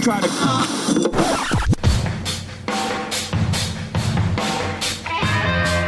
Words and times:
try 0.00 0.20
to. 0.20 0.28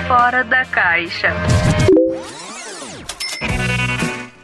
Fora 0.07 0.45
da 0.45 0.65
caixa. 0.67 1.33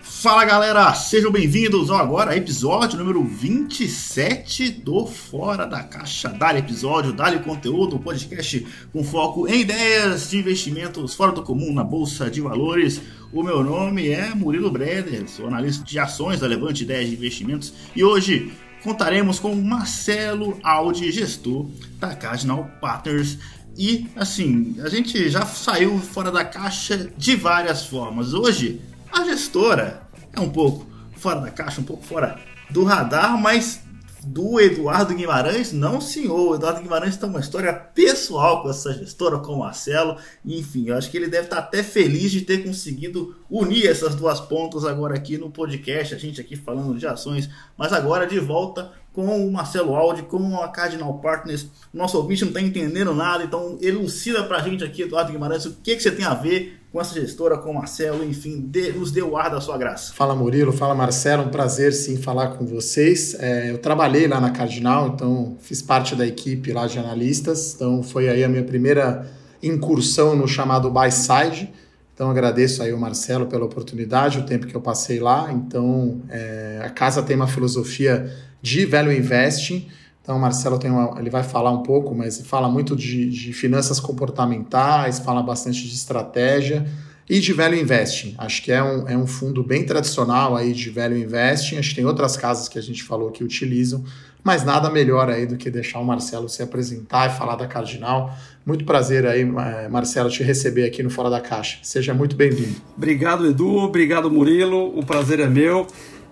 Fala 0.03 0.45
galera, 0.45 0.93
sejam 0.93 1.33
bem-vindos 1.33 1.91
ao 1.91 1.97
agora 1.97 2.37
episódio 2.37 2.99
número 2.99 3.25
27 3.25 4.71
do 4.71 5.07
Fora 5.07 5.67
da 5.67 5.83
Caixa. 5.83 6.29
Dá 6.29 6.57
episódio, 6.59 7.13
dá 7.13 7.39
conteúdo, 7.39 7.97
um 7.97 7.99
podcast 7.99 8.67
com 8.93 9.03
foco 9.03 9.49
em 9.49 9.63
ideias 9.63 10.29
de 10.29 10.39
investimentos 10.39 11.15
fora 11.15 11.33
do 11.33 11.43
comum 11.43 11.73
na 11.73 11.83
Bolsa 11.83 12.31
de 12.31 12.43
Valores. 12.43 13.01
O 13.33 13.43
meu 13.43 13.65
nome 13.65 14.11
é 14.11 14.35
Murilo 14.35 14.71
Breder, 14.71 15.27
sou 15.27 15.47
analista 15.47 15.85
de 15.85 15.99
ações 15.99 16.41
da 16.41 16.47
Levante 16.47 16.83
Ideias 16.83 17.09
de 17.09 17.17
Investimentos 17.17 17.73
e 17.97 18.05
hoje 18.05 18.53
contaremos 18.83 19.39
com 19.39 19.55
Marcelo 19.55 20.59
Aldi, 20.63 21.13
gestor 21.13 21.67
da 21.99 22.15
Cardinal 22.15 22.71
Partners. 22.81 23.39
E 23.77 24.09
assim, 24.17 24.77
a 24.83 24.89
gente 24.89 25.29
já 25.29 25.47
saiu 25.47 25.99
fora 25.99 26.31
da 26.31 26.45
caixa 26.45 27.11
de 27.17 27.37
várias 27.37 27.87
formas. 27.87 28.35
Hoje, 28.35 28.81
a 29.13 29.25
gestora 29.25 30.03
é 30.33 30.41
um 30.41 30.51
pouco 30.51 30.87
fora 31.17 31.41
da 31.41 31.51
caixa, 31.51 31.81
um 31.81 31.85
pouco 31.85 32.05
fora 32.05 32.39
do 32.71 32.85
radar, 32.85 33.39
mas 33.39 33.83
do 34.25 34.61
Eduardo 34.61 35.15
Guimarães, 35.15 35.73
não 35.73 36.01
senhor. 36.01 36.51
O 36.51 36.55
Eduardo 36.55 36.83
Guimarães 36.83 37.17
tem 37.17 37.29
uma 37.29 37.41
história 37.41 37.73
pessoal 37.73 38.63
com 38.63 38.71
essa 38.71 38.93
gestora, 38.93 39.39
com 39.39 39.53
o 39.53 39.59
Marcelo. 39.61 40.17
Enfim, 40.45 40.89
eu 40.89 40.97
acho 40.97 41.11
que 41.11 41.17
ele 41.17 41.29
deve 41.29 41.45
estar 41.45 41.59
até 41.59 41.83
feliz 41.83 42.31
de 42.31 42.43
ter 42.43 42.65
conseguido 42.65 43.37
unir 43.51 43.87
essas 43.87 44.15
duas 44.15 44.41
pontas 44.41 44.85
agora 44.85 45.15
aqui 45.15 45.39
no 45.39 45.51
podcast. 45.51 46.15
A 46.15 46.19
gente 46.19 46.41
aqui 46.41 46.57
falando 46.57 46.99
de 46.99 47.07
ações, 47.07 47.49
mas 47.77 47.93
agora 47.93 48.27
de 48.27 48.39
volta 48.39 48.93
com 49.13 49.47
o 49.47 49.53
Marcelo 49.53 49.95
Aldi, 49.95 50.23
com 50.23 50.61
a 50.61 50.69
Cardinal 50.69 51.19
Partners. 51.19 51.67
Nosso 51.93 52.17
ouvinte 52.17 52.43
não 52.43 52.51
está 52.51 52.61
entendendo 52.61 53.15
nada, 53.15 53.43
então 53.43 53.79
elucida 53.81 54.45
para 54.45 54.59
a 54.59 54.63
gente 54.63 54.85
aqui, 54.85 55.03
Eduardo 55.03 55.33
Guimarães, 55.33 55.67
o 55.67 55.77
que, 55.83 55.97
que 55.97 56.03
você 56.03 56.11
tem 56.11 56.25
a 56.25 56.35
ver 56.35 56.80
com 56.93 57.01
essa 57.01 57.15
gestora, 57.15 57.57
com 57.57 57.71
o 57.71 57.75
Marcelo, 57.75 58.25
enfim, 58.25 58.69
nos 58.97 59.13
dê 59.13 59.23
o 59.23 59.37
ar 59.37 59.49
da 59.49 59.61
sua 59.61 59.79
graça. 59.79 60.13
Fala 60.13 60.35
Murilo, 60.35 60.73
fala 60.73 60.95
Marcelo, 60.95 61.45
um 61.45 61.49
prazer 61.49 61.93
sim 61.93 62.17
falar 62.17 62.49
com 62.49 62.67
vocês. 62.67 63.37
É, 63.39 63.71
eu 63.71 63.79
trabalhei 63.79 64.27
lá 64.27 64.41
na 64.41 64.51
Cardinal, 64.51 65.09
então 65.09 65.57
fiz 65.61 65.81
parte 65.81 66.17
da 66.17 66.27
equipe 66.27 66.73
lá 66.73 66.89
de 66.89 66.99
analistas, 66.99 67.75
então 67.75 68.03
foi 68.03 68.29
aí 68.29 68.43
a 68.43 68.49
minha 68.49 68.65
primeira 68.65 69.31
incursão 69.63 70.35
no 70.35 70.49
chamado 70.49 70.91
buy 70.91 71.13
side. 71.13 71.73
Então 72.13 72.29
agradeço 72.29 72.83
aí 72.83 72.93
o 72.93 72.99
Marcelo 72.99 73.47
pela 73.47 73.65
oportunidade, 73.65 74.39
o 74.39 74.43
tempo 74.43 74.67
que 74.67 74.75
eu 74.75 74.81
passei 74.81 75.21
lá. 75.21 75.51
Então 75.53 76.21
é, 76.29 76.81
a 76.85 76.91
casa 76.91 77.23
tem 77.23 77.37
uma 77.37 77.47
filosofia 77.47 78.31
de 78.61 78.85
value 78.85 79.13
investing. 79.13 79.89
Então, 80.31 80.39
o 80.39 80.41
Marcelo 80.41 80.79
tem 80.79 80.89
uma, 80.93 81.19
ele 81.19 81.29
vai 81.29 81.43
falar 81.43 81.73
um 81.73 81.83
pouco, 81.83 82.15
mas 82.15 82.41
fala 82.43 82.69
muito 82.69 82.95
de, 82.95 83.29
de 83.29 83.53
finanças 83.53 83.99
comportamentais, 83.99 85.19
fala 85.19 85.43
bastante 85.43 85.83
de 85.83 85.93
estratégia 85.93 86.87
e 87.29 87.41
de 87.41 87.53
value 87.53 87.81
investing. 87.81 88.37
Acho 88.39 88.63
que 88.63 88.71
é 88.71 88.81
um, 88.81 89.09
é 89.09 89.17
um 89.17 89.27
fundo 89.27 89.65
bem 89.65 89.85
tradicional 89.85 90.55
aí 90.55 90.73
de 90.73 90.89
value 90.89 91.19
investing. 91.19 91.79
Acho 91.79 91.89
que 91.89 91.97
tem 91.97 92.05
outras 92.05 92.37
casas 92.37 92.69
que 92.69 92.79
a 92.79 92.81
gente 92.81 93.03
falou 93.03 93.33
que 93.33 93.43
utilizam, 93.43 94.05
mas 94.45 94.63
nada 94.63 94.89
melhor 94.89 95.29
aí 95.29 95.47
do 95.47 95.57
que 95.57 95.69
deixar 95.69 95.99
o 95.99 96.05
Marcelo 96.05 96.49
se 96.49 96.63
apresentar 96.63 97.29
e 97.29 97.37
falar 97.37 97.57
da 97.57 97.67
Cardinal. 97.67 98.33
Muito 98.65 98.85
prazer 98.85 99.27
aí, 99.27 99.45
Marcelo, 99.45 100.31
te 100.31 100.45
receber 100.45 100.85
aqui 100.85 101.03
no 101.03 101.11
Fora 101.11 101.29
da 101.29 101.41
Caixa. 101.41 101.79
Seja 101.83 102.15
muito 102.15 102.37
bem-vindo. 102.37 102.77
Obrigado, 102.97 103.45
Edu. 103.49 103.79
Obrigado, 103.79 104.31
Murilo. 104.31 104.97
O 104.97 105.05
prazer 105.05 105.41
é 105.41 105.49
meu. 105.49 105.89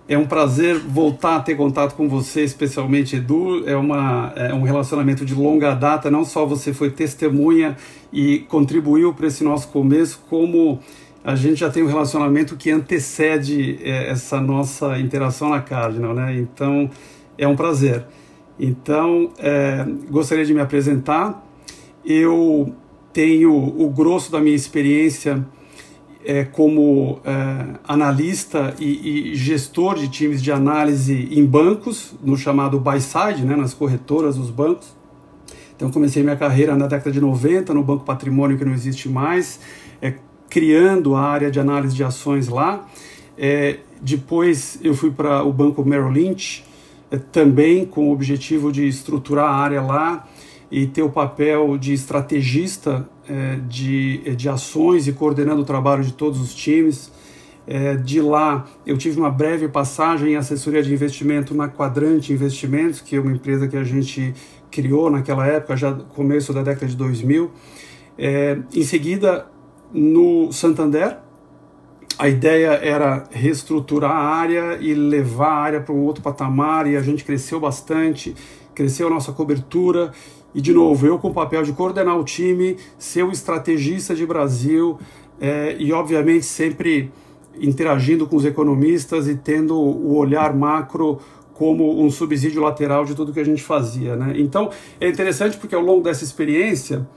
É 0.09 0.17
um 0.17 0.25
prazer 0.25 0.79
voltar 0.79 1.35
a 1.35 1.39
ter 1.39 1.53
contato 1.53 1.93
com 1.93 2.09
você, 2.09 2.41
especialmente 2.41 3.17
Edu. 3.17 3.69
É, 3.69 3.77
uma, 3.77 4.33
é 4.35 4.51
um 4.51 4.63
relacionamento 4.63 5.23
de 5.23 5.35
longa 5.35 5.75
data. 5.75 6.09
Não 6.09 6.25
só 6.25 6.47
você 6.47 6.73
foi 6.73 6.89
testemunha 6.89 7.77
e 8.11 8.39
contribuiu 8.39 9.13
para 9.13 9.27
esse 9.27 9.43
nosso 9.43 9.67
começo, 9.67 10.19
como 10.27 10.79
a 11.23 11.35
gente 11.35 11.59
já 11.59 11.69
tem 11.69 11.83
um 11.83 11.85
relacionamento 11.85 12.57
que 12.57 12.71
antecede 12.71 13.77
é, 13.83 14.09
essa 14.09 14.41
nossa 14.41 14.97
interação 14.97 15.49
na 15.49 15.61
Cardinal, 15.61 16.15
né? 16.15 16.35
Então 16.39 16.89
é 17.37 17.47
um 17.47 17.55
prazer. 17.55 18.03
Então 18.59 19.29
é, 19.37 19.85
gostaria 20.09 20.43
de 20.43 20.55
me 20.55 20.59
apresentar. 20.59 21.47
Eu 22.03 22.73
tenho 23.13 23.53
o 23.53 23.87
grosso 23.91 24.31
da 24.31 24.39
minha 24.39 24.55
experiência 24.55 25.45
é, 26.23 26.43
como 26.43 27.19
é, 27.23 27.79
analista 27.87 28.75
e, 28.79 29.31
e, 29.31 29.35
gestor 29.35 29.95
de 29.95 30.09
times 30.09 30.41
de 30.41 30.51
análise 30.51 31.29
em 31.31 31.45
bancos, 31.45 32.13
no 32.21 32.37
chamado 32.37 32.79
buy 32.79 32.99
side, 32.99 33.43
né, 33.43 33.55
nas 33.55 33.73
corretoras 33.73 34.35
dos 34.35 34.49
bancos. 34.49 34.95
Então 35.75 35.89
comecei 35.89 36.21
minha 36.21 36.35
carreira 36.35 36.75
na 36.75 36.87
década 36.87 37.11
de 37.11 37.21
90 37.21 37.73
no 37.73 37.83
Banco 37.83 38.03
Patrimônio 38.03 38.57
que 38.57 38.65
não 38.65 38.73
existe 38.73 39.07
mais, 39.07 39.61
é, 40.01 40.15
criando 40.49 41.15
a 41.15 41.21
área 41.21 41.49
de 41.49 41.59
análise 41.59 41.95
de 41.95 42.03
ações 42.03 42.49
lá. 42.49 42.85
É, 43.37 43.77
depois 44.01 44.77
eu 44.83 44.93
fui 44.93 45.11
para 45.11 45.43
o 45.43 45.53
Banco 45.53 45.83
Merrill 45.85 46.09
Lynch, 46.09 46.65
é, 47.09 47.17
também 47.17 47.85
com 47.85 48.09
o 48.09 48.11
objetivo 48.11 48.73
de 48.73 48.85
estruturar 48.87 49.45
a 49.45 49.55
área 49.55 49.81
lá 49.81 50.27
e 50.71 50.85
ter 50.85 51.01
o 51.01 51.09
papel 51.09 51.77
de 51.77 51.93
estrategista 51.93 53.07
é, 53.27 53.59
de, 53.67 54.21
é, 54.25 54.31
de 54.31 54.47
ações 54.47 55.07
e 55.07 55.13
coordenando 55.13 55.61
o 55.61 55.65
trabalho 55.65 56.03
de 56.03 56.13
todos 56.13 56.39
os 56.39 56.53
times. 56.53 57.11
É, 57.67 57.95
de 57.95 58.21
lá, 58.21 58.65
eu 58.85 58.97
tive 58.97 59.19
uma 59.19 59.29
breve 59.29 59.67
passagem 59.67 60.33
em 60.33 60.35
assessoria 60.35 60.81
de 60.81 60.91
investimento 60.91 61.53
na 61.53 61.67
Quadrante 61.67 62.33
Investimentos, 62.33 63.01
que 63.01 63.15
é 63.15 63.19
uma 63.19 63.31
empresa 63.31 63.67
que 63.67 63.77
a 63.77 63.83
gente 63.83 64.33
criou 64.71 65.09
naquela 65.09 65.45
época, 65.45 65.75
já 65.75 65.93
começo 65.93 66.53
da 66.53 66.63
década 66.63 66.87
de 66.87 66.95
2000. 66.95 67.51
É, 68.17 68.57
em 68.73 68.83
seguida, 68.83 69.47
no 69.93 70.51
Santander, 70.51 71.17
a 72.17 72.27
ideia 72.27 72.71
era 72.71 73.23
reestruturar 73.31 74.11
a 74.11 74.35
área 74.35 74.77
e 74.81 74.93
levar 74.93 75.49
a 75.49 75.57
área 75.57 75.81
para 75.81 75.93
um 75.93 76.01
outro 76.01 76.21
patamar, 76.21 76.85
e 76.87 76.97
a 76.97 77.01
gente 77.01 77.23
cresceu 77.23 77.59
bastante, 77.59 78.35
cresceu 78.73 79.07
a 79.07 79.09
nossa 79.09 79.31
cobertura 79.31 80.11
e, 80.53 80.61
de 80.61 80.73
novo, 80.73 81.05
eu 81.05 81.19
com 81.19 81.29
o 81.29 81.33
papel 81.33 81.63
de 81.63 81.73
coordenar 81.73 82.17
o 82.17 82.23
time, 82.23 82.77
ser 82.97 83.23
o 83.23 83.31
estrategista 83.31 84.15
de 84.15 84.25
Brasil 84.25 84.97
é, 85.39 85.75
e, 85.79 85.93
obviamente, 85.93 86.45
sempre 86.45 87.11
interagindo 87.59 88.25
com 88.25 88.35
os 88.35 88.45
economistas 88.45 89.27
e 89.27 89.35
tendo 89.35 89.75
o 89.77 90.15
olhar 90.15 90.55
macro 90.55 91.19
como 91.53 92.01
um 92.01 92.09
subsídio 92.09 92.61
lateral 92.61 93.03
de 93.03 93.13
tudo 93.13 93.33
que 93.33 93.39
a 93.39 93.43
gente 93.43 93.61
fazia. 93.61 94.15
Né? 94.15 94.33
Então, 94.37 94.71
é 94.99 95.09
interessante 95.09 95.57
porque 95.57 95.75
ao 95.75 95.81
longo 95.81 96.01
dessa 96.01 96.23
experiência, 96.23 97.07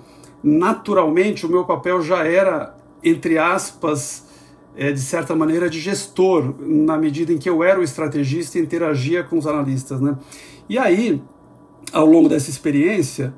naturalmente, 0.42 1.46
o 1.46 1.48
meu 1.48 1.64
papel 1.64 2.02
já 2.02 2.26
era, 2.26 2.74
entre 3.04 3.38
aspas, 3.38 4.26
é, 4.76 4.90
de 4.90 5.00
certa 5.00 5.36
maneira, 5.36 5.70
de 5.70 5.78
gestor, 5.78 6.54
na 6.58 6.98
medida 6.98 7.32
em 7.32 7.38
que 7.38 7.48
eu 7.48 7.62
era 7.62 7.78
o 7.78 7.84
estrategista 7.84 8.58
e 8.58 8.62
interagia 8.62 9.22
com 9.22 9.38
os 9.38 9.46
analistas. 9.46 10.00
Né? 10.00 10.16
E 10.68 10.76
aí, 10.76 11.22
ao 11.92 12.06
longo 12.06 12.28
dessa 12.28 12.50
experiência, 12.50 13.34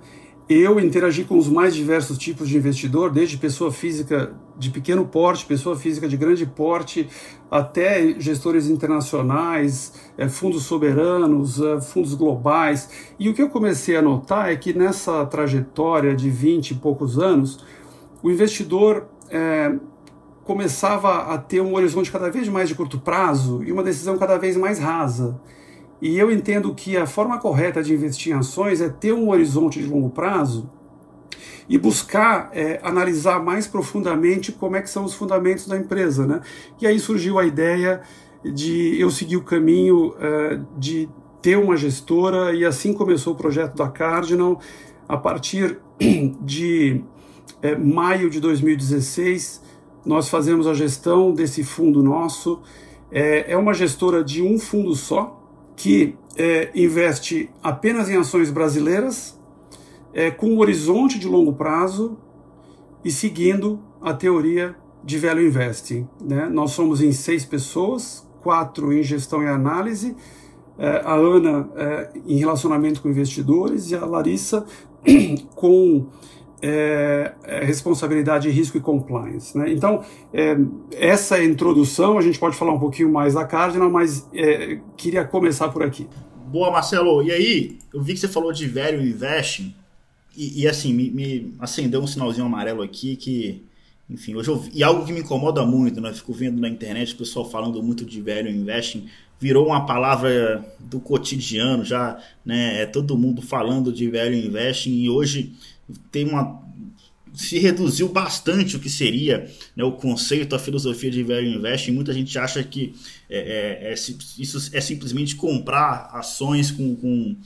eu 0.49 0.79
interagi 0.79 1.25
com 1.25 1.39
os 1.39 1.49
mais 1.49 1.75
diversos 1.75 2.19
tipos 2.19 2.49
de 2.49 2.57
investidor, 2.57 3.11
desde 3.11 3.39
pessoa 3.39 3.73
física 3.73 4.35
de 4.59 4.71
pequeno 4.71 5.07
porte, 5.07 5.47
pessoa 5.47 5.75
física 5.75 6.07
de 6.07 6.17
grande 6.17 6.45
porte, 6.45 7.09
até 7.51 8.15
gestores 8.21 8.69
internacionais, 8.69 9.95
eh, 10.19 10.29
fundos 10.29 10.65
soberanos, 10.65 11.61
eh, 11.61 11.81
fundos 11.81 12.15
globais. 12.15 12.91
E 13.19 13.29
o 13.29 13.35
que 13.35 13.41
eu 13.41 13.49
comecei 13.49 13.97
a 13.97 14.03
notar 14.03 14.53
é 14.53 14.57
que 14.57 14.73
nessa 14.73 15.25
trajetória 15.25 16.15
de 16.15 16.29
20 16.29 16.73
e 16.73 16.75
poucos 16.75 17.19
anos, 17.19 17.65
o 18.23 18.31
investidor 18.31 19.09
é, 19.31 19.75
começava 20.45 21.35
a 21.35 21.39
ter 21.39 21.61
um 21.61 21.75
horizonte 21.75 22.13
cada 22.13 22.31
vez 22.31 22.49
mais 22.49 22.69
de 22.69 22.75
curto 22.75 22.99
prazo 22.99 23.63
e 23.65 23.73
uma 23.73 23.83
decisão 23.83 24.19
cada 24.19 24.37
vez 24.39 24.57
mais 24.57 24.79
rasa. 24.79 25.41
E 26.05 26.19
eu 26.19 26.31
entendo 26.31 26.75
que 26.75 26.99
a 26.99 27.07
forma 27.07 27.39
correta 27.39 27.83
de 27.83 27.95
investir 27.95 28.31
em 28.31 28.37
ações 28.37 28.83
é 28.83 28.91
ter 28.91 29.15
um 29.15 29.31
horizonte 29.31 29.81
de 29.81 29.87
longo 29.87 30.11
prazo 30.11 30.71
e 31.67 31.79
buscar 31.79 32.51
é, 32.53 32.79
analisar 32.83 33.43
mais 33.43 33.67
profundamente 33.67 34.53
como 34.53 34.77
é 34.77 34.83
que 34.83 34.91
são 34.91 35.07
os 35.07 35.15
fundamentos 35.15 35.67
da 35.67 35.79
empresa, 35.79 36.27
né? 36.27 36.43
E 36.79 36.87
aí 36.87 37.01
surgiu 37.01 37.39
a 37.39 37.47
ideia 37.47 38.03
de 38.45 39.01
eu 39.01 39.11
seguir 39.11 39.39
o 39.39 39.43
caminho 39.43 40.15
é, 40.21 40.61
de 40.77 41.09
ter 41.41 41.57
uma 41.57 41.75
gestora 41.75 42.53
e 42.53 42.67
assim 42.67 42.93
começou 42.93 43.33
o 43.33 43.37
projeto 43.37 43.75
da 43.75 43.89
Cardinal 43.89 44.61
a 45.09 45.17
partir 45.17 45.79
de 46.43 47.03
é, 47.63 47.75
maio 47.75 48.29
de 48.29 48.41
2016 48.41 49.63
nós 50.05 50.29
fazemos 50.29 50.67
a 50.67 50.75
gestão 50.75 51.33
desse 51.33 51.65
fundo 51.65 52.03
nosso. 52.03 52.61
É, 53.11 53.53
é 53.53 53.57
uma 53.57 53.73
gestora 53.73 54.23
de 54.23 54.43
um 54.43 54.59
fundo 54.59 54.95
só 54.95 55.41
que 55.77 56.17
é, 56.37 56.71
investe 56.75 57.51
apenas 57.63 58.09
em 58.09 58.17
ações 58.17 58.51
brasileiras, 58.51 59.39
é, 60.13 60.31
com 60.31 60.51
um 60.51 60.59
horizonte 60.59 61.19
de 61.19 61.27
longo 61.27 61.53
prazo 61.53 62.17
e 63.05 63.11
seguindo 63.11 63.81
a 64.01 64.13
teoria 64.15 64.77
de 65.03 65.19
value 65.19 65.47
investing. 65.47 66.09
Né? 66.21 66.49
Nós 66.49 66.71
somos 66.73 67.03
em 67.03 67.13
seis 67.13 67.45
pessoas, 67.45 68.27
quatro 68.43 68.93
em 68.93 69.03
gestão 69.03 69.43
e 69.43 69.47
análise, 69.47 70.17
é, 70.79 71.03
a 71.05 71.15
Ana 71.15 71.69
é, 71.77 72.11
em 72.27 72.37
relacionamento 72.37 73.01
com 73.01 73.09
investidores 73.09 73.91
e 73.91 73.95
a 73.95 74.05
Larissa 74.05 74.67
com 75.55 76.07
é, 76.67 77.35
é, 77.45 77.63
responsabilidade, 77.63 78.49
risco 78.49 78.79
e 78.79 78.81
compliance. 78.81 79.57
Né? 79.57 79.71
Então, 79.71 80.03
é, 80.33 80.57
essa 80.93 81.45
introdução, 81.45 82.17
a 82.17 82.23
gente 82.23 82.39
pode 82.39 82.57
falar 82.57 82.73
um 82.73 82.79
pouquinho 82.79 83.13
mais 83.13 83.35
da 83.35 83.45
Cardinal, 83.45 83.91
mas 83.91 84.27
é, 84.33 84.81
queria 84.97 85.27
começar 85.27 85.69
por 85.69 85.83
aqui. 85.83 86.09
Boa, 86.47 86.71
Marcelo. 86.71 87.23
E 87.23 87.31
aí, 87.31 87.79
eu 87.93 88.03
vi 88.03 88.15
que 88.15 88.21
você 88.21 88.29
falou 88.29 88.51
de 88.51 88.67
value 88.67 89.07
investing, 89.07 89.75
e, 90.35 90.63
e 90.63 90.67
assim, 90.67 90.95
me, 90.95 91.11
me, 91.11 91.55
acendeu 91.59 92.01
um 92.01 92.07
sinalzinho 92.07 92.47
amarelo 92.47 92.81
aqui 92.81 93.15
que, 93.15 93.63
enfim, 94.09 94.35
hoje 94.35 94.49
eu 94.49 94.65
e 94.73 94.83
algo 94.83 95.05
que 95.05 95.13
me 95.13 95.21
incomoda 95.21 95.67
muito, 95.67 96.01
né? 96.01 96.15
Fico 96.15 96.33
vendo 96.33 96.59
na 96.63 96.69
internet 96.69 97.13
o 97.13 97.19
pessoal 97.19 97.49
falando 97.49 97.83
muito 97.83 98.07
de 98.07 98.23
value 98.23 98.49
investing, 98.49 99.07
virou 99.39 99.67
uma 99.67 99.85
palavra 99.85 100.65
do 100.81 100.99
cotidiano, 100.99 101.85
já, 101.85 102.19
né? 102.43 102.81
É 102.83 102.87
todo 102.87 103.19
mundo 103.19 103.43
falando 103.43 103.93
de 103.93 104.11
value 104.11 104.47
investing, 104.47 105.03
e 105.03 105.11
hoje 105.11 105.53
tem 106.11 106.27
uma 106.27 106.65
se 107.35 107.59
reduziu 107.59 108.09
bastante 108.09 108.77
o 108.77 108.81
que 108.81 108.89
seria 108.89 109.51
né, 109.75 109.83
o 109.83 109.93
conceito, 109.93 110.55
a 110.55 110.59
filosofia 110.59 111.11
de 111.11 111.23
value 111.25 111.57
investing. 111.57 111.91
Muita 111.91 112.13
gente 112.13 112.39
acha 112.39 112.63
que 112.63 112.95
é, 113.29 113.89
é, 113.89 113.93
é, 113.93 113.95
isso 113.95 114.71
é 114.73 114.81
simplesmente 114.81 115.35
comprar 115.35 116.11
ações 116.13 116.71
com, 116.71 116.95
com 116.95 117.37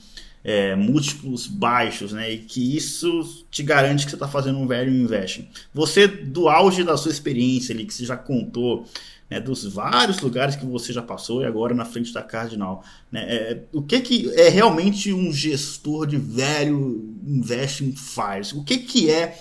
é, 0.49 0.75
múltiplos 0.75 1.45
baixos, 1.45 2.11
né? 2.11 2.31
E 2.31 2.39
que 2.39 2.75
isso 2.75 3.45
te 3.51 3.61
garante 3.61 4.05
que 4.05 4.09
você 4.09 4.15
está 4.15 4.27
fazendo 4.27 4.57
um 4.57 4.65
value 4.65 4.89
investing. 4.89 5.47
Você, 5.71 6.07
do 6.07 6.49
auge 6.49 6.83
da 6.83 6.97
sua 6.97 7.11
experiência 7.11 7.71
ali, 7.71 7.85
que 7.85 7.93
você 7.93 8.03
já 8.03 8.17
contou, 8.17 8.83
né, 9.29 9.39
dos 9.39 9.63
vários 9.65 10.19
lugares 10.21 10.55
que 10.55 10.65
você 10.65 10.91
já 10.91 11.03
passou 11.03 11.43
e 11.43 11.45
agora 11.45 11.75
na 11.75 11.85
frente 11.85 12.11
da 12.11 12.23
Cardinal, 12.23 12.83
né, 13.11 13.25
é, 13.27 13.63
o 13.71 13.83
que, 13.83 14.01
que 14.01 14.33
é 14.33 14.49
realmente 14.49 15.13
um 15.13 15.31
gestor 15.31 16.07
de 16.07 16.17
value 16.17 17.15
investing 17.23 17.91
faz? 17.95 18.51
O 18.51 18.63
que, 18.63 18.79
que 18.79 19.07
é 19.07 19.37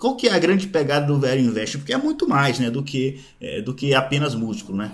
qual 0.00 0.16
que 0.16 0.26
é 0.26 0.32
a 0.32 0.38
grande 0.40 0.66
pegada 0.66 1.06
do 1.06 1.20
Value 1.20 1.42
Investing? 1.42 1.78
Porque 1.78 1.94
é 1.94 1.96
muito 1.96 2.28
mais 2.28 2.58
né, 2.58 2.68
do, 2.72 2.82
que, 2.82 3.20
é, 3.40 3.62
do 3.62 3.72
que 3.72 3.94
apenas 3.94 4.34
múltiplo, 4.34 4.74
né? 4.74 4.92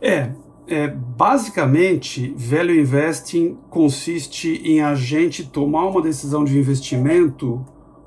É, 0.00 0.30
é, 0.66 0.88
basicamente, 0.88 2.34
Value 2.36 2.80
Investing 2.80 3.58
consiste 3.68 4.62
em 4.64 4.80
a 4.80 4.94
gente 4.94 5.44
tomar 5.44 5.86
uma 5.86 6.00
decisão 6.00 6.44
de 6.44 6.58
investimento 6.58 7.64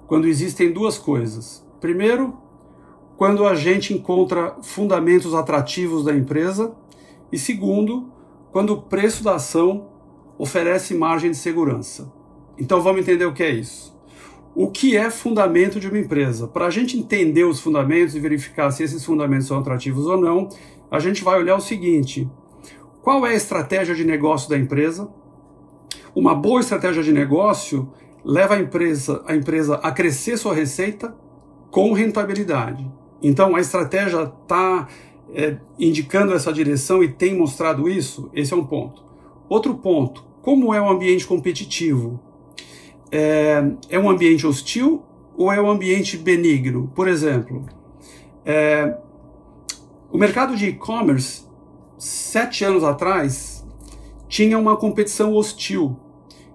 quando 0.07 0.27
existem 0.27 0.71
duas 0.71 0.97
coisas. 0.97 1.65
Primeiro, 1.81 2.37
quando 3.17 3.45
a 3.45 3.55
gente 3.55 3.93
encontra 3.93 4.55
fundamentos 4.61 5.33
atrativos 5.33 6.03
da 6.03 6.15
empresa. 6.15 6.75
E 7.31 7.37
segundo, 7.37 8.11
quando 8.51 8.73
o 8.73 8.81
preço 8.81 9.23
da 9.23 9.35
ação 9.35 9.89
oferece 10.37 10.93
margem 10.93 11.31
de 11.31 11.37
segurança. 11.37 12.11
Então 12.57 12.81
vamos 12.81 13.01
entender 13.01 13.25
o 13.25 13.33
que 13.33 13.43
é 13.43 13.51
isso 13.51 13.95
o 14.55 14.71
que 14.71 14.95
é 14.95 15.11
fundamento 15.11 15.81
de 15.81 15.89
uma 15.89 15.99
empresa. 15.99 16.47
Para 16.47 16.67
a 16.67 16.69
gente 16.69 16.97
entender 16.97 17.43
os 17.43 17.59
fundamentos 17.59 18.15
e 18.15 18.19
verificar 18.21 18.71
se 18.71 18.83
esses 18.83 19.03
fundamentos 19.03 19.47
são 19.47 19.59
atrativos 19.59 20.05
ou 20.05 20.17
não, 20.17 20.47
a 20.89 20.97
gente 20.97 21.23
vai 21.23 21.37
olhar 21.37 21.57
o 21.57 21.61
seguinte: 21.61 22.27
qual 23.05 23.25
é 23.25 23.29
a 23.29 23.35
estratégia 23.35 23.95
de 23.95 24.03
negócio 24.03 24.49
da 24.49 24.57
empresa? 24.57 25.07
Uma 26.13 26.35
boa 26.35 26.59
estratégia 26.59 27.01
de 27.01 27.13
negócio 27.13 27.89
leva 28.23 28.55
a 28.55 28.59
empresa, 28.59 29.23
a 29.25 29.33
empresa 29.33 29.75
a 29.75 29.91
crescer 29.91 30.35
sua 30.35 30.53
receita 30.53 31.15
com 31.71 31.93
rentabilidade. 31.93 32.85
Então, 33.21 33.55
a 33.55 33.61
estratégia 33.61 34.23
está 34.23 34.89
é, 35.33 35.57
indicando 35.79 36.33
essa 36.33 36.51
direção 36.51 37.01
e 37.01 37.07
tem 37.07 37.37
mostrado 37.37 37.87
isso? 37.87 38.29
Esse 38.33 38.53
é 38.53 38.57
um 38.57 38.65
ponto. 38.65 39.05
Outro 39.47 39.75
ponto: 39.75 40.25
como 40.41 40.73
é 40.73 40.81
o 40.81 40.89
ambiente 40.89 41.25
competitivo? 41.25 42.19
é, 43.11 43.63
é 43.89 43.99
um 43.99 44.09
ambiente 44.09 44.45
hostil 44.45 45.03
ou 45.37 45.51
é 45.51 45.61
um 45.61 45.69
ambiente 45.69 46.17
benigno? 46.17 46.91
Por 46.93 47.07
exemplo, 47.07 47.65
é, 48.45 48.97
o 50.11 50.17
mercado 50.17 50.55
de 50.55 50.67
e-commerce, 50.67 51.44
sete 51.97 52.63
anos 52.63 52.83
atrás, 52.83 53.65
tinha 54.27 54.57
uma 54.57 54.75
competição 54.75 55.33
hostil. 55.33 55.97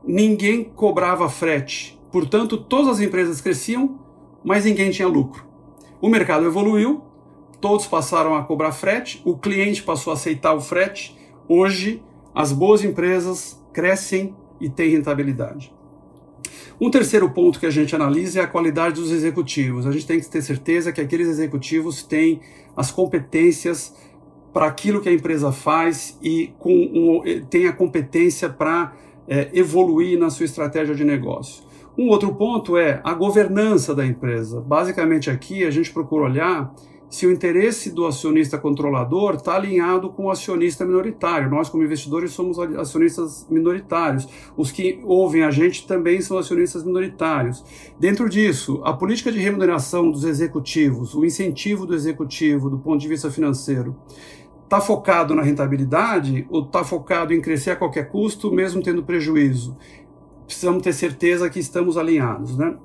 Ninguém 0.04 0.64
cobrava 0.64 1.28
frete. 1.28 1.98
Portanto, 2.10 2.56
todas 2.56 2.88
as 2.88 3.00
empresas 3.00 3.40
cresciam, 3.40 3.98
mas 4.44 4.64
ninguém 4.64 4.90
tinha 4.90 5.08
lucro. 5.08 5.46
O 6.00 6.08
mercado 6.08 6.46
evoluiu, 6.46 7.02
todos 7.60 7.86
passaram 7.86 8.34
a 8.34 8.42
cobrar 8.42 8.72
frete, 8.72 9.20
o 9.24 9.36
cliente 9.36 9.82
passou 9.82 10.12
a 10.12 10.14
aceitar 10.14 10.54
o 10.54 10.60
frete. 10.60 11.16
Hoje, 11.48 12.02
as 12.34 12.52
boas 12.52 12.82
empresas 12.82 13.62
crescem 13.72 14.34
e 14.60 14.68
têm 14.68 14.90
rentabilidade. 14.90 15.72
Um 16.80 16.90
terceiro 16.90 17.28
ponto 17.30 17.60
que 17.60 17.66
a 17.66 17.70
gente 17.70 17.94
analisa 17.94 18.40
é 18.40 18.42
a 18.42 18.46
qualidade 18.46 19.00
dos 19.00 19.10
executivos. 19.10 19.86
A 19.86 19.92
gente 19.92 20.06
tem 20.06 20.18
que 20.18 20.28
ter 20.28 20.40
certeza 20.40 20.90
que 20.90 21.00
aqueles 21.00 21.28
executivos 21.28 22.02
têm 22.02 22.40
as 22.74 22.90
competências 22.90 23.94
para 24.52 24.66
aquilo 24.66 25.00
que 25.00 25.08
a 25.08 25.12
empresa 25.12 25.52
faz 25.52 26.18
e 26.22 26.52
com 26.58 26.72
um, 26.72 27.22
tem 27.48 27.66
a 27.66 27.72
competência 27.72 28.48
para 28.48 28.92
é, 29.28 29.50
evoluir 29.52 30.18
na 30.18 30.30
sua 30.30 30.44
estratégia 30.44 30.94
de 30.94 31.04
negócio. 31.04 31.64
Um 31.96 32.08
outro 32.08 32.34
ponto 32.34 32.76
é 32.76 33.00
a 33.04 33.14
governança 33.14 33.94
da 33.94 34.06
empresa. 34.06 34.60
Basicamente 34.60 35.30
aqui 35.30 35.64
a 35.64 35.70
gente 35.70 35.92
procura 35.92 36.24
olhar 36.24 36.72
se 37.10 37.26
o 37.26 37.32
interesse 37.32 37.90
do 37.90 38.06
acionista 38.06 38.56
controlador 38.56 39.34
está 39.34 39.56
alinhado 39.56 40.10
com 40.10 40.26
o 40.26 40.30
acionista 40.30 40.84
minoritário. 40.86 41.50
Nós, 41.50 41.68
como 41.68 41.82
investidores, 41.82 42.30
somos 42.30 42.56
acionistas 42.58 43.46
minoritários. 43.50 44.28
Os 44.56 44.70
que 44.70 45.00
ouvem 45.02 45.42
a 45.42 45.50
gente 45.50 45.86
também 45.88 46.20
são 46.20 46.38
acionistas 46.38 46.84
minoritários. 46.84 47.64
Dentro 47.98 48.28
disso, 48.28 48.80
a 48.84 48.92
política 48.92 49.32
de 49.32 49.40
remuneração 49.40 50.08
dos 50.08 50.22
executivos, 50.22 51.12
o 51.12 51.24
incentivo 51.24 51.84
do 51.84 51.96
executivo 51.96 52.70
do 52.70 52.78
ponto 52.78 53.00
de 53.00 53.08
vista 53.08 53.28
financeiro, 53.28 53.96
está 54.70 54.80
focado 54.80 55.34
na 55.34 55.42
rentabilidade 55.42 56.46
ou 56.48 56.62
está 56.62 56.84
focado 56.84 57.34
em 57.34 57.40
crescer 57.40 57.72
a 57.72 57.76
qualquer 57.76 58.08
custo, 58.08 58.52
mesmo 58.52 58.80
tendo 58.80 59.02
prejuízo? 59.02 59.76
Precisamos 60.46 60.80
ter 60.80 60.92
certeza 60.92 61.50
que 61.50 61.58
estamos 61.58 61.98
alinhados, 61.98 62.56
né? 62.56 62.76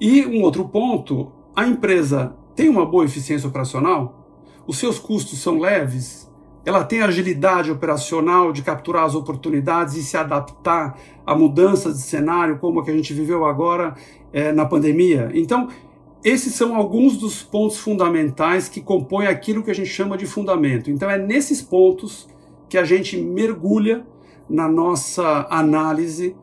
E 0.00 0.24
um 0.24 0.40
outro 0.42 0.68
ponto, 0.68 1.32
a 1.54 1.66
empresa 1.66 2.36
tem 2.54 2.68
uma 2.68 2.86
boa 2.86 3.04
eficiência 3.04 3.48
operacional? 3.48 4.24
Os 4.68 4.78
seus 4.78 4.96
custos 4.96 5.40
são 5.40 5.58
leves? 5.58 6.30
Ela 6.64 6.84
tem 6.84 7.02
agilidade 7.02 7.72
operacional 7.72 8.52
de 8.52 8.62
capturar 8.62 9.04
as 9.04 9.16
oportunidades 9.16 9.96
e 9.96 10.02
se 10.02 10.16
adaptar 10.16 10.96
a 11.26 11.34
mudanças 11.34 11.96
de 11.96 12.02
cenário, 12.02 12.58
como 12.58 12.78
a 12.78 12.84
que 12.84 12.92
a 12.92 12.94
gente 12.94 13.12
viveu 13.12 13.44
agora 13.44 13.96
é, 14.32 14.52
na 14.52 14.64
pandemia? 14.64 15.28
Então, 15.34 15.68
esses 16.24 16.54
são 16.54 16.74
alguns 16.74 17.18
dos 17.18 17.42
pontos 17.42 17.76
fundamentais 17.76 18.66
que 18.66 18.80
compõem 18.80 19.26
aquilo 19.26 19.62
que 19.62 19.70
a 19.70 19.74
gente 19.74 19.90
chama 19.90 20.16
de 20.16 20.24
fundamento. 20.24 20.90
Então, 20.90 21.10
é 21.10 21.18
nesses 21.18 21.60
pontos 21.60 22.26
que 22.66 22.78
a 22.78 22.84
gente 22.84 23.16
mergulha 23.18 24.06
na 24.48 24.66
nossa 24.66 25.46
análise 25.50 26.34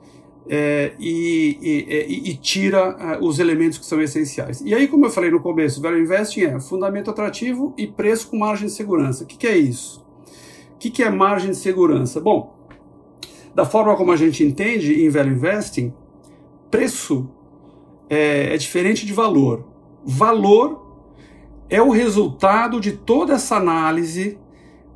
é, 0.48 0.94
e, 1.00 1.58
e, 1.62 2.30
e, 2.30 2.36
tira 2.36 3.20
uh, 3.20 3.26
os 3.26 3.40
elementos 3.40 3.78
que 3.78 3.86
são 3.86 4.02
essenciais. 4.02 4.62
E 4.62 4.74
aí, 4.74 4.88
como 4.88 5.06
eu 5.06 5.10
falei 5.10 5.32
no 5.32 5.40
começo, 5.40 5.82
Value 5.82 6.00
Investing 6.00 6.42
é 6.42 6.60
fundamento 6.60 7.10
atrativo 7.10 7.74
e 7.78 7.88
preço 7.88 8.30
com 8.30 8.38
margem 8.38 8.68
de 8.68 8.74
segurança. 8.74 9.24
O 9.24 9.28
que, 9.28 9.38
que 9.38 9.48
é 9.48 9.58
isso? 9.58 10.06
O 10.76 10.78
que, 10.78 10.90
que 10.90 11.04
é 11.04 11.10
margem 11.10 11.52
de 11.52 11.58
segurança? 11.58 12.20
Bom, 12.20 12.56
da 13.56 13.66
forma 13.66 13.96
como 13.96 14.12
a 14.12 14.16
gente 14.16 14.44
entende 14.44 15.04
em 15.04 15.10
Value 15.10 15.32
Investing, 15.32 15.94
preço 16.70 17.30
é, 18.10 18.54
é 18.54 18.58
diferente 18.58 19.06
de 19.06 19.14
valor. 19.14 19.71
Valor 20.04 20.88
é 21.70 21.82
o 21.82 21.90
resultado 21.90 22.80
de 22.80 22.92
toda 22.92 23.34
essa 23.34 23.56
análise 23.56 24.38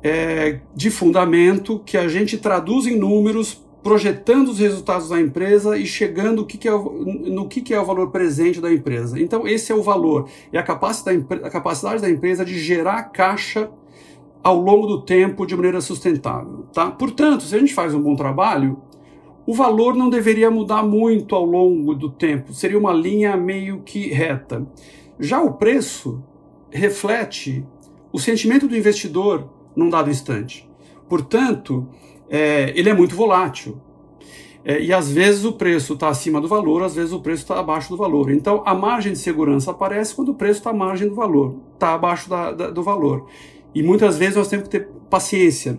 é, 0.02 0.60
de 0.74 0.90
fundamento 0.90 1.80
que 1.84 1.96
a 1.96 2.06
gente 2.06 2.36
traduz 2.38 2.86
em 2.86 2.96
números 2.96 3.64
projetando 3.82 4.48
os 4.48 4.58
resultados 4.58 5.10
da 5.10 5.20
empresa 5.20 5.78
e 5.78 5.86
chegando 5.86 6.44
que 6.44 6.58
que 6.58 6.68
é 6.68 6.72
no 6.72 7.46
que, 7.46 7.60
que 7.60 7.72
é 7.72 7.80
o 7.80 7.84
valor 7.84 8.10
presente 8.10 8.60
da 8.60 8.72
empresa. 8.72 9.20
Então, 9.20 9.46
esse 9.46 9.70
é 9.70 9.74
o 9.76 9.82
valor, 9.82 10.28
é 10.52 10.58
a 10.58 10.62
capacidade, 10.62 11.24
a 11.42 11.48
capacidade 11.48 12.02
da 12.02 12.10
empresa 12.10 12.44
de 12.44 12.58
gerar 12.58 13.04
caixa 13.04 13.70
ao 14.42 14.60
longo 14.60 14.88
do 14.88 15.02
tempo 15.02 15.46
de 15.46 15.54
maneira 15.54 15.80
sustentável. 15.80 16.66
Tá? 16.72 16.90
Portanto, 16.90 17.44
se 17.44 17.54
a 17.54 17.58
gente 17.60 17.72
faz 17.72 17.94
um 17.94 18.00
bom 18.00 18.16
trabalho, 18.16 18.80
o 19.46 19.54
valor 19.54 19.94
não 19.94 20.10
deveria 20.10 20.50
mudar 20.50 20.82
muito 20.82 21.34
ao 21.34 21.44
longo 21.44 21.94
do 21.94 22.10
tempo, 22.10 22.52
seria 22.52 22.78
uma 22.78 22.92
linha 22.92 23.36
meio 23.36 23.80
que 23.82 24.08
reta. 24.08 24.66
Já 25.18 25.40
o 25.40 25.54
preço 25.54 26.22
reflete 26.70 27.64
o 28.12 28.18
sentimento 28.18 28.66
do 28.66 28.76
investidor 28.76 29.48
num 29.74 29.88
dado 29.88 30.10
instante. 30.10 30.68
Portanto, 31.08 31.86
é, 32.28 32.72
ele 32.74 32.88
é 32.88 32.94
muito 32.94 33.14
volátil. 33.14 33.80
É, 34.64 34.82
e 34.82 34.92
às 34.92 35.08
vezes 35.12 35.44
o 35.44 35.52
preço 35.52 35.92
está 35.92 36.08
acima 36.08 36.40
do 36.40 36.48
valor, 36.48 36.82
às 36.82 36.96
vezes 36.96 37.12
o 37.12 37.20
preço 37.20 37.42
está 37.42 37.60
abaixo 37.60 37.88
do 37.88 37.96
valor. 37.96 38.32
Então 38.32 38.64
a 38.66 38.74
margem 38.74 39.12
de 39.12 39.18
segurança 39.18 39.70
aparece 39.70 40.12
quando 40.12 40.30
o 40.30 40.34
preço 40.34 40.58
está 40.58 40.70
à 40.70 40.74
margem 40.74 41.08
do 41.08 41.14
valor, 41.14 41.54
está 41.74 41.94
abaixo 41.94 42.28
da, 42.28 42.50
da, 42.50 42.70
do 42.70 42.82
valor. 42.82 43.26
E 43.72 43.80
muitas 43.80 44.18
vezes 44.18 44.34
nós 44.34 44.48
temos 44.48 44.64
que 44.64 44.70
ter 44.70 44.88
paciência. 45.08 45.78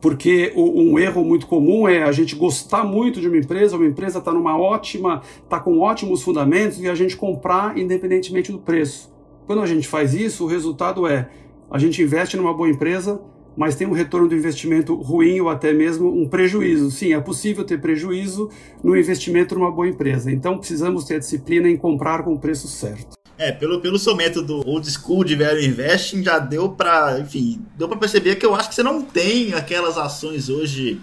Porque 0.00 0.52
um 0.54 0.98
erro 0.98 1.24
muito 1.24 1.46
comum 1.46 1.88
é 1.88 2.02
a 2.02 2.12
gente 2.12 2.36
gostar 2.36 2.84
muito 2.84 3.20
de 3.20 3.28
uma 3.28 3.38
empresa, 3.38 3.76
uma 3.76 3.86
empresa 3.86 4.18
está 4.18 4.32
numa 4.32 4.58
ótima, 4.58 5.22
está 5.42 5.58
com 5.58 5.78
ótimos 5.78 6.22
fundamentos 6.22 6.78
e 6.80 6.88
a 6.88 6.94
gente 6.94 7.16
comprar 7.16 7.78
independentemente 7.78 8.52
do 8.52 8.58
preço. 8.58 9.10
Quando 9.46 9.62
a 9.62 9.66
gente 9.66 9.88
faz 9.88 10.14
isso, 10.14 10.44
o 10.44 10.46
resultado 10.46 11.06
é 11.06 11.28
a 11.70 11.78
gente 11.78 12.02
investe 12.02 12.36
numa 12.36 12.52
boa 12.52 12.68
empresa, 12.68 13.20
mas 13.56 13.76
tem 13.76 13.86
um 13.86 13.92
retorno 13.92 14.28
do 14.28 14.34
investimento 14.34 14.94
ruim 14.94 15.40
ou 15.40 15.48
até 15.48 15.72
mesmo 15.72 16.08
um 16.08 16.28
prejuízo. 16.28 16.90
Sim, 16.90 17.14
é 17.14 17.20
possível 17.20 17.64
ter 17.64 17.80
prejuízo 17.80 18.50
no 18.82 18.96
investimento 18.96 19.54
numa 19.54 19.70
boa 19.70 19.88
empresa. 19.88 20.30
Então 20.30 20.58
precisamos 20.58 21.04
ter 21.04 21.18
disciplina 21.18 21.68
em 21.68 21.76
comprar 21.76 22.22
com 22.22 22.34
o 22.34 22.38
preço 22.38 22.68
certo. 22.68 23.23
É, 23.36 23.50
pelo, 23.50 23.80
pelo 23.80 23.98
seu 23.98 24.14
método 24.14 24.66
old 24.66 24.88
school 24.88 25.24
de 25.24 25.34
value 25.34 25.64
investing, 25.64 26.22
já 26.22 26.38
deu 26.38 26.68
para, 26.68 27.18
enfim, 27.18 27.60
deu 27.76 27.88
para 27.88 27.98
perceber 27.98 28.36
que 28.36 28.46
eu 28.46 28.54
acho 28.54 28.68
que 28.68 28.74
você 28.74 28.82
não 28.82 29.02
tem 29.02 29.54
aquelas 29.54 29.98
ações 29.98 30.48
hoje 30.48 31.00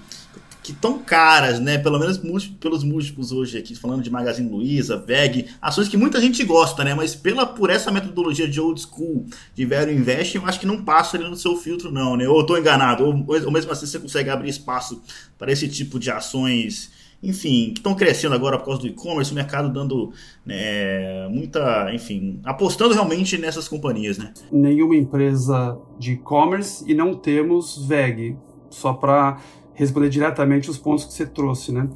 que 0.64 0.74
tão 0.74 1.00
caras, 1.00 1.60
né? 1.60 1.78
Pelo 1.78 2.00
menos 2.00 2.20
pelos 2.60 2.84
múltiplos 2.84 3.32
hoje 3.32 3.58
aqui, 3.58 3.76
falando 3.76 4.04
de 4.04 4.10
Magazine 4.10 4.50
Luiza, 4.50 4.98
VEG, 4.98 5.48
ações 5.62 5.88
que 5.88 5.98
muita 5.98 6.22
gente 6.22 6.44
gosta, 6.44 6.84
né? 6.84 6.94
Mas 6.94 7.16
pela, 7.16 7.46
por 7.46 7.70
essa 7.70 7.92
metodologia 7.92 8.48
de 8.48 8.62
old 8.62 8.80
school, 8.80 9.26
de 9.56 9.66
value 9.66 9.92
investing, 9.92 10.38
eu 10.38 10.46
acho 10.46 10.60
que 10.60 10.68
não 10.68 10.84
passa 10.84 11.18
ali 11.18 11.28
no 11.28 11.36
seu 11.36 11.58
filtro, 11.58 11.92
não, 11.92 12.16
né? 12.16 12.28
Ou 12.28 12.40
eu 12.40 12.46
tô 12.46 12.58
enganado, 12.58 13.04
ou, 13.04 13.26
ou 13.28 13.52
mesmo 13.52 13.72
assim 13.72 13.86
você 13.86 14.00
consegue 14.00 14.30
abrir 14.30 14.50
espaço 14.50 15.02
para 15.38 15.52
esse 15.52 15.68
tipo 15.68 16.00
de 16.00 16.12
ações 16.12 16.92
enfim, 17.24 17.72
que 17.74 17.80
estão 17.80 17.94
crescendo 17.94 18.34
agora 18.34 18.58
por 18.58 18.66
causa 18.66 18.82
do 18.82 18.88
e-commerce, 18.88 19.32
o 19.32 19.36
mercado 19.36 19.72
dando 19.72 20.12
né, 20.46 21.28
muita, 21.30 21.94
enfim, 21.94 22.40
apostando 22.44 22.94
realmente 22.94 23.38
nessas 23.38 23.68
companhias, 23.68 24.18
né? 24.18 24.34
Nenhuma 24.52 24.96
empresa 24.96 25.78
de 26.00 26.14
e-commerce 26.14 26.84
e 26.88 26.96
não 26.96 27.14
temos 27.14 27.86
VEG, 27.86 28.36
só 28.70 28.94
para 28.94 29.40
responder 29.74 30.10
diretamente 30.10 30.70
os 30.70 30.78
pontos 30.78 31.06
que 31.06 31.14
você 31.14 31.26
trouxe, 31.26 31.72
né? 31.72 31.88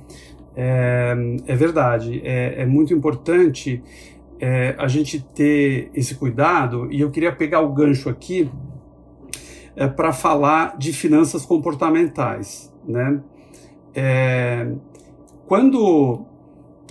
É, 0.55 1.15
é 1.48 1.55
verdade, 1.55 2.22
é, 2.24 2.62
é, 2.62 2.65
muito 2.65 2.94
importante 2.94 3.84
é, 4.39 4.75
a 4.77 4.88
gente 4.88 5.20
ter 5.20 5.89
esse 5.94 6.15
cuidado 6.15 6.89
e 6.91 7.01
eu 7.01 7.12
queria 7.12 7.32
pegar 7.32 7.62
o 7.62 7.74
gancho 7.74 8.10
aqui 8.10 8.50
é, 9.75 9.88
para 9.88 10.13
falar 10.13 10.77
de 10.77 10.94
finanças 10.94 11.46
comportamentais, 11.46 12.72
né? 12.88 13.22
É, 13.94 14.72
quando 15.47 16.25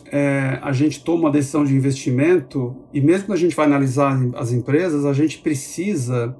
é, 0.06 0.58
a 0.62 0.72
gente 0.72 1.02
toma 1.02 1.24
uma 1.24 1.30
decisão 1.30 1.64
de 1.64 1.74
investimento, 1.74 2.76
e 2.92 3.00
mesmo 3.00 3.26
quando 3.26 3.38
a 3.38 3.40
gente 3.40 3.56
vai 3.56 3.66
analisar 3.66 4.16
as 4.36 4.52
empresas, 4.52 5.04
a 5.04 5.12
gente 5.12 5.38
precisa 5.38 6.36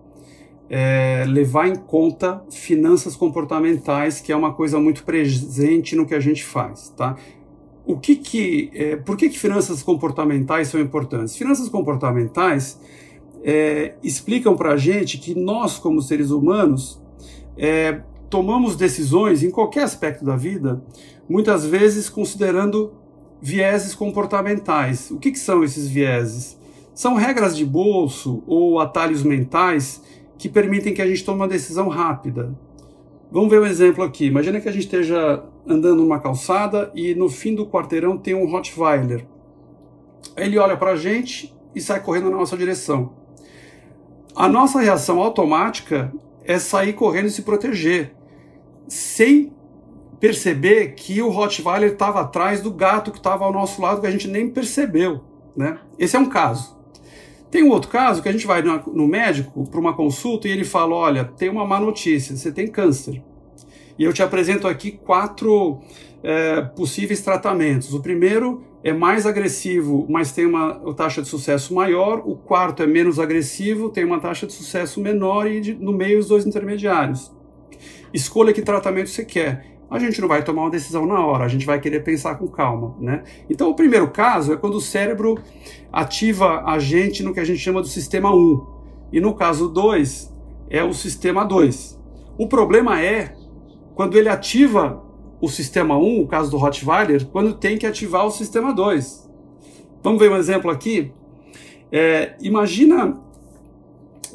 é, 0.69 1.25
levar 1.27 1.69
em 1.69 1.75
conta 1.75 2.43
finanças 2.51 3.17
comportamentais, 3.17 4.21
que 4.21 4.33
é 4.33 4.37
uma 4.37 4.53
coisa 4.53 4.79
muito 4.79 5.05
presente 5.05 5.97
no 5.97 6.07
que 6.07 6.15
a 6.15 6.21
gente 6.21 6.45
faz, 6.45 6.91
tá? 6.91 7.17
O 7.87 7.99
que 7.99 8.17
que, 8.17 8.71
é, 8.73 8.97
por 8.97 9.17
que, 9.17 9.29
que 9.29 9.39
finanças 9.39 9.83
comportamentais 9.83 10.69
são 10.69 10.81
importantes? 10.81 11.37
Finanças 11.37 11.69
comportamentais 11.69 12.81
é, 13.43 13.95
explicam 14.03 14.57
para 14.57 14.73
a 14.73 14.77
gente 14.77 15.19
que 15.19 15.35
nós, 15.35 15.79
como 15.79 16.01
seres 16.01 16.31
humanos, 16.31 17.03
é, 17.59 18.01
tomamos 18.31 18.75
decisões 18.75 19.43
em 19.43 19.51
qualquer 19.51 19.83
aspecto 19.83 20.25
da 20.25 20.35
vida 20.35 20.83
muitas 21.29 21.65
vezes 21.65 22.09
considerando 22.09 22.93
vieses 23.41 23.95
comportamentais. 23.95 25.11
O 25.11 25.19
que, 25.19 25.31
que 25.31 25.39
são 25.39 25.63
esses 25.63 25.89
vieses? 25.89 26.59
São 26.95 27.15
regras 27.15 27.57
de 27.57 27.65
bolso 27.65 28.43
ou 28.47 28.79
atalhos 28.79 29.23
mentais 29.23 30.03
que 30.39 30.49
permitem 30.49 30.95
que 30.95 31.03
a 31.03 31.07
gente 31.07 31.25
tome 31.25 31.41
uma 31.41 31.49
decisão 31.49 31.89
rápida. 31.89 32.55
Vamos 33.31 33.51
ver 33.51 33.61
um 33.61 33.67
exemplo 33.67 34.05
aqui. 34.05 34.27
Imagina 34.27 34.61
que 34.61 34.69
a 34.69 34.73
gente 34.73 34.85
esteja 34.85 35.45
andando 35.67 35.97
numa 35.97 36.21
calçada 36.21 36.93
e 36.95 37.15
no 37.15 37.29
fim 37.29 37.55
do 37.55 37.67
quarteirão 37.67 38.17
tem 38.17 38.35
um 38.35 38.49
Rottweiler. 38.49 39.27
Ele 40.37 40.59
olha 40.59 40.77
para 40.77 40.93
a 40.93 40.97
gente 40.97 41.55
e 41.75 41.81
sai 41.81 42.01
correndo 42.01 42.31
na 42.31 42.37
nossa 42.37 42.57
direção. 42.57 43.13
A 44.37 44.49
nossa 44.49 44.81
reação 44.81 45.21
automática 45.21 46.13
é 46.45 46.59
sair 46.59 46.93
correndo 46.93 47.27
e 47.27 47.31
se 47.31 47.43
proteger, 47.43 48.15
sem 48.87 49.54
perceber 50.25 50.95
que 50.95 51.21
o 51.21 51.29
Rottweiler 51.29 51.93
estava 51.93 52.23
atrás 52.23 52.63
do 52.63 52.71
gato 52.71 53.11
que 53.11 53.19
estava 53.19 53.45
ao 53.45 53.53
nosso 53.53 53.83
lado 53.83 54.01
que 54.01 54.07
a 54.07 54.11
gente 54.11 54.27
nem 54.27 54.49
percebeu, 54.49 55.21
né? 55.55 55.77
Esse 55.99 56.17
é 56.17 56.19
um 56.19 56.31
caso. 56.31 56.75
Tem 57.51 57.63
um 57.63 57.69
outro 57.69 57.91
caso 57.91 58.23
que 58.23 58.29
a 58.31 58.33
gente 58.33 58.47
vai 58.47 58.63
no 58.63 59.07
médico 59.07 59.69
para 59.69 59.79
uma 59.79 59.93
consulta 59.93 60.49
e 60.49 60.51
ele 60.51 60.65
fala: 60.65 60.95
olha, 60.95 61.25
tem 61.25 61.51
uma 61.51 61.67
má 61.67 61.79
notícia, 61.79 62.35
você 62.35 62.51
tem 62.51 62.67
câncer. 62.67 63.23
E 63.99 64.05
eu 64.05 64.15
te 64.15 64.23
apresento 64.23 64.67
aqui 64.67 64.93
quatro 64.93 65.83
é, 66.23 66.63
possíveis 66.63 67.21
tratamentos. 67.21 67.93
O 67.93 68.01
primeiro 68.01 68.65
é 68.83 68.95
mais 68.95 69.27
agressivo, 69.27 70.07
mas 70.09 70.33
tem 70.33 70.47
uma 70.47 70.95
taxa 70.95 71.21
de 71.21 71.29
sucesso 71.29 71.75
maior. 71.75 72.23
O 72.25 72.35
quarto 72.35 72.83
é 72.83 72.87
menos 72.87 73.19
agressivo, 73.19 73.91
tem 73.91 74.07
uma 74.07 74.19
taxa 74.19 74.47
de 74.47 74.55
sucesso 74.55 75.03
menor 75.03 75.47
e 75.47 75.61
de, 75.61 75.75
no 75.75 75.93
meio 75.93 76.19
os 76.19 76.29
dois 76.29 76.47
intermediários. 76.47 77.31
Escolha 78.15 78.55
que 78.55 78.63
tratamento 78.63 79.11
você 79.11 79.25
quer 79.25 79.74
a 79.95 79.99
gente 79.99 80.21
não 80.21 80.29
vai 80.29 80.43
tomar 80.43 80.63
uma 80.63 80.71
decisão 80.71 81.07
na 81.07 81.25
hora, 81.25 81.45
a 81.45 81.49
gente 81.49 81.65
vai 81.65 81.81
querer 81.81 82.01
pensar 82.03 82.35
com 82.37 82.49
calma, 82.49 82.97
né? 82.99 83.23
Então, 83.49 83.71
o 83.71 83.75
primeiro 83.75 84.11
caso 84.11 84.53
é 84.53 84.57
quando 84.57 84.75
o 84.75 84.81
cérebro 84.81 85.39
ativa 85.93 86.65
a 86.65 86.79
gente 86.79 87.23
no 87.23 87.33
que 87.33 87.41
a 87.41 87.45
gente 87.45 87.59
chama 87.59 87.81
do 87.81 87.87
sistema 87.87 88.35
1. 88.35 88.67
E 89.13 89.21
no 89.21 89.35
caso 89.35 89.69
2, 89.69 90.35
é 90.69 90.83
o 90.83 90.93
sistema 90.93 91.45
2. 91.45 92.01
O 92.37 92.49
problema 92.49 93.01
é 93.01 93.37
quando 93.95 94.19
ele 94.19 94.29
ativa 94.29 95.01
o 95.41 95.49
sistema 95.49 95.97
1, 95.97 96.23
o 96.23 96.27
caso 96.27 96.51
do 96.51 96.57
Rottweiler, 96.57 97.27
quando 97.27 97.55
tem 97.55 97.79
que 97.79 97.87
ativar 97.87 98.27
o 98.27 98.31
sistema 98.31 98.73
2. 98.73 99.31
Vamos 100.03 100.19
ver 100.19 100.31
um 100.31 100.37
exemplo 100.37 100.71
aqui? 100.71 101.13
É, 101.93 102.35
imagina 102.41 103.21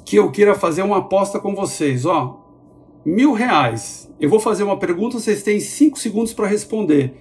que 0.05 0.15
eu 0.15 0.31
queira 0.31 0.55
fazer 0.55 0.81
uma 0.81 0.99
aposta 0.99 1.39
com 1.39 1.53
vocês, 1.53 2.05
ó, 2.05 2.38
mil 3.05 3.33
reais 3.33 4.09
eu 4.19 4.29
vou 4.29 4.39
fazer 4.39 4.63
uma 4.63 4.77
pergunta, 4.77 5.17
vocês 5.17 5.43
têm 5.43 5.61
cinco 5.61 5.97
segundos 5.97 6.33
para 6.33 6.45
responder. 6.45 7.13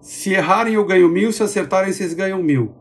Se 0.00 0.32
errarem, 0.32 0.74
eu 0.74 0.84
ganho 0.84 1.08
mil, 1.10 1.30
se 1.30 1.42
acertarem, 1.42 1.92
vocês 1.92 2.14
ganham 2.14 2.42
mil. 2.42 2.72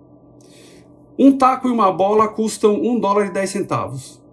Um 1.19 1.38
taco 1.38 1.67
e 1.67 1.71
uma 1.71 1.91
bola 1.91 2.29
custam 2.29 2.81
um 2.81 2.97
dólar 2.97 3.25
e 3.25 3.31
dez 3.31 3.50
centavos. 3.50 4.23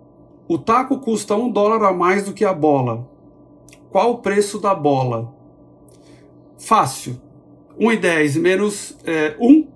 O 0.46 0.56
taco 0.56 1.00
custa 1.00 1.34
um 1.34 1.50
dólar 1.50 1.82
a 1.82 1.92
mais 1.92 2.24
do 2.24 2.32
que 2.32 2.44
a 2.44 2.54
bola. 2.54 3.10
Qual 3.90 4.12
o 4.12 4.18
preço 4.18 4.60
da 4.60 4.72
bola? 4.72 5.34
Fácil. 6.56 7.20
1,10 7.78 8.40
menos 8.40 8.96
é, 9.04 9.36
1, 9.40 9.66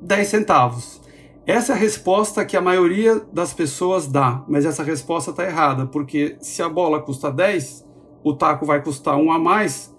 10 0.00 0.28
centavos. 0.28 1.01
Essa 1.44 1.72
é 1.72 1.74
a 1.74 1.78
resposta 1.78 2.44
que 2.44 2.56
a 2.56 2.60
maioria 2.60 3.20
das 3.32 3.52
pessoas 3.52 4.06
dá, 4.06 4.44
mas 4.48 4.64
essa 4.64 4.84
resposta 4.84 5.32
está 5.32 5.44
errada, 5.44 5.86
porque 5.86 6.36
se 6.40 6.62
a 6.62 6.68
bola 6.68 7.00
custa 7.00 7.32
10, 7.32 7.84
o 8.22 8.32
taco 8.32 8.64
vai 8.64 8.80
custar 8.80 9.16
1 9.16 9.32
a 9.32 9.38
mais, 9.40 9.92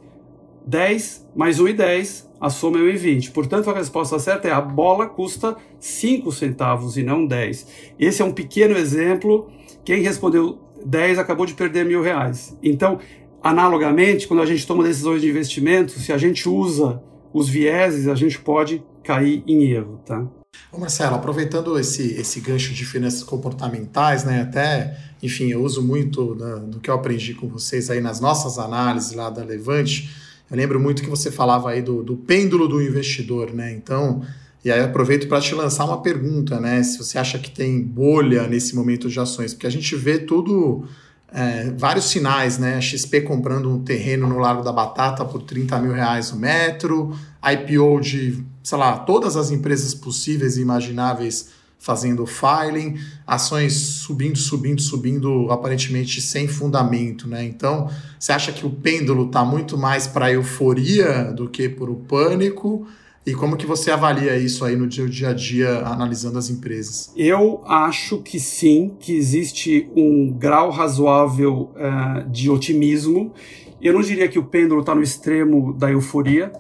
10 0.66 1.28
mais 1.36 1.60
1 1.60 1.68
e 1.68 1.74
10, 1.74 2.32
a 2.40 2.50
soma 2.50 2.80
é 2.80 2.84
1 2.84 2.90
e 2.90 2.98
20. 2.98 3.32
Portanto, 3.32 3.70
a 3.70 3.74
resposta 3.74 4.18
certa 4.20 4.48
é 4.48 4.52
a 4.52 4.62
bola 4.62 5.06
custa 5.06 5.58
5 5.80 6.32
centavos 6.32 6.96
e 6.96 7.04
não 7.04 7.26
10. 7.26 7.68
Esse 8.00 8.22
é 8.22 8.26
um 8.26 8.32
pequeno 8.32 8.78
exemplo. 8.78 9.50
Quem 9.84 10.02
respondeu 10.02 10.60
10 10.86 11.20
acabou 11.20 11.46
de 11.46 11.54
perder 11.54 11.86
mil 11.86 12.02
reais. 12.02 12.58
Então, 12.64 13.00
analogamente, 13.42 14.30
quando 14.30 14.42
a 14.42 14.46
gente 14.46 14.66
toma 14.66 14.84
decisões 14.84 15.22
de 15.22 15.30
investimento, 15.30 15.92
se 16.00 16.14
a 16.14 16.18
gente 16.18 16.48
usa 16.48 17.04
os 17.34 17.50
vieses, 17.50 18.08
a 18.08 18.16
gente 18.16 18.40
pode 18.40 18.82
cair 19.04 19.44
em 19.46 19.64
erro, 19.70 20.00
tá? 20.06 20.26
Ô 20.74 20.80
Marcelo, 20.80 21.16
aproveitando 21.16 21.78
esse, 21.78 22.14
esse 22.14 22.40
gancho 22.40 22.74
de 22.74 22.84
finanças 22.84 23.22
comportamentais, 23.22 24.24
né, 24.24 24.42
até, 24.42 24.98
enfim, 25.22 25.50
eu 25.50 25.62
uso 25.62 25.84
muito 25.84 26.34
da, 26.34 26.56
do 26.56 26.80
que 26.80 26.90
eu 26.90 26.96
aprendi 26.96 27.36
com 27.36 27.48
vocês 27.48 27.92
aí 27.92 28.02
nas 28.02 28.20
nossas 28.20 28.58
análises 28.58 29.12
lá 29.12 29.30
da 29.30 29.44
Levante, 29.44 30.10
eu 30.50 30.58
lembro 30.58 30.80
muito 30.80 31.04
que 31.04 31.10
você 31.10 31.32
falava 31.32 31.70
aí 31.70 31.84
do, 31.84 32.02
do 32.02 32.18
pêndulo 32.18 32.68
do 32.68 32.82
investidor, 32.82 33.54
né, 33.54 33.72
então, 33.72 34.24
e 34.66 34.72
aí 34.72 34.80
aproveito 34.80 35.28
para 35.28 35.40
te 35.40 35.54
lançar 35.54 35.86
uma 35.86 36.02
pergunta, 36.02 36.60
né, 36.60 36.82
se 36.82 36.98
você 36.98 37.20
acha 37.20 37.38
que 37.38 37.52
tem 37.52 37.80
bolha 37.80 38.48
nesse 38.48 38.76
momento 38.76 39.08
de 39.08 39.20
ações, 39.20 39.54
porque 39.54 39.68
a 39.68 39.72
gente 39.72 39.96
vê 39.96 40.18
tudo, 40.18 40.88
é, 41.34 41.72
vários 41.78 42.06
sinais, 42.06 42.58
né, 42.58 42.80
XP 42.80 43.22
comprando 43.22 43.70
um 43.70 43.84
terreno 43.84 44.28
no 44.28 44.38
Largo 44.38 44.64
da 44.64 44.72
Batata 44.72 45.26
por 45.26 45.42
30 45.42 45.80
mil 45.80 45.94
reais 45.94 46.32
o 46.32 46.38
metro, 46.38 47.18
IPO 47.44 48.00
de 48.00 48.46
sei 48.64 48.78
lá, 48.78 48.98
todas 49.00 49.36
as 49.36 49.52
empresas 49.52 49.94
possíveis 49.94 50.56
e 50.56 50.62
imagináveis 50.62 51.50
fazendo 51.78 52.26
filing, 52.26 52.98
ações 53.28 53.74
subindo, 53.74 54.38
subindo, 54.38 54.82
subindo, 54.82 55.52
aparentemente 55.52 56.22
sem 56.22 56.48
fundamento, 56.48 57.28
né? 57.28 57.44
Então, 57.44 57.90
você 58.18 58.32
acha 58.32 58.54
que 58.54 58.66
o 58.66 58.70
pêndulo 58.70 59.26
está 59.26 59.44
muito 59.44 59.78
mais 59.78 60.08
para 60.08 60.32
euforia 60.32 61.26
do 61.34 61.50
que 61.50 61.68
para 61.68 61.92
o 61.92 61.98
pânico? 61.98 62.88
E 63.26 63.34
como 63.34 63.56
que 63.56 63.66
você 63.66 63.90
avalia 63.90 64.38
isso 64.38 64.66
aí 64.66 64.76
no 64.76 64.86
dia 64.88 65.30
a 65.30 65.34
dia, 65.34 65.80
analisando 65.80 66.38
as 66.38 66.50
empresas? 66.50 67.12
Eu 67.16 67.62
acho 67.66 68.18
que 68.18 68.38
sim, 68.38 68.96
que 69.00 69.16
existe 69.16 69.90
um 69.96 70.30
grau 70.30 70.70
razoável 70.70 71.72
uh, 71.76 72.30
de 72.30 72.50
otimismo. 72.50 73.34
Eu 73.82 73.94
não 73.94 74.02
diria 74.02 74.28
que 74.28 74.38
o 74.38 74.44
pêndulo 74.44 74.82
está 74.82 74.94
no 74.94 75.02
extremo 75.02 75.74
da 75.74 75.90
euforia, 75.90 76.52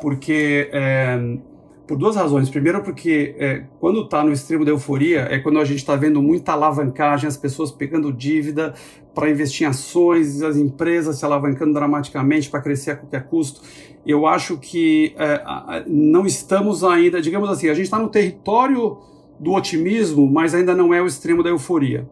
porque 0.00 0.70
é, 0.72 1.38
por 1.86 1.96
duas 1.96 2.16
razões. 2.16 2.48
Primeiro, 2.48 2.82
porque 2.82 3.34
é, 3.38 3.64
quando 3.80 4.02
está 4.02 4.22
no 4.24 4.32
extremo 4.32 4.64
da 4.64 4.70
euforia, 4.70 5.28
é 5.30 5.38
quando 5.38 5.58
a 5.58 5.64
gente 5.64 5.78
está 5.78 5.96
vendo 5.96 6.22
muita 6.22 6.52
alavancagem, 6.52 7.28
as 7.28 7.36
pessoas 7.36 7.70
pegando 7.70 8.12
dívida 8.12 8.74
para 9.14 9.28
investir 9.30 9.66
em 9.66 9.70
ações, 9.70 10.42
as 10.42 10.56
empresas 10.56 11.18
se 11.18 11.24
alavancando 11.24 11.74
dramaticamente 11.74 12.48
para 12.48 12.60
crescer 12.60 12.92
a 12.92 12.96
qualquer 12.96 13.24
custo 13.24 13.60
eu 14.04 14.26
acho 14.26 14.58
que 14.58 15.14
é, 15.16 15.84
não 15.86 16.26
estamos 16.26 16.82
ainda, 16.82 17.20
digamos 17.20 17.48
assim, 17.48 17.68
a 17.68 17.74
gente 17.74 17.84
está 17.84 17.98
no 17.98 18.08
território 18.08 18.98
do 19.38 19.52
otimismo, 19.52 20.28
mas 20.30 20.54
ainda 20.54 20.74
não 20.74 20.92
é 20.92 21.00
o 21.00 21.06
extremo 21.06 21.42
da 21.42 21.50
euforia. 21.50 22.08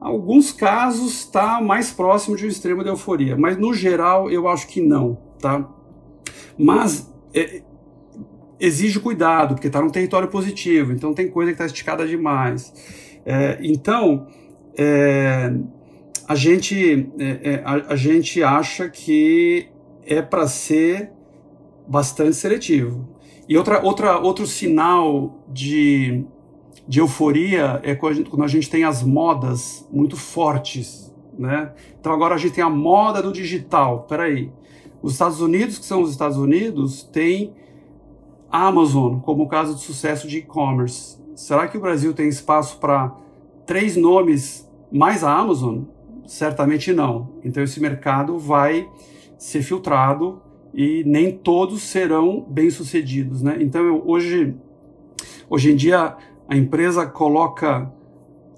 Alguns 0.00 0.52
casos 0.52 1.12
está 1.20 1.60
mais 1.60 1.90
próximo 1.90 2.36
de 2.36 2.44
um 2.44 2.48
extremo 2.48 2.84
da 2.84 2.90
euforia, 2.90 3.36
mas 3.36 3.56
no 3.56 3.72
geral 3.72 4.30
eu 4.30 4.48
acho 4.48 4.66
que 4.68 4.80
não, 4.80 5.18
tá? 5.40 5.68
Mas 6.56 7.12
é, 7.34 7.62
exige 8.60 9.00
cuidado, 9.00 9.54
porque 9.54 9.68
está 9.68 9.80
num 9.80 9.90
território 9.90 10.28
positivo, 10.28 10.92
então 10.92 11.14
tem 11.14 11.28
coisa 11.28 11.50
que 11.50 11.54
está 11.54 11.66
esticada 11.66 12.06
demais. 12.06 12.72
É, 13.24 13.58
então, 13.62 14.26
é, 14.76 15.52
a, 16.26 16.34
gente, 16.34 17.10
é, 17.18 17.52
é, 17.52 17.62
a, 17.64 17.92
a 17.92 17.96
gente 17.96 18.42
acha 18.42 18.88
que 18.88 19.68
é 20.06 20.22
para 20.22 20.46
ser 20.46 21.10
bastante 21.86 22.36
seletivo. 22.36 23.08
E 23.48 23.56
outra, 23.56 23.82
outra, 23.82 24.18
outro 24.18 24.46
sinal 24.46 25.42
de, 25.48 26.24
de 26.86 27.00
euforia 27.00 27.80
é 27.82 27.94
quando 27.94 28.42
a 28.42 28.48
gente 28.48 28.68
tem 28.68 28.84
as 28.84 29.02
modas 29.02 29.86
muito 29.90 30.16
fortes, 30.16 31.14
né? 31.38 31.72
Então 31.98 32.12
agora 32.12 32.34
a 32.34 32.38
gente 32.38 32.52
tem 32.52 32.64
a 32.64 32.68
moda 32.68 33.22
do 33.22 33.32
digital. 33.32 34.06
Peraí, 34.08 34.52
os 35.00 35.12
Estados 35.12 35.40
Unidos, 35.40 35.78
que 35.78 35.84
são 35.86 36.02
os 36.02 36.10
Estados 36.10 36.36
Unidos, 36.36 37.02
tem 37.04 37.54
a 37.54 37.67
Amazon 38.50 39.20
como 39.20 39.48
caso 39.48 39.74
de 39.74 39.80
sucesso 39.80 40.26
de 40.28 40.38
e-commerce. 40.38 41.18
Será 41.34 41.68
que 41.68 41.76
o 41.76 41.80
Brasil 41.80 42.12
tem 42.12 42.28
espaço 42.28 42.78
para 42.78 43.14
três 43.66 43.96
nomes 43.96 44.68
mais 44.90 45.22
a 45.22 45.32
Amazon? 45.32 45.82
Certamente 46.26 46.92
não. 46.92 47.34
Então 47.44 47.62
esse 47.62 47.80
mercado 47.80 48.38
vai 48.38 48.88
ser 49.38 49.62
filtrado 49.62 50.42
e 50.74 51.02
nem 51.04 51.32
todos 51.32 51.82
serão 51.82 52.44
bem-sucedidos, 52.48 53.42
né? 53.42 53.56
Então, 53.60 53.82
eu, 53.84 54.02
hoje, 54.06 54.54
hoje 55.48 55.72
em 55.72 55.76
dia, 55.76 56.16
a 56.48 56.56
empresa 56.56 57.06
coloca 57.06 57.90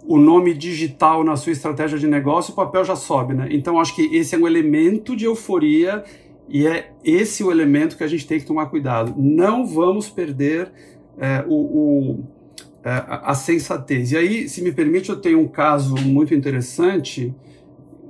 o 0.07 0.19
nome 0.19 0.55
digital 0.55 1.23
na 1.23 1.37
sua 1.37 1.53
estratégia 1.53 1.99
de 1.99 2.07
negócio, 2.07 2.53
o 2.53 2.57
papel 2.57 2.85
já 2.85 2.97
sobe, 2.97 3.35
né? 3.35 3.49
Então, 3.51 3.79
acho 3.79 3.95
que 3.95 4.03
esse 4.17 4.35
é 4.35 4.39
um 4.39 4.47
elemento 4.47 5.15
de 5.15 5.25
euforia 5.25 6.05
e 6.51 6.67
é 6.67 6.93
esse 7.05 7.45
o 7.45 7.51
elemento 7.51 7.97
que 7.97 8.03
a 8.03 8.09
gente 8.09 8.27
tem 8.27 8.41
que 8.41 8.45
tomar 8.45 8.67
cuidado. 8.67 9.15
Não 9.17 9.65
vamos 9.65 10.11
perder 10.11 10.73
é, 11.17 11.45
o, 11.47 11.55
o 11.55 12.25
é, 12.83 13.05
a 13.07 13.35
sensatez. 13.35 14.11
E 14.11 14.17
aí, 14.17 14.49
se 14.49 14.61
me 14.63 14.73
permite, 14.73 15.11
eu 15.11 15.21
tenho 15.21 15.39
um 15.39 15.47
caso 15.47 15.95
muito 15.97 16.35
interessante 16.35 17.35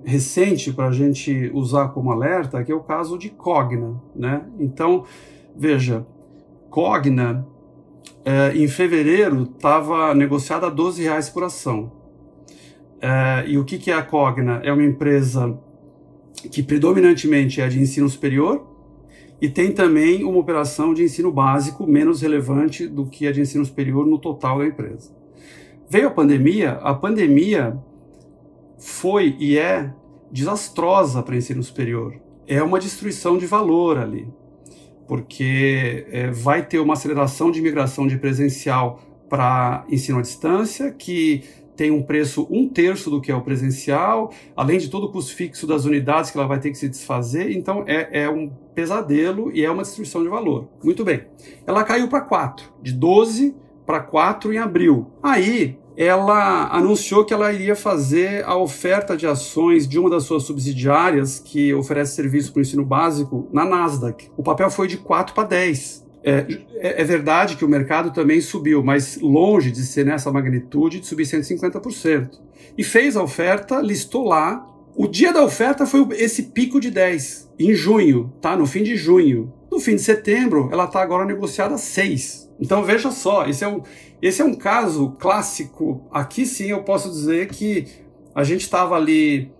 recente 0.04 0.72
para 0.72 0.86
a 0.86 0.92
gente 0.92 1.50
usar 1.52 1.88
como 1.88 2.10
alerta, 2.10 2.64
que 2.64 2.72
é 2.72 2.74
o 2.74 2.80
caso 2.80 3.18
de 3.18 3.28
Cogna. 3.28 4.00
Né? 4.16 4.42
Então, 4.58 5.04
veja, 5.54 6.06
Cogna, 6.70 7.46
é, 8.24 8.56
em 8.56 8.68
fevereiro, 8.68 9.42
estava 9.42 10.14
negociada 10.14 10.66
a 10.66 10.70
12 10.70 11.02
reais 11.02 11.28
por 11.28 11.44
ação. 11.44 11.92
É, 13.00 13.44
e 13.48 13.58
o 13.58 13.64
que, 13.64 13.76
que 13.78 13.90
é 13.90 13.94
a 13.94 14.02
Cogna? 14.02 14.60
É 14.62 14.72
uma 14.72 14.84
empresa 14.84 15.58
que 16.48 16.62
predominantemente 16.62 17.60
é 17.60 17.68
de 17.68 17.80
ensino 17.80 18.08
superior 18.08 18.66
e 19.40 19.48
tem 19.48 19.72
também 19.72 20.22
uma 20.22 20.38
operação 20.38 20.92
de 20.92 21.02
ensino 21.02 21.32
básico 21.32 21.86
menos 21.86 22.20
relevante 22.20 22.86
do 22.86 23.06
que 23.06 23.26
a 23.26 23.32
de 23.32 23.40
ensino 23.40 23.64
superior 23.64 24.06
no 24.06 24.18
total 24.18 24.58
da 24.58 24.66
empresa. 24.66 25.10
Veio 25.88 26.08
a 26.08 26.10
pandemia, 26.10 26.72
a 26.82 26.94
pandemia 26.94 27.76
foi 28.78 29.36
e 29.38 29.58
é 29.58 29.92
desastrosa 30.30 31.22
para 31.22 31.34
o 31.34 31.38
ensino 31.38 31.62
superior. 31.62 32.14
É 32.46 32.62
uma 32.62 32.78
destruição 32.78 33.38
de 33.38 33.46
valor 33.46 33.98
ali, 33.98 34.28
porque 35.08 36.06
é, 36.10 36.30
vai 36.30 36.64
ter 36.64 36.78
uma 36.78 36.94
aceleração 36.94 37.50
de 37.50 37.60
migração 37.60 38.06
de 38.06 38.18
presencial 38.18 39.00
para 39.28 39.84
ensino 39.88 40.18
à 40.18 40.22
distância, 40.22 40.90
que 40.92 41.44
tem 41.76 41.90
um 41.90 42.02
preço 42.02 42.46
um 42.50 42.68
terço 42.68 43.10
do 43.10 43.20
que 43.20 43.30
é 43.32 43.34
o 43.34 43.40
presencial, 43.40 44.32
além 44.56 44.78
de 44.78 44.88
todo 44.88 45.04
o 45.04 45.12
custo 45.12 45.34
fixo 45.34 45.66
das 45.66 45.84
unidades 45.84 46.30
que 46.30 46.38
ela 46.38 46.46
vai 46.46 46.58
ter 46.58 46.70
que 46.70 46.78
se 46.78 46.88
desfazer. 46.88 47.50
Então 47.52 47.84
é, 47.86 48.24
é 48.24 48.30
um 48.30 48.50
pesadelo 48.74 49.50
e 49.52 49.64
é 49.64 49.70
uma 49.70 49.82
destruição 49.82 50.22
de 50.22 50.28
valor. 50.28 50.68
Muito 50.82 51.04
bem. 51.04 51.24
Ela 51.66 51.84
caiu 51.84 52.08
para 52.08 52.20
4, 52.20 52.72
de 52.82 52.92
12 52.92 53.54
para 53.86 54.00
4 54.00 54.52
em 54.52 54.58
abril. 54.58 55.10
Aí 55.22 55.78
ela 55.96 56.68
anunciou 56.74 57.24
que 57.24 57.34
ela 57.34 57.52
iria 57.52 57.76
fazer 57.76 58.44
a 58.46 58.56
oferta 58.56 59.16
de 59.16 59.26
ações 59.26 59.86
de 59.86 59.98
uma 59.98 60.08
das 60.08 60.24
suas 60.24 60.44
subsidiárias 60.44 61.38
que 61.38 61.74
oferece 61.74 62.14
serviço 62.14 62.52
para 62.52 62.60
o 62.60 62.62
ensino 62.62 62.84
básico 62.84 63.48
na 63.52 63.64
Nasdaq. 63.64 64.30
O 64.36 64.42
papel 64.42 64.70
foi 64.70 64.88
de 64.88 64.96
4 64.96 65.34
para 65.34 65.48
10. 65.48 66.06
É, 66.22 66.46
é, 66.74 67.00
é, 67.00 67.04
verdade 67.04 67.56
que 67.56 67.64
o 67.64 67.68
mercado 67.68 68.12
também 68.12 68.40
subiu, 68.40 68.82
mas 68.82 69.18
longe 69.20 69.70
de 69.70 69.82
ser 69.82 70.04
nessa 70.04 70.30
magnitude 70.30 71.00
de 71.00 71.06
subir 71.06 71.24
150%. 71.24 72.38
E 72.76 72.84
fez 72.84 73.16
a 73.16 73.22
oferta, 73.22 73.80
listou 73.80 74.26
lá. 74.26 74.66
O 74.94 75.06
dia 75.06 75.32
da 75.32 75.42
oferta 75.42 75.86
foi 75.86 76.06
esse 76.12 76.44
pico 76.44 76.78
de 76.78 76.90
10, 76.90 77.52
em 77.58 77.74
junho, 77.74 78.32
tá? 78.40 78.56
No 78.56 78.66
fim 78.66 78.82
de 78.82 78.96
junho. 78.96 79.52
No 79.70 79.78
fim 79.78 79.94
de 79.94 80.02
setembro, 80.02 80.68
ela 80.72 80.84
está 80.84 81.00
agora 81.00 81.24
negociada 81.24 81.76
a 81.76 81.78
6. 81.78 82.50
Então 82.60 82.82
veja 82.82 83.10
só, 83.10 83.46
esse 83.46 83.64
é 83.64 83.68
um, 83.68 83.80
esse 84.20 84.42
é 84.42 84.44
um 84.44 84.54
caso 84.54 85.16
clássico. 85.18 86.06
Aqui 86.10 86.44
sim 86.44 86.66
eu 86.66 86.82
posso 86.82 87.08
dizer 87.08 87.48
que 87.48 87.86
a 88.34 88.44
gente 88.44 88.62
estava 88.62 88.94
ali, 88.94 89.50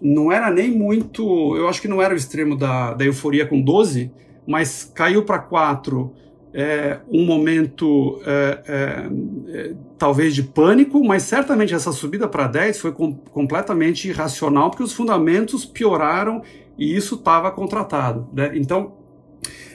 não 0.00 0.32
era 0.32 0.50
nem 0.50 0.70
muito, 0.70 1.56
eu 1.56 1.68
acho 1.68 1.80
que 1.80 1.88
não 1.88 2.02
era 2.02 2.12
o 2.12 2.16
extremo 2.16 2.56
da, 2.56 2.94
da 2.94 3.04
euforia 3.04 3.46
com 3.46 3.60
12, 3.60 4.10
mas 4.46 4.84
caiu 4.94 5.24
para 5.24 5.38
4. 5.38 6.12
É, 6.52 6.98
um 7.08 7.24
momento 7.24 8.20
é, 8.26 8.58
é, 8.66 9.56
é, 9.56 9.74
talvez 9.96 10.34
de 10.34 10.42
pânico, 10.42 11.04
mas 11.04 11.22
certamente 11.22 11.72
essa 11.72 11.92
subida 11.92 12.26
para 12.26 12.48
10 12.48 12.80
foi 12.80 12.90
com, 12.90 13.14
completamente 13.14 14.08
irracional, 14.08 14.68
porque 14.68 14.82
os 14.82 14.92
fundamentos 14.92 15.64
pioraram 15.64 16.42
e 16.76 16.96
isso 16.96 17.14
estava 17.14 17.52
contratado. 17.52 18.28
Né? 18.32 18.50
Então, 18.54 18.94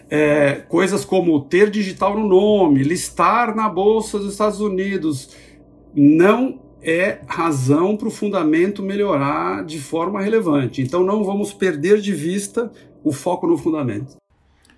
é, 0.10 0.56
coisas 0.68 1.06
como 1.06 1.40
ter 1.42 1.70
digital 1.70 2.20
no 2.20 2.28
nome, 2.28 2.84
listar 2.84 3.56
na 3.56 3.70
Bolsa 3.70 4.20
dos 4.20 4.34
Estados 4.34 4.60
Unidos, 4.60 5.30
não 5.94 6.60
é 6.82 7.22
razão 7.26 7.98
para 7.98 8.08
o 8.08 8.12
fundamento 8.12 8.84
melhorar 8.84 9.66
de 9.66 9.80
forma 9.80 10.22
relevante. 10.22 10.82
Então 10.82 11.04
não 11.04 11.24
vamos 11.24 11.52
perder 11.52 12.00
de 12.00 12.14
vista 12.14 12.72
o 13.04 13.12
foco 13.12 13.48
no 13.48 13.58
fundamento. 13.58 14.16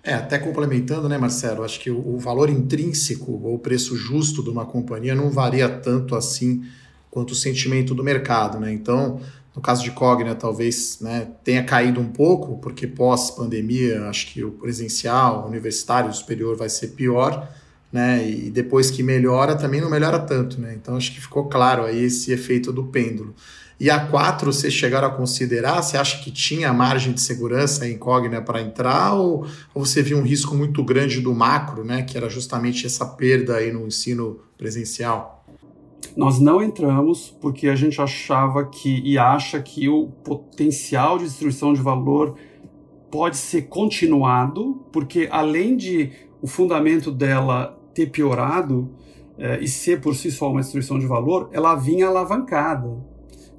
É, 0.08 0.14
até 0.14 0.40
complementando, 0.40 1.10
né, 1.10 1.18
Marcelo? 1.18 1.66
Acho 1.66 1.82
que 1.82 1.92
o, 1.92 2.16
o 2.16 2.18
valor 2.18 2.50
intrínseco 2.50 3.30
ou 3.44 3.56
o 3.56 3.60
preço 3.60 3.94
justo 3.98 4.42
de 4.42 4.50
uma 4.50 4.66
companhia 4.66 5.14
não 5.14 5.30
varia 5.30 5.68
tanto 5.68 6.16
assim 6.16 6.64
quanto 7.12 7.32
o 7.32 7.36
sentimento 7.36 7.94
do 7.94 8.02
mercado, 8.02 8.58
né? 8.58 8.72
Então, 8.72 9.20
no 9.54 9.62
caso 9.62 9.84
de 9.84 9.92
Cogna, 9.92 10.34
talvez 10.34 11.00
né, 11.02 11.28
tenha 11.44 11.62
caído 11.62 12.00
um 12.00 12.08
pouco, 12.08 12.58
porque 12.60 12.88
pós-pandemia, 12.88 14.04
acho 14.04 14.28
que 14.28 14.46
o 14.46 14.52
presencial, 14.52 15.46
universitário, 15.46 16.14
superior 16.14 16.56
vai 16.56 16.70
ser 16.70 16.88
pior, 16.92 17.46
né? 17.92 18.26
E 18.26 18.50
depois 18.50 18.90
que 18.90 19.04
melhora, 19.04 19.58
também 19.58 19.82
não 19.82 19.90
melhora 19.90 20.20
tanto, 20.20 20.62
né? 20.62 20.74
Então 20.74 20.96
acho 20.96 21.14
que 21.14 21.20
ficou 21.20 21.50
claro 21.50 21.84
aí 21.84 22.06
esse 22.06 22.32
efeito 22.32 22.72
do 22.72 22.86
pêndulo. 22.86 23.36
E 23.80 23.92
a 23.92 24.08
4, 24.08 24.52
vocês 24.52 24.74
chegaram 24.74 25.08
a 25.08 25.12
considerar? 25.12 25.84
Você 25.84 25.98
acha 25.98 26.24
que 26.24 26.32
tinha 26.32 26.74
margem 26.74 27.14
de 27.14 27.22
segurança 27.22 27.88
Cogna 27.96 28.42
para 28.42 28.60
entrar? 28.60 29.14
Ou, 29.14 29.46
ou 29.74 29.86
você 29.86 30.02
viu 30.02 30.18
um 30.18 30.24
risco 30.24 30.56
muito 30.56 30.84
grande 30.84 31.22
do 31.22 31.34
macro, 31.34 31.86
né? 31.86 32.02
Que 32.02 32.18
era 32.18 32.28
justamente 32.28 32.88
essa 32.88 33.06
perda 33.06 33.58
aí 33.58 33.72
no 33.72 33.86
ensino 33.86 34.40
presencial? 34.58 35.46
Nós 36.16 36.40
não 36.40 36.64
entramos 36.64 37.30
porque 37.40 37.68
a 37.68 37.76
gente 37.76 38.02
achava 38.02 38.66
que 38.66 39.00
e 39.06 39.16
acha 39.20 39.62
que 39.62 39.88
o 39.88 40.08
potencial 40.08 41.20
de 41.20 41.26
destruição 41.26 41.72
de 41.72 41.82
valor 41.82 42.36
pode 43.12 43.38
ser 43.38 43.64
continuado, 43.64 44.88
porque 44.92 45.30
além 45.32 45.78
de 45.78 46.12
o 46.42 46.48
fundamento 46.48 47.12
dela 47.12 47.80
ter 47.94 48.08
piorado 48.08 48.90
eh, 49.38 49.60
e 49.62 49.68
ser 49.68 50.02
por 50.02 50.16
si 50.16 50.32
só 50.32 50.50
uma 50.50 50.62
destruição 50.62 50.98
de 50.98 51.06
valor, 51.06 51.50
ela 51.52 51.76
vinha 51.76 52.08
alavancada 52.08 53.17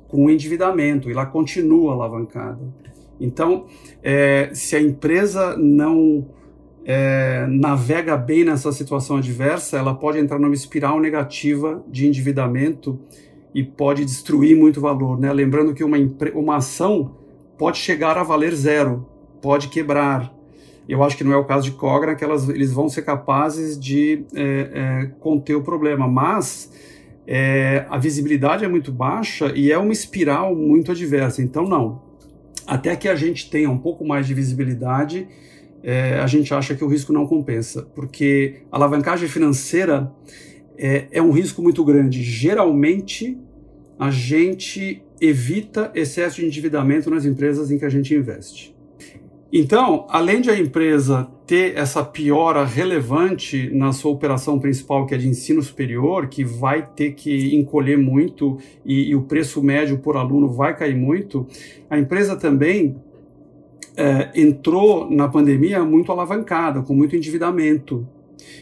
com 0.09 0.25
o 0.25 0.31
endividamento 0.31 1.09
e 1.09 1.13
ela 1.13 1.27
continua 1.27 1.93
alavancada. 1.93 2.61
Então, 3.21 3.67
eh, 4.03 4.51
se 4.53 4.75
a 4.75 4.81
empresa 4.81 5.57
não 5.57 6.27
é, 6.89 7.47
navega 7.51 8.17
bem 8.17 8.45
nessa 8.45 8.73
situação 8.73 9.19
adversa, 9.19 9.77
ela 9.77 9.95
pode 9.95 10.19
entrar 10.19 10.39
numa 10.39 10.55
espiral 10.55 10.99
negativa 10.99 11.85
de 11.87 12.07
endividamento 12.07 12.99
e 13.55 13.63
pode 13.63 14.07
destruir 14.07 14.57
muito 14.57 14.81
valor. 14.81 15.21
Né? 15.21 15.31
Lembrando 15.31 15.75
que 15.75 15.85
uma, 15.85 15.99
uma 16.35 16.57
ação 16.57 17.15
pode 17.59 17.77
chegar 17.77 18.17
a 18.17 18.23
valer 18.23 18.55
zero, 18.55 19.07
pode 19.43 19.69
quebrar. 19.69 20.33
Eu 20.89 21.05
acho 21.05 21.15
que 21.15 21.25
não 21.25 21.35
é 21.35 21.37
o 21.37 21.45
caso 21.45 21.71
de 21.71 21.77
Cogra, 21.77 22.15
que 22.15 22.25
elas, 22.25 22.49
eles 22.49 22.73
vão 22.73 22.89
ser 22.89 23.03
capazes 23.03 23.79
de 23.79 24.25
é, 24.35 24.71
é, 24.73 25.07
conter 25.21 25.57
o 25.57 25.63
problema, 25.63 26.09
mas 26.09 26.73
é, 27.31 27.85
a 27.91 27.99
visibilidade 27.99 28.65
é 28.65 28.69
muito 28.69 28.91
baixa 28.91 29.53
e 29.55 29.71
é 29.71 29.77
uma 29.77 29.93
espiral 29.93 30.57
muito 30.57 30.91
adversa. 30.91 31.43
Então, 31.43 31.69
não. 31.69 32.01
Até 32.67 32.97
que 32.97 33.07
a 33.07 33.15
gente 33.15 33.51
tenha 33.51 33.69
um 33.69 33.77
pouco 33.77 34.03
mais 34.03 34.27
de 34.27 34.33
visibilidade, 34.33 35.29
é, 35.83 36.19
a 36.21 36.27
gente 36.27 36.55
acha 36.55 36.75
que 36.75 36.83
o 36.83 36.89
risco 36.89 37.13
não 37.13 37.27
compensa, 37.27 37.83
porque 37.95 38.63
a 38.73 38.77
alavancagem 38.77 39.29
financeira 39.29 40.11
é, 40.79 41.07
é 41.11 41.21
um 41.21 41.31
risco 41.31 41.61
muito 41.61 41.85
grande. 41.85 42.23
Geralmente, 42.23 43.39
a 43.99 44.11
gente 44.11 45.03
evita 45.21 45.93
excesso 45.95 46.37
de 46.37 46.47
endividamento 46.47 47.11
nas 47.11 47.27
empresas 47.27 47.71
em 47.71 47.79
que 47.79 47.85
a 47.85 47.91
gente 47.91 48.15
investe. 48.15 48.75
Então, 49.53 50.07
além 50.11 50.41
de 50.41 50.51
a 50.51 50.59
empresa 50.59 51.29
ter 51.47 51.79
essa 51.79 52.05
piora 52.05 52.65
relevante 52.67 53.71
na 53.73 53.93
sua 53.93 54.11
operação 54.11 54.59
principal, 54.59 55.07
que 55.07 55.15
é 55.15 55.19
de 55.19 55.27
ensino 55.27 55.63
superior, 55.63 56.29
que 56.29 56.45
vai 56.45 56.87
ter 56.87 57.13
que 57.13 57.57
encolher 57.57 57.97
muito 57.97 58.59
e, 58.85 59.09
e 59.09 59.17
o 59.17 59.23
preço 59.23 59.63
médio 59.63 59.99
por 59.99 60.19
aluno 60.19 60.49
vai 60.49 60.77
cair 60.77 60.95
muito, 60.95 61.47
a 61.89 61.99
empresa 61.99 62.37
também 62.37 62.97
é, 63.97 64.31
entrou 64.39 65.11
na 65.11 65.27
pandemia 65.27 65.83
muito 65.83 66.13
alavancada, 66.13 66.83
com 66.83 66.95
muito 66.95 67.17
endividamento. 67.17 68.07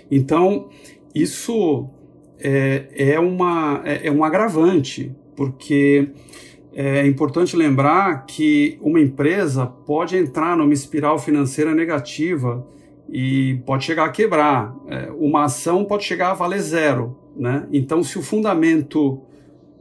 Então, 0.09 0.69
isso 1.13 1.89
é, 2.39 2.87
é, 2.95 3.19
uma, 3.19 3.83
é, 3.85 4.07
é 4.07 4.13
um 4.13 4.23
agravante, 4.23 5.13
porque 5.35 6.11
é 6.79 7.07
importante 7.07 7.57
lembrar 7.57 8.27
que 8.27 8.79
uma 8.83 9.01
empresa 9.01 9.67
pode 9.67 10.17
entrar 10.17 10.57
numa 10.57 10.75
espiral 10.75 11.19
financeira 11.19 11.75
negativa 11.75 12.67
e 13.09 13.61
pode 13.65 13.85
chegar 13.85 14.05
a 14.05 14.11
quebrar. 14.11 14.77
É, 14.89 15.11
uma 15.19 15.45
ação 15.45 15.85
pode 15.85 16.05
chegar 16.05 16.33
a 16.33 16.35
valer 16.35 16.61
zero. 16.61 17.17
Né? 17.37 17.67
Então, 17.73 18.03
se 18.03 18.19
o 18.19 18.23
fundamento 18.23 19.23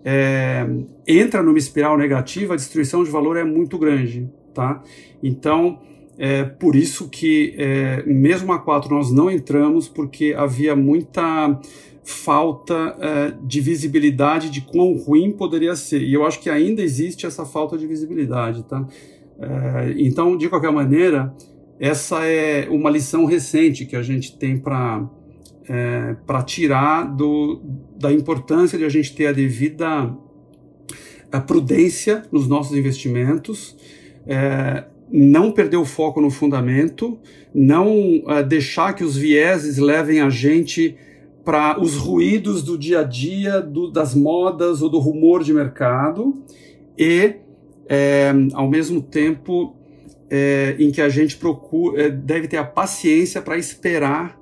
é, 0.03 0.65
entra 1.08 1.43
numa 1.43 1.58
espiral 1.58 1.97
negativa, 1.97 2.53
a 2.53 2.58
destruição 2.58 3.03
de 3.03 3.10
valor 3.10 3.36
é 3.36 3.43
muito 3.43 3.77
grande 3.77 4.29
tá? 4.55 4.81
Então, 5.21 5.79
é 6.17 6.43
por 6.43 6.75
isso 6.75 7.10
que 7.10 7.53
é, 7.58 8.01
mesmo 8.08 8.53
a 8.53 8.58
4 8.58 8.95
nós 8.95 9.12
não 9.12 9.29
entramos, 9.29 9.88
porque 9.88 10.34
havia 10.36 10.75
muita 10.75 11.60
falta 12.06 12.96
é, 13.00 13.34
de 13.44 13.60
visibilidade 13.60 14.50
de 14.50 14.62
quão 14.62 14.94
ruim 14.94 15.32
poderia 15.32 15.76
ser. 15.76 16.02
E 16.02 16.13
eu 16.13 16.26
acho 16.26 16.39
que 16.39 16.50
ainda 16.50 16.82
existe 16.82 17.26
essa 17.26 17.46
falta 17.46 17.78
de 17.78 17.88
visibilidade, 17.88 18.63
tá? 18.63 18.88
É, 19.39 19.96
então, 19.98 20.38
de 20.38 20.48
qualquer 20.48 20.72
maneira, 20.72 21.36
essa 21.80 22.24
é 22.24 22.70
uma 22.70 22.89
lição 22.89 23.26
recente 23.26 23.86
que 23.86 23.96
a 23.96 24.04
gente 24.04 24.38
tem 24.38 24.58
para 24.58 25.04
é, 25.68 26.15
para 26.28 26.44
tirar 26.44 27.06
do, 27.06 27.60
da 27.98 28.13
importância 28.13 28.78
de 28.78 28.86
a 28.86 28.89
gente 28.89 29.15
ter 29.15 29.26
a 29.26 29.32
devida 29.32 30.15
a 31.32 31.41
prudência 31.41 32.22
nos 32.32 32.48
nossos 32.48 32.78
investimentos 32.78 33.76
é, 34.28 34.86
não 35.12 35.52
perder 35.52 35.78
o 35.78 35.86
foco 35.86 36.20
no 36.20 36.30
fundamento, 36.30 37.18
não 37.54 38.24
é, 38.28 38.44
deixar 38.44 38.94
que 38.94 39.04
os 39.04 39.15
vieses 39.15 39.78
levem 39.78 40.20
a 40.20 40.30
gente 40.30 40.96
para 41.45 41.79
os 41.79 41.95
ruídos 41.95 42.63
do 42.63 42.77
dia 42.77 43.01
a 43.01 43.03
dia, 43.03 43.62
do, 43.62 43.89
das 43.89 44.15
modas 44.15 44.81
ou 44.81 44.89
do 44.89 44.97
rumor 44.97 45.43
de 45.43 45.53
mercado, 45.53 46.36
e, 46.97 47.36
é, 47.88 48.34
ao 48.53 48.67
mesmo 48.67 49.01
tempo, 49.01 49.75
é, 50.29 50.75
em 50.79 50.91
que 50.91 51.01
a 51.01 51.08
gente 51.08 51.38
procura, 51.38 52.03
é, 52.03 52.10
deve 52.10 52.47
ter 52.47 52.58
a 52.58 52.65
paciência 52.65 53.41
para 53.41 53.58
esperar 53.58 54.41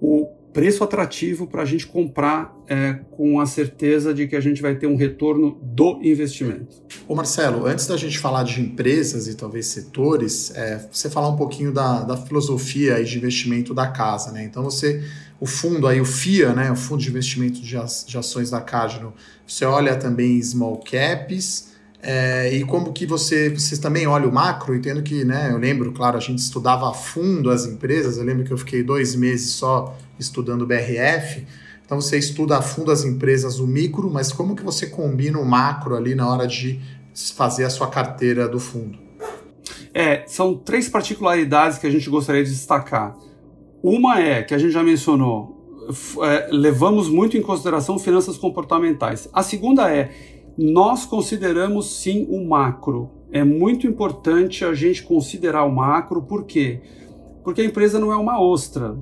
o 0.00 0.26
preço 0.52 0.84
atrativo 0.84 1.46
para 1.46 1.62
a 1.62 1.64
gente 1.64 1.86
comprar 1.86 2.54
é, 2.68 3.00
com 3.12 3.40
a 3.40 3.46
certeza 3.46 4.12
de 4.12 4.26
que 4.26 4.36
a 4.36 4.40
gente 4.40 4.60
vai 4.60 4.74
ter 4.74 4.86
um 4.86 4.96
retorno 4.96 5.58
do 5.62 5.98
investimento. 6.02 6.82
Ô 7.08 7.14
Marcelo, 7.14 7.66
antes 7.66 7.86
da 7.86 7.96
gente 7.96 8.18
falar 8.18 8.42
de 8.42 8.60
empresas 8.60 9.26
e 9.26 9.34
talvez 9.34 9.66
setores, 9.66 10.54
é, 10.54 10.86
você 10.90 11.08
falar 11.08 11.28
um 11.28 11.36
pouquinho 11.36 11.72
da, 11.72 12.02
da 12.02 12.16
filosofia 12.16 13.02
de 13.02 13.16
investimento 13.16 13.72
da 13.72 13.86
casa, 13.88 14.30
né? 14.30 14.44
Então 14.44 14.62
você, 14.62 15.02
o 15.42 15.46
fundo 15.46 15.88
aí, 15.88 16.00
o 16.00 16.04
FIA, 16.04 16.52
né, 16.52 16.70
o 16.70 16.76
Fundo 16.76 17.02
de 17.02 17.08
Investimento 17.08 17.60
de, 17.60 17.76
de 18.06 18.16
Ações 18.16 18.48
da 18.48 18.60
Cardinal, 18.60 19.12
você 19.44 19.64
olha 19.64 19.96
também 19.96 20.40
small 20.40 20.78
caps, 20.78 21.72
é, 22.00 22.54
e 22.54 22.64
como 22.64 22.92
que 22.92 23.04
você, 23.04 23.50
vocês 23.50 23.80
também 23.80 24.06
olham 24.06 24.28
o 24.28 24.32
macro, 24.32 24.72
entendo 24.72 25.02
que, 25.02 25.24
né, 25.24 25.50
eu 25.50 25.58
lembro, 25.58 25.90
claro, 25.90 26.16
a 26.16 26.20
gente 26.20 26.38
estudava 26.38 26.88
a 26.88 26.94
fundo 26.94 27.50
as 27.50 27.66
empresas, 27.66 28.18
eu 28.18 28.24
lembro 28.24 28.44
que 28.44 28.52
eu 28.52 28.56
fiquei 28.56 28.84
dois 28.84 29.16
meses 29.16 29.50
só 29.50 29.98
estudando 30.16 30.64
BRF, 30.64 31.44
então 31.84 32.00
você 32.00 32.16
estuda 32.16 32.58
a 32.58 32.62
fundo 32.62 32.92
as 32.92 33.02
empresas, 33.02 33.58
o 33.58 33.66
micro, 33.66 34.08
mas 34.08 34.30
como 34.30 34.54
que 34.54 34.62
você 34.62 34.86
combina 34.86 35.40
o 35.40 35.44
macro 35.44 35.96
ali 35.96 36.14
na 36.14 36.28
hora 36.28 36.46
de 36.46 36.78
fazer 37.34 37.64
a 37.64 37.70
sua 37.70 37.88
carteira 37.88 38.46
do 38.48 38.60
fundo? 38.60 38.96
É, 39.92 40.22
são 40.28 40.54
três 40.54 40.88
particularidades 40.88 41.78
que 41.78 41.86
a 41.88 41.90
gente 41.90 42.08
gostaria 42.08 42.44
de 42.44 42.50
destacar. 42.50 43.16
Uma 43.82 44.20
é, 44.20 44.42
que 44.42 44.54
a 44.54 44.58
gente 44.58 44.70
já 44.70 44.82
mencionou, 44.82 45.62
é, 46.22 46.48
levamos 46.52 47.08
muito 47.08 47.36
em 47.36 47.42
consideração 47.42 47.98
finanças 47.98 48.36
comportamentais. 48.36 49.28
A 49.32 49.42
segunda 49.42 49.92
é, 49.92 50.10
nós 50.56 51.04
consideramos 51.04 52.00
sim 52.00 52.26
o 52.30 52.46
macro. 52.46 53.10
É 53.32 53.42
muito 53.42 53.86
importante 53.86 54.64
a 54.64 54.74
gente 54.74 55.02
considerar 55.02 55.64
o 55.64 55.74
macro, 55.74 56.22
por 56.22 56.44
quê? 56.44 56.80
Porque 57.42 57.62
a 57.62 57.64
empresa 57.64 57.98
não 57.98 58.12
é 58.12 58.16
uma 58.16 58.40
ostra, 58.40 58.96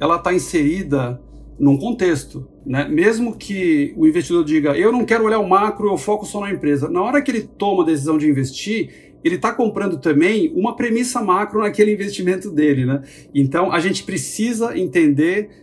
ela 0.00 0.16
está 0.16 0.32
inserida 0.32 1.20
num 1.58 1.76
contexto. 1.76 2.48
Né? 2.64 2.88
Mesmo 2.88 3.36
que 3.36 3.92
o 3.96 4.06
investidor 4.06 4.44
diga, 4.44 4.76
eu 4.76 4.90
não 4.90 5.04
quero 5.04 5.24
olhar 5.24 5.40
o 5.40 5.48
macro, 5.48 5.88
eu 5.88 5.98
foco 5.98 6.24
só 6.24 6.40
na 6.40 6.50
empresa. 6.50 6.88
Na 6.88 7.02
hora 7.02 7.20
que 7.20 7.30
ele 7.30 7.42
toma 7.42 7.82
a 7.82 7.86
decisão 7.86 8.16
de 8.16 8.28
investir, 8.28 9.11
ele 9.24 9.36
está 9.36 9.52
comprando 9.52 9.98
também 9.98 10.52
uma 10.54 10.76
premissa 10.76 11.22
macro 11.22 11.60
naquele 11.60 11.92
investimento 11.92 12.50
dele. 12.50 12.84
Né? 12.84 13.02
Então, 13.34 13.72
a 13.72 13.80
gente 13.80 14.02
precisa 14.02 14.76
entender 14.76 15.62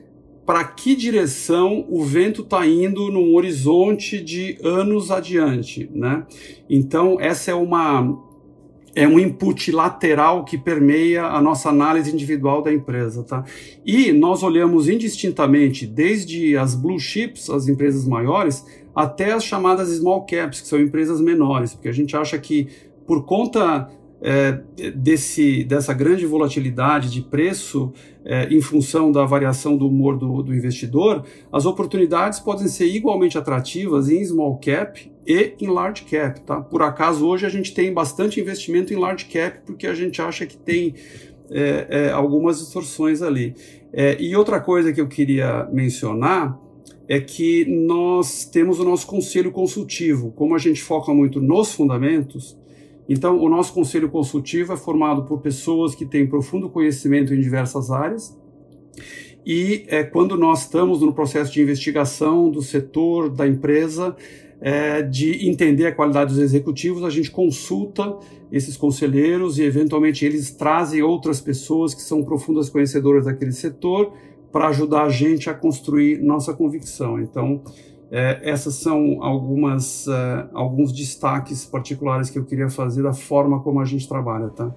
para 0.49 0.63
que 0.63 0.95
direção 0.95 1.85
o 1.87 2.03
vento 2.03 2.41
está 2.41 2.65
indo 2.65 3.11
num 3.11 3.35
horizonte 3.35 4.19
de 4.19 4.57
anos 4.63 5.11
adiante, 5.11 5.87
né? 5.93 6.25
Então 6.67 7.17
essa 7.21 7.51
é 7.51 7.53
uma 7.53 8.17
é 8.95 9.07
um 9.07 9.19
input 9.19 9.71
lateral 9.71 10.43
que 10.43 10.57
permeia 10.57 11.25
a 11.25 11.39
nossa 11.39 11.69
análise 11.69 12.11
individual 12.11 12.63
da 12.63 12.73
empresa, 12.73 13.23
tá? 13.23 13.45
E 13.85 14.11
nós 14.11 14.41
olhamos 14.41 14.89
indistintamente 14.89 15.85
desde 15.85 16.57
as 16.57 16.73
blue 16.73 16.99
chips, 16.99 17.47
as 17.51 17.67
empresas 17.67 18.07
maiores, 18.07 18.65
até 18.95 19.33
as 19.33 19.43
chamadas 19.43 19.89
small 19.89 20.25
caps, 20.25 20.61
que 20.61 20.67
são 20.67 20.79
empresas 20.79 21.21
menores, 21.21 21.75
porque 21.75 21.89
a 21.89 21.93
gente 21.93 22.17
acha 22.17 22.37
que 22.39 22.67
por 23.09 23.25
conta 23.25 23.89
é, 24.21 24.59
desse, 24.95 25.63
dessa 25.63 25.95
grande 25.95 26.27
volatilidade 26.27 27.09
de 27.09 27.23
preço 27.23 27.91
é, 28.23 28.53
em 28.53 28.61
função 28.61 29.11
da 29.11 29.25
variação 29.25 29.75
do 29.75 29.87
humor 29.87 30.15
do, 30.15 30.43
do, 30.43 30.53
investidor, 30.53 31.25
as 31.51 31.65
oportunidades 31.65 32.39
podem 32.39 32.67
ser 32.67 32.85
igualmente 32.85 33.35
atrativas 33.35 34.11
em 34.11 34.23
small 34.23 34.59
cap 34.59 35.11
e 35.25 35.55
em 35.59 35.67
large 35.69 36.03
cap. 36.03 36.39
Tá? 36.41 36.61
Por 36.61 36.83
acaso, 36.83 37.25
hoje 37.25 37.47
a 37.47 37.49
gente 37.49 37.73
tem 37.73 37.91
bastante 37.91 38.39
investimento 38.39 38.93
em 38.93 38.97
large 38.97 39.25
cap 39.25 39.61
porque 39.65 39.87
a 39.87 39.95
gente 39.95 40.21
acha 40.21 40.45
que 40.45 40.55
tem 40.55 40.93
é, 41.49 41.87
é 41.89 42.11
algumas 42.11 42.59
distorções 42.59 43.23
ali. 43.23 43.55
É, 43.91 44.21
e 44.21 44.35
outra 44.35 44.59
coisa 44.59 44.93
que 44.93 45.01
eu 45.01 45.07
queria 45.07 45.67
mencionar 45.73 46.59
é 47.09 47.19
que 47.19 47.65
nós 47.65 48.45
temos 48.45 48.79
o 48.79 48.85
nosso 48.85 49.07
conselho 49.07 49.51
consultivo. 49.51 50.31
Como 50.33 50.53
a 50.53 50.59
gente 50.59 50.79
foca 50.83 51.11
muito 51.11 51.41
nos 51.41 51.73
fundamentos, 51.73 52.58
então, 53.09 53.41
o 53.41 53.49
nosso 53.49 53.73
conselho 53.73 54.07
consultivo 54.07 54.71
é 54.71 54.77
formado 54.77 55.23
por 55.23 55.41
pessoas 55.41 55.95
que 55.95 56.05
têm 56.05 56.27
profundo 56.27 56.69
conhecimento 56.69 57.33
em 57.33 57.41
diversas 57.41 57.89
áreas. 57.89 58.37
E 59.43 59.83
é, 59.87 60.03
quando 60.03 60.37
nós 60.37 60.61
estamos 60.61 61.01
no 61.01 61.11
processo 61.11 61.51
de 61.51 61.59
investigação 61.59 62.51
do 62.51 62.61
setor, 62.61 63.27
da 63.27 63.47
empresa, 63.47 64.15
é, 64.61 65.01
de 65.01 65.49
entender 65.49 65.87
a 65.87 65.91
qualidade 65.91 66.33
dos 66.33 66.39
executivos, 66.39 67.03
a 67.03 67.09
gente 67.09 67.31
consulta 67.31 68.15
esses 68.51 68.77
conselheiros 68.77 69.57
e, 69.57 69.63
eventualmente, 69.63 70.23
eles 70.23 70.51
trazem 70.51 71.01
outras 71.01 71.41
pessoas 71.41 71.95
que 71.95 72.03
são 72.03 72.23
profundas 72.23 72.69
conhecedoras 72.69 73.25
daquele 73.25 73.53
setor 73.53 74.13
para 74.51 74.67
ajudar 74.67 75.05
a 75.05 75.09
gente 75.09 75.49
a 75.49 75.53
construir 75.55 76.19
nossa 76.19 76.53
convicção. 76.53 77.19
Então, 77.19 77.63
é, 78.11 78.39
essas 78.43 78.75
são 78.75 79.23
algumas, 79.23 80.07
uh, 80.07 80.49
alguns 80.53 80.91
destaques 80.91 81.63
particulares 81.65 82.29
que 82.29 82.39
eu 82.39 82.45
queria 82.45 82.69
fazer 82.69 83.03
da 83.03 83.13
forma 83.13 83.59
como 83.61 83.79
a 83.79 83.85
gente 83.85 84.07
trabalha, 84.07 84.49
tá? 84.49 84.71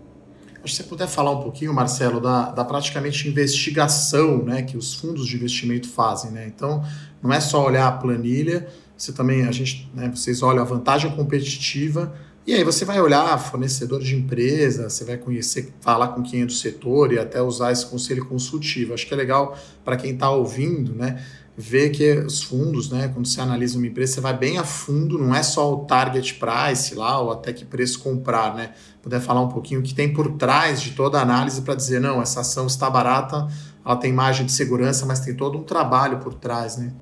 Que 0.63 0.71
você 0.71 0.85
puder 0.85 1.09
falar 1.09 1.33
um 1.33 1.41
pouquinho, 1.41 1.75
Marcelo, 1.75 2.21
da, 2.21 2.51
da 2.51 2.65
praticamente 2.65 3.27
investigação 3.27 4.45
né, 4.45 4.63
que 4.63 4.77
os 4.77 4.95
fundos 4.95 5.27
de 5.27 5.35
investimento 5.35 5.89
fazem. 5.89 6.31
Né? 6.31 6.47
Então, 6.47 6.85
não 7.21 7.33
é 7.33 7.41
só 7.41 7.67
olhar 7.67 7.89
a 7.89 7.93
planilha, 7.93 8.69
você 8.97 9.13
também, 9.13 9.43
a 9.43 9.51
gente, 9.51 9.91
né, 9.93 10.09
vocês 10.15 10.41
olham 10.41 10.63
a 10.63 10.65
vantagem 10.65 11.11
competitiva, 11.17 12.15
e 12.47 12.55
aí 12.55 12.63
você 12.63 12.85
vai 12.85 13.01
olhar 13.01 13.39
fornecedor 13.39 14.01
de 14.01 14.15
empresa, 14.17 14.89
você 14.89 15.05
vai 15.05 15.17
conhecer, 15.17 15.73
falar 15.81 16.09
com 16.09 16.23
quem 16.23 16.43
é 16.43 16.47
do 16.47 16.53
setor 16.53 17.13
e 17.13 17.19
até 17.19 17.41
usar 17.41 17.73
esse 17.73 17.87
conselho 17.87 18.27
consultivo. 18.27 18.95
Acho 18.95 19.07
que 19.07 19.15
é 19.15 19.17
legal 19.17 19.57
para 19.85 19.97
quem 19.97 20.13
está 20.13 20.31
ouvindo, 20.31 20.93
né? 20.93 21.25
Ver 21.57 21.91
que 21.91 22.13
os 22.13 22.43
fundos, 22.43 22.91
né? 22.91 23.09
Quando 23.09 23.27
você 23.27 23.41
analisa 23.41 23.77
uma 23.77 23.87
empresa, 23.87 24.15
você 24.15 24.21
vai 24.23 24.37
bem 24.37 24.57
a 24.57 24.65
fundo, 24.65 25.19
não 25.19 25.35
é 25.35 25.43
só 25.43 25.73
o 25.73 25.85
target 25.85 26.35
price 26.35 26.95
lá, 26.95 27.21
ou 27.21 27.31
até 27.31 27.53
que 27.53 27.65
preço 27.65 27.99
comprar, 28.01 28.55
né? 28.55 28.73
Puder 29.03 29.21
falar 29.21 29.43
um 29.43 29.49
pouquinho 29.49 29.81
o 29.81 29.83
que 29.83 29.95
tem 29.95 30.13
por 30.13 30.33
trás 30.39 30.81
de 30.81 30.93
toda 30.93 31.19
a 31.19 31.23
análise 31.23 31.61
para 31.61 31.75
dizer, 31.75 32.01
não, 32.01 32.23
essa 32.23 32.41
ação 32.41 32.67
está 32.67 32.89
barata, 32.89 33.49
ela 33.85 33.97
tem 33.97 34.13
margem 34.13 34.47
de 34.47 34.53
segurança, 34.53 35.05
mas 35.05 35.21
tem 35.21 35.35
todo 35.35 35.59
um 35.59 35.63
trabalho 35.63 36.19
por 36.21 36.35
trás, 36.35 36.79
né? 36.79 36.95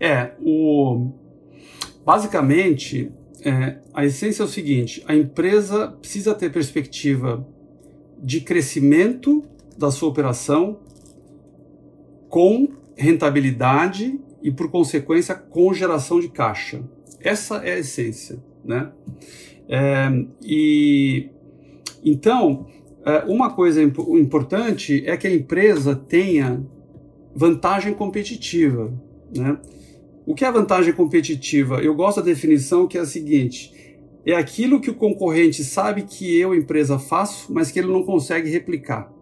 É, 0.00 0.32
o... 0.40 1.12
basicamente, 2.04 3.12
é, 3.44 3.78
a 3.92 4.04
essência 4.04 4.42
é 4.42 4.46
o 4.46 4.48
seguinte: 4.48 5.04
a 5.06 5.14
empresa 5.14 5.88
precisa 5.88 6.34
ter 6.34 6.50
perspectiva 6.50 7.46
de 8.22 8.40
crescimento 8.40 9.44
da 9.76 9.90
sua 9.90 10.08
operação 10.08 10.78
com 12.28 12.68
rentabilidade 12.96 14.18
e, 14.42 14.50
por 14.50 14.70
consequência, 14.70 15.34
com 15.34 15.72
geração 15.72 16.20
de 16.20 16.28
caixa. 16.28 16.82
Essa 17.20 17.56
é 17.56 17.74
a 17.74 17.78
essência, 17.78 18.42
né? 18.64 18.92
É, 19.68 20.10
e 20.42 21.30
então, 22.04 22.66
é, 23.04 23.24
uma 23.26 23.50
coisa 23.50 23.82
importante 23.82 25.02
é 25.06 25.16
que 25.16 25.26
a 25.26 25.34
empresa 25.34 25.96
tenha 25.96 26.64
vantagem 27.34 27.94
competitiva, 27.94 28.92
né? 29.34 29.58
O 30.26 30.34
que 30.34 30.44
é 30.44 30.50
vantagem 30.50 30.92
competitiva? 30.92 31.82
Eu 31.82 31.94
gosto 31.94 32.20
da 32.20 32.26
definição 32.26 32.86
que 32.86 32.96
é 32.96 33.00
a 33.00 33.06
seguinte: 33.06 33.74
é 34.24 34.34
aquilo 34.34 34.80
que 34.80 34.90
o 34.90 34.94
concorrente 34.94 35.62
sabe 35.62 36.02
que 36.02 36.34
eu, 36.38 36.54
empresa, 36.54 36.98
faço, 36.98 37.52
mas 37.52 37.70
que 37.70 37.78
ele 37.78 37.92
não 37.92 38.02
consegue 38.02 38.48
replicar. 38.48 39.12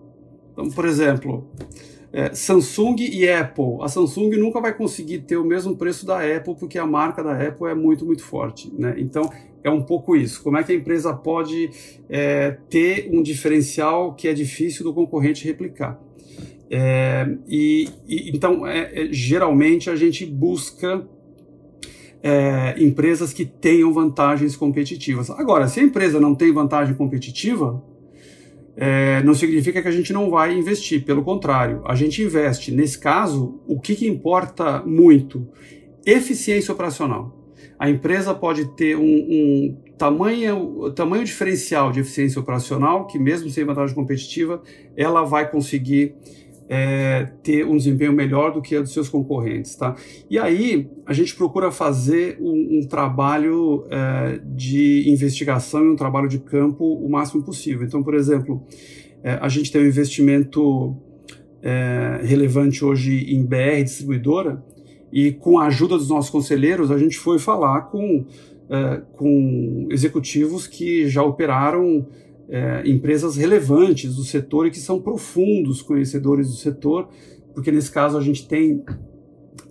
Então, 0.52 0.68
por 0.70 0.85
exemplo, 0.85 1.48
é, 2.12 2.35
Samsung 2.35 2.96
e 2.98 3.29
Apple. 3.29 3.79
A 3.81 3.88
Samsung 3.88 4.31
nunca 4.37 4.61
vai 4.61 4.75
conseguir 4.75 5.20
ter 5.20 5.37
o 5.37 5.44
mesmo 5.44 5.77
preço 5.77 6.05
da 6.05 6.18
Apple, 6.18 6.55
porque 6.55 6.79
a 6.79 6.87
marca 6.87 7.22
da 7.22 7.33
Apple 7.33 7.68
é 7.68 7.75
muito, 7.75 8.05
muito 8.05 8.22
forte. 8.22 8.72
Né? 8.77 8.94
Então, 8.98 9.31
é 9.64 9.70
um 9.70 9.83
pouco 9.83 10.14
isso. 10.14 10.42
Como 10.42 10.59
é 10.59 10.62
que 10.62 10.72
a 10.72 10.75
empresa 10.75 11.14
pode 11.14 11.70
é, 12.09 12.57
ter 12.68 13.09
um 13.12 13.22
diferencial 13.22 14.14
que 14.14 14.29
é 14.29 14.35
difícil 14.35 14.85
do 14.85 14.92
concorrente 14.92 15.44
replicar? 15.44 15.98
É, 16.70 17.29
e, 17.48 17.88
e, 18.07 18.31
então, 18.35 18.66
é, 18.66 19.05
é, 19.05 19.09
geralmente 19.12 19.88
a 19.88 19.96
gente 19.96 20.27
busca 20.27 21.07
é, 22.22 22.75
empresas 22.79 23.33
que 23.33 23.44
tenham 23.44 23.92
vantagens 23.92 24.55
competitivas. 24.57 25.31
Agora, 25.31 25.66
se 25.68 25.81
a 25.81 25.83
empresa 25.83 26.20
não 26.20 26.35
tem 26.35 26.53
vantagem 26.53 26.94
competitiva, 26.94 27.83
é, 28.76 29.22
não 29.22 29.35
significa 29.35 29.82
que 29.82 29.88
a 29.88 29.92
gente 29.92 30.12
não 30.12 30.30
vai 30.30 30.54
investir. 30.54 31.04
Pelo 31.04 31.22
contrário, 31.22 31.82
a 31.85 31.94
gente 31.94 32.22
investe. 32.22 32.72
Nesse 32.72 32.98
caso, 32.98 33.61
o 33.66 33.80
que, 33.80 33.94
que 33.94 34.08
importa 34.08 34.82
muito? 34.85 35.46
Eficiência 36.04 36.72
operacional. 36.72 37.38
A 37.78 37.90
empresa 37.90 38.32
pode 38.35 38.64
ter 38.76 38.96
um, 38.96 39.02
um 39.02 39.76
tamanho, 39.98 40.90
tamanho 40.92 41.24
diferencial 41.24 41.90
de 41.90 42.00
eficiência 42.00 42.40
operacional 42.40 43.06
que, 43.06 43.18
mesmo 43.18 43.50
sem 43.50 43.64
vantagem 43.64 43.94
competitiva, 43.94 44.62
ela 44.96 45.24
vai 45.24 45.50
conseguir 45.50 46.14
é, 46.74 47.28
ter 47.42 47.66
um 47.66 47.76
desempenho 47.76 48.14
melhor 48.14 48.50
do 48.50 48.62
que 48.62 48.74
a 48.74 48.80
dos 48.80 48.94
seus 48.94 49.06
concorrentes, 49.06 49.76
tá? 49.76 49.94
E 50.30 50.38
aí 50.38 50.88
a 51.04 51.12
gente 51.12 51.37
procura 51.37 51.70
fazer 51.70 52.38
um, 52.40 52.78
um 52.78 52.88
trabalho 52.88 53.85
é, 53.90 54.40
de 54.42 55.04
investigação 55.06 55.85
e 55.85 55.90
um 55.90 55.96
trabalho 55.96 56.30
de 56.30 56.38
campo 56.38 56.82
o 56.82 57.11
máximo 57.11 57.42
possível. 57.42 57.87
Então, 57.87 58.02
por 58.02 58.14
exemplo, 58.14 58.62
é, 59.22 59.32
a 59.35 59.50
gente 59.50 59.70
tem 59.70 59.82
um 59.82 59.87
investimento 59.87 60.96
é, 61.61 62.20
relevante 62.22 62.82
hoje 62.82 63.22
em 63.30 63.44
BR 63.44 63.82
distribuidora 63.85 64.64
e 65.12 65.30
com 65.30 65.58
a 65.58 65.66
ajuda 65.66 65.98
dos 65.98 66.08
nossos 66.08 66.30
conselheiros 66.30 66.90
a 66.90 66.96
gente 66.96 67.18
foi 67.18 67.38
falar 67.38 67.82
com 67.82 68.24
é, 68.70 69.02
com 69.12 69.88
executivos 69.90 70.66
que 70.66 71.06
já 71.06 71.22
operaram 71.22 72.06
é, 72.52 72.82
empresas 72.86 73.34
relevantes 73.36 74.14
do 74.14 74.22
setor 74.22 74.66
e 74.66 74.70
que 74.70 74.78
são 74.78 75.00
profundos 75.00 75.80
conhecedores 75.80 76.48
do 76.48 76.54
setor, 76.54 77.08
porque 77.54 77.72
nesse 77.72 77.90
caso 77.90 78.18
a 78.18 78.20
gente 78.20 78.46
tem 78.46 78.84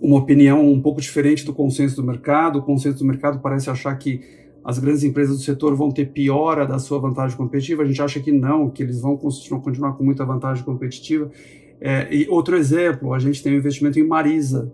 uma 0.00 0.18
opinião 0.18 0.68
um 0.68 0.82
pouco 0.82 1.00
diferente 1.00 1.46
do 1.46 1.54
consenso 1.54 1.94
do 1.94 2.02
mercado. 2.02 2.58
O 2.58 2.62
consenso 2.62 2.98
do 2.98 3.04
mercado 3.04 3.38
parece 3.38 3.70
achar 3.70 3.94
que 3.94 4.20
as 4.64 4.80
grandes 4.80 5.04
empresas 5.04 5.36
do 5.36 5.42
setor 5.44 5.76
vão 5.76 5.92
ter 5.92 6.06
piora 6.06 6.66
da 6.66 6.80
sua 6.80 6.98
vantagem 6.98 7.36
competitiva. 7.36 7.84
A 7.84 7.86
gente 7.86 8.02
acha 8.02 8.18
que 8.18 8.32
não, 8.32 8.68
que 8.68 8.82
eles 8.82 9.00
vão 9.00 9.16
continuar 9.16 9.92
com 9.92 10.02
muita 10.02 10.24
vantagem 10.24 10.64
competitiva. 10.64 11.30
É, 11.80 12.12
e 12.12 12.28
outro 12.28 12.56
exemplo, 12.56 13.14
a 13.14 13.18
gente 13.20 13.40
tem 13.44 13.52
um 13.52 13.58
investimento 13.58 14.00
em 14.00 14.06
Marisa. 14.06 14.72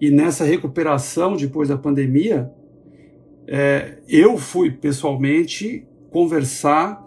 E 0.00 0.10
nessa 0.10 0.44
recuperação 0.44 1.36
depois 1.36 1.68
da 1.68 1.76
pandemia, 1.76 2.50
é, 3.46 3.98
eu 4.08 4.38
fui 4.38 4.70
pessoalmente 4.70 5.86
conversar 6.10 7.03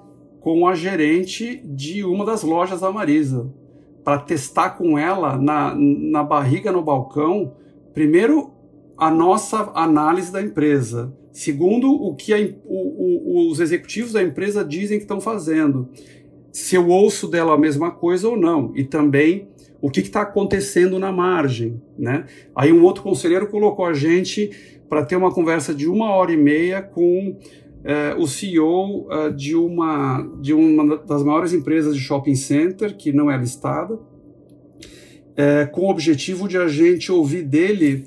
com 0.48 0.66
a 0.66 0.74
gerente 0.74 1.62
de 1.66 2.06
uma 2.06 2.24
das 2.24 2.42
lojas 2.42 2.80
da 2.80 2.90
Marisa, 2.90 3.54
para 4.02 4.18
testar 4.18 4.70
com 4.70 4.98
ela 4.98 5.38
na, 5.38 5.76
na 5.76 6.24
barriga 6.24 6.72
no 6.72 6.82
balcão, 6.82 7.54
primeiro, 7.94 8.54
a 8.98 9.12
nossa 9.12 9.70
análise 9.76 10.32
da 10.32 10.42
empresa. 10.42 11.14
Segundo, 11.34 11.92
o 11.92 12.16
que 12.16 12.34
a, 12.34 12.38
o, 12.64 13.50
o, 13.50 13.52
os 13.52 13.60
executivos 13.60 14.14
da 14.14 14.24
empresa 14.24 14.64
dizem 14.64 14.98
que 14.98 15.04
estão 15.04 15.20
fazendo. 15.20 15.90
Se 16.54 16.78
eu 16.78 16.88
ouço 16.88 17.28
dela 17.28 17.54
a 17.54 17.58
mesma 17.58 17.92
coisa 17.92 18.30
ou 18.30 18.38
não. 18.38 18.72
E 18.74 18.86
também 18.86 19.50
o 19.82 19.92
que 19.92 20.00
está 20.00 20.22
acontecendo 20.22 20.98
na 20.98 21.12
margem. 21.12 21.82
Né? 22.00 22.24
Aí 22.56 22.72
um 22.72 22.86
outro 22.86 23.04
conselheiro 23.04 23.48
colocou 23.48 23.86
a 23.86 23.94
gente 23.94 24.50
para 24.88 25.04
ter 25.04 25.18
uma 25.18 25.34
conversa 25.34 25.76
de 25.76 25.90
uma 25.90 26.12
hora 26.12 26.32
e 26.32 26.38
meia 26.38 26.82
com 26.82 27.36
é, 27.88 28.14
o 28.16 28.28
CEO 28.28 29.08
é, 29.10 29.30
de, 29.30 29.56
uma, 29.56 30.22
de 30.42 30.54
uma 30.54 30.98
das 30.98 31.24
maiores 31.24 31.54
empresas 31.54 31.96
de 31.96 32.02
shopping 32.02 32.36
center, 32.36 32.98
que 32.98 33.14
não 33.14 33.32
é 33.32 33.38
listada, 33.38 33.98
é, 35.38 35.66
com 35.66 35.84
o 35.84 35.90
objetivo 35.90 36.50
de 36.50 36.58
a 36.58 36.68
gente 36.68 37.10
ouvir 37.10 37.44
dele 37.44 38.04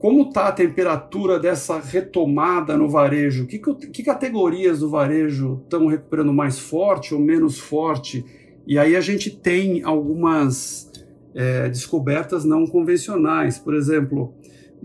como 0.00 0.22
está 0.22 0.48
a 0.48 0.52
temperatura 0.52 1.38
dessa 1.38 1.78
retomada 1.78 2.76
no 2.76 2.88
varejo, 2.90 3.46
que, 3.46 3.58
que 3.58 4.02
categorias 4.02 4.80
do 4.80 4.90
varejo 4.90 5.60
estão 5.62 5.86
recuperando 5.86 6.32
mais 6.32 6.58
forte 6.58 7.14
ou 7.14 7.20
menos 7.20 7.56
forte, 7.56 8.24
e 8.66 8.78
aí 8.80 8.96
a 8.96 9.00
gente 9.00 9.30
tem 9.30 9.82
algumas 9.84 10.90
é, 11.34 11.68
descobertas 11.68 12.44
não 12.44 12.66
convencionais, 12.66 13.58
por 13.60 13.74
exemplo, 13.74 14.34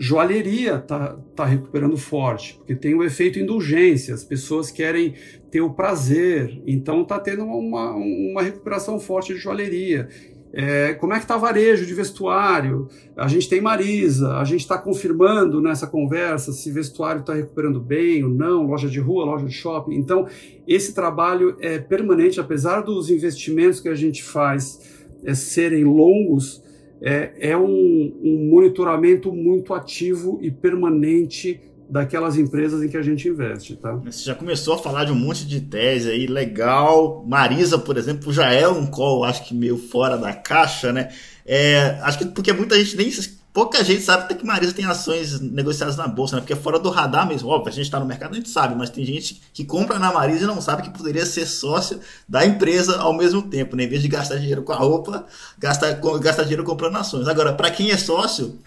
Joalheria 0.01 0.75
está 0.75 1.17
tá 1.35 1.43
recuperando 1.43 1.97
forte, 1.97 2.55
porque 2.55 2.73
tem 2.73 2.95
o 2.95 3.03
efeito 3.03 3.37
indulgência, 3.37 4.13
as 4.13 4.23
pessoas 4.23 4.71
querem 4.71 5.13
ter 5.51 5.59
o 5.59 5.71
prazer, 5.71 6.63
então 6.65 7.01
está 7.01 7.19
tendo 7.19 7.43
uma, 7.43 7.91
uma 7.91 8.41
recuperação 8.41 8.97
forte 8.97 9.33
de 9.33 9.39
joalheria. 9.39 10.07
É, 10.53 10.93
como 10.93 11.11
é 11.11 11.17
que 11.17 11.25
está 11.25 11.35
varejo 11.35 11.85
de 11.85 11.93
vestuário? 11.93 12.87
A 13.17 13.27
gente 13.27 13.49
tem 13.49 13.59
Marisa, 13.59 14.37
a 14.37 14.45
gente 14.45 14.61
está 14.61 14.77
confirmando 14.77 15.61
nessa 15.61 15.85
conversa 15.85 16.53
se 16.53 16.71
vestuário 16.71 17.19
está 17.19 17.33
recuperando 17.33 17.81
bem 17.81 18.23
ou 18.23 18.29
não, 18.29 18.67
loja 18.67 18.87
de 18.87 19.01
rua, 19.01 19.25
loja 19.25 19.45
de 19.45 19.51
shopping. 19.51 19.95
Então, 19.95 20.25
esse 20.65 20.95
trabalho 20.95 21.57
é 21.59 21.77
permanente, 21.77 22.39
apesar 22.39 22.81
dos 22.83 23.09
investimentos 23.09 23.81
que 23.81 23.89
a 23.89 23.95
gente 23.95 24.23
faz 24.23 24.79
é, 25.25 25.33
serem 25.33 25.83
longos, 25.83 26.63
é, 27.01 27.51
é 27.51 27.57
um, 27.57 28.19
um 28.23 28.49
monitoramento 28.51 29.31
muito 29.33 29.73
ativo 29.73 30.39
e 30.41 30.51
permanente 30.51 31.61
daquelas 31.89 32.37
empresas 32.37 32.83
em 32.83 32.87
que 32.87 32.97
a 32.97 33.01
gente 33.01 33.27
investe, 33.27 33.75
tá? 33.75 33.93
Você 33.93 34.23
já 34.23 34.35
começou 34.35 34.75
a 34.75 34.77
falar 34.77 35.05
de 35.05 35.11
um 35.11 35.15
monte 35.15 35.45
de 35.47 35.59
tese 35.59 36.11
aí, 36.11 36.27
legal. 36.27 37.25
Marisa, 37.27 37.79
por 37.79 37.97
exemplo, 37.97 38.31
já 38.31 38.53
é 38.53 38.67
um 38.67 38.85
call, 38.85 39.23
acho 39.23 39.47
que 39.47 39.55
meio 39.55 39.75
fora 39.75 40.15
da 40.15 40.31
caixa, 40.31 40.93
né? 40.93 41.09
É, 41.45 41.97
acho 42.03 42.19
que 42.19 42.25
porque 42.25 42.53
muita 42.53 42.77
gente 42.77 42.95
nem 42.95 43.09
pouca 43.53 43.83
gente 43.83 44.01
sabe 44.01 44.23
até 44.23 44.35
que 44.35 44.45
Marisa 44.45 44.73
tem 44.73 44.85
ações 44.85 45.39
negociadas 45.39 45.95
na 45.97 46.07
bolsa, 46.07 46.35
né? 46.35 46.41
Porque 46.41 46.53
é 46.53 46.55
fora 46.55 46.79
do 46.79 46.89
radar 46.89 47.27
mesmo. 47.27 47.49
Óbvio, 47.49 47.69
a 47.69 47.71
gente 47.71 47.85
está 47.85 47.99
no 47.99 48.05
mercado, 48.05 48.33
a 48.33 48.35
gente 48.35 48.49
sabe, 48.49 48.75
mas 48.75 48.89
tem 48.89 49.05
gente 49.05 49.41
que 49.53 49.63
compra 49.65 49.97
na 49.97 50.13
Marisa 50.13 50.43
e 50.43 50.47
não 50.47 50.61
sabe 50.61 50.83
que 50.83 50.89
poderia 50.89 51.25
ser 51.25 51.45
sócio 51.45 51.99
da 52.27 52.45
empresa 52.45 52.99
ao 52.99 53.13
mesmo 53.13 53.41
tempo, 53.41 53.75
né? 53.75 53.83
Em 53.83 53.89
vez 53.89 54.01
de 54.01 54.07
gastar 54.07 54.37
dinheiro 54.37 54.63
com 54.63 54.71
a 54.71 54.77
roupa, 54.77 55.25
gasta, 55.57 55.91
gasta 56.21 56.43
dinheiro 56.43 56.63
comprando 56.63 56.97
ações. 56.97 57.27
Agora, 57.27 57.53
para 57.53 57.71
quem 57.71 57.91
é 57.91 57.97
sócio, 57.97 58.59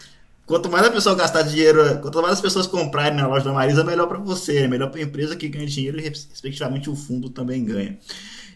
quanto 0.46 0.68
mais 0.70 0.86
a 0.86 0.90
pessoa 0.90 1.14
gastar 1.14 1.42
dinheiro, 1.42 2.00
quanto 2.00 2.20
mais 2.20 2.34
as 2.34 2.40
pessoas 2.40 2.66
comprarem 2.66 3.16
na 3.16 3.26
loja 3.26 3.44
da 3.44 3.52
Marisa, 3.52 3.84
melhor 3.84 4.08
para 4.08 4.18
você, 4.18 4.58
é 4.58 4.68
melhor 4.68 4.90
para 4.90 5.00
a 5.00 5.04
empresa 5.04 5.36
que 5.36 5.48
ganha 5.48 5.66
dinheiro 5.66 5.98
e, 5.98 6.02
respectivamente, 6.02 6.90
o 6.90 6.96
fundo 6.96 7.30
também 7.30 7.64
ganha. 7.64 7.98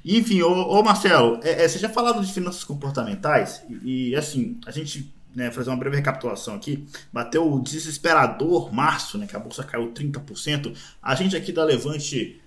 Enfim, 0.05 0.43
ô, 0.43 0.51
ô 0.51 0.83
Marcelo, 0.85 1.41
é, 1.43 1.65
é, 1.65 1.69
você 1.69 1.79
já 1.79 1.89
falou 1.89 2.21
de 2.21 2.33
finanças 2.33 2.62
comportamentais 2.62 3.62
e, 3.69 4.11
e 4.11 4.17
assim, 4.17 4.57
a 4.65 4.71
gente 4.71 5.12
né, 5.37 5.51
fazer 5.51 5.68
uma 5.68 5.77
breve 5.77 5.96
recapitulação 5.96 6.55
aqui, 6.55 6.87
bateu 7.12 7.46
o 7.53 7.61
desesperador 7.62 8.72
março, 8.72 9.18
né, 9.18 9.27
que 9.27 9.37
a 9.37 9.38
bolsa 9.38 9.62
caiu 9.62 9.92
30%. 9.92 10.75
A 11.03 11.14
gente 11.14 11.37
aqui 11.37 11.53
da 11.53 11.62
Levante 11.62 12.40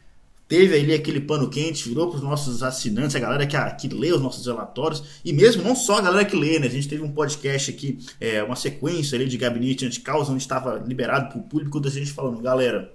teve 0.47 0.75
ali 0.75 0.91
aquele 0.91 1.21
pano 1.21 1.47
quente, 1.47 1.88
virou 1.88 2.08
para 2.08 2.17
os 2.17 2.23
nossos 2.23 2.63
assinantes, 2.63 3.15
a 3.15 3.19
galera 3.19 3.45
que, 3.45 3.56
a, 3.56 3.69
que 3.69 3.88
lê 3.88 4.12
os 4.12 4.19
nossos 4.19 4.47
relatórios, 4.47 5.04
e 5.23 5.32
mesmo 5.32 5.62
não 5.62 5.75
só 5.75 5.99
a 5.99 6.02
galera 6.02 6.25
que 6.25 6.36
lê, 6.36 6.58
né? 6.58 6.65
A 6.65 6.71
gente 6.71 6.88
teve 6.88 7.04
um 7.04 7.12
podcast 7.12 7.69
aqui, 7.69 7.99
é, 8.19 8.41
uma 8.41 8.56
sequência 8.56 9.15
ali 9.15 9.28
de 9.28 9.38
gabinete 9.38 9.86
anti-causa, 9.86 10.32
onde 10.32 10.41
estava 10.41 10.84
liberado 10.84 11.30
para 11.30 11.38
o 11.38 11.43
público 11.43 11.80
da 11.80 11.91
gente 11.91 12.12
falando, 12.12 12.41
galera, 12.41 12.91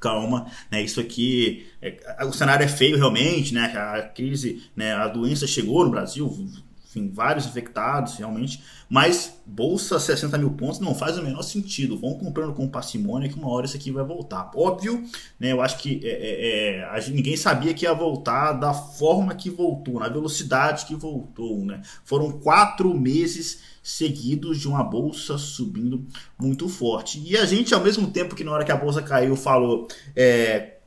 calma, 0.00 0.50
né? 0.68 0.82
Isso 0.82 0.98
aqui, 0.98 1.66
é, 1.80 2.24
o 2.24 2.32
cenário 2.32 2.64
é 2.64 2.68
feio 2.68 2.96
realmente, 2.96 3.54
né? 3.54 3.66
A 3.66 4.02
crise, 4.02 4.64
né? 4.74 4.92
A 4.94 5.06
doença 5.06 5.46
chegou 5.46 5.84
no 5.84 5.92
Brasil, 5.92 6.28
enfim, 6.88 7.10
vários 7.12 7.44
infectados 7.44 8.16
realmente, 8.16 8.62
mas 8.88 9.38
bolsa 9.44 10.00
60 10.00 10.38
mil 10.38 10.50
pontos 10.52 10.80
não 10.80 10.94
faz 10.94 11.18
o 11.18 11.22
menor 11.22 11.42
sentido. 11.42 11.98
Vão 11.98 12.14
comprando 12.14 12.54
com 12.54 12.66
parcimônia 12.66 13.28
que 13.28 13.38
uma 13.38 13.50
hora 13.50 13.66
isso 13.66 13.76
aqui 13.76 13.90
vai 13.90 14.02
voltar. 14.02 14.50
Óbvio, 14.54 15.04
né? 15.38 15.52
Eu 15.52 15.60
acho 15.60 15.76
que 15.78 16.00
é, 16.02 16.80
é, 16.88 16.98
é 16.98 17.10
ninguém 17.10 17.36
sabia 17.36 17.74
que 17.74 17.84
ia 17.84 17.92
voltar 17.92 18.52
da 18.52 18.72
forma 18.72 19.34
que 19.34 19.50
voltou, 19.50 20.00
na 20.00 20.08
velocidade 20.08 20.86
que 20.86 20.94
voltou, 20.94 21.62
né? 21.64 21.82
Foram 22.04 22.32
quatro 22.32 22.98
meses 22.98 23.60
seguidos 23.82 24.58
de 24.58 24.66
uma 24.66 24.82
bolsa 24.82 25.36
subindo 25.36 26.06
muito 26.38 26.68
forte. 26.70 27.22
E 27.22 27.36
a 27.36 27.44
gente, 27.44 27.74
ao 27.74 27.82
mesmo 27.82 28.10
tempo 28.10 28.34
que 28.34 28.44
na 28.44 28.52
hora 28.52 28.64
que 28.64 28.72
a 28.72 28.76
bolsa 28.76 29.02
caiu, 29.02 29.36
falou. 29.36 29.86
É, 30.16 30.77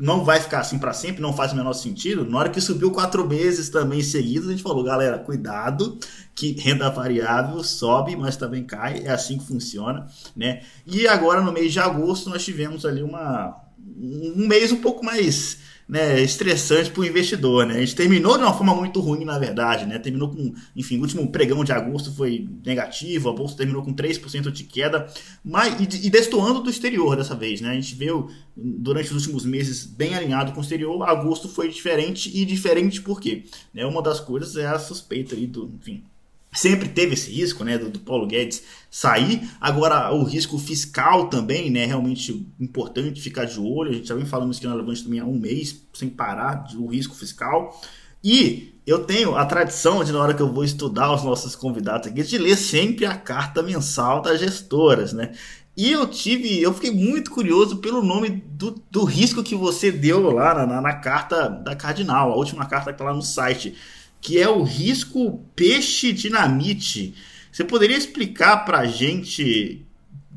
não 0.00 0.24
vai 0.24 0.40
ficar 0.40 0.60
assim 0.60 0.78
para 0.78 0.94
sempre, 0.94 1.20
não 1.20 1.34
faz 1.34 1.52
o 1.52 1.56
menor 1.56 1.74
sentido. 1.74 2.24
Na 2.24 2.38
hora 2.38 2.48
que 2.48 2.58
subiu 2.58 2.90
quatro 2.90 3.28
meses 3.28 3.68
também 3.68 4.02
seguidos, 4.02 4.48
a 4.48 4.52
gente 4.52 4.62
falou, 4.62 4.82
galera, 4.82 5.18
cuidado, 5.18 5.98
que 6.34 6.52
renda 6.52 6.88
variável 6.88 7.62
sobe, 7.62 8.16
mas 8.16 8.34
também 8.34 8.64
cai, 8.64 9.02
é 9.04 9.10
assim 9.10 9.36
que 9.36 9.46
funciona, 9.46 10.06
né? 10.34 10.62
E 10.86 11.06
agora 11.06 11.42
no 11.42 11.52
mês 11.52 11.70
de 11.70 11.80
agosto 11.80 12.30
nós 12.30 12.42
tivemos 12.42 12.86
ali 12.86 13.02
uma 13.02 13.54
um 13.78 14.46
mês 14.46 14.72
um 14.72 14.80
pouco 14.80 15.04
mais 15.04 15.58
né, 15.90 16.22
estressante 16.22 16.88
para 16.90 17.00
o 17.00 17.04
investidor. 17.04 17.66
Né? 17.66 17.74
A 17.74 17.80
gente 17.80 17.96
terminou 17.96 18.38
de 18.38 18.44
uma 18.44 18.52
forma 18.52 18.72
muito 18.76 19.00
ruim, 19.00 19.24
na 19.24 19.38
verdade. 19.38 19.86
Né? 19.86 19.98
Terminou 19.98 20.30
com, 20.30 20.54
enfim, 20.76 20.98
o 20.98 21.00
último 21.00 21.30
pregão 21.32 21.64
de 21.64 21.72
agosto 21.72 22.12
foi 22.14 22.48
negativo, 22.64 23.28
a 23.28 23.32
bolsa 23.32 23.56
terminou 23.56 23.82
com 23.82 23.92
3% 23.92 24.52
de 24.52 24.64
queda, 24.64 25.08
mas, 25.44 25.80
e, 25.80 26.06
e 26.06 26.10
destoando 26.10 26.60
do 26.60 26.70
exterior 26.70 27.16
dessa 27.16 27.34
vez. 27.34 27.60
Né? 27.60 27.70
A 27.70 27.74
gente 27.74 27.96
viu 27.96 28.30
durante 28.56 29.08
os 29.08 29.26
últimos 29.26 29.44
meses 29.44 29.84
bem 29.84 30.14
alinhado 30.14 30.52
com 30.52 30.60
o 30.60 30.62
exterior, 30.62 31.02
agosto 31.02 31.48
foi 31.48 31.68
diferente, 31.68 32.30
e 32.32 32.44
diferente 32.44 33.02
por 33.02 33.20
quê? 33.20 33.44
Né? 33.74 33.84
Uma 33.84 34.00
das 34.00 34.20
coisas 34.20 34.56
é 34.56 34.68
a 34.68 34.78
suspeita 34.78 35.34
aí 35.34 35.48
do, 35.48 35.68
enfim, 35.74 36.04
sempre 36.52 36.88
teve 36.88 37.14
esse 37.14 37.30
risco, 37.30 37.64
né, 37.64 37.78
do, 37.78 37.90
do, 37.90 38.00
Paulo 38.00 38.26
Guedes 38.26 38.62
sair. 38.90 39.48
Agora 39.60 40.12
o 40.12 40.24
risco 40.24 40.58
fiscal 40.58 41.28
também, 41.28 41.70
né, 41.70 41.86
realmente 41.86 42.46
importante 42.58 43.20
ficar 43.20 43.44
de 43.44 43.60
olho. 43.60 43.90
A 43.90 43.94
gente 43.94 44.08
já 44.08 44.14
vem 44.14 44.26
falando 44.26 44.50
isso 44.50 44.60
aqui 44.60 44.66
na 44.66 44.74
Levante 44.74 45.04
também 45.04 45.20
há 45.20 45.24
um 45.24 45.38
mês, 45.38 45.80
sem 45.92 46.08
parar, 46.08 46.66
o 46.76 46.86
risco 46.86 47.14
fiscal. 47.14 47.80
E 48.22 48.74
eu 48.86 49.04
tenho 49.04 49.36
a 49.36 49.46
tradição 49.46 50.02
de 50.02 50.12
na 50.12 50.20
hora 50.20 50.34
que 50.34 50.42
eu 50.42 50.52
vou 50.52 50.64
estudar 50.64 51.12
os 51.14 51.22
nossos 51.22 51.54
convidados 51.54 52.08
aqui 52.08 52.22
de 52.22 52.38
ler 52.38 52.56
sempre 52.56 53.06
a 53.06 53.16
carta 53.16 53.62
mensal 53.62 54.20
das 54.20 54.40
gestoras, 54.40 55.12
né? 55.12 55.32
E 55.76 55.92
eu 55.92 56.06
tive, 56.06 56.60
eu 56.60 56.74
fiquei 56.74 56.90
muito 56.90 57.30
curioso 57.30 57.78
pelo 57.78 58.02
nome 58.02 58.28
do, 58.28 58.82
do 58.90 59.04
risco 59.04 59.42
que 59.42 59.54
você 59.54 59.90
deu 59.90 60.30
lá 60.30 60.66
na, 60.66 60.80
na 60.80 60.94
carta 60.94 61.48
da 61.48 61.76
Cardinal, 61.76 62.32
a 62.32 62.36
última 62.36 62.66
carta 62.66 62.92
que 62.92 62.98
tá 62.98 63.04
lá 63.04 63.14
no 63.14 63.22
site 63.22 63.74
que 64.20 64.38
é 64.38 64.48
o 64.48 64.62
risco 64.62 65.44
peixe 65.56 66.12
dinamite. 66.12 67.14
Você 67.50 67.64
poderia 67.64 67.96
explicar 67.96 68.64
para 68.64 68.80
a 68.80 68.86
gente 68.86 69.86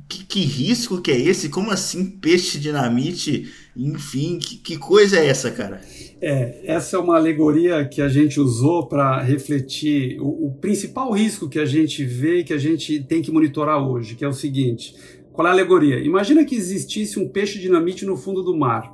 que, 0.08 0.24
que, 0.26 0.40
risco 0.42 1.02
que 1.02 1.12
é 1.12 1.20
esse? 1.20 1.50
Como 1.50 1.72
assim 1.72 2.06
peixe 2.06 2.60
dinamite? 2.60 3.52
Enfim, 3.76 4.38
que, 4.38 4.58
que 4.58 4.78
coisa 4.78 5.18
é 5.18 5.26
essa, 5.26 5.50
cara? 5.50 5.82
É, 6.22 6.62
essa 6.66 6.96
é 6.96 7.00
uma 7.00 7.16
alegoria 7.16 7.86
que 7.86 8.02
a 8.02 8.08
gente 8.08 8.40
usou 8.40 8.88
para 8.88 9.22
refletir 9.22 10.20
o, 10.22 10.48
o, 10.48 10.54
principal 10.54 11.12
risco 11.12 11.50
que 11.50 11.60
a 11.60 11.66
gente 11.66 12.06
vê 12.06 12.40
e 12.40 12.44
que 12.44 12.54
a 12.54 12.58
gente 12.58 13.04
tem 13.04 13.22
que 13.22 13.32
monitorar 13.32 13.84
hoje, 13.86 14.16
que 14.16 14.24
é 14.24 14.28
o 14.28 14.34
seguinte: 14.34 14.96
qual 15.32 15.48
é 15.48 15.50
a 15.50 15.54
alegoria? 15.54 16.00
Imagina 16.00 16.46
que 16.46 16.56
existisse 16.56 17.20
um 17.20 17.28
peixe 17.28 17.60
dinamite 17.60 18.06
no 18.06 18.16
fundo 18.16 18.44
do 18.44 18.56
mar 18.56 18.94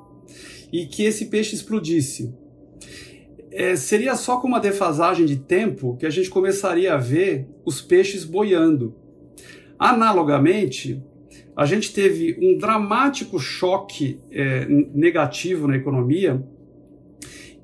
e 0.71 0.85
que 0.85 1.03
esse 1.03 1.25
peixe 1.25 1.55
explodisse 1.55 2.33
é, 3.59 3.75
seria 3.75 4.15
só 4.15 4.37
com 4.37 4.47
uma 4.47 4.61
defasagem 4.61 5.25
de 5.25 5.35
tempo 5.35 5.97
que 5.97 6.05
a 6.05 6.09
gente 6.09 6.29
começaria 6.29 6.93
a 6.93 6.97
ver 6.97 7.45
os 7.65 7.81
peixes 7.81 8.23
boiando. 8.23 8.95
Analogamente, 9.77 11.03
a 11.57 11.65
gente 11.65 11.91
teve 11.91 12.37
um 12.41 12.57
dramático 12.57 13.37
choque 13.37 14.17
é, 14.31 14.65
negativo 14.65 15.67
na 15.67 15.75
economia 15.75 16.41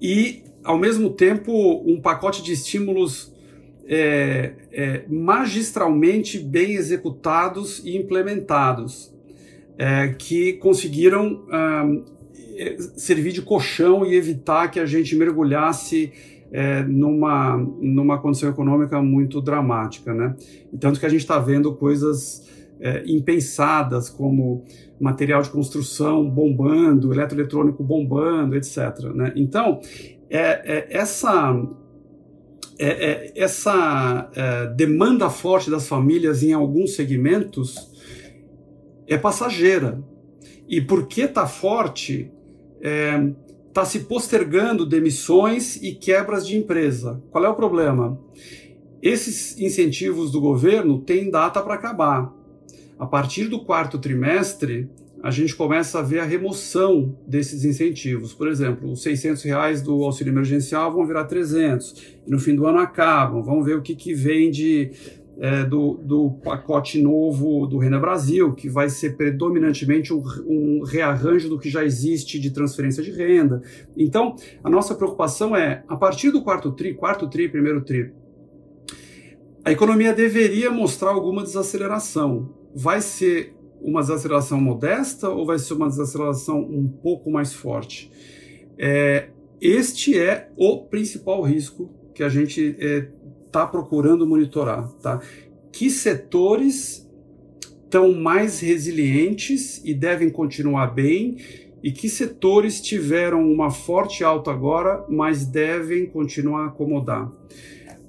e, 0.02 0.44
ao 0.66 0.78
mesmo 0.78 1.12
tempo, 1.12 1.82
um 1.90 2.02
pacote 2.02 2.44
de 2.44 2.52
estímulos 2.52 3.34
é, 3.88 4.52
é, 4.74 5.06
magistralmente 5.08 6.38
bem 6.38 6.74
executados 6.74 7.82
e 7.86 7.96
implementados, 7.96 9.16
é, 9.78 10.10
que 10.10 10.54
conseguiram 10.54 11.46
servir 12.96 13.32
de 13.32 13.42
colchão 13.42 14.06
e 14.06 14.16
evitar 14.16 14.70
que 14.70 14.80
a 14.80 14.86
gente 14.86 15.16
mergulhasse 15.16 16.12
é, 16.52 16.84
numa, 16.84 17.58
numa 17.82 18.18
condição 18.20 18.50
econômica 18.50 19.02
muito 19.02 19.42
dramática. 19.42 20.14
Né? 20.14 20.36
E 20.72 20.78
tanto 20.78 21.00
que 21.00 21.06
a 21.06 21.10
gente 21.10 21.22
está 21.22 21.40
vendo 21.40 21.74
coisas 21.76 22.48
é, 22.80 23.04
impensadas, 23.06 24.10
como 24.10 24.64
material 25.00 25.42
de 25.42 25.50
construção 25.50 26.30
bombando, 26.30 27.14
eletroeletrônico 27.14 27.84
bombando, 27.84 28.56
etc. 28.56 28.78
Né? 29.14 29.34
Então, 29.36 29.82
é, 30.30 30.40
é 30.40 30.88
essa, 30.92 31.62
é, 32.80 33.34
essa 33.36 34.32
demanda 34.76 35.30
forte 35.30 35.70
das 35.70 35.88
famílias 35.88 36.44
em 36.44 36.54
alguns 36.54 36.96
segmentos 36.96 37.92
é 39.08 39.18
passageira. 39.18 40.02
E 40.68 40.82
porque 40.82 41.22
está 41.22 41.46
forte, 41.46 42.32
está 42.86 42.88
é, 42.88 43.34
tá 43.74 43.84
se 43.84 44.02
postergando 44.02 44.86
demissões 44.86 45.78
e 45.78 45.94
quebras 45.94 46.46
de 46.46 46.56
empresa. 46.56 47.22
Qual 47.32 47.44
é 47.44 47.50
o 47.50 47.56
problema? 47.56 48.20
Esses 49.02 49.60
incentivos 49.60 50.32
do 50.32 50.40
governo 50.40 51.00
têm 51.00 51.32
data 51.32 51.62
para 51.62 51.74
acabar. 51.74 52.32
A 52.98 53.06
partir 53.06 53.48
do 53.48 53.66
quarto 53.66 53.98
trimestre, 53.98 54.90
a 55.22 55.32
gente 55.32 55.56
começa 55.56 56.00
a 56.00 56.02
ver 56.04 56.20
a 56.20 56.24
remoção 56.26 57.18
desses 57.28 57.66
incentivos. 57.66 58.34
Por 58.34 58.48
exemplo, 58.48 58.92
os 58.92 59.02
600 59.02 59.44
reais 59.44 59.82
do 59.82 60.04
auxílio 60.04 60.32
emergencial 60.32 60.94
vão 60.94 61.06
virar 61.06 61.26
300, 61.26 62.16
e 62.28 62.32
no 62.32 62.40
fim 62.40 62.56
do 62.56 62.68
ano 62.68 62.78
acabam. 62.78 63.42
Vamos 63.42 63.66
ver 63.66 63.76
o 63.76 63.82
que, 63.82 63.96
que 63.96 64.14
vem 64.14 64.52
de 64.52 64.92
é, 65.40 65.64
do, 65.64 65.96
do, 65.96 66.32
pacote 66.44 67.02
novo 67.02 67.68
do 67.68 67.78
Renda 67.78 68.00
Brasil, 68.00 68.54
que 68.54 68.70
vai 68.70 68.90
ser 68.90 69.18
predominantemente 69.18 70.14
um, 70.14 70.24
um, 70.48 70.84
rearranjo 70.84 71.50
do 71.50 71.60
que 71.60 71.70
já 71.70 71.84
existe 71.84 72.40
de 72.40 72.52
transferência 72.52 73.04
de 73.04 73.12
renda. 73.12 73.62
Então, 73.98 74.36
a 74.64 74.70
nossa 74.70 74.96
preocupação 74.96 75.56
é, 75.56 75.84
a 75.88 75.96
partir 75.96 76.32
do 76.32 76.42
quarto 76.42 76.72
tri, 76.72 76.94
quarto 76.94 77.30
tri, 77.30 77.50
primeiro 77.50 77.82
tri, 77.82 78.12
a 79.64 79.72
economia 79.72 80.14
deveria 80.14 80.70
mostrar 80.72 81.10
alguma 81.10 81.44
desaceleração. 81.44 82.54
Vai 82.74 83.02
ser 83.02 83.56
uma 83.82 84.02
desaceleração 84.02 84.62
modesta 84.62 85.30
ou 85.30 85.46
vai 85.46 85.60
ser 85.60 85.74
uma 85.74 85.88
desaceleração 85.88 86.60
um 86.60 86.88
pouco 86.88 87.32
mais 87.32 87.52
forte? 87.52 88.12
É, 88.78 89.30
este 89.60 90.20
é 90.20 90.50
o 90.56 90.84
principal 90.86 91.42
risco 91.42 91.92
que 92.14 92.24
a 92.24 92.30
gente 92.30 92.76
é, 92.80 93.08
está 93.56 93.66
procurando 93.66 94.28
monitorar, 94.28 94.90
tá? 95.02 95.22
Que 95.72 95.90
setores 95.90 97.10
estão 97.86 98.12
mais 98.12 98.60
resilientes 98.60 99.82
e 99.86 99.94
devem 99.94 100.30
continuar 100.30 100.88
bem 100.88 101.38
e 101.82 101.90
que 101.90 102.10
setores 102.10 102.82
tiveram 102.82 103.50
uma 103.50 103.72
forte 103.72 104.26
alta 104.26 104.52
agora, 104.52 105.06
mas 105.08 105.46
devem 105.46 106.06
continuar 106.06 106.64
a 106.64 106.68
acomodar. 106.68 107.32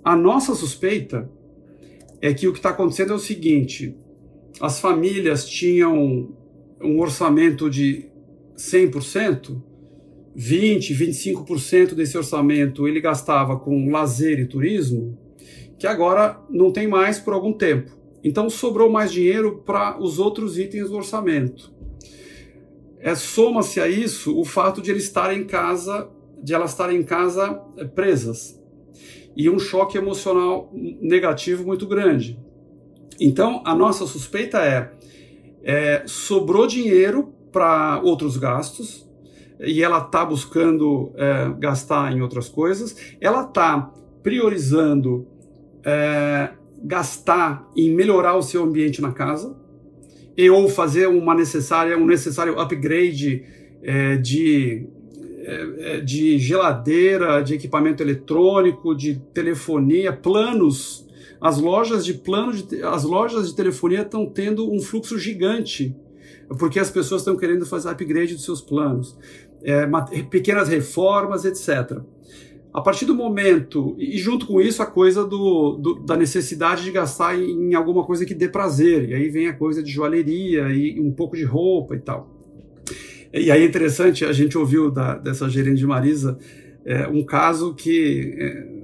A 0.03 0.17
nossa 0.17 0.53
suspeita 0.55 1.31
é 2.21 2.35
que 2.35 2.49
o 2.49 2.53
que 2.53 2.59
está 2.59 2.71
acontecendo 2.71 3.13
é 3.13 3.17
o 3.17 3.21
seguinte: 3.21 3.95
as 4.61 4.81
famílias 4.81 5.49
tinham 5.49 6.35
um 6.81 6.99
orçamento 6.99 7.71
de 7.71 8.07
100%, 8.57 9.63
20, 10.35 10.95
25% 10.95 11.95
desse 11.95 12.19
orçamento 12.19 12.89
ele 12.89 13.01
gastava 13.01 13.57
com 13.59 13.91
lazer 13.91 14.41
e 14.41 14.47
turismo, 14.47 15.26
que 15.79 15.87
agora 15.87 16.41
não 16.49 16.71
tem 16.71 16.87
mais 16.87 17.19
por 17.19 17.35
algum 17.35 17.53
tempo. 17.53 17.93
Então 18.23 18.51
sobrou 18.51 18.91
mais 18.91 19.13
dinheiro 19.13 19.63
para 19.65 20.01
os 20.01 20.19
outros 20.19 20.59
itens 20.59 20.91
do 20.91 20.97
orçamento. 20.97 21.73
É, 22.99 23.15
Soma-se 23.15 23.81
a 23.81 23.89
isso 23.89 24.39
o 24.39 24.45
fato 24.45 24.83
de 24.83 24.91
eles 24.91 25.05
estarem 25.05 25.41
em 25.41 25.45
casa, 25.45 26.09
de 26.43 26.55
elas 26.55 26.71
estarem 26.71 26.99
em 26.99 27.05
casa 27.05 27.63
é, 27.77 27.85
presas. 27.85 28.61
E 29.37 29.51
um 29.51 29.59
choque 29.59 29.99
emocional 29.99 30.73
negativo 30.73 31.65
muito 31.65 31.87
grande. 31.87 32.39
Então, 33.21 33.63
a 33.65 33.75
nossa 33.75 34.07
suspeita 34.07 34.59
é, 34.59 34.93
é 35.63 36.03
sobrou 36.07 36.67
dinheiro 36.67 37.33
para 37.53 38.01
outros 38.03 38.37
gastos, 38.37 39.07
e 39.61 39.83
ela 39.83 39.99
está 39.99 40.25
buscando 40.25 41.13
é, 41.15 41.49
gastar 41.59 42.13
em 42.13 42.21
outras 42.21 42.49
coisas, 42.49 42.97
ela 43.21 43.43
está 43.43 43.91
priorizando 44.23 45.27
é, 45.87 46.51
gastar 46.83 47.71
em 47.77 47.91
melhorar 47.91 48.35
o 48.37 48.43
seu 48.43 48.65
ambiente 48.65 49.01
na 49.01 49.13
casa 49.13 49.57
e 50.37 50.51
ou 50.51 50.69
fazer 50.69 51.07
uma 51.07 51.35
necessária 51.35 51.97
um 51.97 52.05
necessário 52.05 52.59
upgrade 52.59 53.45
é, 53.83 54.17
de 54.17 54.87
é, 55.39 55.67
é, 55.79 56.01
de 56.01 56.39
geladeira, 56.39 57.41
de 57.41 57.55
equipamento 57.55 58.03
eletrônico, 58.03 58.97
de 58.97 59.15
telefonia, 59.33 60.13
planos. 60.13 61.07
As 61.41 61.61
lojas 61.61 62.05
de 62.05 62.15
plano 62.15 62.53
de, 62.53 62.83
as 62.83 63.05
lojas 63.05 63.51
de 63.51 63.55
telefonia 63.55 64.03
estão 64.03 64.27
tendo 64.27 64.69
um 64.69 64.81
fluxo 64.81 65.17
gigante 65.17 65.95
porque 66.59 66.79
as 66.79 66.91
pessoas 66.91 67.23
estão 67.23 67.37
querendo 67.37 67.65
fazer 67.67 67.91
upgrade 67.91 68.35
dos 68.35 68.45
seus 68.45 68.61
planos, 68.61 69.17
é, 69.63 69.87
pequenas 70.31 70.69
reformas, 70.69 71.45
etc. 71.45 72.01
A 72.77 72.83
partir 72.83 73.07
do 73.07 73.15
momento, 73.15 73.97
e 73.99 74.19
junto 74.19 74.47
com 74.47 74.61
isso 74.61 74.83
a 74.83 74.87
coisa 74.87 75.25
do, 75.25 75.79
do, 75.79 75.95
da 75.95 76.15
necessidade 76.15 76.85
de 76.85 76.91
gastar 76.91 77.35
em 77.35 77.73
alguma 77.73 78.05
coisa 78.05 78.27
que 78.27 78.35
dê 78.35 78.51
prazer, 78.51 79.09
e 79.09 79.15
aí 79.15 79.31
vem 79.31 79.49
a 79.49 79.55
coisa 79.55 79.83
de 79.83 79.91
joalheria 79.91 80.69
e 80.69 81.01
um 81.01 81.11
pouco 81.11 81.39
de 81.39 81.43
roupa 81.43 81.97
e 81.97 82.01
tal. 82.01 82.31
E 83.33 83.51
aí 83.51 83.63
é 83.63 83.65
interessante, 83.65 84.27
a 84.27 84.33
gente 84.35 84.59
ouviu 84.59 84.91
da, 84.91 85.17
dessa 85.17 85.49
gerente 85.49 85.79
de 85.79 85.87
Marisa 85.87 86.39
é, 86.85 87.09
um 87.09 87.25
caso 87.25 87.73
que 87.73 88.37
é, 88.39 88.76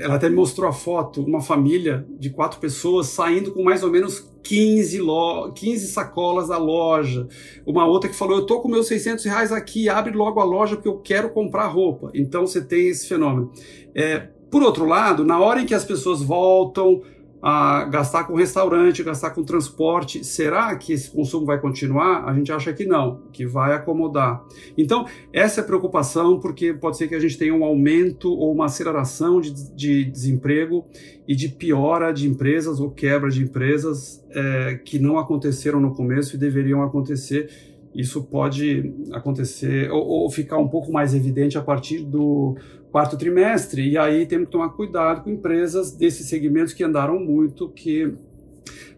ela 0.00 0.14
até 0.14 0.28
me 0.28 0.36
mostrou 0.36 0.68
a 0.68 0.72
foto, 0.72 1.22
uma 1.22 1.40
família 1.40 2.06
de 2.20 2.30
quatro 2.30 2.60
pessoas 2.60 3.08
saindo 3.08 3.52
com 3.52 3.64
mais 3.64 3.82
ou 3.82 3.90
menos 3.90 4.30
15, 4.44 5.00
lo 5.00 5.52
15 5.52 5.88
sacolas 5.88 6.48
da 6.48 6.56
loja. 6.56 7.26
Uma 7.66 7.84
outra 7.84 8.08
que 8.08 8.14
falou: 8.14 8.38
Eu 8.38 8.46
tô 8.46 8.60
com 8.60 8.68
meus 8.68 8.86
600 8.86 9.24
reais 9.24 9.50
aqui, 9.50 9.88
abre 9.88 10.16
logo 10.16 10.38
a 10.38 10.44
loja 10.44 10.76
porque 10.76 10.88
eu 10.88 10.98
quero 10.98 11.30
comprar 11.30 11.66
roupa. 11.66 12.10
Então 12.14 12.46
você 12.46 12.62
tem 12.62 12.88
esse 12.88 13.08
fenômeno. 13.08 13.50
É, 13.92 14.28
por 14.50 14.62
outro 14.62 14.86
lado, 14.86 15.24
na 15.24 15.40
hora 15.40 15.60
em 15.60 15.66
que 15.66 15.74
as 15.74 15.84
pessoas 15.84 16.22
voltam 16.22 17.02
a 17.42 17.84
gastar 17.84 18.24
com 18.24 18.34
restaurante, 18.34 19.02
gastar 19.02 19.30
com 19.30 19.42
transporte. 19.42 20.24
Será 20.24 20.74
que 20.76 20.92
esse 20.92 21.10
consumo 21.10 21.46
vai 21.46 21.60
continuar? 21.60 22.24
A 22.24 22.34
gente 22.34 22.50
acha 22.50 22.72
que 22.72 22.84
não, 22.84 23.22
que 23.32 23.46
vai 23.46 23.74
acomodar. 23.74 24.44
Então, 24.76 25.06
essa 25.32 25.60
é 25.60 25.62
a 25.62 25.66
preocupação, 25.66 26.40
porque 26.40 26.72
pode 26.72 26.96
ser 26.96 27.08
que 27.08 27.14
a 27.14 27.20
gente 27.20 27.38
tenha 27.38 27.54
um 27.54 27.64
aumento 27.64 28.30
ou 28.30 28.52
uma 28.52 28.66
aceleração 28.66 29.40
de, 29.40 29.52
de 29.74 30.04
desemprego 30.04 30.84
e 31.28 31.34
de 31.34 31.48
piora 31.48 32.12
de 32.12 32.28
empresas 32.28 32.80
ou 32.80 32.90
quebra 32.90 33.30
de 33.30 33.42
empresas 33.42 34.24
é, 34.30 34.80
que 34.84 34.98
não 34.98 35.18
aconteceram 35.18 35.80
no 35.80 35.94
começo 35.94 36.36
e 36.36 36.38
deveriam 36.38 36.82
acontecer. 36.82 37.50
Isso 37.94 38.22
pode 38.24 38.92
acontecer 39.12 39.90
ou, 39.90 40.06
ou 40.06 40.30
ficar 40.30 40.58
um 40.58 40.68
pouco 40.68 40.92
mais 40.92 41.14
evidente 41.14 41.56
a 41.56 41.62
partir 41.62 42.00
do 42.00 42.54
quarto 42.96 43.18
trimestre. 43.18 43.86
E 43.90 43.98
aí 43.98 44.24
temos 44.24 44.46
que 44.46 44.52
tomar 44.52 44.70
cuidado 44.70 45.22
com 45.22 45.28
empresas 45.28 45.92
desses 45.92 46.26
segmentos 46.30 46.72
que 46.72 46.82
andaram 46.82 47.20
muito, 47.20 47.68
que 47.68 48.14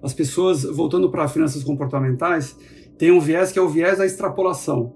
as 0.00 0.14
pessoas, 0.14 0.62
voltando 0.62 1.10
para 1.10 1.26
finanças 1.26 1.64
comportamentais, 1.64 2.56
tem 2.96 3.10
um 3.10 3.18
viés 3.18 3.50
que 3.50 3.58
é 3.58 3.62
o 3.62 3.68
viés 3.68 3.98
da 3.98 4.06
extrapolação. 4.06 4.94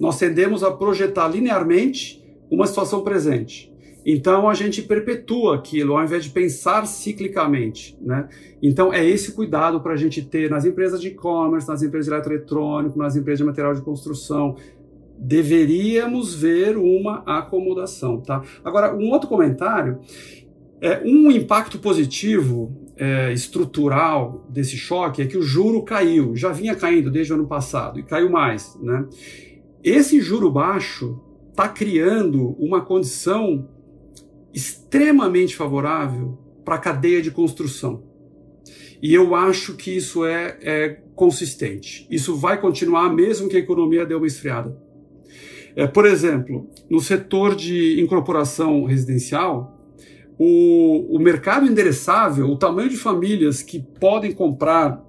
Nós 0.00 0.18
tendemos 0.18 0.64
a 0.64 0.70
projetar 0.72 1.28
linearmente 1.28 2.24
uma 2.50 2.66
situação 2.66 3.04
presente. 3.04 3.72
Então 4.04 4.48
a 4.48 4.54
gente 4.54 4.82
perpetua 4.82 5.54
aquilo 5.54 5.96
ao 5.96 6.02
invés 6.02 6.24
de 6.24 6.30
pensar 6.30 6.86
ciclicamente, 6.86 7.96
né? 8.00 8.28
Então 8.60 8.92
é 8.92 9.06
esse 9.06 9.30
cuidado 9.30 9.80
para 9.80 9.92
a 9.92 9.96
gente 9.96 10.22
ter 10.22 10.50
nas 10.50 10.64
empresas 10.64 11.00
de 11.00 11.08
e-commerce, 11.08 11.68
nas 11.68 11.84
empresas 11.84 12.06
de 12.06 12.14
eletroeletrônico, 12.14 12.98
nas 12.98 13.14
empresas 13.14 13.38
de 13.38 13.44
material 13.44 13.74
de 13.74 13.82
construção, 13.82 14.56
deveríamos 15.20 16.34
ver 16.34 16.78
uma 16.78 17.22
acomodação, 17.26 18.20
tá? 18.20 18.42
Agora, 18.64 18.96
um 18.96 19.10
outro 19.10 19.28
comentário 19.28 20.00
é 20.80 21.02
um 21.04 21.30
impacto 21.30 21.78
positivo 21.78 22.74
é, 22.96 23.32
estrutural 23.32 24.46
desse 24.48 24.76
choque 24.76 25.20
é 25.20 25.26
que 25.26 25.36
o 25.36 25.42
juro 25.42 25.82
caiu, 25.82 26.34
já 26.34 26.52
vinha 26.52 26.74
caindo 26.74 27.10
desde 27.10 27.32
o 27.32 27.36
ano 27.36 27.46
passado 27.46 27.98
e 27.98 28.02
caiu 28.02 28.30
mais, 28.30 28.78
né? 28.80 29.06
Esse 29.84 30.20
juro 30.20 30.50
baixo 30.50 31.20
está 31.50 31.68
criando 31.68 32.56
uma 32.58 32.80
condição 32.80 33.68
extremamente 34.52 35.54
favorável 35.54 36.38
para 36.64 36.76
a 36.76 36.78
cadeia 36.78 37.20
de 37.22 37.30
construção. 37.30 38.02
E 39.02 39.14
eu 39.14 39.34
acho 39.34 39.74
que 39.74 39.96
isso 39.96 40.24
é, 40.24 40.58
é 40.60 40.88
consistente. 41.14 42.06
Isso 42.10 42.36
vai 42.36 42.60
continuar 42.60 43.10
mesmo 43.10 43.48
que 43.48 43.56
a 43.56 43.60
economia 43.60 44.04
dê 44.04 44.14
uma 44.14 44.26
esfriada. 44.26 44.76
É, 45.76 45.86
por 45.86 46.04
exemplo, 46.06 46.68
no 46.88 47.00
setor 47.00 47.54
de 47.54 48.00
incorporação 48.00 48.84
residencial, 48.84 49.78
o, 50.38 51.16
o 51.16 51.18
mercado 51.18 51.66
endereçável, 51.66 52.50
o 52.50 52.56
tamanho 52.56 52.88
de 52.88 52.96
famílias 52.96 53.62
que 53.62 53.78
podem 53.78 54.32
comprar 54.32 55.04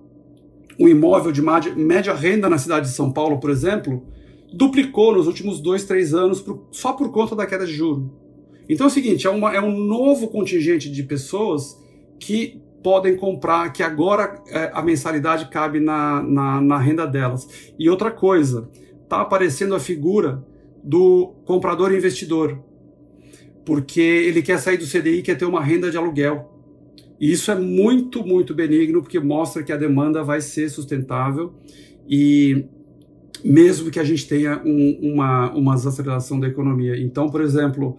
um 0.80 0.88
imóvel 0.88 1.32
de 1.32 1.42
média, 1.42 2.14
renda 2.14 2.50
na 2.50 2.58
cidade 2.58 2.88
de 2.88 2.94
São 2.94 3.12
Paulo, 3.12 3.40
por 3.40 3.50
exemplo, 3.50 4.04
duplicou 4.52 5.16
nos 5.16 5.28
últimos 5.28 5.60
dois, 5.60 5.86
três 5.86 6.14
anos 6.14 6.42
por, 6.42 6.68
só 6.72 6.94
por 6.94 7.12
conta 7.12 7.36
da 7.36 7.46
queda 7.46 7.66
de 7.66 7.74
juros. 7.74 8.10
Então 8.68 8.88
é 8.88 8.90
o 8.90 8.92
seguinte, 8.92 9.28
é, 9.28 9.30
uma, 9.30 9.54
é 9.54 9.62
um 9.62 9.78
novo 9.78 10.28
contingente 10.28 10.90
de 10.90 11.04
pessoas 11.04 11.80
que 12.20 12.62
podem 12.84 13.16
comprar, 13.16 13.72
que 13.72 13.84
agora 13.84 14.42
é, 14.48 14.72
a 14.74 14.82
mensalidade 14.82 15.50
cabe 15.50 15.80
na, 15.80 16.22
na, 16.22 16.62
na, 16.62 16.78
renda 16.78 17.06
delas. 17.06 17.48
E 17.78 17.90
outra 17.90 18.10
coisa, 18.10 18.70
está 19.04 19.22
aparecendo 19.22 19.76
a 19.76 19.80
figura 19.80 20.44
do 20.84 21.34
comprador 21.46 21.94
investidor, 21.94 22.60
porque 23.66 24.02
ele 24.02 24.42
quer 24.42 24.60
sair 24.60 24.78
do 24.78 24.86
CDI 24.86 25.22
quer 25.22 25.38
ter 25.38 25.46
uma 25.46 25.64
renda 25.64 25.92
de 25.92 25.98
aluguel. 25.98 26.50
E 27.20 27.32
isso 27.32 27.52
é 27.52 27.56
muito, 27.56 28.26
muito 28.26 28.56
benigno, 28.56 29.02
porque 29.02 29.20
mostra 29.20 29.62
que 29.62 29.72
a 29.72 29.78
demanda 29.78 30.24
vai 30.24 30.42
ser 30.42 30.70
sustentável 30.70 31.54
e 32.10 32.66
mesmo 33.44 33.92
que 33.92 34.00
a 34.00 34.04
gente 34.04 34.28
tenha 34.28 34.62
um, 34.66 35.14
uma, 35.14 35.52
uma 35.52 35.76
desaceleração 35.76 36.40
da 36.40 36.48
economia. 36.48 37.00
Então, 37.00 37.30
por 37.30 37.42
exemplo, 37.42 37.98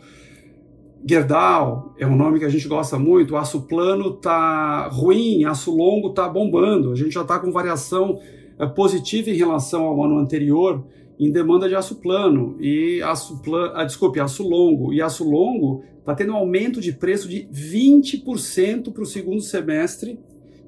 Gerdau 1.05 1.95
é 1.99 2.07
um 2.07 2.17
nome 2.17 2.39
que 2.39 2.45
a 2.45 2.49
gente 2.49 2.69
gosta 2.69 2.99
muito, 2.99 3.37
aço 3.37 3.63
plano 3.63 4.11
está 4.11 4.89
ruim, 4.89 5.45
aço 5.45 5.75
longo 5.75 6.11
está 6.11 6.29
bombando, 6.29 6.93
a 6.93 6.95
gente 6.95 7.13
já 7.13 7.23
está 7.23 7.39
com 7.39 7.51
variação 7.51 8.21
é, 8.59 8.67
positiva 8.67 9.31
em 9.31 9.35
relação 9.35 9.85
ao 9.85 10.03
ano 10.05 10.19
anterior, 10.19 10.85
em 11.27 11.31
demanda 11.31 11.69
de 11.69 11.75
aço 11.75 11.97
plano 11.97 12.57
e 12.61 13.01
aço 13.03 13.39
plano, 13.39 13.73
ah, 13.77 13.85
desculpe, 13.85 14.19
aço 14.19 14.43
longo. 14.43 14.93
E 14.93 15.01
aço 15.01 15.23
longo 15.23 15.85
está 16.01 16.15
tendo 16.15 16.33
um 16.33 16.37
aumento 16.37 16.81
de 16.81 16.93
preço 16.93 17.29
de 17.29 17.47
20% 17.53 18.93
para 18.93 19.03
o 19.03 19.07
segundo 19.07 19.41
semestre, 19.41 20.19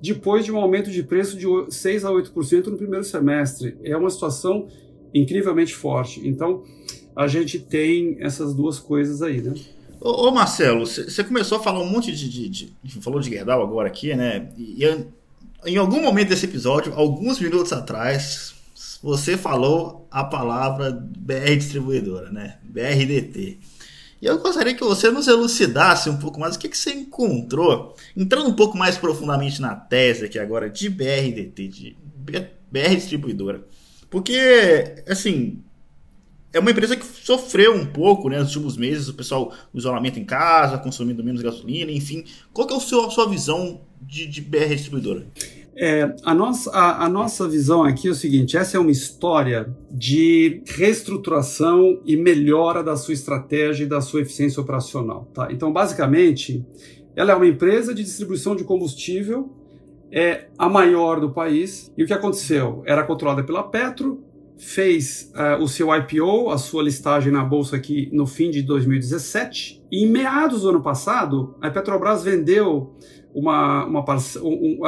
depois 0.00 0.44
de 0.44 0.52
um 0.52 0.56
aumento 0.58 0.90
de 0.90 1.02
preço 1.02 1.36
de 1.36 1.46
6 1.74 2.04
a 2.04 2.10
8% 2.10 2.66
no 2.66 2.76
primeiro 2.76 3.04
semestre. 3.04 3.76
É 3.82 3.96
uma 3.96 4.10
situação 4.10 4.68
incrivelmente 5.12 5.74
forte. 5.74 6.26
Então, 6.26 6.62
a 7.16 7.26
gente 7.26 7.58
tem 7.58 8.16
essas 8.20 8.54
duas 8.54 8.78
coisas 8.78 9.22
aí, 9.22 9.40
né? 9.40 9.54
Ô, 10.00 10.30
Marcelo, 10.30 10.86
você 10.86 11.24
começou 11.24 11.58
a 11.58 11.62
falar 11.62 11.80
um 11.80 11.88
monte 11.88 12.12
de, 12.12 12.28
de, 12.28 12.48
de, 12.48 13.00
falou 13.00 13.20
de 13.20 13.30
Gerdau 13.30 13.62
agora 13.62 13.88
aqui, 13.88 14.14
né? 14.14 14.50
E 14.56 14.84
em 15.66 15.76
algum 15.78 16.02
momento 16.02 16.28
desse 16.28 16.44
episódio, 16.44 16.92
alguns 16.94 17.40
minutos 17.40 17.72
atrás, 17.72 18.54
você 19.04 19.36
falou 19.36 20.08
a 20.10 20.24
palavra 20.24 20.90
BR 20.90 21.56
Distribuidora, 21.58 22.32
né? 22.32 22.56
BRDT. 22.62 23.58
E 24.22 24.24
eu 24.24 24.38
gostaria 24.38 24.74
que 24.74 24.82
você 24.82 25.10
nos 25.10 25.28
elucidasse 25.28 26.08
um 26.08 26.16
pouco 26.16 26.40
mais 26.40 26.56
o 26.56 26.58
que, 26.58 26.70
que 26.70 26.78
você 26.78 26.94
encontrou, 26.94 27.94
entrando 28.16 28.48
um 28.48 28.54
pouco 28.54 28.78
mais 28.78 28.96
profundamente 28.96 29.60
na 29.60 29.76
tese 29.76 30.24
aqui 30.24 30.38
agora 30.38 30.70
de 30.70 30.88
BRDT, 30.88 31.68
de 31.68 31.96
BR 32.70 32.94
Distribuidora. 32.94 33.62
Porque, 34.08 35.04
assim, 35.06 35.62
é 36.50 36.58
uma 36.58 36.70
empresa 36.70 36.96
que 36.96 37.04
sofreu 37.04 37.74
um 37.74 37.84
pouco 37.84 38.30
né, 38.30 38.38
nos 38.38 38.56
últimos 38.56 38.78
meses, 38.78 39.08
o 39.08 39.14
pessoal, 39.14 39.52
o 39.70 39.76
isolamento 39.76 40.18
em 40.18 40.24
casa, 40.24 40.78
consumindo 40.78 41.22
menos 41.22 41.42
gasolina, 41.42 41.92
enfim. 41.92 42.24
Qual 42.54 42.66
que 42.66 42.72
é 42.72 42.76
o 42.76 42.80
seu, 42.80 43.04
a 43.04 43.10
sua 43.10 43.28
visão 43.28 43.82
de, 44.00 44.26
de 44.26 44.40
BR 44.40 44.68
Distribuidora? 44.68 45.26
É, 45.76 46.14
a, 46.22 46.34
nossa, 46.34 46.70
a, 46.70 47.04
a, 47.04 47.08
nossa 47.08 47.48
visão 47.48 47.82
aqui 47.82 48.08
é 48.08 48.10
o 48.10 48.14
seguinte: 48.14 48.56
essa 48.56 48.76
é 48.76 48.80
uma 48.80 48.90
história 48.90 49.74
de 49.90 50.62
reestruturação 50.66 52.00
e 52.04 52.16
melhora 52.16 52.82
da 52.82 52.96
sua 52.96 53.14
estratégia 53.14 53.84
e 53.84 53.88
da 53.88 54.00
sua 54.00 54.20
eficiência 54.20 54.60
operacional. 54.60 55.28
Tá? 55.34 55.48
Então, 55.50 55.72
basicamente, 55.72 56.64
ela 57.16 57.32
é 57.32 57.34
uma 57.34 57.46
empresa 57.46 57.94
de 57.94 58.02
distribuição 58.04 58.54
de 58.54 58.64
combustível 58.64 59.50
é 60.14 60.46
a 60.56 60.68
maior 60.68 61.18
do 61.18 61.30
país. 61.30 61.92
E 61.98 62.04
o 62.04 62.06
que 62.06 62.12
aconteceu? 62.12 62.84
Era 62.86 63.02
controlada 63.02 63.42
pela 63.42 63.64
Petro, 63.64 64.22
fez 64.56 65.32
uh, 65.34 65.60
o 65.60 65.66
seu 65.66 65.88
IPO, 65.92 66.50
a 66.50 66.56
sua 66.56 66.84
listagem 66.84 67.32
na 67.32 67.44
bolsa 67.44 67.74
aqui 67.74 68.08
no 68.12 68.24
fim 68.24 68.48
de 68.48 68.62
2017. 68.62 69.82
E 69.90 70.04
em 70.04 70.08
meados 70.08 70.62
do 70.62 70.68
ano 70.68 70.80
passado, 70.80 71.56
a 71.60 71.68
Petrobras 71.68 72.22
vendeu 72.22 72.94
uma, 73.34 73.84
uma, 73.84 74.04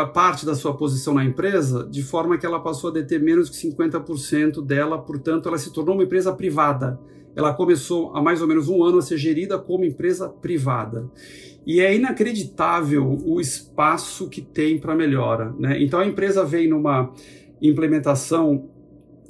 parte 0.07 0.47
da 0.47 0.55
sua 0.55 0.76
posição 0.76 1.12
na 1.12 1.24
empresa 1.24 1.84
de 1.90 2.03
forma 2.03 2.38
que 2.38 2.47
ela 2.47 2.61
passou 2.61 2.90
a 2.90 2.92
deter 2.92 3.20
menos 3.20 3.51
de 3.51 3.57
50% 3.57 4.64
dela, 4.64 4.99
portanto, 4.99 5.49
ela 5.49 5.59
se 5.59 5.72
tornou 5.72 5.97
uma 5.97 6.05
empresa 6.05 6.32
privada. 6.32 7.01
Ela 7.34 7.53
começou 7.53 8.16
há 8.16 8.22
mais 8.22 8.40
ou 8.40 8.47
menos 8.47 8.68
um 8.68 8.84
ano 8.84 8.99
a 8.99 9.03
ser 9.03 9.18
gerida 9.18 9.59
como 9.59 9.84
empresa 9.84 10.28
privada. 10.28 11.11
E 11.66 11.80
é 11.80 11.94
inacreditável 11.94 13.18
o 13.26 13.40
espaço 13.40 14.28
que 14.28 14.40
tem 14.40 14.78
para 14.78 14.94
melhora. 14.94 15.53
Né? 15.59 15.82
Então 15.82 15.99
a 15.99 16.07
empresa 16.07 16.44
vem 16.44 16.68
numa 16.68 17.12
implementação 17.61 18.70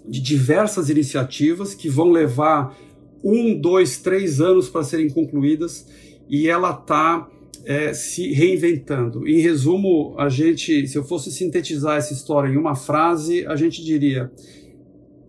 de 0.06 0.20
diversas 0.20 0.90
iniciativas 0.90 1.74
que 1.74 1.88
vão 1.88 2.10
levar 2.10 2.76
um, 3.24 3.58
dois, 3.58 3.96
três 3.98 4.40
anos 4.42 4.68
para 4.68 4.84
serem 4.84 5.08
concluídas 5.08 5.88
e 6.28 6.48
ela 6.48 6.70
está 6.70 7.28
é, 7.66 7.92
se 7.92 8.32
reinventando. 8.32 9.26
Em 9.26 9.40
resumo, 9.40 10.14
a 10.16 10.28
gente, 10.28 10.86
se 10.86 10.96
eu 10.96 11.02
fosse 11.04 11.32
sintetizar 11.32 11.98
essa 11.98 12.12
história 12.12 12.48
em 12.48 12.56
uma 12.56 12.76
frase, 12.76 13.44
a 13.46 13.56
gente 13.56 13.84
diria: 13.84 14.30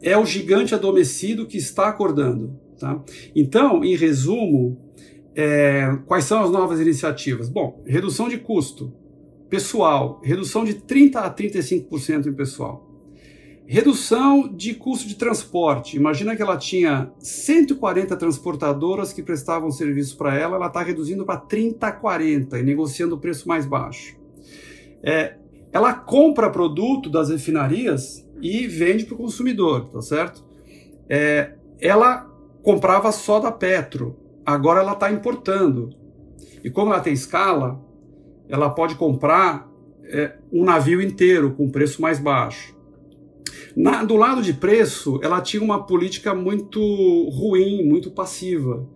é 0.02 0.16
o 0.16 0.26
gigante 0.26 0.76
adormecido 0.76 1.48
que 1.48 1.58
está 1.58 1.88
acordando. 1.88 2.58
Tá? 2.80 3.04
Então, 3.36 3.84
em 3.84 3.96
resumo, 3.96 4.78
é, 5.36 5.98
quais 6.06 6.26
são 6.26 6.44
as 6.44 6.52
novas 6.52 6.80
iniciativas? 6.80 7.50
Bom, 7.50 7.84
redução 7.88 8.30
de 8.30 8.38
custo, 8.38 8.94
pessoal, 9.50 10.22
redução 10.24 10.64
de 10.64 10.76
30 10.76 11.20
a 11.20 11.34
35% 11.34 12.28
em 12.28 12.34
pessoal. 12.34 12.87
Redução 13.70 14.48
de 14.48 14.74
custo 14.74 15.10
de 15.10 15.16
transporte. 15.16 15.98
Imagina 15.98 16.38
que 16.38 16.42
ela 16.42 16.56
tinha 16.56 17.12
140 17.20 18.16
transportadoras 18.16 19.12
que 19.12 19.22
prestavam 19.22 19.70
serviço 19.70 20.18
para 20.18 20.34
ela, 20.34 20.56
ela 20.56 20.68
está 20.68 20.82
reduzindo 20.82 21.26
para 21.26 21.36
30 21.36 21.86
a 21.86 21.92
40 21.92 22.58
e 22.58 22.64
negociando 22.64 23.16
o 23.16 23.18
preço 23.20 23.46
mais 23.46 23.66
baixo. 23.66 24.16
É, 25.04 25.36
ela 25.74 25.94
compra 25.94 26.50
produto 26.50 27.10
das 27.10 27.30
refinarias 27.30 28.26
e 28.42 28.66
vende 28.68 29.04
para 29.04 29.16
o 29.16 29.18
consumidor, 29.18 29.90
tá 29.90 30.02
certo? 30.02 30.46
É, 31.10 31.56
ela 31.82 32.26
comprava 32.64 33.12
só 33.12 33.38
da 33.38 33.52
Petro, 33.52 34.16
agora 34.46 34.80
ela 34.80 34.94
está 34.94 35.12
importando. 35.12 35.90
E 36.64 36.70
como 36.70 36.94
ela 36.94 37.02
tem 37.02 37.12
escala, 37.12 37.84
ela 38.48 38.70
pode 38.70 38.96
comprar 38.96 39.70
é, 40.06 40.38
um 40.54 40.64
navio 40.64 41.02
inteiro 41.02 41.52
com 41.52 41.70
preço 41.70 42.02
mais 42.02 42.18
baixo. 42.18 42.77
Na, 43.76 44.04
do 44.04 44.16
lado 44.16 44.42
de 44.42 44.54
preço, 44.54 45.20
ela 45.22 45.42
tinha 45.42 45.62
uma 45.62 45.86
política 45.86 46.34
muito 46.34 46.80
ruim, 47.30 47.84
muito 47.84 48.12
passiva. 48.12 48.88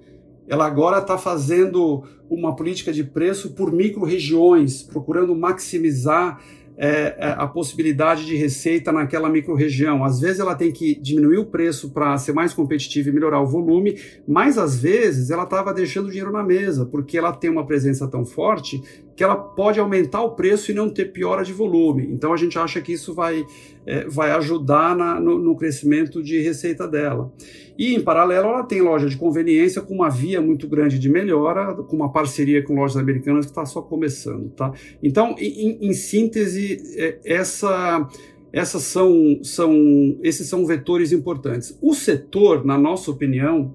Ela 0.47 0.65
agora 0.65 0.99
está 0.99 1.17
fazendo 1.17 2.03
uma 2.29 2.55
política 2.55 2.91
de 2.91 3.03
preço 3.03 3.51
por 3.51 3.71
micro-regiões, 3.71 4.83
procurando 4.83 5.35
maximizar 5.35 6.41
é, 6.77 7.15
é, 7.17 7.35
a 7.37 7.45
possibilidade 7.45 8.25
de 8.25 8.35
receita 8.35 8.91
naquela 8.91 9.29
microrregião. 9.29 10.03
Às 10.03 10.19
vezes 10.19 10.39
ela 10.39 10.55
tem 10.55 10.71
que 10.71 10.95
diminuir 10.99 11.37
o 11.37 11.45
preço 11.45 11.91
para 11.91 12.17
ser 12.17 12.33
mais 12.33 12.53
competitiva 12.53 13.09
e 13.09 13.11
melhorar 13.11 13.39
o 13.39 13.45
volume, 13.45 13.99
mas 14.27 14.57
às 14.57 14.79
vezes 14.79 15.29
ela 15.29 15.43
estava 15.43 15.73
deixando 15.73 16.09
dinheiro 16.09 16.31
na 16.31 16.43
mesa, 16.43 16.85
porque 16.85 17.17
ela 17.17 17.33
tem 17.33 17.49
uma 17.49 17.65
presença 17.67 18.07
tão 18.07 18.25
forte 18.25 18.81
que 19.15 19.23
ela 19.23 19.35
pode 19.35 19.79
aumentar 19.79 20.21
o 20.23 20.31
preço 20.31 20.71
e 20.71 20.73
não 20.73 20.89
ter 20.89 21.11
piora 21.11 21.43
de 21.43 21.53
volume. 21.53 22.07
Então 22.11 22.33
a 22.33 22.37
gente 22.37 22.57
acha 22.57 22.81
que 22.81 22.93
isso 22.93 23.13
vai, 23.13 23.45
é, 23.85 24.05
vai 24.07 24.31
ajudar 24.31 24.95
na, 24.95 25.19
no, 25.19 25.39
no, 25.39 25.55
crescimento 25.55 26.21
de 26.21 26.39
receita 26.41 26.87
dela. 26.87 27.31
E 27.77 27.95
em 27.95 28.01
paralelo 28.01 28.47
ela 28.47 28.63
tem 28.63 28.81
loja 28.81 29.07
de 29.07 29.17
conveniência 29.17 29.81
com 29.81 29.93
uma 29.93 30.09
via 30.09 30.41
muito 30.41 30.67
grande 30.67 30.99
de 30.99 31.09
melhora, 31.09 31.73
com 31.73 31.95
uma 31.95 32.11
parceria 32.11 32.63
com 32.63 32.75
lojas 32.75 32.97
americanas 32.97 33.45
que 33.45 33.51
está 33.51 33.65
só 33.65 33.81
começando. 33.81 34.49
Tá? 34.51 34.71
Então, 35.01 35.35
em, 35.39 35.77
em 35.81 35.93
síntese, 35.93 36.81
é, 36.97 37.19
essa 37.25 38.07
essas 38.53 38.83
são, 38.83 39.39
são, 39.43 39.73
esses 40.21 40.47
são 40.47 40.65
vetores 40.65 41.13
importantes. 41.13 41.77
O 41.81 41.93
setor, 41.93 42.65
na 42.65 42.77
nossa 42.77 43.09
opinião, 43.09 43.73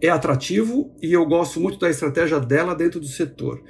é 0.00 0.08
atrativo 0.08 0.90
e 1.02 1.12
eu 1.12 1.26
gosto 1.26 1.60
muito 1.60 1.78
da 1.78 1.90
estratégia 1.90 2.40
dela 2.40 2.74
dentro 2.74 2.98
do 3.00 3.06
setor. 3.06 3.62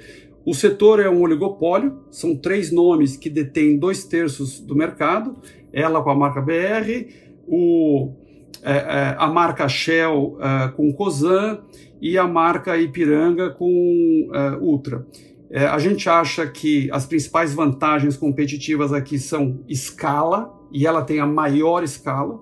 O 0.49 0.53
setor 0.55 0.99
é 0.99 1.07
um 1.07 1.21
oligopólio, 1.21 1.99
são 2.09 2.35
três 2.35 2.71
nomes 2.71 3.15
que 3.15 3.29
detêm 3.29 3.77
dois 3.77 4.03
terços 4.03 4.59
do 4.59 4.75
mercado, 4.75 5.35
ela 5.71 6.01
com 6.01 6.09
a 6.09 6.15
marca 6.15 6.41
BR, 6.41 7.05
o, 7.47 8.15
é, 8.63 8.71
é, 8.71 9.15
a 9.19 9.27
marca 9.27 9.69
Shell 9.69 10.39
é, 10.41 10.69
com 10.69 10.91
Cosan 10.91 11.59
e 12.01 12.17
a 12.17 12.27
marca 12.27 12.75
Ipiranga 12.75 13.51
com 13.51 14.31
é, 14.33 14.57
Ultra. 14.59 15.05
É, 15.51 15.67
a 15.67 15.77
gente 15.77 16.09
acha 16.09 16.47
que 16.47 16.89
as 16.91 17.05
principais 17.05 17.53
vantagens 17.53 18.17
competitivas 18.17 18.91
aqui 18.91 19.19
são 19.19 19.59
escala, 19.69 20.51
e 20.71 20.87
ela 20.87 21.03
tem 21.03 21.19
a 21.19 21.27
maior 21.27 21.83
escala, 21.83 22.41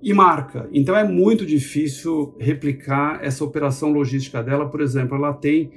e 0.00 0.14
marca. 0.14 0.70
Então 0.72 0.96
é 0.96 1.02
muito 1.02 1.44
difícil 1.44 2.36
replicar 2.38 3.18
essa 3.20 3.44
operação 3.44 3.92
logística 3.92 4.40
dela. 4.44 4.68
Por 4.68 4.80
exemplo, 4.80 5.16
ela 5.16 5.32
tem 5.32 5.72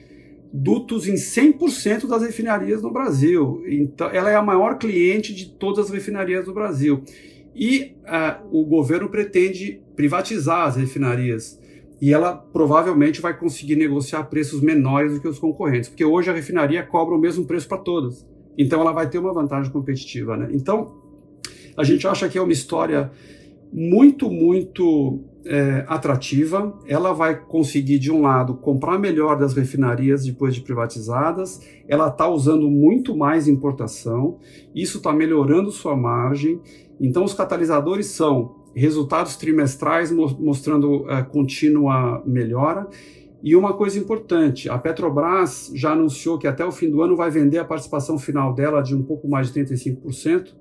dutos 0.55 1.05
em 1.07 1.15
100% 1.15 2.07
das 2.07 2.21
refinarias 2.21 2.81
no 2.81 2.91
Brasil. 2.91 3.61
Então, 3.67 4.09
ela 4.09 4.29
é 4.29 4.35
a 4.35 4.41
maior 4.41 4.77
cliente 4.77 5.35
de 5.35 5.49
todas 5.49 5.85
as 5.85 5.91
refinarias 5.91 6.45
do 6.45 6.53
Brasil. 6.53 7.03
E 7.53 7.95
uh, 8.03 8.57
o 8.57 8.65
governo 8.65 9.09
pretende 9.09 9.81
privatizar 9.95 10.67
as 10.67 10.77
refinarias. 10.77 11.59
E 12.01 12.13
ela 12.13 12.33
provavelmente 12.33 13.21
vai 13.21 13.37
conseguir 13.37 13.75
negociar 13.75 14.23
preços 14.25 14.61
menores 14.61 15.13
do 15.13 15.21
que 15.21 15.27
os 15.27 15.39
concorrentes, 15.39 15.89
porque 15.89 16.03
hoje 16.03 16.29
a 16.29 16.33
refinaria 16.33 16.83
cobra 16.83 17.15
o 17.15 17.19
mesmo 17.19 17.45
preço 17.45 17.67
para 17.67 17.77
todas. 17.77 18.25
Então 18.57 18.79
ela 18.81 18.91
vai 18.91 19.09
ter 19.09 19.17
uma 19.17 19.33
vantagem 19.33 19.71
competitiva. 19.71 20.37
Né? 20.37 20.49
Então 20.51 21.01
a 21.75 21.83
gente 21.83 22.05
acha 22.07 22.27
que 22.29 22.37
é 22.37 22.41
uma 22.41 22.51
história 22.51 23.11
muito, 23.71 24.29
muito 24.29 25.21
é, 25.45 25.85
atrativa. 25.87 26.73
Ela 26.87 27.13
vai 27.13 27.39
conseguir, 27.39 27.99
de 27.99 28.11
um 28.11 28.21
lado, 28.21 28.55
comprar 28.55 28.97
melhor 28.97 29.37
das 29.37 29.53
refinarias 29.53 30.25
depois 30.25 30.55
de 30.55 30.61
privatizadas. 30.61 31.61
Ela 31.87 32.07
está 32.07 32.27
usando 32.27 32.69
muito 32.69 33.15
mais 33.15 33.47
importação. 33.47 34.39
Isso 34.73 34.97
está 34.97 35.13
melhorando 35.13 35.71
sua 35.71 35.95
margem. 35.95 36.59
Então, 36.99 37.23
os 37.23 37.33
catalisadores 37.33 38.07
são 38.07 38.55
resultados 38.73 39.35
trimestrais 39.37 40.11
mostrando 40.11 41.03
uh, 41.03 41.25
contínua 41.29 42.21
melhora. 42.25 42.87
E 43.43 43.55
uma 43.55 43.73
coisa 43.73 43.99
importante, 43.99 44.67
a 44.69 44.77
Petrobras 44.77 45.71
já 45.75 45.91
anunciou 45.91 46.39
que 46.39 46.47
até 46.47 46.65
o 46.65 46.71
fim 46.71 46.89
do 46.89 47.01
ano 47.01 47.15
vai 47.15 47.29
vender 47.29 47.59
a 47.59 47.65
participação 47.65 48.17
final 48.17 48.53
dela 48.53 48.81
de 48.81 48.95
um 48.95 49.03
pouco 49.03 49.27
mais 49.27 49.51
de 49.51 49.61
35% 49.61 50.55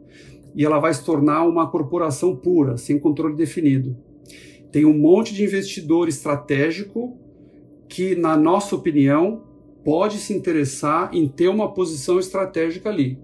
e 0.55 0.65
ela 0.65 0.79
vai 0.79 0.93
se 0.93 1.03
tornar 1.03 1.45
uma 1.45 1.69
corporação 1.69 2.37
pura, 2.37 2.77
sem 2.77 2.99
controle 2.99 3.35
definido 3.35 3.97
tem 4.75 4.85
um 4.85 4.99
monte 4.99 5.33
de 5.33 5.45
investidor 5.45 6.09
estratégico 6.09 7.17
que, 7.89 8.17
na 8.17 8.37
nossa 8.37 8.75
opinião, 8.75 9.45
pode 9.85 10.19
se 10.19 10.35
interessar 10.35 11.15
em 11.15 11.29
ter 11.29 11.47
uma 11.47 11.73
posição 11.73 12.19
estratégica 12.19 12.89
ali, 12.89 13.17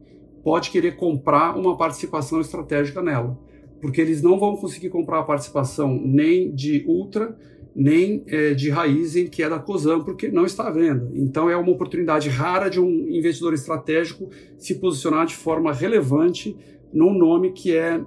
pode 0.44 0.70
querer 0.70 0.94
comprar 0.94 1.59
uma 1.59 1.76
participação 1.76 2.40
estratégica 2.40 3.03
nela, 3.03 3.36
porque 3.80 4.01
eles 4.01 4.22
não 4.22 4.38
vão 4.38 4.57
conseguir 4.59 4.90
comprar 4.90 5.18
a 5.18 5.22
participação 5.24 6.01
nem 6.01 6.55
de 6.55 6.84
Ultra, 6.86 7.36
nem 7.74 8.22
é, 8.28 8.55
de 8.55 8.70
Raizen, 8.70 9.26
que 9.26 9.42
é 9.42 9.48
da 9.48 9.59
COSAM, 9.59 10.05
porque 10.05 10.28
não 10.28 10.46
está 10.46 10.68
à 10.68 10.70
venda. 10.70 11.11
Então 11.16 11.51
é 11.51 11.57
uma 11.57 11.72
oportunidade 11.72 12.28
rara 12.28 12.68
de 12.68 12.78
um 12.78 13.09
investidor 13.09 13.55
estratégico 13.55 14.30
se 14.57 14.76
posicionar 14.76 15.26
de 15.26 15.34
forma 15.34 15.72
relevante 15.72 16.57
num 16.92 17.12
nome 17.12 17.51
que 17.51 17.74
é 17.74 18.01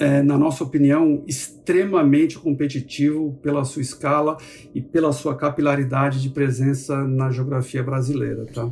é, 0.00 0.22
na 0.22 0.38
nossa 0.38 0.64
opinião, 0.64 1.22
extremamente 1.28 2.38
competitivo 2.38 3.38
pela 3.42 3.64
sua 3.64 3.82
escala 3.82 4.38
e 4.74 4.80
pela 4.80 5.12
sua 5.12 5.36
capilaridade 5.36 6.22
de 6.22 6.30
presença 6.30 7.04
na 7.04 7.30
geografia 7.30 7.82
brasileira, 7.82 8.46
tá? 8.46 8.68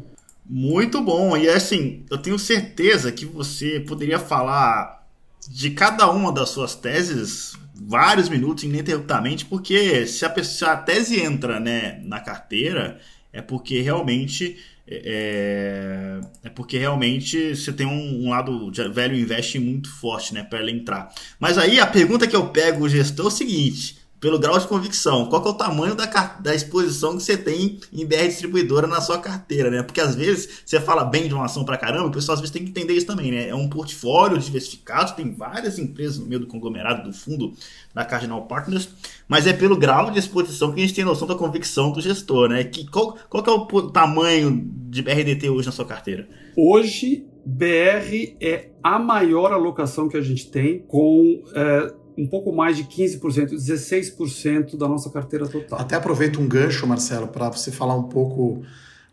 Muito 0.48 1.02
bom. 1.02 1.36
E 1.36 1.46
assim, 1.46 2.06
eu 2.10 2.16
tenho 2.16 2.38
certeza 2.38 3.12
que 3.12 3.26
você 3.26 3.78
poderia 3.78 4.18
falar 4.18 5.06
de 5.46 5.70
cada 5.70 6.10
uma 6.10 6.32
das 6.32 6.48
suas 6.48 6.74
teses 6.74 7.52
vários 7.74 8.30
minutos 8.30 8.64
ininterruptamente, 8.64 9.44
porque 9.44 10.06
se 10.06 10.24
a, 10.24 10.30
pessoa, 10.30 10.56
se 10.56 10.64
a 10.64 10.76
tese 10.78 11.20
entra 11.20 11.60
né, 11.60 12.00
na 12.04 12.20
carteira, 12.20 12.98
é 13.30 13.42
porque 13.42 13.82
realmente 13.82 14.56
é, 14.90 16.20
é 16.44 16.48
porque 16.48 16.78
realmente 16.78 17.54
você 17.54 17.72
tem 17.72 17.86
um, 17.86 18.26
um 18.26 18.30
lado 18.30 18.70
de 18.70 18.88
velho 18.88 19.16
investe 19.16 19.58
muito 19.58 19.90
forte 19.90 20.32
né, 20.32 20.42
para 20.42 20.58
ela 20.58 20.70
entrar. 20.70 21.12
Mas 21.38 21.58
aí 21.58 21.78
a 21.78 21.86
pergunta 21.86 22.26
que 22.26 22.36
eu 22.36 22.48
pego 22.48 22.84
o 22.84 22.88
gestor 22.88 23.26
é 23.26 23.28
o 23.28 23.30
seguinte: 23.30 23.98
pelo 24.20 24.38
grau 24.38 24.58
de 24.58 24.66
convicção. 24.66 25.26
Qual 25.26 25.44
é 25.44 25.48
o 25.48 25.54
tamanho 25.54 25.94
da, 25.94 26.06
da 26.40 26.54
exposição 26.54 27.16
que 27.16 27.22
você 27.22 27.36
tem 27.36 27.78
em 27.92 28.06
BR 28.06 28.26
distribuidora 28.26 28.86
na 28.86 29.00
sua 29.00 29.18
carteira, 29.18 29.70
né? 29.70 29.82
Porque 29.82 30.00
às 30.00 30.14
vezes 30.14 30.62
você 30.64 30.80
fala 30.80 31.04
bem 31.04 31.28
de 31.28 31.34
uma 31.34 31.44
ação 31.44 31.64
pra 31.64 31.76
caramba, 31.76 32.08
o 32.08 32.10
pessoal 32.10 32.34
às 32.34 32.40
vezes 32.40 32.52
tem 32.52 32.64
que 32.64 32.70
entender 32.70 32.94
isso 32.94 33.06
também, 33.06 33.30
né? 33.30 33.48
É 33.48 33.54
um 33.54 33.68
portfólio 33.68 34.38
diversificado, 34.38 35.14
tem 35.14 35.32
várias 35.32 35.78
empresas 35.78 36.18
no 36.18 36.26
meio 36.26 36.40
do 36.40 36.46
conglomerado 36.46 37.08
do 37.08 37.12
fundo 37.12 37.52
da 37.94 38.04
Cardinal 38.04 38.46
Partners, 38.46 38.88
mas 39.28 39.46
é 39.46 39.52
pelo 39.52 39.76
grau 39.76 40.10
de 40.10 40.18
exposição 40.18 40.72
que 40.72 40.80
a 40.80 40.82
gente 40.82 40.94
tem 40.94 41.04
noção 41.04 41.26
da 41.26 41.34
convicção 41.34 41.92
do 41.92 42.00
gestor, 42.00 42.48
né? 42.48 42.64
Que, 42.64 42.88
qual, 42.88 43.16
qual 43.28 43.42
que 43.42 43.50
é 43.50 43.52
o 43.52 43.90
tamanho 43.90 44.68
de 44.88 45.02
BRDT 45.02 45.48
hoje 45.48 45.66
na 45.66 45.72
sua 45.72 45.84
carteira? 45.84 46.28
Hoje, 46.56 47.24
BR 47.44 48.36
é 48.40 48.70
a 48.82 48.98
maior 48.98 49.52
alocação 49.52 50.08
que 50.08 50.16
a 50.16 50.20
gente 50.20 50.50
tem, 50.50 50.80
com 50.80 51.42
é, 51.54 51.94
um 52.18 52.26
pouco 52.26 52.52
mais 52.52 52.76
de 52.76 52.82
15%, 52.82 53.52
16% 53.52 54.76
da 54.76 54.88
nossa 54.88 55.08
carteira 55.08 55.46
total. 55.46 55.78
Até 55.78 55.94
aproveito 55.94 56.40
um 56.40 56.48
gancho, 56.48 56.84
Marcelo, 56.84 57.28
para 57.28 57.48
você 57.48 57.70
falar 57.70 57.94
um 57.94 58.02
pouco 58.02 58.62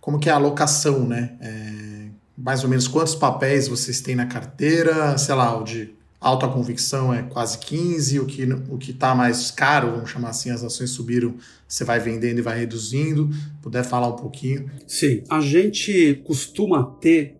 como 0.01 0.19
que 0.19 0.27
é 0.27 0.31
a 0.31 0.35
alocação, 0.35 1.07
né? 1.07 1.37
É, 1.39 2.07
mais 2.35 2.63
ou 2.63 2.69
menos 2.69 2.87
quantos 2.87 3.13
papéis 3.13 3.67
vocês 3.67 4.01
têm 4.01 4.15
na 4.15 4.25
carteira, 4.25 5.15
sei 5.19 5.35
lá, 5.35 5.55
o 5.55 5.63
de 5.63 5.93
alta 6.19 6.47
convicção 6.47 7.13
é 7.13 7.21
quase 7.21 7.59
15, 7.59 8.19
o 8.19 8.25
que 8.25 8.43
o 8.69 8.77
que 8.79 8.89
está 8.89 9.13
mais 9.13 9.51
caro, 9.51 9.91
vamos 9.91 10.09
chamar 10.09 10.29
assim, 10.29 10.49
as 10.49 10.63
ações 10.63 10.89
subiram, 10.89 11.35
você 11.67 11.83
vai 11.83 11.99
vendendo 11.99 12.39
e 12.39 12.41
vai 12.41 12.57
reduzindo. 12.57 13.29
Puder 13.61 13.83
falar 13.83 14.07
um 14.07 14.15
pouquinho? 14.15 14.69
Sim, 14.87 15.23
a 15.29 15.39
gente 15.39 16.23
costuma 16.25 16.83
ter 16.99 17.37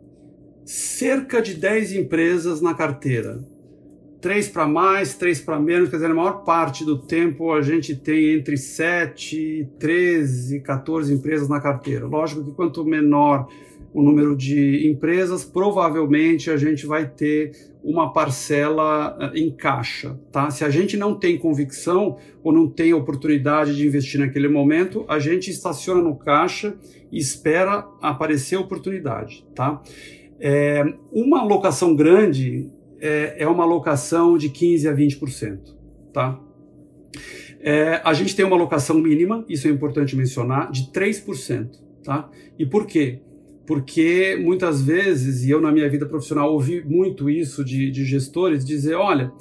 cerca 0.64 1.42
de 1.42 1.56
10 1.56 1.94
empresas 1.94 2.62
na 2.62 2.76
carteira 2.76 3.44
três 4.26 4.50
para 4.50 4.68
mais, 4.68 5.14
três 5.14 5.40
para 5.40 5.60
menos, 5.60 5.88
quer 5.88 5.98
dizer, 5.98 6.08
na 6.08 6.16
maior 6.16 6.44
parte 6.44 6.84
do 6.84 6.98
tempo 6.98 7.52
a 7.52 7.62
gente 7.62 7.96
tem 7.96 8.34
entre 8.34 8.58
7, 8.58 9.70
13, 9.78 10.62
14 10.62 11.14
empresas 11.14 11.48
na 11.48 11.62
carteira. 11.62 12.08
Lógico 12.08 12.44
que 12.44 12.52
quanto 12.54 12.84
menor 12.84 13.48
o 13.94 14.02
número 14.02 14.36
de 14.36 14.90
empresas, 14.90 15.46
provavelmente 15.46 16.50
a 16.50 16.58
gente 16.58 16.88
vai 16.88 17.08
ter 17.08 17.52
uma 17.84 18.12
parcela 18.12 19.16
eh, 19.22 19.42
em 19.42 19.52
caixa, 19.52 20.20
tá? 20.32 20.50
Se 20.50 20.66
a 20.66 20.72
gente 20.72 20.98
não 20.98 21.14
tem 21.14 21.38
convicção 21.38 22.18
ou 22.44 22.52
não 22.52 22.68
tem 22.68 22.96
oportunidade 22.96 23.76
de 23.76 23.86
investir 23.86 24.20
naquele 24.20 24.48
momento, 24.48 25.06
a 25.08 25.20
gente 25.20 25.52
estaciona 25.52 26.02
no 26.02 26.16
caixa 26.16 26.76
e 27.12 27.20
espera 27.20 27.88
aparecer 28.02 28.56
a 28.56 28.62
oportunidade, 28.62 29.46
tá? 29.54 29.84
É, 30.40 30.84
uma 31.14 31.42
alocação 31.42 31.96
grande 31.96 32.72
é, 33.00 33.36
é 33.40 33.48
uma 33.48 33.64
alocação 33.64 34.38
de 34.38 34.50
15% 34.50 34.88
a 34.90 34.96
20%. 34.96 35.60
Tá? 36.14 36.40
É, 37.60 38.02
a 38.04 38.14
gente 38.14 38.36
tem 38.36 38.46
uma 38.46 38.56
alocação 38.56 38.98
mínima, 39.00 39.44
isso 39.50 39.68
é 39.68 39.72
importante 39.72 40.16
mencionar, 40.16 40.72
de 40.72 40.92
3%. 40.92 41.80
Tá? 42.04 42.30
E 42.58 42.66
por 42.66 42.86
quê? 42.86 43.20
Porque 43.66 44.38
muitas 44.40 44.82
vezes, 44.82 45.44
e 45.44 45.50
eu 45.50 45.60
na 45.60 45.72
minha 45.72 45.90
vida 45.90 46.06
profissional 46.06 46.54
ouvi 46.54 46.84
muito 46.84 47.30
isso 47.30 47.66
de, 47.66 47.90
de 47.90 48.06
gestores, 48.06 48.64
dizer, 48.64 48.94
olha, 48.94 49.32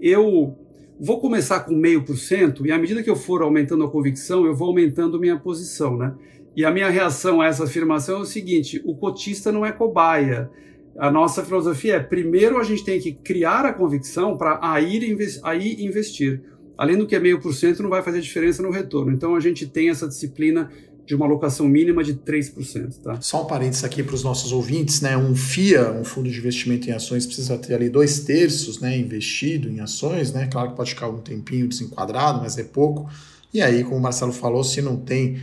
eu 0.00 0.56
vou 1.00 1.18
começar 1.18 1.60
com 1.60 1.74
meio 1.74 2.04
por 2.04 2.16
cento 2.16 2.64
e 2.64 2.70
à 2.70 2.78
medida 2.78 3.02
que 3.02 3.10
eu 3.10 3.16
for 3.16 3.42
aumentando 3.42 3.82
a 3.82 3.90
convicção, 3.90 4.46
eu 4.46 4.54
vou 4.54 4.68
aumentando 4.68 5.18
minha 5.18 5.36
posição, 5.36 5.96
né? 5.96 6.14
E 6.54 6.64
a 6.64 6.70
minha 6.70 6.88
reação 6.88 7.40
a 7.40 7.46
essa 7.46 7.64
afirmação 7.64 8.18
é 8.18 8.20
o 8.20 8.24
seguinte: 8.24 8.80
o 8.84 8.94
cotista 8.94 9.50
não 9.50 9.66
é 9.66 9.72
cobaia 9.72 10.50
a 10.98 11.10
nossa 11.10 11.44
filosofia 11.44 11.96
é 11.96 12.00
primeiro 12.00 12.58
a 12.58 12.64
gente 12.64 12.84
tem 12.84 13.00
que 13.00 13.12
criar 13.12 13.64
a 13.64 13.72
convicção 13.72 14.36
para 14.36 14.58
aí, 14.62 15.16
aí 15.42 15.84
investir. 15.84 16.42
Além 16.76 16.96
do 16.96 17.06
que 17.06 17.14
é 17.14 17.20
meio 17.20 17.40
por 17.40 17.54
cento, 17.54 17.82
não 17.82 17.90
vai 17.90 18.02
fazer 18.02 18.20
diferença 18.20 18.62
no 18.62 18.70
retorno. 18.70 19.12
Então 19.12 19.34
a 19.34 19.40
gente 19.40 19.66
tem 19.66 19.88
essa 19.88 20.08
disciplina 20.08 20.70
de 21.04 21.14
uma 21.14 21.26
alocação 21.26 21.68
mínima 21.68 22.02
de 22.02 22.14
3%. 22.14 23.02
Tá? 23.02 23.20
Só 23.20 23.42
um 23.42 23.46
parênteses 23.46 23.84
aqui 23.84 24.02
para 24.02 24.14
os 24.14 24.22
nossos 24.22 24.52
ouvintes, 24.52 25.00
né? 25.00 25.16
Um 25.16 25.34
FIA, 25.34 25.90
um 25.92 26.04
fundo 26.04 26.30
de 26.30 26.38
investimento 26.38 26.88
em 26.88 26.92
ações, 26.92 27.26
precisa 27.26 27.58
ter 27.58 27.74
ali 27.74 27.88
dois 27.88 28.20
terços 28.20 28.80
né, 28.80 28.96
investido 28.96 29.68
em 29.68 29.80
ações, 29.80 30.32
né? 30.32 30.48
Claro 30.50 30.70
que 30.70 30.76
pode 30.76 30.90
ficar 30.90 31.08
um 31.08 31.18
tempinho 31.18 31.68
desenquadrado, 31.68 32.40
mas 32.40 32.56
é 32.56 32.64
pouco. 32.64 33.10
E 33.52 33.60
aí, 33.60 33.84
como 33.84 33.96
o 33.96 34.00
Marcelo 34.00 34.32
falou, 34.32 34.64
se 34.64 34.80
não 34.80 34.96
tem 34.96 35.40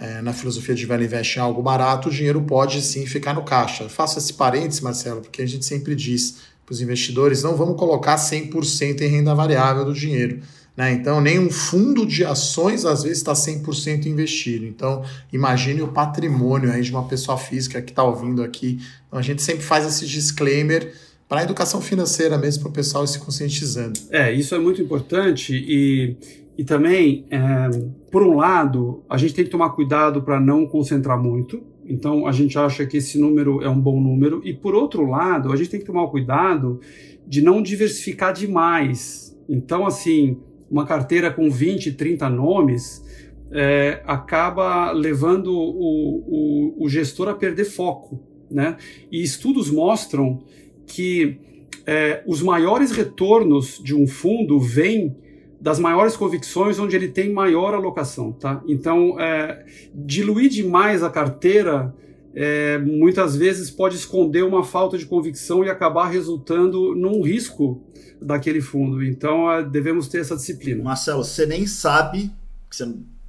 é, 0.00 0.22
na 0.22 0.32
filosofia 0.32 0.74
de 0.74 0.86
velho 0.86 1.04
investe 1.04 1.38
em 1.38 1.42
algo 1.42 1.60
barato, 1.60 2.08
o 2.08 2.10
dinheiro 2.10 2.40
pode 2.40 2.80
sim 2.80 3.04
ficar 3.04 3.34
no 3.34 3.42
caixa. 3.42 3.86
faço 3.86 4.18
esse 4.18 4.32
parênteses, 4.32 4.80
Marcelo, 4.80 5.20
porque 5.20 5.42
a 5.42 5.46
gente 5.46 5.66
sempre 5.66 5.94
diz 5.94 6.38
para 6.64 6.72
os 6.72 6.80
investidores: 6.80 7.42
não 7.42 7.54
vamos 7.54 7.76
colocar 7.76 8.16
100% 8.16 9.02
em 9.02 9.08
renda 9.08 9.34
variável 9.34 9.84
do 9.84 9.92
dinheiro. 9.92 10.40
Né? 10.74 10.92
Então, 10.92 11.20
nem 11.20 11.38
um 11.38 11.50
fundo 11.50 12.06
de 12.06 12.24
ações 12.24 12.86
às 12.86 13.02
vezes 13.02 13.18
está 13.18 13.34
100% 13.34 14.06
investido. 14.06 14.64
Então, 14.64 15.04
imagine 15.30 15.82
o 15.82 15.88
patrimônio 15.88 16.72
aí 16.72 16.80
de 16.80 16.90
uma 16.90 17.06
pessoa 17.06 17.36
física 17.36 17.82
que 17.82 17.90
está 17.90 18.02
ouvindo 18.02 18.42
aqui. 18.42 18.80
Então, 19.06 19.18
a 19.18 19.22
gente 19.22 19.42
sempre 19.42 19.62
faz 19.62 19.84
esse 19.84 20.06
disclaimer 20.06 20.94
para 21.28 21.40
a 21.40 21.42
educação 21.44 21.80
financeira 21.80 22.38
mesmo, 22.38 22.62
para 22.62 22.70
o 22.70 22.72
pessoal 22.72 23.06
se 23.06 23.18
conscientizando. 23.18 24.00
É, 24.10 24.32
isso 24.32 24.54
é 24.54 24.58
muito 24.58 24.80
importante 24.80 25.54
e 25.54 26.16
e 26.60 26.64
também, 26.64 27.24
é, 27.30 27.70
por 28.10 28.22
um 28.22 28.36
lado, 28.36 29.02
a 29.08 29.16
gente 29.16 29.32
tem 29.32 29.46
que 29.46 29.50
tomar 29.50 29.70
cuidado 29.70 30.20
para 30.20 30.38
não 30.38 30.66
concentrar 30.66 31.18
muito. 31.18 31.62
Então, 31.86 32.26
a 32.26 32.32
gente 32.32 32.58
acha 32.58 32.84
que 32.84 32.98
esse 32.98 33.18
número 33.18 33.62
é 33.62 33.68
um 33.70 33.80
bom 33.80 33.98
número. 33.98 34.42
E 34.44 34.52
por 34.52 34.74
outro 34.74 35.08
lado, 35.08 35.54
a 35.54 35.56
gente 35.56 35.70
tem 35.70 35.80
que 35.80 35.86
tomar 35.86 36.06
cuidado 36.08 36.78
de 37.26 37.40
não 37.40 37.62
diversificar 37.62 38.34
demais. 38.34 39.34
Então, 39.48 39.86
assim, 39.86 40.36
uma 40.70 40.84
carteira 40.84 41.30
com 41.30 41.50
20, 41.50 41.92
30 41.92 42.28
nomes 42.28 43.06
é, 43.50 44.02
acaba 44.04 44.92
levando 44.92 45.54
o, 45.54 46.74
o, 46.76 46.84
o, 46.84 46.88
gestor 46.90 47.30
a 47.30 47.34
perder 47.34 47.64
foco. 47.64 48.20
Né? 48.50 48.76
E 49.10 49.22
estudos 49.22 49.70
mostram 49.70 50.42
que 50.86 51.38
é, 51.86 52.22
os 52.26 52.42
maiores 52.42 52.90
retornos 52.90 53.80
de 53.82 53.94
um 53.94 54.06
fundo 54.06 54.60
vêm 54.60 55.16
das 55.60 55.78
maiores 55.78 56.16
convicções 56.16 56.78
onde 56.78 56.96
ele 56.96 57.08
tem 57.08 57.32
maior 57.32 57.74
alocação, 57.74 58.32
tá? 58.32 58.62
Então, 58.66 59.20
é, 59.20 59.64
diluir 59.94 60.48
demais 60.48 61.02
a 61.02 61.10
carteira 61.10 61.94
é, 62.34 62.78
muitas 62.78 63.36
vezes 63.36 63.70
pode 63.70 63.96
esconder 63.96 64.42
uma 64.44 64.64
falta 64.64 64.96
de 64.96 65.04
convicção 65.04 65.64
e 65.64 65.68
acabar 65.68 66.08
resultando 66.08 66.94
num 66.94 67.22
risco 67.22 67.82
daquele 68.22 68.60
fundo. 68.60 69.04
Então, 69.04 69.50
é, 69.50 69.62
devemos 69.62 70.08
ter 70.08 70.20
essa 70.20 70.36
disciplina. 70.36 70.82
Marcelo, 70.82 71.24
você 71.24 71.44
nem 71.44 71.66
sabe, 71.66 72.30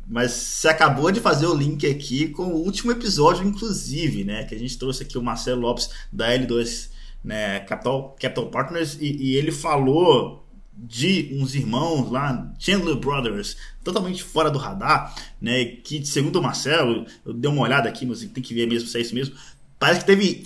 mas 0.08 0.32
você 0.32 0.70
acabou 0.70 1.12
de 1.12 1.20
fazer 1.20 1.48
o 1.48 1.54
link 1.54 1.86
aqui 1.86 2.30
com 2.30 2.44
o 2.44 2.64
último 2.64 2.92
episódio, 2.92 3.46
inclusive, 3.46 4.24
né? 4.24 4.46
Que 4.46 4.56
a 4.56 4.60
gente 4.60 4.78
trouxe 4.78 5.04
aqui 5.04 5.18
o 5.18 5.24
Marcelo 5.24 5.62
Lopes 5.62 5.90
da 6.12 6.30
L2 6.30 6.90
né, 7.24 7.60
Capital, 7.62 8.16
Capital 8.20 8.50
Partners 8.50 8.98
e, 9.00 9.16
e 9.16 9.36
ele 9.36 9.52
falou 9.52 10.41
de 10.74 11.30
uns 11.34 11.54
irmãos 11.54 12.10
lá, 12.10 12.54
Chandler 12.58 12.96
Brothers, 12.96 13.58
totalmente 13.84 14.24
fora 14.24 14.50
do 14.50 14.58
radar, 14.58 15.14
né? 15.40 15.66
Que 15.66 16.06
segundo 16.06 16.40
o 16.40 16.44
Marcelo, 16.44 17.06
eu 17.26 17.34
dei 17.34 17.50
uma 17.50 17.62
olhada 17.62 17.90
aqui, 17.90 18.06
mas 18.06 18.20
tem 18.20 18.44
que 18.44 18.54
ver 18.54 18.68
mesmo 18.68 18.88
se 18.88 18.98
é 18.98 19.02
isso 19.02 19.14
mesmo. 19.14 19.36
Parece 19.78 20.02
que 20.02 20.06
teve 20.06 20.44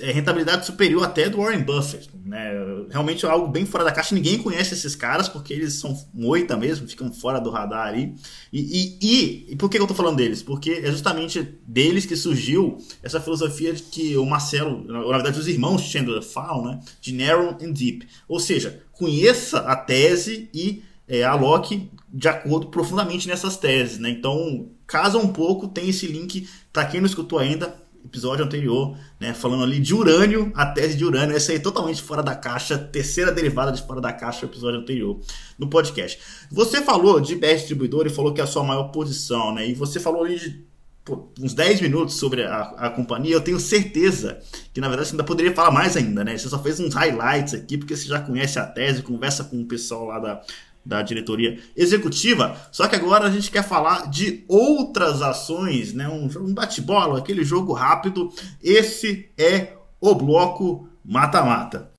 rentabilidade 0.00 0.66
superior 0.66 1.04
até 1.04 1.28
do 1.28 1.38
Warren 1.38 1.62
Buffett. 1.62 2.10
Né? 2.24 2.50
Realmente 2.90 3.24
é 3.24 3.28
algo 3.28 3.46
bem 3.46 3.64
fora 3.64 3.84
da 3.84 3.92
caixa. 3.92 4.14
Ninguém 4.14 4.38
conhece 4.38 4.74
esses 4.74 4.96
caras 4.96 5.28
porque 5.28 5.52
eles 5.52 5.74
são 5.74 5.96
moita 6.12 6.56
mesmo, 6.56 6.88
ficam 6.88 7.12
fora 7.12 7.40
do 7.40 7.50
radar 7.50 7.86
ali. 7.86 8.14
E, 8.52 8.60
e, 8.60 8.98
e, 9.00 9.46
e 9.52 9.56
por 9.56 9.70
que 9.70 9.78
eu 9.78 9.82
estou 9.82 9.96
falando 9.96 10.16
deles? 10.16 10.42
Porque 10.42 10.72
é 10.72 10.90
justamente 10.90 11.56
deles 11.66 12.04
que 12.04 12.16
surgiu 12.16 12.78
essa 13.02 13.20
filosofia 13.20 13.72
de 13.72 13.82
que 13.84 14.16
o 14.16 14.26
Marcelo, 14.26 14.84
na 14.84 15.00
verdade 15.00 15.38
os 15.38 15.46
irmãos 15.46 15.82
Chandler 15.82 16.22
falam, 16.22 16.64
né? 16.64 16.80
de 17.00 17.14
narrow 17.14 17.56
and 17.62 17.72
deep. 17.72 18.06
Ou 18.26 18.40
seja, 18.40 18.82
conheça 18.92 19.60
a 19.60 19.76
tese 19.76 20.50
e 20.52 20.82
é, 21.06 21.22
aloque 21.22 21.88
de 22.12 22.28
acordo 22.28 22.66
profundamente 22.66 23.28
nessas 23.28 23.56
teses. 23.56 23.98
Né? 23.98 24.10
Então, 24.10 24.70
casa 24.86 25.18
um 25.18 25.28
pouco, 25.28 25.68
tem 25.68 25.88
esse 25.88 26.06
link 26.06 26.48
para 26.72 26.84
quem 26.86 27.00
não 27.00 27.06
escutou 27.06 27.38
ainda 27.38 27.74
episódio 28.04 28.44
anterior, 28.44 28.96
né, 29.20 29.34
falando 29.34 29.62
ali 29.62 29.78
de 29.78 29.94
urânio, 29.94 30.50
a 30.54 30.66
tese 30.66 30.96
de 30.96 31.04
urânio, 31.04 31.36
essa 31.36 31.52
aí 31.52 31.60
totalmente 31.60 32.02
fora 32.02 32.22
da 32.22 32.34
caixa, 32.34 32.78
terceira 32.78 33.30
derivada 33.30 33.72
de 33.72 33.82
fora 33.82 34.00
da 34.00 34.12
caixa, 34.12 34.46
episódio 34.46 34.80
anterior 34.80 35.20
no 35.58 35.68
podcast. 35.68 36.18
Você 36.50 36.82
falou 36.82 37.20
de 37.20 37.36
BR 37.36 37.54
Distribuidor 37.54 38.06
e 38.06 38.10
falou 38.10 38.32
que 38.32 38.40
é 38.40 38.44
a 38.44 38.46
sua 38.46 38.64
maior 38.64 38.84
posição, 38.84 39.54
né, 39.54 39.68
e 39.68 39.74
você 39.74 40.00
falou 40.00 40.24
ali 40.24 40.38
de 40.38 40.64
pô, 41.04 41.28
uns 41.40 41.54
10 41.54 41.80
minutos 41.82 42.16
sobre 42.16 42.44
a, 42.44 42.62
a 42.76 42.90
companhia, 42.90 43.34
eu 43.34 43.40
tenho 43.40 43.60
certeza 43.60 44.38
que 44.72 44.80
na 44.80 44.88
verdade 44.88 45.08
você 45.08 45.14
ainda 45.14 45.24
poderia 45.24 45.54
falar 45.54 45.70
mais 45.70 45.96
ainda, 45.96 46.24
né, 46.24 46.36
você 46.36 46.48
só 46.48 46.62
fez 46.62 46.80
uns 46.80 46.94
highlights 46.94 47.54
aqui, 47.54 47.76
porque 47.76 47.96
você 47.96 48.06
já 48.06 48.20
conhece 48.20 48.58
a 48.58 48.66
tese, 48.66 49.02
conversa 49.02 49.44
com 49.44 49.60
o 49.60 49.66
pessoal 49.66 50.06
lá 50.06 50.18
da, 50.18 50.42
da 50.88 51.02
diretoria 51.02 51.60
executiva. 51.76 52.56
Só 52.72 52.88
que 52.88 52.96
agora 52.96 53.26
a 53.26 53.30
gente 53.30 53.50
quer 53.50 53.62
falar 53.62 54.08
de 54.08 54.42
outras 54.48 55.20
ações, 55.20 55.92
né? 55.92 56.08
um, 56.08 56.30
um 56.40 56.54
bate-bola, 56.54 57.18
aquele 57.18 57.44
jogo 57.44 57.74
rápido. 57.74 58.32
Esse 58.62 59.30
é 59.36 59.74
o 60.00 60.14
bloco 60.14 60.88
mata-mata. 61.04 61.90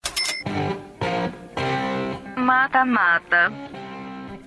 Mata-mata. 2.36 3.52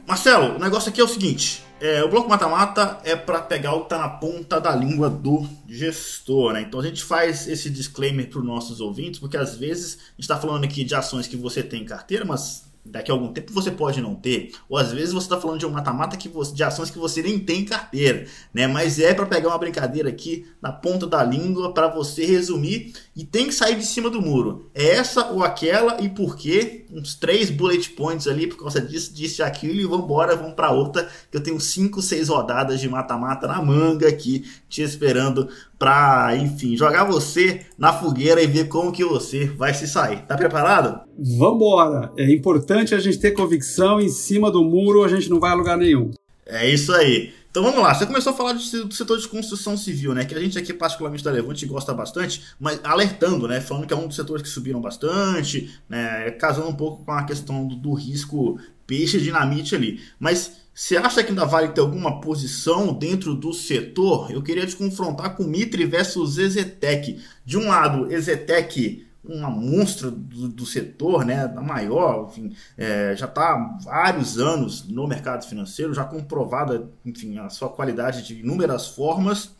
Marcelo, 0.08 0.56
o 0.56 0.58
negócio 0.58 0.90
aqui 0.90 1.00
é 1.00 1.04
o 1.04 1.08
seguinte: 1.08 1.62
é, 1.80 2.02
o 2.02 2.08
bloco 2.08 2.28
mata-mata 2.28 2.98
é 3.04 3.14
para 3.14 3.40
pegar 3.40 3.74
o 3.74 3.84
que 3.84 3.90
tá 3.90 3.98
na 3.98 4.08
ponta 4.08 4.60
da 4.60 4.74
língua 4.74 5.08
do 5.08 5.46
gestor, 5.68 6.54
né? 6.54 6.62
Então 6.62 6.80
a 6.80 6.84
gente 6.84 7.04
faz 7.04 7.46
esse 7.46 7.70
disclaimer 7.70 8.28
para 8.28 8.40
os 8.40 8.44
nossos 8.44 8.80
ouvintes, 8.80 9.20
porque 9.20 9.36
às 9.36 9.56
vezes 9.56 9.94
a 9.94 9.98
gente 10.16 10.22
está 10.22 10.36
falando 10.36 10.64
aqui 10.64 10.82
de 10.82 10.96
ações 10.96 11.28
que 11.28 11.36
você 11.36 11.62
tem 11.62 11.82
em 11.82 11.86
carteira, 11.86 12.24
mas 12.24 12.71
daqui 12.84 13.10
a 13.10 13.14
algum 13.14 13.32
tempo 13.32 13.52
você 13.52 13.70
pode 13.70 14.00
não 14.00 14.14
ter, 14.14 14.52
ou 14.68 14.76
às 14.76 14.92
vezes 14.92 15.12
você 15.12 15.26
está 15.26 15.40
falando 15.40 15.58
de 15.58 15.66
um 15.66 15.70
mata-mata 15.70 16.16
de 16.16 16.64
ações 16.64 16.90
que 16.90 16.98
você 16.98 17.22
nem 17.22 17.38
tem 17.38 17.60
em 17.60 17.64
carteira, 17.64 18.26
né? 18.52 18.66
Mas 18.66 18.98
é 18.98 19.14
para 19.14 19.26
pegar 19.26 19.48
uma 19.48 19.58
brincadeira 19.58 20.08
aqui 20.08 20.46
na 20.60 20.72
ponta 20.72 21.06
da 21.06 21.22
língua 21.22 21.72
para 21.72 21.88
você 21.88 22.24
resumir 22.24 22.92
e 23.14 23.24
tem 23.24 23.46
que 23.46 23.54
sair 23.54 23.76
de 23.76 23.84
cima 23.84 24.08
do 24.08 24.22
muro. 24.22 24.70
É 24.74 24.96
essa 24.96 25.30
ou 25.30 25.42
aquela 25.42 26.00
e 26.00 26.08
por 26.08 26.36
quê? 26.36 26.86
Uns 26.90 27.14
três 27.14 27.50
bullet 27.50 27.90
points 27.90 28.26
ali 28.26 28.46
por 28.46 28.56
causa 28.56 28.80
disso, 28.80 29.12
disso 29.14 29.42
e 29.42 29.44
aquilo 29.44 29.80
e 29.80 29.84
vamos 29.84 30.04
embora, 30.04 30.36
vamos 30.36 30.54
para 30.54 30.70
outra 30.70 31.08
que 31.30 31.36
eu 31.36 31.42
tenho 31.42 31.60
cinco, 31.60 32.00
seis 32.00 32.28
rodadas 32.28 32.80
de 32.80 32.88
mata-mata 32.88 33.46
na 33.46 33.60
manga 33.60 34.08
aqui 34.08 34.44
te 34.68 34.82
esperando 34.82 35.48
para, 35.78 36.36
enfim, 36.36 36.76
jogar 36.76 37.04
você 37.04 37.66
na 37.76 37.92
fogueira 37.92 38.42
e 38.42 38.46
ver 38.46 38.68
como 38.68 38.92
que 38.92 39.04
você 39.04 39.46
vai 39.46 39.74
se 39.74 39.86
sair. 39.86 40.22
Tá 40.22 40.36
preparado? 40.36 41.00
Vambora! 41.38 42.12
É 42.16 42.32
importante 42.32 42.94
a 42.94 42.98
gente 42.98 43.18
ter 43.18 43.32
convicção 43.32 44.00
em 44.00 44.08
cima 44.08 44.50
do 44.50 44.64
muro, 44.64 45.04
a 45.04 45.08
gente 45.08 45.28
não 45.28 45.40
vai 45.40 45.50
a 45.50 45.54
lugar 45.54 45.76
nenhum. 45.76 46.10
É 46.46 46.68
isso 46.68 46.92
aí. 46.92 47.32
Então 47.52 47.62
vamos 47.62 47.82
lá, 47.82 47.92
você 47.92 48.06
começou 48.06 48.32
a 48.32 48.34
falar 48.34 48.54
do 48.54 48.94
setor 48.94 49.18
de 49.18 49.28
construção 49.28 49.76
civil, 49.76 50.14
né? 50.14 50.24
Que 50.24 50.34
a 50.34 50.40
gente 50.40 50.58
aqui, 50.58 50.72
particularmente 50.72 51.22
da 51.22 51.30
Levante, 51.30 51.66
gosta 51.66 51.92
bastante, 51.92 52.42
mas 52.58 52.80
alertando, 52.82 53.46
né? 53.46 53.60
Falando 53.60 53.86
que 53.86 53.92
é 53.92 53.96
um 53.96 54.06
dos 54.06 54.16
setores 54.16 54.42
que 54.42 54.48
subiram 54.48 54.80
bastante, 54.80 55.70
né? 55.86 56.30
Casando 56.30 56.68
um 56.68 56.74
pouco 56.74 57.04
com 57.04 57.12
a 57.12 57.24
questão 57.24 57.68
do, 57.68 57.76
do 57.76 57.92
risco 57.92 58.58
peixe 58.86 59.20
dinamite 59.20 59.74
ali. 59.74 60.00
Mas 60.18 60.62
você 60.72 60.96
acha 60.96 61.22
que 61.22 61.28
ainda 61.28 61.44
vale 61.44 61.68
ter 61.68 61.82
alguma 61.82 62.22
posição 62.22 62.94
dentro 62.94 63.34
do 63.34 63.52
setor? 63.52 64.30
Eu 64.30 64.42
queria 64.42 64.66
te 64.66 64.74
confrontar 64.74 65.36
com 65.36 65.44
Mitre 65.44 65.84
versus 65.84 66.38
Ezetec. 66.38 67.20
De 67.44 67.58
um 67.58 67.68
lado, 67.68 68.10
Ezetec, 68.10 69.06
uma 69.24 69.50
monstra 69.50 70.10
do, 70.10 70.48
do 70.48 70.66
setor, 70.66 71.24
né, 71.24 71.44
a 71.44 71.60
maior, 71.60 72.28
enfim, 72.28 72.54
é, 72.76 73.14
já 73.16 73.26
está 73.26 73.52
há 73.54 73.78
vários 73.82 74.38
anos 74.38 74.88
no 74.88 75.06
mercado 75.06 75.46
financeiro, 75.46 75.94
já 75.94 76.04
comprovada, 76.04 76.90
enfim, 77.04 77.38
a 77.38 77.48
sua 77.48 77.68
qualidade 77.68 78.26
de 78.26 78.40
inúmeras 78.40 78.88
formas, 78.88 79.54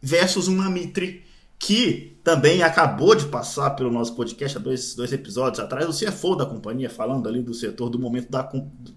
versus 0.00 0.48
uma 0.48 0.70
Mitre 0.70 1.24
que 1.62 2.18
também 2.24 2.62
acabou 2.62 3.14
de 3.14 3.26
passar 3.26 3.70
pelo 3.70 3.90
nosso 3.90 4.16
podcast 4.16 4.56
há 4.56 4.60
dois, 4.60 4.96
dois 4.96 5.12
episódios 5.12 5.60
atrás, 5.60 5.88
o 5.88 5.92
CFO 5.92 6.34
da 6.34 6.44
companhia, 6.44 6.90
falando 6.90 7.28
ali 7.28 7.40
do 7.40 7.54
setor, 7.54 7.88
do 7.88 8.00
momento 8.00 8.28
da, 8.30 8.50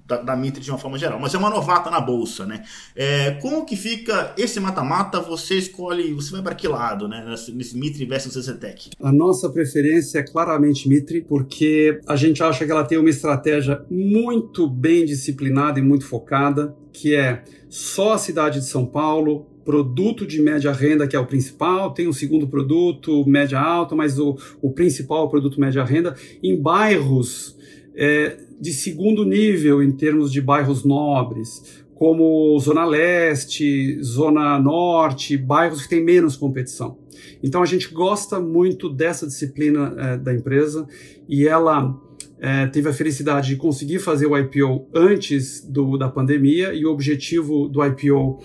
da, 0.06 0.22
da 0.22 0.36
Mitre 0.36 0.64
de 0.64 0.72
uma 0.72 0.78
forma 0.80 0.98
geral. 0.98 1.20
Mas 1.20 1.34
é 1.36 1.38
uma 1.38 1.50
novata 1.50 1.92
na 1.92 2.02
bolsa, 2.02 2.44
né? 2.44 2.64
É, 2.96 3.32
como 3.42 3.66
que 3.66 3.76
fica 3.76 4.34
esse 4.36 4.60
mata-mata? 4.60 5.20
Você 5.22 5.56
escolhe, 5.56 6.12
você 6.14 6.32
vai 6.32 6.42
para 6.42 6.56
que 6.56 6.68
lado, 6.68 7.08
né? 7.08 7.24
Nesse, 7.54 7.78
Mitre 7.78 8.04
versus 8.06 8.34
CCTech? 8.34 8.90
A 9.00 9.12
nossa 9.12 9.48
preferência 9.50 10.20
é 10.20 10.24
claramente 10.24 10.90
Mitre, 10.90 11.22
porque 11.22 12.00
a 12.08 12.16
gente 12.16 12.42
acha 12.42 12.66
que 12.66 12.72
ela 12.72 12.84
tem 12.84 12.98
uma 12.98 13.10
estratégia 13.12 13.86
muito 13.92 14.68
bem 14.68 15.06
disciplinada 15.06 15.80
e 15.80 15.84
muito 15.84 16.06
focada, 16.06 16.76
que 16.92 17.16
é 17.16 17.44
só 17.70 18.14
a 18.14 18.18
cidade 18.18 18.60
de 18.60 18.66
São 18.66 18.88
Paulo, 18.88 19.55
produto 19.66 20.28
de 20.28 20.40
média 20.40 20.72
renda, 20.72 21.08
que 21.08 21.16
é 21.16 21.20
o 21.20 21.26
principal, 21.26 21.92
tem 21.92 22.08
um 22.08 22.14
segundo 22.14 22.48
produto, 22.48 23.28
média 23.28 23.60
alta, 23.60 23.96
mas 23.96 24.20
o, 24.20 24.38
o 24.62 24.72
principal 24.72 25.24
é 25.24 25.26
o 25.26 25.30
produto 25.30 25.60
média 25.60 25.84
renda, 25.84 26.16
em 26.42 26.56
bairros 26.56 27.58
é, 27.96 28.38
de 28.62 28.72
segundo 28.72 29.26
nível, 29.26 29.82
em 29.82 29.92
termos 29.92 30.32
de 30.32 30.40
bairros 30.40 30.84
nobres, 30.84 31.84
como 31.96 32.58
Zona 32.60 32.86
Leste, 32.86 34.02
Zona 34.04 34.60
Norte, 34.60 35.36
bairros 35.36 35.82
que 35.82 35.90
têm 35.90 36.04
menos 36.04 36.36
competição. 36.38 36.98
Então 37.42 37.64
a 37.64 37.66
gente 37.66 37.92
gosta 37.92 38.40
muito 38.40 38.88
dessa 38.90 39.26
disciplina 39.26 39.96
é, 39.98 40.18
da 40.18 40.34
empresa 40.34 40.86
e 41.28 41.48
ela 41.48 42.00
é, 42.40 42.68
teve 42.68 42.90
a 42.90 42.94
felicidade 42.94 43.48
de 43.48 43.56
conseguir 43.56 44.00
fazer 44.00 44.28
o 44.28 44.38
IPO 44.38 44.88
antes 44.94 45.66
do, 45.66 45.98
da 45.98 46.10
pandemia 46.10 46.74
e 46.74 46.86
o 46.86 46.92
objetivo 46.92 47.68
do 47.68 47.84
IPO 47.84 48.44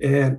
é 0.00 0.36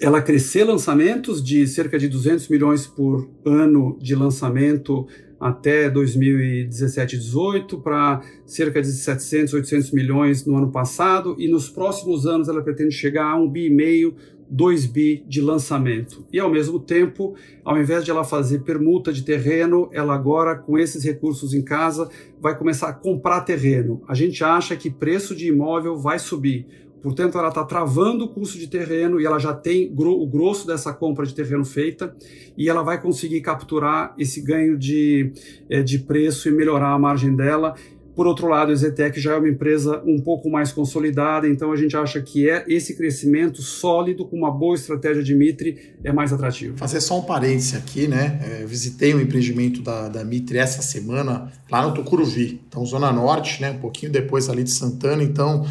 ela 0.00 0.20
crescer 0.20 0.64
lançamentos 0.64 1.42
de 1.42 1.66
cerca 1.66 1.98
de 1.98 2.08
200 2.08 2.48
milhões 2.48 2.86
por 2.86 3.28
ano 3.44 3.98
de 4.00 4.14
lançamento 4.14 5.06
até 5.38 5.90
2017 5.90 7.18
18 7.18 7.78
para 7.78 8.22
cerca 8.46 8.80
de 8.80 8.90
700, 8.90 9.54
800 9.54 9.90
milhões 9.90 10.46
no 10.46 10.56
ano 10.56 10.70
passado 10.70 11.36
e 11.38 11.48
nos 11.48 11.68
próximos 11.68 12.26
anos 12.26 12.48
ela 12.48 12.62
pretende 12.62 12.94
chegar 12.94 13.26
a 13.26 13.36
um 13.36 13.48
bi 13.48 13.66
e 13.66 13.70
meio, 13.70 14.14
2 14.48 14.86
bi 14.86 15.24
de 15.26 15.40
lançamento. 15.40 16.24
E 16.32 16.38
ao 16.38 16.50
mesmo 16.50 16.78
tempo, 16.78 17.34
ao 17.64 17.78
invés 17.78 18.04
de 18.04 18.10
ela 18.10 18.24
fazer 18.24 18.60
permuta 18.60 19.12
de 19.12 19.22
terreno, 19.22 19.88
ela 19.92 20.14
agora 20.14 20.54
com 20.54 20.78
esses 20.78 21.02
recursos 21.04 21.52
em 21.52 21.62
casa 21.62 22.08
vai 22.40 22.56
começar 22.56 22.88
a 22.88 22.92
comprar 22.92 23.40
terreno. 23.42 24.02
A 24.08 24.14
gente 24.14 24.42
acha 24.44 24.76
que 24.76 24.90
preço 24.90 25.34
de 25.34 25.48
imóvel 25.48 25.96
vai 25.96 26.18
subir 26.18 26.66
Portanto, 27.04 27.36
ela 27.36 27.48
está 27.48 27.62
travando 27.62 28.24
o 28.24 28.28
custo 28.28 28.58
de 28.58 28.66
terreno 28.66 29.20
e 29.20 29.26
ela 29.26 29.38
já 29.38 29.52
tem 29.52 29.92
o 29.94 30.26
grosso 30.26 30.66
dessa 30.66 30.90
compra 30.90 31.26
de 31.26 31.34
terreno 31.34 31.62
feita 31.62 32.16
e 32.56 32.66
ela 32.66 32.82
vai 32.82 32.98
conseguir 32.98 33.42
capturar 33.42 34.14
esse 34.18 34.40
ganho 34.40 34.78
de, 34.78 35.30
eh, 35.68 35.82
de 35.82 35.98
preço 35.98 36.48
e 36.48 36.52
melhorar 36.52 36.94
a 36.94 36.98
margem 36.98 37.36
dela. 37.36 37.74
Por 38.16 38.26
outro 38.26 38.46
lado, 38.46 38.72
a 38.72 38.74
Zetec 38.74 39.20
já 39.20 39.34
é 39.34 39.36
uma 39.36 39.50
empresa 39.50 40.02
um 40.06 40.18
pouco 40.18 40.48
mais 40.48 40.72
consolidada, 40.72 41.46
então 41.46 41.72
a 41.72 41.76
gente 41.76 41.94
acha 41.94 42.22
que 42.22 42.48
é 42.48 42.64
esse 42.68 42.96
crescimento 42.96 43.60
sólido 43.60 44.24
com 44.24 44.38
uma 44.38 44.50
boa 44.50 44.74
estratégia 44.74 45.22
de 45.22 45.34
Mitre 45.34 45.94
é 46.02 46.10
mais 46.10 46.32
atrativo. 46.32 46.78
Fazer 46.78 47.02
só 47.02 47.18
um 47.18 47.22
parêntese 47.22 47.76
aqui, 47.76 48.08
né? 48.08 48.40
É, 48.42 48.64
visitei 48.64 49.14
um 49.14 49.20
empreendimento 49.20 49.82
da, 49.82 50.08
da 50.08 50.24
Mitre 50.24 50.56
essa 50.56 50.80
semana 50.80 51.52
lá 51.70 51.86
no 51.86 51.92
Tucuruvi, 51.92 52.62
então 52.66 52.86
Zona 52.86 53.12
Norte, 53.12 53.60
né? 53.60 53.72
Um 53.72 53.78
pouquinho 53.78 54.10
depois 54.10 54.48
ali 54.48 54.62
de 54.62 54.70
Santana, 54.70 55.22
então 55.22 55.66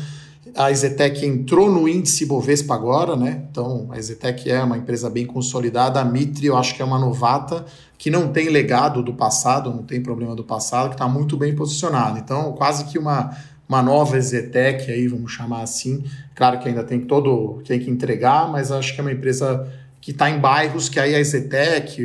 a 0.55 0.71
Ezetec 0.71 1.25
entrou 1.25 1.71
no 1.71 1.87
índice 1.87 2.25
Bovespa 2.25 2.75
agora, 2.75 3.15
né? 3.15 3.43
Então, 3.49 3.87
a 3.89 3.97
Ezetec 3.97 4.49
é 4.49 4.63
uma 4.63 4.77
empresa 4.77 5.09
bem 5.09 5.25
consolidada. 5.25 5.99
A 5.99 6.05
Mitre, 6.05 6.45
eu 6.45 6.55
acho 6.55 6.75
que 6.75 6.81
é 6.81 6.85
uma 6.85 6.99
novata 6.99 7.65
que 7.97 8.09
não 8.11 8.31
tem 8.31 8.49
legado 8.49 9.01
do 9.01 9.13
passado, 9.13 9.71
não 9.71 9.83
tem 9.83 10.01
problema 10.01 10.35
do 10.35 10.43
passado, 10.43 10.89
que 10.89 10.95
está 10.95 11.07
muito 11.07 11.37
bem 11.37 11.55
posicionada. 11.55 12.19
Então, 12.19 12.53
quase 12.53 12.85
que 12.85 12.99
uma, 12.99 13.35
uma 13.67 13.81
nova 13.81 14.17
Ezetec 14.17 14.91
aí, 14.91 15.07
vamos 15.07 15.31
chamar 15.31 15.61
assim. 15.61 16.03
Claro 16.35 16.59
que 16.59 16.67
ainda 16.67 16.83
tem 16.83 17.01
todo 17.01 17.61
tem 17.65 17.79
que 17.79 17.89
entregar, 17.89 18.51
mas 18.51 18.71
acho 18.71 18.93
que 18.93 18.99
é 18.99 19.03
uma 19.03 19.11
empresa 19.11 19.67
que 19.99 20.11
está 20.11 20.29
em 20.29 20.37
bairros 20.37 20.89
que 20.89 20.99
aí 20.99 21.15
a 21.15 21.19
Ezetec, 21.19 21.97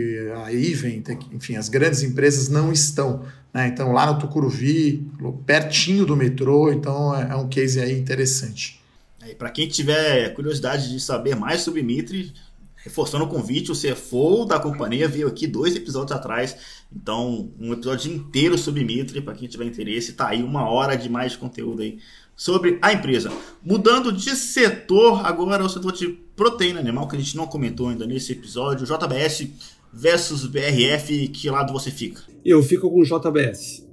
a 0.44 0.52
Even, 0.52 1.02
enfim, 1.32 1.56
as 1.56 1.68
grandes 1.68 2.02
empresas 2.02 2.48
não 2.48 2.72
estão. 2.72 3.22
Né? 3.58 3.66
Então, 3.66 3.90
lá 3.90 4.06
no 4.06 4.20
Tucuruvi, 4.20 5.04
pertinho 5.44 6.06
do 6.06 6.14
metrô, 6.14 6.70
então 6.72 7.12
é, 7.12 7.32
é 7.32 7.34
um 7.34 7.48
case 7.48 7.80
aí 7.80 7.98
interessante. 7.98 8.80
É, 9.20 9.34
Para 9.34 9.50
quem 9.50 9.66
tiver 9.66 10.32
curiosidade 10.32 10.88
de 10.88 11.00
saber 11.00 11.34
mais 11.34 11.62
sobre 11.62 11.82
Mitre, 11.82 12.32
reforçando 12.76 13.24
o 13.24 13.28
convite, 13.28 13.72
o 13.72 13.74
CFO 13.74 14.44
da 14.44 14.60
companhia 14.60 15.08
veio 15.08 15.26
aqui 15.26 15.48
dois 15.48 15.74
episódios 15.74 16.16
atrás. 16.16 16.56
Então, 16.94 17.50
um 17.58 17.72
episódio 17.72 18.12
inteiro 18.12 18.56
sobre 18.56 18.84
Mitre, 18.84 19.20
para 19.20 19.34
quem 19.34 19.48
tiver 19.48 19.64
interesse, 19.64 20.12
tá 20.12 20.28
aí 20.28 20.40
uma 20.40 20.70
hora 20.70 20.96
de 20.96 21.08
mais 21.08 21.34
conteúdo 21.34 21.82
aí 21.82 21.98
sobre 22.36 22.78
a 22.80 22.92
empresa. 22.92 23.32
Mudando 23.60 24.12
de 24.12 24.36
setor, 24.36 25.26
agora 25.26 25.64
o 25.64 25.68
setor 25.68 25.90
de 25.90 26.06
proteína 26.36 26.78
animal, 26.78 27.08
que 27.08 27.16
a 27.16 27.18
gente 27.18 27.36
não 27.36 27.48
comentou 27.48 27.88
ainda 27.88 28.06
nesse 28.06 28.30
episódio, 28.30 28.86
JBS 28.86 29.48
versus 29.92 30.46
BRF, 30.46 31.28
que 31.28 31.50
lado 31.50 31.72
você 31.72 31.90
fica? 31.90 32.22
Eu 32.44 32.62
fico 32.62 32.90
com 32.90 33.02
JBS. 33.02 33.86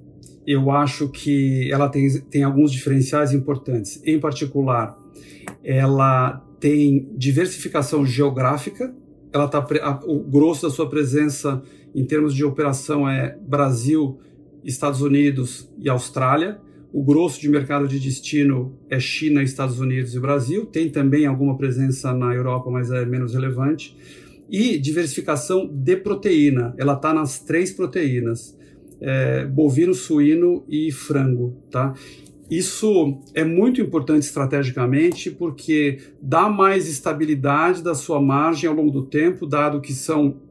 Eu 0.46 0.70
acho 0.70 1.10
que 1.10 1.72
ela 1.72 1.90
tem, 1.90 2.22
tem 2.22 2.44
alguns 2.44 2.72
diferenciais 2.72 3.34
importantes. 3.34 4.02
Em 4.06 4.20
particular, 4.20 4.98
ela 5.64 6.44
tem 6.60 7.10
diversificação 7.18 8.06
geográfica. 8.06 8.94
Ela 9.34 9.48
tá, 9.48 9.66
a, 9.82 10.00
o 10.06 10.20
grosso 10.20 10.68
da 10.68 10.74
sua 10.74 10.88
presença 10.88 11.64
em 11.94 12.06
termos 12.06 12.34
de 12.34 12.44
operação 12.44 13.10
é 13.10 13.38
Brasil, 13.48 14.20
Estados 14.64 15.02
Unidos 15.02 15.70
e 15.80 15.90
Austrália. 15.90 16.60
O 16.94 17.04
grosso 17.04 17.42
de 17.42 17.50
mercado 17.50 17.88
de 17.88 18.00
destino 18.00 18.78
é 18.90 19.00
China, 19.00 19.42
Estados 19.42 19.80
Unidos 19.80 20.16
e 20.16 20.20
Brasil. 20.20 20.66
Tem 20.66 20.90
também 20.90 21.26
alguma 21.26 21.58
presença 21.58 22.14
na 22.14 22.34
Europa, 22.34 22.70
mas 22.70 22.92
é 22.92 23.06
menos 23.06 23.34
relevante 23.34 23.98
e 24.50 24.78
diversificação 24.78 25.68
de 25.68 25.98
proteína. 25.98 26.74
Ela 26.78 26.94
está 26.94 27.14
nas 27.14 27.40
três 27.40 27.72
proteínas: 27.72 28.58
é, 29.02 29.46
bovino, 29.46 29.94
suíno 29.94 30.64
e 30.70 30.92
frango. 30.92 31.58
Tá? 31.70 31.94
Isso 32.50 33.20
é 33.34 33.44
muito 33.44 33.82
importante 33.82 34.24
estrategicamente 34.24 35.32
porque 35.32 35.98
dá 36.22 36.48
mais 36.48 36.88
estabilidade 36.88 37.82
da 37.82 37.96
sua 37.96 38.22
margem 38.22 38.70
ao 38.70 38.76
longo 38.76 38.92
do 38.92 39.06
tempo, 39.06 39.48
dado 39.48 39.82
que 39.82 39.94
são, 39.94 40.42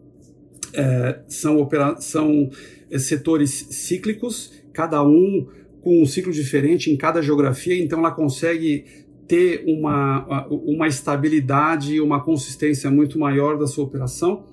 é, 0.72 1.20
são, 1.28 1.58
opera 1.58 1.96
são 2.00 2.50
é, 2.90 2.98
setores 2.98 3.68
cíclicos, 3.70 4.52
cada 4.72 5.04
um 5.04 5.46
com 5.80 6.02
um 6.02 6.06
ciclo 6.06 6.32
diferente 6.32 6.90
em 6.90 6.96
cada 6.96 7.22
geografia, 7.22 7.78
então 7.78 7.98
ela 8.00 8.10
consegue 8.10 9.03
ter 9.26 9.64
uma, 9.66 10.46
uma 10.48 10.86
estabilidade, 10.86 12.00
uma 12.00 12.22
consistência 12.22 12.90
muito 12.90 13.18
maior 13.18 13.58
da 13.58 13.66
sua 13.66 13.84
operação. 13.84 14.44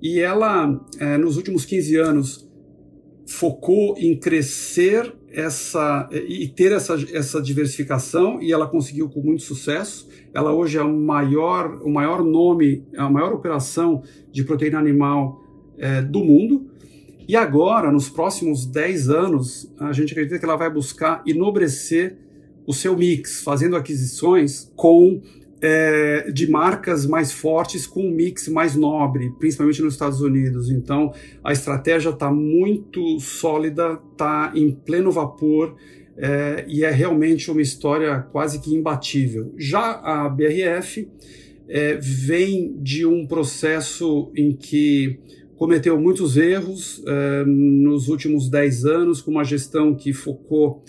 E 0.00 0.20
ela, 0.20 0.80
é, 0.98 1.16
nos 1.16 1.36
últimos 1.36 1.64
15 1.64 1.96
anos, 1.96 2.50
focou 3.26 3.96
em 3.98 4.16
crescer 4.16 5.14
essa 5.30 6.08
e 6.12 6.46
ter 6.46 6.70
essa, 6.70 6.94
essa 7.12 7.42
diversificação 7.42 8.40
e 8.40 8.52
ela 8.52 8.68
conseguiu 8.68 9.08
com 9.08 9.20
muito 9.20 9.42
sucesso. 9.42 10.08
Ela 10.32 10.52
hoje 10.52 10.78
é 10.78 10.82
o 10.82 10.92
maior, 10.92 11.80
o 11.82 11.90
maior 11.90 12.22
nome, 12.22 12.86
a 12.96 13.10
maior 13.10 13.32
operação 13.32 14.02
de 14.30 14.44
proteína 14.44 14.78
animal 14.78 15.42
é, 15.76 16.00
do 16.00 16.24
mundo. 16.24 16.70
E 17.26 17.36
agora, 17.36 17.90
nos 17.90 18.08
próximos 18.08 18.66
10 18.66 19.08
anos, 19.08 19.72
a 19.78 19.92
gente 19.92 20.12
acredita 20.12 20.38
que 20.38 20.44
ela 20.44 20.56
vai 20.56 20.70
buscar 20.70 21.22
enobrecer 21.26 22.18
o 22.66 22.72
seu 22.72 22.96
mix, 22.96 23.42
fazendo 23.42 23.76
aquisições 23.76 24.70
com 24.74 25.20
é, 25.60 26.30
de 26.30 26.50
marcas 26.50 27.06
mais 27.06 27.32
fortes 27.32 27.86
com 27.86 28.06
um 28.06 28.10
mix 28.10 28.48
mais 28.48 28.76
nobre, 28.76 29.32
principalmente 29.38 29.80
nos 29.80 29.94
Estados 29.94 30.20
Unidos. 30.20 30.70
Então, 30.70 31.12
a 31.42 31.52
estratégia 31.52 32.10
está 32.10 32.30
muito 32.30 33.18
sólida, 33.18 33.98
está 34.12 34.52
em 34.54 34.70
pleno 34.70 35.10
vapor 35.10 35.74
é, 36.16 36.66
e 36.68 36.84
é 36.84 36.90
realmente 36.90 37.50
uma 37.50 37.62
história 37.62 38.20
quase 38.30 38.60
que 38.60 38.74
imbatível. 38.74 39.54
Já 39.56 40.00
a 40.02 40.28
BRF 40.28 41.08
é, 41.66 41.94
vem 41.94 42.76
de 42.82 43.06
um 43.06 43.26
processo 43.26 44.30
em 44.36 44.52
que 44.52 45.18
cometeu 45.56 45.98
muitos 45.98 46.36
erros 46.36 47.02
é, 47.06 47.44
nos 47.46 48.08
últimos 48.08 48.50
10 48.50 48.84
anos, 48.84 49.22
com 49.22 49.30
uma 49.30 49.44
gestão 49.44 49.94
que 49.94 50.12
focou 50.12 50.84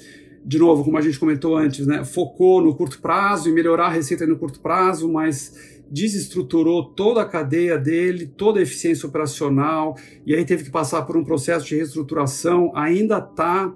de 0.46 0.60
novo, 0.60 0.84
como 0.84 0.96
a 0.98 1.02
gente 1.02 1.18
comentou 1.18 1.58
antes, 1.58 1.88
né, 1.88 2.06
focou 2.06 2.62
no 2.62 2.76
curto 2.76 3.02
prazo 3.02 3.50
e 3.50 3.52
melhorar 3.52 3.88
a 3.88 3.90
receita 3.90 4.28
no 4.28 4.38
curto 4.38 4.60
prazo, 4.60 5.12
mas 5.12 5.76
desestruturou 5.90 6.84
toda 6.84 7.22
a 7.22 7.26
cadeia 7.26 7.80
dele, 7.80 8.28
toda 8.28 8.60
a 8.60 8.64
eficiência 8.64 9.08
operacional, 9.08 9.98
e 10.24 10.36
aí 10.36 10.46
teve 10.46 10.64
que 10.64 10.70
passar 10.70 11.02
por 11.02 11.18
um 11.18 11.24
processo 11.24 11.66
de 11.66 11.76
reestruturação, 11.76 12.72
ainda 12.76 13.18
está 13.18 13.74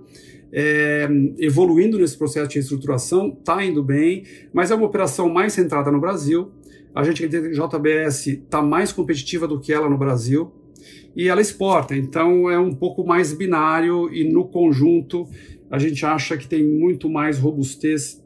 é, 0.52 1.08
evoluindo 1.40 1.98
nesse 1.98 2.18
processo 2.18 2.50
de 2.50 2.56
reestruturação, 2.56 3.36
está 3.40 3.64
indo 3.66 3.84
bem, 3.84 4.24
mas 4.54 4.70
é 4.70 4.76
uma 4.76 4.86
operação 4.86 5.28
mais 5.28 5.54
centrada 5.54 5.92
no 5.92 6.00
Brasil. 6.00 6.52
A 6.94 7.04
gente 7.04 7.24
acredita 7.24 7.50
que 7.50 7.56
JBS 7.56 8.28
está 8.28 8.62
mais 8.62 8.92
competitiva 8.92 9.48
do 9.48 9.60
que 9.60 9.74
ela 9.74 9.90
no 9.90 9.98
Brasil, 9.98 10.52
e 11.16 11.28
ela 11.28 11.42
exporta, 11.42 11.96
então 11.96 12.50
é 12.50 12.60
um 12.60 12.74
pouco 12.74 13.06
mais 13.06 13.34
binário 13.34 14.14
e 14.14 14.32
no 14.32 14.48
conjunto 14.48 15.28
a 15.70 15.78
gente 15.78 16.06
acha 16.06 16.38
que 16.38 16.48
tem 16.48 16.64
muito 16.64 17.10
mais 17.10 17.38
robustez 17.38 18.22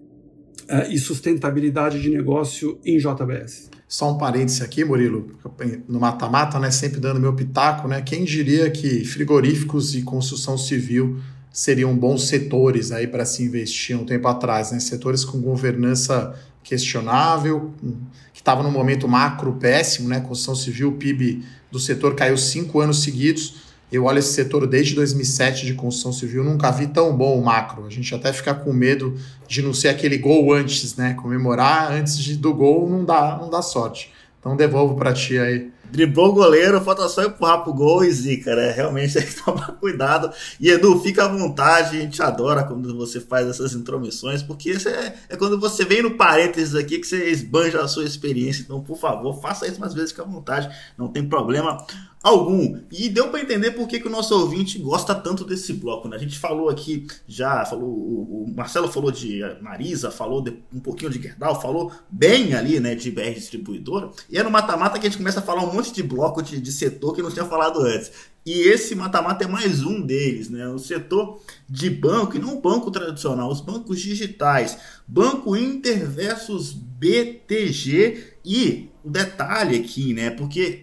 uh, 0.63 0.91
e 0.91 0.97
sustentabilidade 0.97 2.01
de 2.01 2.09
negócio 2.09 2.79
em 2.85 2.97
JBS. 2.97 3.69
Só 3.87 4.11
um 4.11 4.17
parêntese 4.17 4.63
aqui, 4.63 4.83
Murilo, 4.83 5.37
no 5.87 5.99
mata-mata, 5.99 6.59
né, 6.59 6.71
sempre 6.71 6.99
dando 6.99 7.19
meu 7.19 7.33
pitaco, 7.33 7.87
né, 7.87 8.01
quem 8.01 8.23
diria 8.23 8.71
que 8.71 9.05
frigoríficos 9.05 9.93
e 9.93 10.01
construção 10.01 10.57
civil 10.57 11.19
seriam 11.51 11.95
bons 11.95 12.27
setores 12.27 12.91
aí 12.91 13.05
para 13.05 13.23
se 13.23 13.43
investir 13.43 13.95
um 13.95 14.03
tempo 14.03 14.27
atrás, 14.27 14.71
né, 14.71 14.79
setores 14.79 15.23
com 15.23 15.39
governança 15.39 16.33
questionável, 16.63 17.73
que 18.33 18.39
estava 18.39 18.63
num 18.63 18.71
momento 18.71 19.07
macro 19.07 19.53
péssimo, 19.53 20.09
né, 20.09 20.19
construção 20.21 20.55
civil, 20.55 20.93
PIB 20.93 21.43
do 21.71 21.79
setor 21.79 22.15
caiu 22.15 22.37
cinco 22.37 22.79
anos 22.79 23.03
seguidos, 23.03 23.62
eu 23.95 24.05
olho 24.05 24.19
esse 24.19 24.33
setor 24.33 24.65
desde 24.65 24.95
2007 24.95 25.65
de 25.65 25.73
construção 25.73 26.11
civil, 26.11 26.43
nunca 26.43 26.71
vi 26.71 26.87
tão 26.87 27.15
bom 27.15 27.39
o 27.39 27.45
macro. 27.45 27.85
A 27.85 27.89
gente 27.89 28.13
até 28.15 28.33
fica 28.33 28.53
com 28.53 28.73
medo 28.73 29.15
de 29.47 29.61
não 29.61 29.73
ser 29.73 29.89
aquele 29.89 30.17
gol 30.17 30.51
antes, 30.53 30.95
né? 30.95 31.13
Comemorar 31.13 31.91
antes 31.91 32.17
de, 32.17 32.35
do 32.35 32.53
gol 32.53 32.89
não 32.89 33.05
dá, 33.05 33.37
não 33.39 33.49
dá 33.49 33.61
sorte. 33.61 34.11
Então 34.39 34.55
devolvo 34.55 34.95
para 34.95 35.13
ti 35.13 35.37
aí 35.37 35.71
driblou 35.91 36.29
o 36.29 36.33
goleiro, 36.33 36.81
falta 36.81 37.07
só 37.07 37.23
empurrar 37.23 37.63
pro 37.63 37.73
gol 37.73 38.03
e 38.03 38.11
zica, 38.11 38.55
né? 38.55 38.71
Realmente 38.71 39.13
tem 39.19 39.25
que 39.25 39.43
tomar 39.43 39.73
cuidado. 39.73 40.31
E 40.59 40.69
Edu, 40.69 40.99
fica 40.99 41.25
à 41.25 41.27
vontade, 41.27 41.97
a 41.97 42.01
gente 42.01 42.21
adora 42.21 42.63
quando 42.63 42.95
você 42.95 43.19
faz 43.19 43.47
essas 43.47 43.73
intromissões, 43.73 44.41
porque 44.41 44.71
isso 44.71 44.89
é, 44.89 45.15
é 45.29 45.35
quando 45.35 45.59
você 45.59 45.85
vem 45.85 46.01
no 46.01 46.17
parênteses 46.17 46.75
aqui 46.75 46.99
que 46.99 47.07
você 47.07 47.29
esbanja 47.29 47.81
a 47.81 47.87
sua 47.87 48.05
experiência. 48.05 48.63
Então, 48.63 48.81
por 48.81 48.97
favor, 48.97 49.39
faça 49.41 49.67
isso 49.67 49.79
mais 49.79 49.93
vezes, 49.93 50.11
fica 50.11 50.23
à 50.23 50.25
vontade, 50.25 50.69
não 50.97 51.07
tem 51.07 51.27
problema 51.27 51.85
algum. 52.23 52.79
E 52.89 53.09
deu 53.09 53.27
para 53.27 53.41
entender 53.41 53.71
por 53.71 53.85
que, 53.85 53.99
que 53.99 54.07
o 54.07 54.11
nosso 54.11 54.33
ouvinte 54.33 54.79
gosta 54.79 55.13
tanto 55.13 55.43
desse 55.43 55.73
bloco. 55.73 56.07
Né? 56.07 56.15
A 56.15 56.19
gente 56.19 56.39
falou 56.39 56.69
aqui 56.69 57.05
já, 57.27 57.65
falou 57.65 57.89
o, 57.89 58.45
o 58.45 58.53
Marcelo 58.55 58.87
falou 58.87 59.11
de 59.11 59.41
Marisa, 59.61 60.09
falou 60.09 60.41
de, 60.41 60.57
um 60.73 60.79
pouquinho 60.79 61.11
de 61.11 61.21
Gerdau, 61.21 61.61
falou 61.61 61.91
bem 62.09 62.53
ali 62.53 62.79
né, 62.79 62.95
de 62.95 63.11
BR 63.11 63.33
Distribuidora. 63.33 64.09
E 64.29 64.37
é 64.37 64.43
no 64.43 64.49
mata-mata 64.49 64.97
que 64.97 65.05
a 65.05 65.09
gente 65.09 65.17
começa 65.17 65.39
a 65.39 65.43
falar 65.43 65.63
um 65.63 65.72
monte 65.73 65.93
de 65.93 66.03
bloco 66.03 66.41
de, 66.41 66.59
de 66.59 66.71
setor 66.71 67.13
que 67.13 67.21
não 67.21 67.31
tinha 67.31 67.45
falado 67.45 67.81
antes. 67.81 68.11
E 68.45 68.61
esse 68.61 68.93
mata-mata 68.93 69.45
é 69.45 69.47
mais 69.47 69.83
um 69.83 70.01
deles, 70.01 70.49
né? 70.49 70.67
O 70.67 70.77
setor 70.77 71.39
de 71.69 71.89
banco, 71.89 72.35
e 72.35 72.39
não 72.39 72.59
banco 72.59 72.91
tradicional, 72.91 73.49
os 73.49 73.61
bancos 73.61 74.01
digitais. 74.01 74.77
Banco 75.07 75.55
Inter 75.55 76.09
versus 76.09 76.73
BTG. 76.73 78.33
E 78.43 78.89
o 79.03 79.09
detalhe 79.09 79.77
aqui, 79.77 80.13
né? 80.13 80.29
Porque 80.29 80.82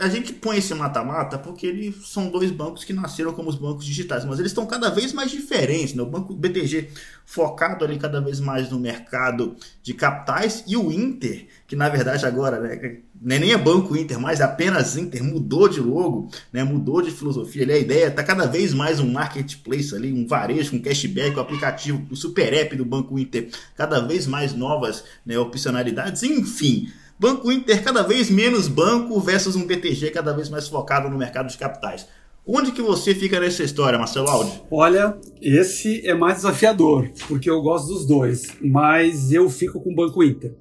a 0.00 0.08
gente 0.08 0.32
põe 0.32 0.56
esse 0.56 0.74
mata-mata 0.74 1.38
porque 1.38 1.66
eles 1.66 2.08
são 2.08 2.30
dois 2.30 2.50
bancos 2.50 2.84
que 2.84 2.92
nasceram 2.92 3.34
como 3.34 3.50
os 3.50 3.56
bancos 3.56 3.84
digitais, 3.84 4.24
mas 4.24 4.38
eles 4.38 4.50
estão 4.50 4.64
cada 4.64 4.88
vez 4.88 5.12
mais 5.12 5.30
diferentes. 5.30 5.94
Né? 5.94 6.02
O 6.02 6.06
banco 6.06 6.34
BTG 6.34 6.88
focado 7.26 7.84
ali 7.84 7.98
cada 7.98 8.18
vez 8.18 8.40
mais 8.40 8.70
no 8.70 8.80
mercado 8.80 9.54
de 9.82 9.92
capitais 9.92 10.64
e 10.66 10.74
o 10.74 10.90
Inter, 10.90 11.46
que 11.66 11.76
na 11.76 11.88
verdade 11.90 12.24
agora 12.24 12.58
né, 12.58 13.00
não 13.20 13.36
é 13.36 13.38
nem 13.38 13.52
é 13.52 13.58
banco 13.58 13.94
Inter, 13.94 14.18
mas 14.18 14.40
é 14.40 14.42
apenas 14.44 14.96
Inter, 14.96 15.22
mudou 15.22 15.68
de 15.68 15.80
logo, 15.80 16.30
né, 16.50 16.64
mudou 16.64 17.02
de 17.02 17.10
filosofia. 17.10 17.62
Ali, 17.62 17.72
a 17.72 17.78
ideia 17.78 18.06
está 18.06 18.24
cada 18.24 18.46
vez 18.46 18.72
mais 18.72 19.00
um 19.00 19.12
marketplace 19.12 19.94
ali, 19.94 20.10
um 20.12 20.26
varejo 20.26 20.70
com 20.70 20.80
cashback, 20.80 21.36
o 21.36 21.40
aplicativo, 21.40 22.06
o 22.10 22.16
super 22.16 22.54
app 22.54 22.74
do 22.74 22.86
banco 22.86 23.18
Inter, 23.18 23.50
cada 23.76 24.00
vez 24.00 24.26
mais 24.26 24.54
novas 24.54 25.04
né, 25.26 25.38
opcionalidades, 25.38 26.22
enfim. 26.22 26.88
Banco 27.20 27.52
Inter 27.52 27.84
cada 27.84 28.02
vez 28.02 28.30
menos 28.30 28.66
banco 28.66 29.20
versus 29.20 29.54
um 29.54 29.66
BTG 29.66 30.10
cada 30.10 30.32
vez 30.32 30.48
mais 30.48 30.66
focado 30.66 31.10
no 31.10 31.18
mercado 31.18 31.50
de 31.50 31.58
capitais. 31.58 32.08
Onde 32.46 32.72
que 32.72 32.80
você 32.80 33.14
fica 33.14 33.38
nessa 33.38 33.62
história, 33.62 33.98
Marcelo 33.98 34.26
Aldi? 34.26 34.62
Olha, 34.70 35.18
esse 35.42 36.00
é 36.08 36.14
mais 36.14 36.36
desafiador, 36.36 37.10
porque 37.28 37.50
eu 37.50 37.60
gosto 37.60 37.88
dos 37.88 38.06
dois, 38.06 38.56
mas 38.62 39.30
eu 39.34 39.50
fico 39.50 39.78
com 39.82 39.92
o 39.92 39.94
Banco 39.94 40.24
Inter, 40.24 40.54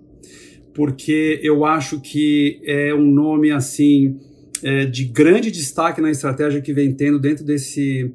porque 0.73 1.39
eu 1.41 1.63
acho 1.63 2.01
que 2.01 2.61
é 2.65 2.93
um 2.93 3.09
nome 3.09 3.51
assim 3.51 4.19
é, 4.61 4.85
de 4.85 5.05
grande 5.05 5.49
destaque 5.49 6.01
na 6.01 6.11
estratégia 6.11 6.59
que 6.59 6.73
vem 6.73 6.93
tendo 6.93 7.17
dentro 7.17 7.45
desse 7.45 8.11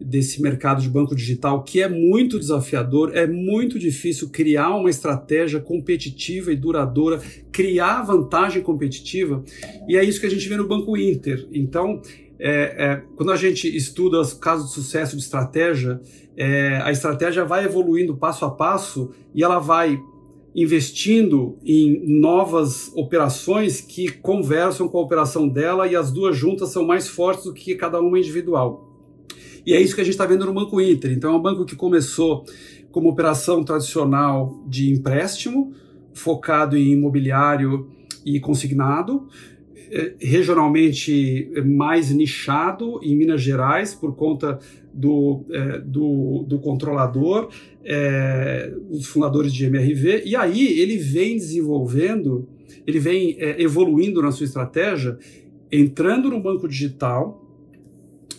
desse 0.00 0.42
mercado 0.42 0.82
de 0.82 0.88
banco 0.88 1.14
digital, 1.14 1.62
que 1.62 1.80
é 1.80 1.88
muito 1.88 2.38
desafiador, 2.38 3.12
é 3.14 3.26
muito 3.26 3.78
difícil 3.78 4.28
criar 4.28 4.74
uma 4.76 4.90
estratégia 4.90 5.60
competitiva 5.60 6.52
e 6.52 6.56
duradoura, 6.56 7.20
criar 7.52 8.02
vantagem 8.02 8.62
competitiva, 8.62 9.44
e 9.88 9.96
é 9.96 10.04
isso 10.04 10.20
que 10.20 10.26
a 10.26 10.30
gente 10.30 10.48
vê 10.48 10.56
no 10.56 10.66
Banco 10.66 10.96
Inter. 10.96 11.46
Então, 11.52 12.00
é, 12.38 12.50
é, 12.50 13.02
quando 13.16 13.32
a 13.32 13.36
gente 13.36 13.74
estuda 13.74 14.20
os 14.20 14.34
casos 14.34 14.68
de 14.68 14.74
sucesso 14.74 15.16
de 15.16 15.22
estratégia, 15.22 16.00
é, 16.36 16.80
a 16.82 16.90
estratégia 16.90 17.44
vai 17.44 17.64
evoluindo 17.64 18.16
passo 18.16 18.44
a 18.44 18.50
passo 18.50 19.12
e 19.34 19.42
ela 19.42 19.58
vai 19.58 19.98
investindo 20.54 21.58
em 21.64 22.20
novas 22.20 22.92
operações 22.94 23.80
que 23.80 24.10
conversam 24.10 24.88
com 24.88 24.98
a 24.98 25.02
operação 25.02 25.48
dela 25.48 25.88
e 25.88 25.96
as 25.96 26.12
duas 26.12 26.36
juntas 26.36 26.70
são 26.70 26.86
mais 26.86 27.08
fortes 27.08 27.44
do 27.44 27.52
que 27.52 27.74
cada 27.74 28.00
uma 28.00 28.18
individual. 28.18 28.93
E 29.66 29.72
é 29.72 29.80
isso 29.80 29.94
que 29.94 30.00
a 30.00 30.04
gente 30.04 30.14
está 30.14 30.26
vendo 30.26 30.44
no 30.44 30.52
Banco 30.52 30.80
Inter. 30.80 31.12
Então, 31.12 31.32
é 31.32 31.36
um 31.36 31.42
banco 31.42 31.64
que 31.64 31.74
começou 31.74 32.44
como 32.90 33.08
operação 33.08 33.64
tradicional 33.64 34.62
de 34.68 34.90
empréstimo, 34.90 35.72
focado 36.12 36.76
em 36.76 36.92
imobiliário 36.92 37.88
e 38.24 38.38
consignado, 38.38 39.26
é, 39.90 40.14
regionalmente 40.20 41.50
mais 41.64 42.10
nichado 42.10 43.00
em 43.02 43.16
Minas 43.16 43.42
Gerais 43.42 43.94
por 43.94 44.14
conta 44.14 44.58
do, 44.92 45.44
é, 45.50 45.80
do, 45.80 46.44
do, 46.48 46.58
controlador, 46.60 47.48
é, 47.84 48.72
os 48.88 49.06
fundadores 49.06 49.52
de 49.52 49.64
MRV, 49.66 50.22
e 50.24 50.36
aí 50.36 50.80
ele 50.80 50.96
vem 50.96 51.36
desenvolvendo, 51.36 52.48
ele 52.86 53.00
vem 53.00 53.36
é, 53.40 53.60
evoluindo 53.60 54.22
na 54.22 54.30
sua 54.30 54.44
estratégia, 54.44 55.18
entrando 55.70 56.30
no 56.30 56.40
banco 56.40 56.68
digital, 56.68 57.44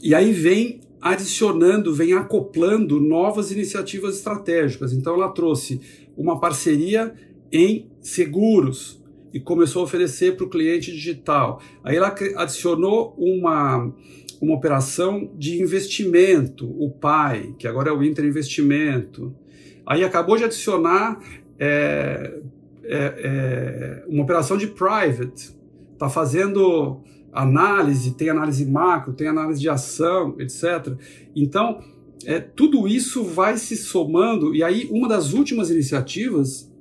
e 0.02 0.16
aí 0.16 0.32
vem 0.32 0.80
adicionando, 1.06 1.94
vem 1.94 2.14
acoplando 2.14 3.00
novas 3.00 3.52
iniciativas 3.52 4.16
estratégicas. 4.16 4.92
Então, 4.92 5.14
ela 5.14 5.30
trouxe 5.30 5.80
uma 6.18 6.40
parceria 6.40 7.14
em 7.52 7.88
seguros 8.02 9.00
e 9.32 9.40
começou 9.40 9.84
a 9.84 9.86
oferecer 9.86 10.36
para 10.36 10.48
o 10.48 10.50
cliente 10.50 10.92
digital. 10.92 11.62
Aí 11.84 11.96
ela 11.96 12.16
adicionou 12.38 13.14
uma, 13.20 13.94
uma 14.42 14.56
operação 14.56 15.32
de 15.38 15.62
investimento, 15.62 16.66
o 16.66 16.90
PAI, 16.90 17.54
que 17.60 17.68
agora 17.68 17.90
é 17.90 17.94
o 17.94 18.04
Inter 18.04 18.26
Investimento. 18.26 19.32
Aí 19.86 20.04
acabou 20.04 20.36
de 20.38 20.46
adicionar 20.46 21.20
é, 21.60 22.40
é, 22.84 22.98
é, 22.98 24.04
uma 24.08 24.24
operação 24.24 24.58
de 24.58 24.66
private, 24.66 25.56
está 25.94 26.10
fazendo 26.10 27.04
análise, 27.36 28.12
tem 28.12 28.30
análise 28.30 28.66
macro, 28.66 29.14
tem 29.14 29.28
análise 29.28 29.60
de 29.60 29.70
ação, 29.70 30.36
etc. 30.40 30.96
Então, 31.36 31.80
é, 32.26 32.40
tudo 32.40 32.88
isso 32.88 33.24
vai 33.24 33.58
se 33.58 33.76
somando, 33.76 34.56
e 34.56 34.64
aí 34.64 34.88
uma 34.90 35.08
das 35.08 35.34
últimas 35.34 35.70
iniciativas 35.70 36.72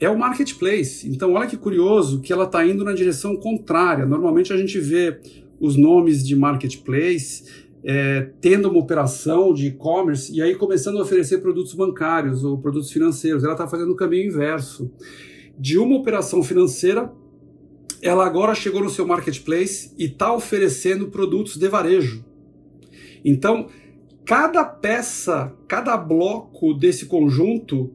é 0.00 0.08
o 0.08 0.18
marketplace. 0.18 1.08
Então, 1.08 1.34
olha 1.34 1.46
que 1.46 1.56
curioso 1.56 2.20
que 2.20 2.32
ela 2.32 2.44
está 2.44 2.66
indo 2.66 2.82
na 2.84 2.92
direção 2.92 3.36
contrária. 3.36 4.04
Normalmente 4.06 4.52
a 4.52 4.56
gente 4.56 4.78
vê 4.80 5.20
os 5.60 5.76
nomes 5.76 6.26
de 6.26 6.34
marketplace 6.34 7.44
é, 7.84 8.30
tendo 8.40 8.68
uma 8.68 8.80
operação 8.80 9.52
de 9.52 9.66
e-commerce 9.66 10.34
e 10.34 10.40
aí 10.40 10.54
começando 10.54 10.98
a 10.98 11.02
oferecer 11.02 11.38
produtos 11.38 11.74
bancários 11.74 12.42
ou 12.42 12.58
produtos 12.58 12.90
financeiros. 12.90 13.44
Ela 13.44 13.52
está 13.52 13.68
fazendo 13.68 13.92
o 13.92 13.96
caminho 13.96 14.26
inverso. 14.26 14.90
De 15.56 15.78
uma 15.78 15.96
operação 15.96 16.42
financeira, 16.42 17.12
ela 18.04 18.26
agora 18.26 18.54
chegou 18.54 18.82
no 18.82 18.90
seu 18.90 19.06
marketplace 19.06 19.92
e 19.98 20.04
está 20.04 20.32
oferecendo 20.32 21.08
produtos 21.08 21.56
de 21.56 21.66
varejo. 21.68 22.22
Então, 23.24 23.68
cada 24.26 24.62
peça, 24.62 25.52
cada 25.66 25.96
bloco 25.96 26.74
desse 26.74 27.06
conjunto 27.06 27.94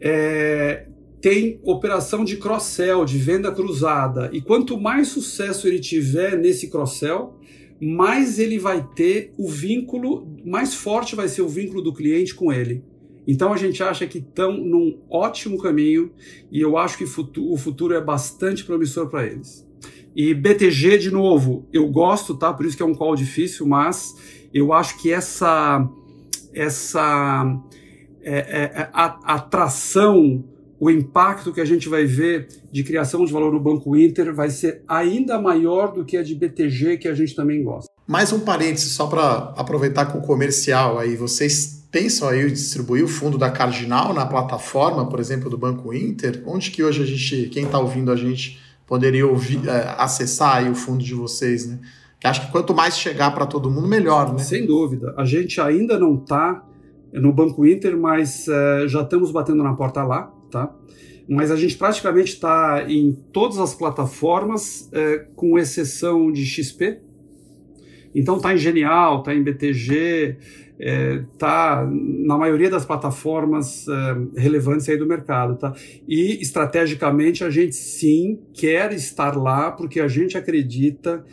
é, 0.00 0.88
tem 1.20 1.60
operação 1.62 2.24
de 2.24 2.36
cross-sell, 2.36 3.04
de 3.04 3.16
venda 3.16 3.52
cruzada. 3.52 4.28
E 4.32 4.40
quanto 4.40 4.78
mais 4.78 5.08
sucesso 5.08 5.68
ele 5.68 5.78
tiver 5.78 6.36
nesse 6.36 6.68
cross-sell, 6.68 7.38
mais 7.80 8.40
ele 8.40 8.58
vai 8.58 8.84
ter 8.96 9.32
o 9.38 9.48
vínculo, 9.48 10.26
mais 10.44 10.74
forte 10.74 11.14
vai 11.14 11.28
ser 11.28 11.42
o 11.42 11.48
vínculo 11.48 11.80
do 11.80 11.94
cliente 11.94 12.34
com 12.34 12.52
ele. 12.52 12.82
Então 13.26 13.52
a 13.52 13.56
gente 13.56 13.82
acha 13.82 14.06
que 14.06 14.18
estão 14.18 14.52
num 14.52 14.98
ótimo 15.08 15.58
caminho 15.58 16.12
e 16.50 16.60
eu 16.60 16.76
acho 16.76 16.98
que 16.98 17.04
o 17.04 17.56
futuro 17.56 17.94
é 17.94 18.00
bastante 18.00 18.64
promissor 18.64 19.08
para 19.08 19.24
eles. 19.26 19.66
E 20.14 20.32
BTG, 20.32 20.98
de 20.98 21.10
novo, 21.10 21.66
eu 21.72 21.88
gosto, 21.88 22.36
tá? 22.36 22.52
Por 22.52 22.64
isso 22.64 22.76
que 22.76 22.82
é 22.82 22.86
um 22.86 22.94
call 22.94 23.16
difícil, 23.16 23.66
mas 23.66 24.14
eu 24.52 24.72
acho 24.72 24.96
que 25.02 25.12
essa, 25.12 25.88
essa 26.54 27.60
é, 28.22 28.38
é, 28.38 28.62
é 28.62 28.90
a, 28.92 29.34
atração, 29.34 30.44
o 30.78 30.88
impacto 30.88 31.52
que 31.52 31.60
a 31.60 31.64
gente 31.64 31.88
vai 31.88 32.04
ver 32.04 32.46
de 32.70 32.84
criação 32.84 33.24
de 33.24 33.32
valor 33.32 33.52
no 33.52 33.58
Banco 33.58 33.96
Inter 33.96 34.32
vai 34.32 34.50
ser 34.50 34.84
ainda 34.86 35.40
maior 35.40 35.92
do 35.92 36.04
que 36.04 36.16
a 36.16 36.22
de 36.22 36.36
BTG, 36.36 36.98
que 36.98 37.08
a 37.08 37.14
gente 37.14 37.34
também 37.34 37.64
gosta. 37.64 37.90
Mais 38.06 38.32
um 38.32 38.38
parênteses, 38.38 38.92
só 38.92 39.08
para 39.08 39.52
aproveitar 39.56 40.06
com 40.06 40.18
o 40.18 40.22
comercial 40.22 40.96
aí, 40.96 41.16
vocês 41.16 41.73
pensam 41.94 42.28
aí 42.28 42.50
distribuir 42.50 43.04
o 43.04 43.08
fundo 43.08 43.38
da 43.38 43.48
Cardinal 43.52 44.12
na 44.12 44.26
plataforma, 44.26 45.08
por 45.08 45.20
exemplo, 45.20 45.48
do 45.48 45.56
Banco 45.56 45.94
Inter? 45.94 46.42
Onde 46.44 46.72
que 46.72 46.82
hoje 46.82 47.04
a 47.04 47.06
gente, 47.06 47.48
quem 47.50 47.66
está 47.66 47.78
ouvindo 47.78 48.10
a 48.10 48.16
gente, 48.16 48.60
poderia 48.84 49.24
ouvir, 49.24 49.60
é, 49.68 49.94
acessar 49.96 50.56
aí 50.56 50.68
o 50.68 50.74
fundo 50.74 51.04
de 51.04 51.14
vocês, 51.14 51.68
né? 51.68 51.78
Acho 52.24 52.46
que 52.46 52.50
quanto 52.50 52.74
mais 52.74 52.98
chegar 52.98 53.30
para 53.32 53.46
todo 53.46 53.70
mundo, 53.70 53.86
melhor, 53.86 54.32
né? 54.32 54.40
Sem 54.40 54.66
dúvida. 54.66 55.14
A 55.16 55.24
gente 55.24 55.60
ainda 55.60 55.96
não 55.96 56.16
está 56.16 56.66
no 57.12 57.32
Banco 57.32 57.64
Inter, 57.64 57.96
mas 57.96 58.48
é, 58.48 58.88
já 58.88 59.02
estamos 59.02 59.30
batendo 59.30 59.62
na 59.62 59.74
porta 59.74 60.02
lá, 60.02 60.34
tá? 60.50 60.74
Mas 61.28 61.52
a 61.52 61.56
gente 61.56 61.76
praticamente 61.76 62.32
está 62.32 62.86
em 62.88 63.12
todas 63.32 63.58
as 63.58 63.72
plataformas, 63.72 64.88
é, 64.92 65.26
com 65.36 65.56
exceção 65.56 66.32
de 66.32 66.44
XP. 66.44 66.98
Então 68.12 68.36
está 68.36 68.52
em 68.52 68.58
Genial, 68.58 69.20
está 69.20 69.32
em 69.32 69.42
BTG, 69.44 70.38
está 70.78 71.88
na 71.88 72.36
maioria 72.36 72.68
das 72.68 72.84
plataformas 72.84 73.86
relevantes 74.36 74.88
aí 74.88 74.96
do 74.96 75.06
mercado, 75.06 75.56
tá? 75.56 75.72
E 76.08 76.40
estrategicamente 76.42 77.44
a 77.44 77.50
gente 77.50 77.76
sim 77.76 78.40
quer 78.52 78.92
estar 78.92 79.36
lá 79.36 79.70
porque 79.70 80.00
a 80.00 80.08
gente 80.08 80.36
acredita 80.36 81.24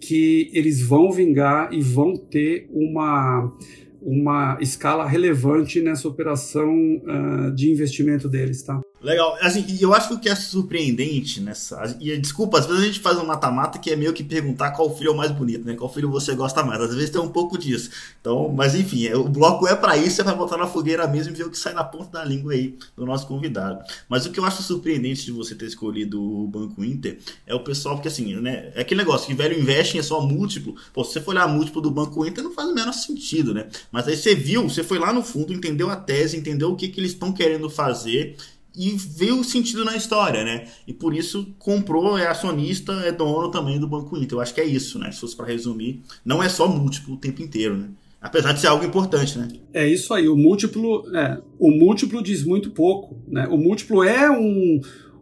que 0.00 0.50
eles 0.52 0.80
vão 0.80 1.10
vingar 1.10 1.72
e 1.72 1.80
vão 1.80 2.16
ter 2.16 2.68
uma, 2.70 3.52
uma 4.00 4.56
escala 4.60 5.06
relevante 5.06 5.80
nessa 5.80 6.06
operação 6.08 6.72
uh, 6.72 7.54
de 7.54 7.70
investimento 7.70 8.28
deles, 8.28 8.62
tá? 8.62 8.80
Legal. 9.00 9.36
Assim, 9.42 9.64
eu 9.78 9.92
acho 9.92 10.08
que 10.08 10.14
o 10.14 10.18
que 10.18 10.28
é 10.28 10.34
surpreendente 10.34 11.40
nessa. 11.40 11.96
E 12.00 12.16
desculpa, 12.16 12.58
às 12.58 12.66
vezes 12.66 12.82
a 12.82 12.86
gente 12.86 13.00
faz 13.00 13.18
um 13.18 13.26
mata-mata 13.26 13.78
que 13.78 13.90
é 13.90 13.96
meio 13.96 14.12
que 14.12 14.24
perguntar 14.24 14.70
qual 14.70 14.96
filho 14.96 15.10
é 15.10 15.12
o 15.12 15.16
mais 15.16 15.30
bonito, 15.30 15.66
né? 15.66 15.74
Qual 15.74 15.92
filho 15.92 16.10
você 16.10 16.34
gosta 16.34 16.62
mais. 16.64 16.80
Às 16.80 16.94
vezes 16.94 17.10
tem 17.10 17.20
um 17.20 17.28
pouco 17.28 17.58
disso. 17.58 17.90
Então, 18.20 18.48
mas 18.48 18.74
enfim, 18.74 19.06
é, 19.06 19.14
o 19.14 19.28
bloco 19.28 19.66
é 19.66 19.76
para 19.76 19.98
isso, 19.98 20.22
é 20.22 20.24
para 20.24 20.34
botar 20.34 20.56
na 20.56 20.66
fogueira 20.66 21.06
mesmo 21.06 21.34
e 21.34 21.36
ver 21.36 21.44
o 21.44 21.50
que 21.50 21.58
sai 21.58 21.74
na 21.74 21.84
ponta 21.84 22.18
da 22.18 22.24
língua 22.24 22.54
aí 22.54 22.74
do 22.96 23.04
nosso 23.04 23.26
convidado. 23.26 23.84
Mas 24.08 24.24
o 24.24 24.30
que 24.30 24.40
eu 24.40 24.44
acho 24.46 24.62
surpreendente 24.62 25.26
de 25.26 25.32
você 25.32 25.54
ter 25.54 25.66
escolhido 25.66 26.22
o 26.22 26.46
Banco 26.46 26.82
Inter 26.82 27.18
é 27.46 27.54
o 27.54 27.60
pessoal, 27.60 27.96
porque 27.96 28.08
assim, 28.08 28.34
né? 28.36 28.72
É 28.74 28.80
aquele 28.80 29.02
negócio 29.02 29.26
que 29.26 29.34
velho 29.34 29.58
investe 29.58 29.98
é 29.98 30.02
só 30.02 30.22
múltiplo. 30.22 30.74
Pô, 30.94 31.04
se 31.04 31.12
você 31.12 31.20
for 31.20 31.32
olhar 31.32 31.46
múltiplo 31.46 31.82
do 31.82 31.90
Banco 31.90 32.24
Inter, 32.24 32.42
não 32.42 32.52
faz 32.52 32.68
o 32.68 32.74
menor 32.74 32.92
sentido, 32.92 33.52
né? 33.52 33.68
Mas 33.92 34.08
aí 34.08 34.16
você 34.16 34.34
viu, 34.34 34.62
você 34.66 34.82
foi 34.82 34.98
lá 34.98 35.12
no 35.12 35.22
fundo, 35.22 35.52
entendeu 35.52 35.90
a 35.90 35.96
tese, 35.96 36.36
entendeu 36.36 36.70
o 36.72 36.76
que, 36.76 36.88
que 36.88 36.98
eles 36.98 37.12
estão 37.12 37.30
querendo 37.30 37.68
fazer 37.68 38.36
e 38.76 38.90
viu 38.90 39.40
o 39.40 39.44
sentido 39.44 39.84
na 39.84 39.96
história, 39.96 40.44
né? 40.44 40.66
E 40.86 40.92
por 40.92 41.14
isso 41.14 41.54
comprou, 41.58 42.18
é 42.18 42.26
acionista, 42.26 42.92
é 43.04 43.10
dono 43.10 43.50
também 43.50 43.80
do 43.80 43.88
Banco 43.88 44.16
Inter. 44.16 44.36
Eu 44.36 44.42
acho 44.42 44.52
que 44.52 44.60
é 44.60 44.66
isso, 44.66 44.98
né? 44.98 45.10
Se 45.10 45.20
fosse 45.20 45.34
para 45.34 45.46
resumir, 45.46 46.02
não 46.22 46.42
é 46.42 46.48
só 46.48 46.68
múltiplo 46.68 47.14
o 47.14 47.16
tempo 47.16 47.42
inteiro, 47.42 47.76
né? 47.76 47.88
Apesar 48.20 48.52
de 48.52 48.60
ser 48.60 48.66
algo 48.66 48.84
importante, 48.84 49.38
né? 49.38 49.48
É 49.72 49.88
isso 49.88 50.12
aí. 50.12 50.28
O 50.28 50.36
múltiplo, 50.36 51.04
é, 51.16 51.38
o 51.58 51.70
múltiplo 51.70 52.22
diz 52.22 52.44
muito 52.44 52.70
pouco, 52.70 53.16
né? 53.26 53.46
O 53.50 53.56
múltiplo 53.56 54.02
é 54.02 54.30
um, 54.30 54.80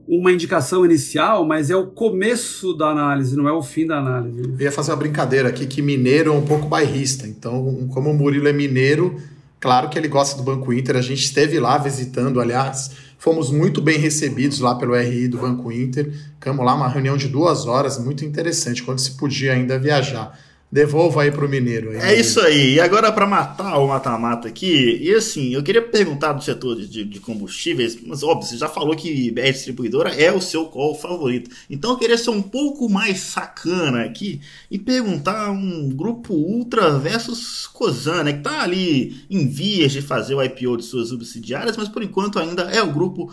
uma 0.09 0.33
indicação 0.33 0.85
inicial, 0.85 1.47
mas 1.47 1.71
é 1.71 1.77
o 1.77 1.87
começo 1.87 2.75
da 2.75 2.89
análise, 2.89 3.37
não 3.37 3.49
é 3.49 3.53
o 3.53 3.63
fim 3.63 3.87
da 3.87 3.99
análise. 3.99 4.43
Eu 4.43 4.61
ia 4.61 4.73
fazer 4.73 4.91
uma 4.91 4.97
brincadeira 4.97 5.49
aqui 5.49 5.67
que 5.67 5.81
mineiro 5.81 6.33
é 6.33 6.35
um 6.35 6.45
pouco 6.45 6.67
bairrista. 6.67 7.27
Então, 7.27 7.87
como 7.93 8.11
o 8.11 8.15
Murilo 8.15 8.49
é 8.49 8.53
mineiro, 8.53 9.17
claro 9.61 9.89
que 9.91 9.99
ele 9.99 10.09
gosta 10.09 10.37
do 10.37 10.43
Banco 10.43 10.73
Inter. 10.73 10.97
A 10.97 11.03
gente 11.03 11.23
esteve 11.23 11.61
lá 11.61 11.79
visitando, 11.79 12.41
aliás 12.41 13.04
Fomos 13.25 13.51
muito 13.51 13.81
bem 13.81 13.99
recebidos 13.99 14.61
lá 14.61 14.75
pelo 14.75 14.95
RI 14.95 15.29
do 15.29 15.39
Banco 15.39 15.73
Inter. 15.73 16.13
Ficamos 16.35 16.63
lá 16.63 16.75
uma 16.75 16.87
reunião 16.87 17.17
de 17.17 17.27
duas 17.27 17.65
horas, 17.65 17.99
muito 17.99 18.23
interessante, 18.23 18.83
quando 18.83 18.99
se 18.99 19.13
podia 19.13 19.55
ainda 19.55 19.79
viajar. 19.79 20.39
Devolva 20.75 21.23
aí 21.23 21.31
pro 21.31 21.49
Mineiro. 21.49 21.91
Aí, 21.91 21.99
é 21.99 22.19
isso 22.19 22.41
aí. 22.41 22.75
E 22.75 22.81
agora 22.81 23.13
para 23.13 23.29
matar 23.29 23.79
o 23.79 23.87
mata-mata 23.87 24.49
aqui, 24.49 24.99
e 25.01 25.15
assim, 25.15 25.55
eu 25.55 25.63
queria 25.63 25.81
perguntar 25.81 26.33
do 26.33 26.43
setor 26.43 26.75
de, 26.75 27.05
de, 27.05 27.21
combustíveis, 27.21 27.97
mas 28.05 28.25
óbvio, 28.25 28.49
você 28.49 28.57
já 28.57 28.69
falou 28.69 28.97
que 28.97 29.31
BR 29.31 29.53
Distribuidora 29.53 30.11
é 30.11 30.33
o 30.33 30.41
seu 30.41 30.65
call 30.65 30.97
favorito. 30.97 31.49
Então 31.71 31.93
eu 31.93 31.97
queria 31.97 32.19
ser 32.19 32.31
um 32.31 32.43
pouco 32.43 32.89
mais 32.89 33.21
sacana 33.21 34.03
aqui 34.03 34.41
e 34.69 34.77
perguntar 34.77 35.49
um 35.53 35.91
grupo 35.91 36.35
Ultra 36.35 36.99
versus 36.99 37.69
Cosan, 37.69 38.25
né, 38.25 38.33
que 38.33 38.43
tá 38.43 38.63
ali 38.63 39.25
em 39.31 39.47
vias 39.47 39.93
de 39.93 40.03
fazer 40.03 40.35
o 40.35 40.43
IPO 40.43 40.79
de 40.79 40.83
suas 40.83 41.11
subsidiárias, 41.11 41.77
mas 41.77 41.89
por 41.89 42.03
enquanto 42.03 42.41
ainda 42.41 42.63
é 42.63 42.83
o 42.83 42.93
grupo 42.93 43.33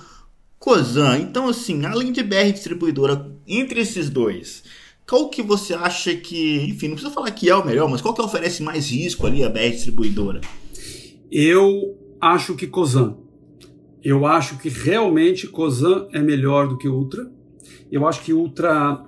Cosan. 0.59 1.17
Então 1.17 1.47
assim, 1.47 1.85
além 1.85 2.11
de 2.11 2.21
BR 2.21 2.51
Distribuidora, 2.53 3.31
entre 3.47 3.81
esses 3.81 4.11
dois, 4.11 4.61
qual 5.11 5.27
que 5.27 5.41
você 5.41 5.73
acha 5.73 6.15
que, 6.15 6.69
enfim, 6.69 6.87
não 6.87 6.95
precisa 6.95 7.13
falar 7.13 7.31
que 7.31 7.49
é 7.49 7.53
o 7.53 7.65
melhor, 7.65 7.89
mas 7.89 7.99
qual 7.99 8.13
que 8.13 8.21
oferece 8.21 8.63
mais 8.63 8.89
risco 8.89 9.27
ali 9.27 9.43
a 9.43 9.49
BR 9.49 9.69
distribuidora? 9.71 10.39
Eu 11.29 11.97
acho 12.21 12.55
que 12.55 12.65
Cosan. 12.65 13.17
Eu 14.01 14.25
acho 14.25 14.57
que 14.57 14.69
realmente 14.69 15.47
Cosan 15.47 16.07
é 16.13 16.21
melhor 16.21 16.69
do 16.69 16.77
que 16.77 16.87
Ultra. 16.87 17.29
Eu 17.91 18.07
acho 18.07 18.21
que 18.21 18.31
Ultra 18.31 19.05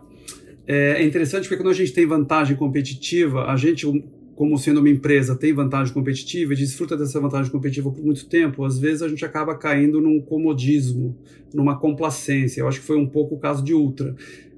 é, 0.67 1.01
é 1.01 1.05
interessante 1.05 1.47
porque 1.47 1.55
quando 1.55 1.69
a 1.69 1.73
gente 1.73 1.93
tem 1.93 2.05
vantagem 2.05 2.57
competitiva, 2.57 3.45
a 3.45 3.55
gente 3.55 3.87
como 4.35 4.57
sendo 4.57 4.79
uma 4.79 4.89
empresa 4.89 5.37
tem 5.37 5.53
vantagem 5.53 5.93
competitiva 5.93 6.51
e 6.51 6.57
desfruta 6.57 6.97
dessa 6.97 7.17
vantagem 7.19 7.49
competitiva 7.49 7.89
por 7.89 8.03
muito 8.03 8.25
tempo, 8.25 8.65
às 8.65 8.77
vezes 8.77 9.03
a 9.03 9.07
gente 9.07 9.23
acaba 9.23 9.55
caindo 9.55 10.01
num 10.01 10.19
comodismo, 10.19 11.15
numa 11.53 11.79
complacência. 11.79 12.59
Eu 12.59 12.67
acho 12.67 12.81
que 12.81 12.85
foi 12.85 12.97
um 12.97 13.07
pouco 13.07 13.35
o 13.35 13.39
caso 13.39 13.63
de 13.63 13.73
Ultra 13.73 14.13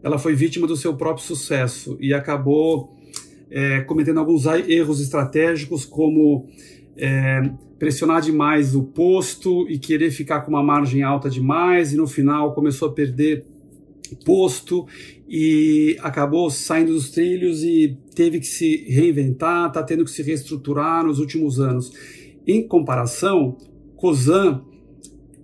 ela 0.06 0.20
foi 0.20 0.36
vítima 0.36 0.68
do 0.68 0.78
seu 0.78 0.96
próprio 0.96 1.26
sucesso 1.26 1.98
e 2.00 2.14
acabou 2.14 2.96
é, 3.50 3.82
cometendo 3.82 4.20
alguns 4.20 4.46
erros 4.46 5.02
estratégicos, 5.02 5.84
como 5.84 6.46
é, 6.96 7.50
pressionar 7.80 8.22
demais 8.22 8.76
o 8.76 8.84
posto 8.84 9.68
e 9.68 9.80
querer 9.80 10.12
ficar 10.12 10.42
com 10.42 10.52
uma 10.52 10.62
margem 10.62 11.02
alta 11.02 11.28
demais, 11.28 11.92
e 11.92 11.98
no 11.98 12.06
final 12.06 12.54
começou 12.54 12.90
a 12.90 12.92
perder 12.94 13.48
posto 14.24 14.86
e 15.28 15.98
acabou 16.02 16.52
saindo 16.52 16.94
dos 16.94 17.10
trilhos 17.10 17.64
e 17.64 17.98
teve 18.14 18.40
que 18.40 18.46
se 18.46 18.86
reinventar, 18.88 19.70
está 19.70 19.82
tendo 19.82 20.06
que 20.06 20.12
se 20.12 20.22
reestruturar 20.22 21.04
nos 21.04 21.18
últimos 21.18 21.60
anos. 21.60 21.92
Em 22.46 22.62
comparação, 22.68 23.58
Cosan 23.96 24.62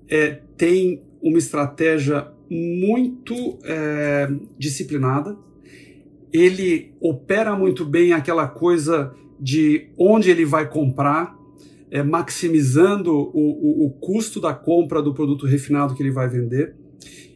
é, 0.08 0.40
tem 0.56 1.02
uma 1.20 1.40
estratégia 1.40 2.31
muito 2.52 3.58
é, 3.64 4.30
disciplinada 4.58 5.38
ele 6.32 6.94
opera 7.02 7.56
muito 7.56 7.86
bem 7.86 8.14
aquela 8.14 8.48
coisa 8.48 9.14
de 9.40 9.90
onde 9.98 10.30
ele 10.30 10.46
vai 10.46 10.70
comprar, 10.70 11.36
é, 11.90 12.02
maximizando 12.02 13.12
o, 13.14 13.84
o, 13.84 13.86
o, 13.86 13.90
custo 13.90 14.40
da 14.40 14.54
compra 14.54 15.02
do 15.02 15.14
produto 15.14 15.46
refinado 15.46 15.94
que 15.94 16.02
ele 16.02 16.12
vai 16.12 16.30
vender. 16.30 16.76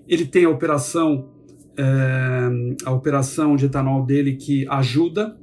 Ele 0.08 0.26
tem 0.26 0.46
a 0.46 0.50
operação, 0.50 1.30
é, 1.78 2.86
a 2.86 2.92
operação 2.92 3.56
de 3.56 3.66
etanol 3.66 4.06
dele 4.06 4.36
que 4.36 4.66
ajuda. 4.70 5.38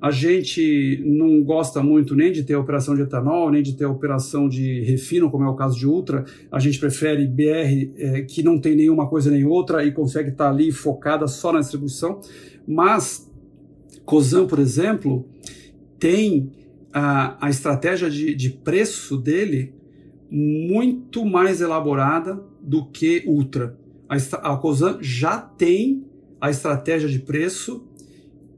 A 0.00 0.10
gente 0.10 1.02
não 1.04 1.42
gosta 1.42 1.82
muito 1.82 2.14
nem 2.14 2.30
de 2.30 2.42
ter 2.42 2.54
operação 2.54 2.94
de 2.94 3.02
etanol, 3.02 3.50
nem 3.50 3.62
de 3.62 3.74
ter 3.74 3.86
operação 3.86 4.48
de 4.48 4.80
refino, 4.82 5.30
como 5.30 5.44
é 5.44 5.48
o 5.48 5.54
caso 5.54 5.78
de 5.78 5.86
Ultra. 5.86 6.24
A 6.52 6.58
gente 6.58 6.78
prefere 6.78 7.26
BR 7.26 7.92
é, 7.96 8.20
que 8.22 8.42
não 8.42 8.58
tem 8.58 8.76
nenhuma 8.76 9.08
coisa 9.08 9.30
nem 9.30 9.44
outra 9.44 9.84
e 9.84 9.92
consegue 9.92 10.30
estar 10.30 10.50
ali 10.50 10.70
focada 10.70 11.26
só 11.26 11.50
na 11.50 11.60
distribuição. 11.60 12.20
Mas 12.66 13.30
Cosan, 14.04 14.46
por 14.46 14.58
exemplo, 14.58 15.26
tem 15.98 16.52
a, 16.92 17.46
a 17.46 17.50
estratégia 17.50 18.10
de, 18.10 18.34
de 18.34 18.50
preço 18.50 19.16
dele 19.16 19.74
muito 20.30 21.24
mais 21.24 21.60
elaborada 21.60 22.42
do 22.60 22.84
que 22.86 23.22
Ultra. 23.26 23.78
A, 24.08 24.16
a 24.52 24.56
Cosan 24.56 24.98
já 25.00 25.38
tem 25.38 26.04
a 26.40 26.50
estratégia 26.50 27.08
de 27.08 27.18
preço 27.18 27.85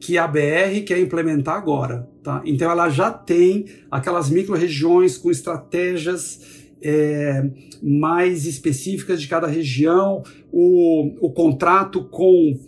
que 0.00 0.16
a 0.16 0.26
BR 0.26 0.82
quer 0.86 1.00
implementar 1.00 1.56
agora. 1.56 2.08
Tá? 2.22 2.42
Então 2.44 2.70
ela 2.70 2.88
já 2.88 3.10
tem 3.10 3.66
aquelas 3.90 4.30
micro-regiões 4.30 5.16
com 5.16 5.30
estratégias 5.30 6.66
é, 6.82 7.50
mais 7.82 8.46
específicas 8.46 9.20
de 9.20 9.28
cada 9.28 9.46
região, 9.46 10.22
o, 10.52 11.26
o 11.26 11.32
contrato 11.32 12.04
com 12.04 12.58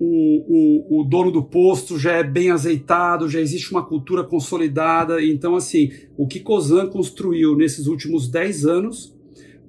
o, 0.00 0.96
o, 0.96 1.00
o, 1.00 1.04
dono 1.04 1.32
do 1.32 1.42
posto 1.42 1.98
já 1.98 2.12
é 2.12 2.22
bem 2.22 2.50
azeitado, 2.50 3.28
já 3.28 3.40
existe 3.40 3.72
uma 3.72 3.84
cultura 3.84 4.22
consolidada. 4.22 5.22
Então, 5.22 5.56
assim, 5.56 5.90
o 6.16 6.26
que 6.26 6.38
Cosan 6.38 6.86
construiu 6.86 7.56
nesses 7.56 7.88
últimos 7.88 8.28
10 8.28 8.64
anos, 8.64 9.14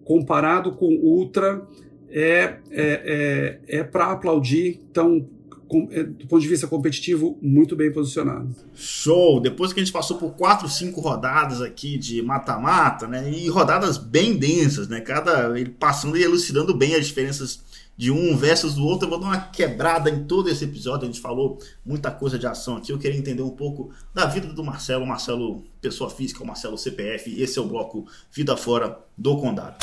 comparado 0.03 0.73
com 0.73 0.93
Ultra, 1.01 1.65
é, 2.11 2.57
é, 2.69 3.59
é, 3.69 3.79
é 3.79 3.83
para 3.83 4.11
aplaudir. 4.11 4.79
Então, 4.91 5.27
do 5.69 6.27
ponto 6.27 6.41
de 6.41 6.47
vista 6.47 6.67
competitivo, 6.67 7.37
muito 7.41 7.75
bem 7.75 7.91
posicionado. 7.91 8.49
Show! 8.73 9.39
Depois 9.39 9.71
que 9.71 9.79
a 9.79 9.83
gente 9.83 9.93
passou 9.93 10.17
por 10.17 10.31
quatro, 10.31 10.67
cinco 10.67 10.99
rodadas 10.99 11.61
aqui 11.61 11.97
de 11.97 12.21
mata-mata, 12.21 13.07
né? 13.07 13.31
E 13.31 13.47
rodadas 13.49 13.97
bem 13.97 14.35
densas, 14.35 14.87
né? 14.87 14.99
Cada 14.99 15.57
ele 15.59 15.69
passando 15.69 16.17
e 16.17 16.23
elucidando 16.23 16.75
bem 16.75 16.95
as 16.95 17.05
diferenças 17.05 17.63
de 17.95 18.11
um 18.11 18.35
versus 18.35 18.75
do 18.75 18.85
outro. 18.85 19.05
Eu 19.05 19.09
vou 19.09 19.19
dar 19.19 19.27
uma 19.27 19.41
quebrada 19.41 20.09
em 20.09 20.23
todo 20.23 20.49
esse 20.49 20.63
episódio. 20.63 21.03
A 21.03 21.11
gente 21.11 21.19
falou 21.19 21.59
muita 21.85 22.09
coisa 22.09 22.39
de 22.39 22.47
ação 22.47 22.77
aqui. 22.77 22.91
Eu 22.91 22.97
queria 22.97 23.19
entender 23.19 23.43
um 23.43 23.49
pouco 23.49 23.91
da 24.13 24.25
vida 24.25 24.47
do 24.47 24.63
Marcelo. 24.63 25.05
Marcelo, 25.05 25.63
pessoa 25.81 26.09
física, 26.09 26.41
o 26.41 26.47
Marcelo 26.47 26.77
CPF. 26.77 27.39
Esse 27.39 27.59
é 27.59 27.61
o 27.61 27.67
bloco 27.67 28.07
Vida 28.31 28.55
Fora 28.55 28.97
do 29.17 29.37
Condado. 29.37 29.75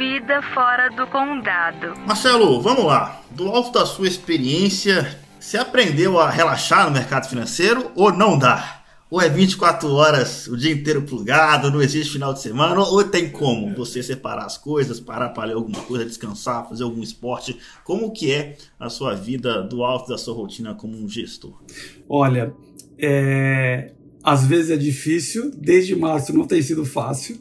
Vida 0.00 0.40
Fora 0.54 0.88
do 0.88 1.06
Condado. 1.08 1.94
Marcelo, 2.06 2.58
vamos 2.62 2.86
lá. 2.86 3.20
Do 3.32 3.48
alto 3.48 3.70
da 3.70 3.84
sua 3.84 4.08
experiência, 4.08 5.20
você 5.38 5.58
aprendeu 5.58 6.18
a 6.18 6.30
relaxar 6.30 6.86
no 6.86 6.90
mercado 6.90 7.28
financeiro 7.28 7.92
ou 7.94 8.10
não 8.10 8.38
dá? 8.38 8.82
Ou 9.10 9.20
é 9.20 9.28
24 9.28 9.92
horas 9.92 10.46
o 10.46 10.56
dia 10.56 10.72
inteiro 10.72 11.02
plugado, 11.02 11.70
não 11.70 11.82
existe 11.82 12.14
final 12.14 12.32
de 12.32 12.40
semana, 12.40 12.80
ou 12.80 13.04
tem 13.04 13.28
como 13.28 13.74
você 13.74 14.02
separar 14.02 14.46
as 14.46 14.56
coisas, 14.56 14.98
parar 14.98 15.28
para 15.34 15.48
ler 15.48 15.54
alguma 15.56 15.82
coisa, 15.82 16.06
descansar, 16.06 16.66
fazer 16.66 16.84
algum 16.84 17.02
esporte? 17.02 17.58
Como 17.84 18.10
que 18.10 18.32
é 18.32 18.56
a 18.78 18.88
sua 18.88 19.14
vida 19.14 19.62
do 19.62 19.84
alto 19.84 20.08
da 20.08 20.16
sua 20.16 20.32
rotina 20.32 20.74
como 20.74 20.96
um 20.96 21.10
gestor? 21.10 21.60
Olha, 22.08 22.54
é, 22.98 23.92
às 24.22 24.46
vezes 24.46 24.70
é 24.70 24.76
difícil, 24.76 25.50
desde 25.56 25.96
março 25.96 26.36
não 26.36 26.46
tem 26.46 26.60
sido 26.60 26.84
fácil, 26.84 27.36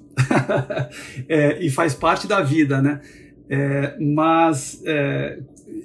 é, 1.27 1.63
e 1.63 1.69
faz 1.69 1.93
parte 1.93 2.27
da 2.27 2.41
vida, 2.41 2.81
né? 2.81 3.01
É, 3.49 3.97
mas 3.99 4.81
é, 4.85 5.39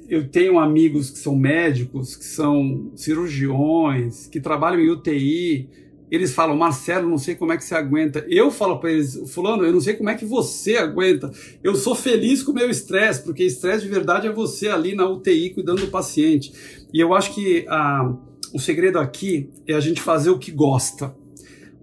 eu 0.08 0.28
tenho 0.28 0.58
amigos 0.58 1.10
que 1.10 1.18
são 1.18 1.34
médicos, 1.34 2.14
que 2.14 2.24
são 2.24 2.92
cirurgiões, 2.94 4.26
que 4.26 4.38
trabalham 4.38 4.80
em 4.80 4.90
UTI. 4.90 5.68
Eles 6.10 6.32
falam, 6.32 6.56
Marcelo, 6.56 7.08
não 7.08 7.18
sei 7.18 7.34
como 7.34 7.52
é 7.52 7.56
que 7.56 7.64
você 7.64 7.74
aguenta. 7.74 8.24
Eu 8.28 8.50
falo 8.50 8.78
para 8.78 8.92
eles, 8.92 9.18
Fulano, 9.32 9.64
eu 9.64 9.72
não 9.72 9.80
sei 9.80 9.94
como 9.94 10.10
é 10.10 10.14
que 10.14 10.26
você 10.26 10.76
aguenta. 10.76 11.32
Eu 11.62 11.74
sou 11.74 11.94
feliz 11.94 12.42
com 12.42 12.52
o 12.52 12.54
meu 12.54 12.70
estresse, 12.70 13.24
porque 13.24 13.42
estresse 13.42 13.84
de 13.84 13.90
verdade 13.90 14.28
é 14.28 14.32
você 14.32 14.68
ali 14.68 14.94
na 14.94 15.08
UTI 15.08 15.50
cuidando 15.50 15.80
do 15.80 15.88
paciente. 15.88 16.52
E 16.92 17.00
eu 17.00 17.14
acho 17.14 17.34
que 17.34 17.64
ah, 17.68 18.14
o 18.54 18.58
segredo 18.58 18.98
aqui 18.98 19.50
é 19.66 19.74
a 19.74 19.80
gente 19.80 20.00
fazer 20.00 20.30
o 20.30 20.38
que 20.38 20.50
gosta. 20.50 21.14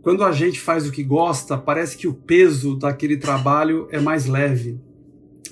Quando 0.02 0.24
a 0.24 0.32
gente 0.32 0.60
faz 0.60 0.88
o 0.88 0.92
que 0.92 1.04
gosta, 1.04 1.58
parece 1.58 1.96
que 1.98 2.08
o 2.08 2.14
peso 2.14 2.76
daquele 2.76 3.18
trabalho 3.18 3.88
é 3.92 4.00
mais 4.00 4.26
leve 4.26 4.80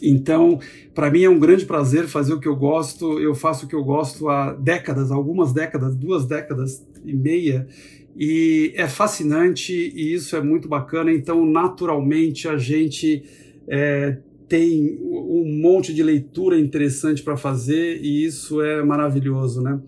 então, 0.01 0.59
para 0.93 1.11
mim 1.11 1.23
é 1.23 1.29
um 1.29 1.39
grande 1.39 1.65
prazer 1.65 2.07
fazer 2.07 2.33
o 2.33 2.39
que 2.39 2.47
eu 2.47 2.55
gosto. 2.55 3.19
Eu 3.19 3.35
faço 3.35 3.65
o 3.65 3.69
que 3.69 3.75
eu 3.75 3.83
gosto 3.83 4.29
há 4.29 4.53
décadas, 4.53 5.11
algumas 5.11 5.53
décadas, 5.53 5.95
duas 5.95 6.25
décadas 6.25 6.85
e 7.05 7.13
meia, 7.13 7.67
e 8.15 8.73
é 8.75 8.87
fascinante 8.87 9.73
e 9.73 10.13
isso 10.13 10.35
é 10.35 10.41
muito 10.41 10.67
bacana. 10.67 11.11
Então, 11.11 11.45
naturalmente, 11.45 12.47
a 12.47 12.57
gente 12.57 13.23
é, 13.67 14.17
tem 14.49 14.97
um 14.99 15.61
monte 15.61 15.93
de 15.93 16.01
leitura 16.01 16.59
interessante 16.59 17.21
para 17.21 17.37
fazer 17.37 17.99
e 18.01 18.25
isso 18.25 18.61
é 18.61 18.83
maravilhoso, 18.83 19.61
né? 19.61 19.79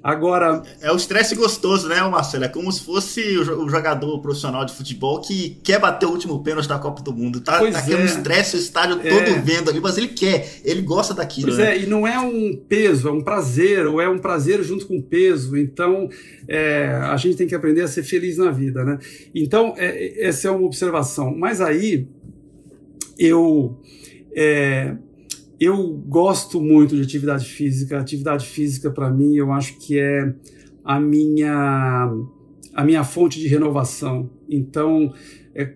Agora 0.00 0.62
é 0.80 0.92
o 0.92 0.96
estresse 0.96 1.34
gostoso, 1.34 1.88
né, 1.88 2.00
Marcelo? 2.02 2.44
É 2.44 2.48
como 2.48 2.70
se 2.70 2.84
fosse 2.84 3.20
o 3.36 3.68
jogador 3.68 4.20
profissional 4.20 4.64
de 4.64 4.72
futebol 4.72 5.20
que 5.20 5.58
quer 5.64 5.80
bater 5.80 6.06
o 6.06 6.10
último 6.10 6.42
pênalti 6.44 6.68
da 6.68 6.78
Copa 6.78 7.02
do 7.02 7.12
Mundo, 7.12 7.40
tá? 7.40 7.58
Pois 7.58 7.74
tá 7.74 7.84
é. 7.90 8.04
estresse, 8.04 8.56
o 8.56 8.58
estádio 8.60 9.00
é. 9.02 9.10
todo 9.10 9.42
vendo 9.42 9.68
ali, 9.68 9.80
mas 9.80 9.98
ele 9.98 10.08
quer, 10.08 10.60
ele 10.64 10.82
gosta 10.82 11.12
daquilo. 11.12 11.48
Pois 11.48 11.58
né? 11.58 11.76
é, 11.76 11.82
e 11.82 11.86
não 11.86 12.06
é 12.06 12.18
um 12.20 12.56
peso, 12.56 13.08
é 13.08 13.12
um 13.12 13.20
prazer, 13.20 13.84
ou 13.86 14.00
é 14.00 14.08
um 14.08 14.18
prazer 14.18 14.62
junto 14.62 14.86
com 14.86 15.02
peso. 15.02 15.56
Então 15.56 16.08
é, 16.46 16.86
a 17.02 17.16
gente 17.16 17.36
tem 17.36 17.48
que 17.48 17.54
aprender 17.54 17.80
a 17.80 17.88
ser 17.88 18.04
feliz 18.04 18.38
na 18.38 18.52
vida, 18.52 18.84
né? 18.84 18.98
Então 19.34 19.74
é, 19.76 20.24
essa 20.24 20.46
é 20.46 20.50
uma 20.52 20.64
observação. 20.64 21.34
Mas 21.36 21.60
aí 21.60 22.06
eu 23.18 23.80
é, 24.34 24.96
eu 25.58 25.86
gosto 26.06 26.60
muito 26.60 26.96
de 26.96 27.02
atividade 27.02 27.46
física. 27.46 27.98
Atividade 27.98 28.46
física, 28.46 28.90
para 28.90 29.10
mim, 29.10 29.36
eu 29.36 29.52
acho 29.52 29.78
que 29.78 29.98
é 29.98 30.34
a 30.84 31.00
minha, 31.00 32.12
a 32.74 32.84
minha 32.84 33.04
fonte 33.04 33.38
de 33.38 33.46
renovação. 33.46 34.30
Então, 34.48 35.14
é, 35.54 35.74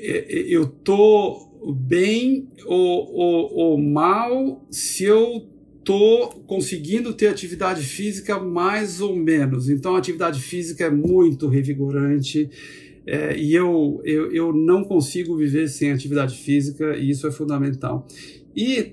é, 0.00 0.44
eu 0.48 0.66
tô 0.66 1.48
bem 1.74 2.48
ou, 2.66 3.12
ou, 3.12 3.54
ou 3.54 3.78
mal 3.78 4.66
se 4.70 5.04
eu 5.04 5.46
tô 5.84 6.28
conseguindo 6.46 7.14
ter 7.14 7.28
atividade 7.28 7.82
física 7.82 8.38
mais 8.38 9.00
ou 9.00 9.16
menos. 9.16 9.70
Então, 9.70 9.94
a 9.94 9.98
atividade 9.98 10.40
física 10.40 10.84
é 10.84 10.90
muito 10.90 11.48
revigorante. 11.48 12.50
É, 13.10 13.34
e 13.38 13.54
eu, 13.54 14.02
eu, 14.04 14.30
eu 14.32 14.52
não 14.52 14.84
consigo 14.84 15.34
viver 15.34 15.66
sem 15.68 15.90
atividade 15.90 16.36
física 16.36 16.94
e 16.94 17.08
isso 17.08 17.26
é 17.26 17.32
fundamental. 17.32 18.06
E 18.54 18.92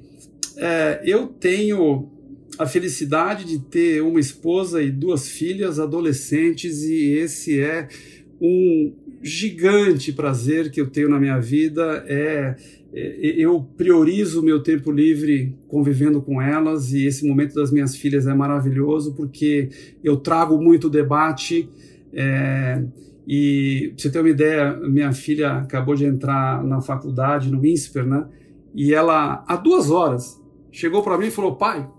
é, 0.56 1.02
eu 1.04 1.28
tenho 1.28 2.10
a 2.58 2.66
felicidade 2.66 3.44
de 3.44 3.60
ter 3.60 4.02
uma 4.02 4.22
esposa 4.22 4.82
e 4.82 4.90
duas 4.90 5.28
filhas 5.28 5.82
adolescentes 5.82 6.84
e 6.84 7.12
esse 7.18 7.60
é 7.60 7.90
um 8.40 8.94
gigante 9.22 10.14
prazer 10.14 10.72
que 10.72 10.80
eu 10.80 10.90
tenho 10.90 11.10
na 11.10 11.20
minha 11.20 11.40
vida 11.40 12.06
é, 12.08 12.56
é 12.94 13.34
eu 13.38 13.68
priorizo 13.76 14.40
o 14.40 14.44
meu 14.44 14.64
tempo 14.64 14.92
livre 14.92 15.54
convivendo 15.68 16.22
com 16.22 16.42
elas 16.42 16.94
e 16.94 17.06
esse 17.06 17.28
momento 17.28 17.56
das 17.56 17.70
minhas 17.70 17.94
filhas 17.94 18.28
é 18.28 18.34
maravilhoso 18.34 19.14
porque 19.14 19.70
eu 20.02 20.16
trago 20.16 20.62
muito 20.62 20.90
debate 20.90 21.68
é, 22.14 22.82
e 23.28 23.94
pra 23.94 24.02
você 24.02 24.12
ter 24.12 24.20
uma 24.20 24.30
ideia, 24.30 24.74
minha 24.74 25.12
filha 25.12 25.54
acabou 25.60 25.96
de 25.96 26.06
entrar 26.06 26.64
na 26.64 26.82
faculdade, 26.82 27.52
no 27.52 27.66
INSPER, 27.66 28.06
né? 28.06 28.28
E 28.74 28.94
ela, 28.94 29.44
há 29.48 29.56
duas 29.56 29.90
horas, 29.90 30.42
chegou 30.72 31.02
para 31.02 31.18
mim 31.18 31.28
e 31.28 31.32
falou: 31.32 31.56
pai, 31.56 31.90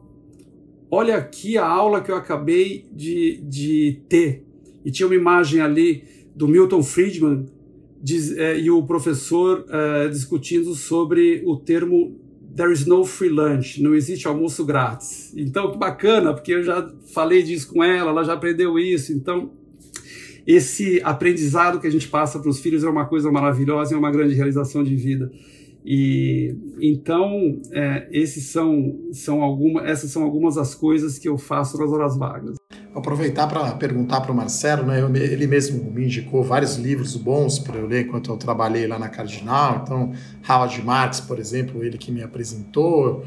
olha 0.91 1.17
aqui 1.17 1.59
a 1.59 1.67
aula 1.67 2.01
que 2.01 2.11
eu 2.11 2.17
acabei 2.17 2.87
de, 2.93 3.43
de 3.43 4.01
ter. 4.09 4.45
E 4.85 4.91
tinha 4.91 5.07
uma 5.07 5.17
imagem 5.17 5.61
ali 5.61 6.05
do 6.35 6.47
Milton 6.47 6.83
Friedman 6.83 7.47
diz, 8.03 8.37
é, 8.37 8.59
e 8.59 8.71
o 8.71 8.83
professor 8.85 9.65
é, 9.69 10.09
discutindo 10.09 10.75
sobre 10.75 11.43
o 11.45 11.57
termo 11.57 12.21
There 12.55 12.73
is 12.73 12.87
no 12.87 13.05
free 13.05 13.29
lunch, 13.29 13.83
não 13.83 13.95
existe 13.95 14.27
almoço 14.27 14.65
grátis. 14.65 15.31
Então, 15.37 15.71
que 15.71 15.77
bacana, 15.77 16.33
porque 16.33 16.53
eu 16.55 16.63
já 16.63 16.91
falei 17.13 17.43
disso 17.43 17.71
com 17.71 17.85
ela, 17.85 18.11
ela 18.11 18.25
já 18.25 18.33
aprendeu 18.33 18.79
isso. 18.79 19.13
Então, 19.13 19.51
esse 20.47 21.01
aprendizado 21.03 21.81
que 21.81 21.87
a 21.87 21.91
gente 21.91 22.09
passa 22.09 22.39
para 22.39 22.49
os 22.49 22.61
filhos 22.61 22.85
é 22.85 22.89
uma 22.89 23.07
coisa 23.07 23.31
maravilhosa, 23.31 23.95
é 23.95 23.99
uma 23.99 24.11
grande 24.11 24.35
realização 24.35 24.85
de 24.85 24.95
vida. 24.95 25.31
E 25.89 26.57
então 26.81 27.61
é, 27.73 28.09
esses 28.11 28.47
são, 28.47 28.99
são 29.13 29.41
alguma, 29.41 29.87
essas 29.87 30.11
são 30.11 30.25
algumas 30.25 30.57
das 30.57 30.75
coisas 30.75 31.17
que 31.17 31.29
eu 31.29 31.39
faço 31.39 31.79
nas 31.79 31.91
horas 31.93 32.17
vagas. 32.17 32.57
Vou 32.93 33.01
aproveitar 33.01 33.47
para 33.47 33.73
perguntar 33.73 34.21
para 34.21 34.33
o 34.33 34.35
Marcelo, 34.35 34.85
né? 34.85 35.01
Eu, 35.01 35.15
ele 35.15 35.47
mesmo 35.47 35.89
me 35.93 36.05
indicou 36.05 36.43
vários 36.43 36.77
livros 36.77 37.15
bons 37.15 37.59
para 37.59 37.77
eu 37.77 37.87
ler 37.87 38.07
enquanto 38.07 38.33
eu 38.33 38.37
trabalhei 38.37 38.87
lá 38.87 38.99
na 38.99 39.09
Cardinal. 39.09 39.83
Então, 39.85 40.13
Howard 40.49 40.83
Marks, 40.83 41.21
por 41.21 41.39
exemplo, 41.39 41.85
ele 41.85 41.99
que 41.99 42.11
me 42.11 42.23
apresentou. 42.23 43.25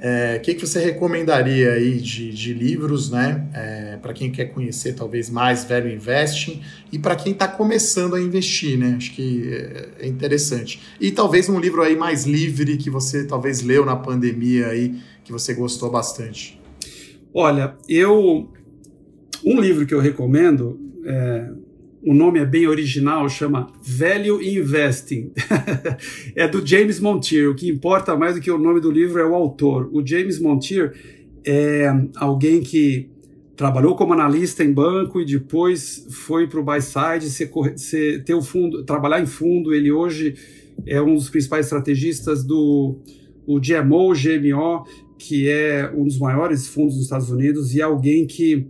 É, 0.00 0.36
o 0.36 0.40
que, 0.42 0.54
que 0.54 0.64
você 0.64 0.78
recomendaria 0.78 1.72
aí 1.72 1.98
de, 1.98 2.30
de 2.30 2.54
livros, 2.54 3.10
né? 3.10 3.48
É, 3.52 3.96
para 3.96 4.12
quem 4.12 4.30
quer 4.30 4.46
conhecer 4.46 4.94
talvez 4.94 5.28
mais 5.28 5.64
Velho 5.64 5.90
Investing 5.90 6.62
e 6.92 6.98
para 6.98 7.16
quem 7.16 7.32
está 7.32 7.48
começando 7.48 8.14
a 8.14 8.20
investir, 8.20 8.78
né? 8.78 8.94
Acho 8.96 9.12
que 9.12 9.50
é 9.98 10.06
interessante. 10.06 10.80
E 11.00 11.10
talvez 11.10 11.48
um 11.48 11.58
livro 11.58 11.82
aí 11.82 11.96
mais 11.96 12.24
livre 12.24 12.76
que 12.76 12.88
você 12.88 13.24
talvez 13.24 13.60
leu 13.60 13.84
na 13.84 13.96
pandemia 13.96 14.68
aí 14.68 14.94
que 15.24 15.32
você 15.32 15.52
gostou 15.52 15.90
bastante. 15.90 16.60
Olha, 17.34 17.76
eu 17.88 18.48
um 19.44 19.60
livro 19.60 19.84
que 19.84 19.94
eu 19.94 20.00
recomendo 20.00 20.78
é, 21.04 21.50
o 22.08 22.14
nome 22.14 22.38
é 22.38 22.46
bem 22.46 22.66
original, 22.66 23.28
chama 23.28 23.70
Value 23.82 24.42
Investing. 24.42 25.30
é 26.34 26.48
do 26.48 26.66
James 26.66 26.98
Montier. 26.98 27.50
O 27.50 27.54
que 27.54 27.68
importa 27.68 28.16
mais 28.16 28.34
do 28.34 28.40
que 28.40 28.50
o 28.50 28.56
nome 28.56 28.80
do 28.80 28.90
livro 28.90 29.20
é 29.20 29.26
o 29.26 29.34
autor. 29.34 29.90
O 29.92 30.04
James 30.04 30.40
Montier 30.40 30.94
é 31.44 31.86
alguém 32.16 32.62
que 32.62 33.10
trabalhou 33.54 33.94
como 33.94 34.14
analista 34.14 34.64
em 34.64 34.72
banco 34.72 35.20
e 35.20 35.26
depois 35.26 36.06
foi 36.10 36.46
para 36.46 36.58
o 36.58 36.64
buy 36.64 36.80
side, 36.80 37.28
ser, 37.28 37.50
ser, 37.76 38.24
ter 38.24 38.32
o 38.32 38.40
fundo, 38.40 38.82
trabalhar 38.84 39.20
em 39.20 39.26
fundo. 39.26 39.74
Ele 39.74 39.92
hoje 39.92 40.34
é 40.86 41.02
um 41.02 41.14
dos 41.14 41.28
principais 41.28 41.66
estrategistas 41.66 42.42
do 42.42 42.96
o 43.46 43.60
GMO, 43.60 44.14
GMO, 44.14 44.86
que 45.18 45.46
é 45.46 45.92
um 45.94 46.04
dos 46.04 46.18
maiores 46.18 46.68
fundos 46.68 46.94
dos 46.94 47.04
Estados 47.04 47.28
Unidos 47.28 47.74
e 47.74 47.82
é 47.82 47.84
alguém 47.84 48.26
que 48.26 48.66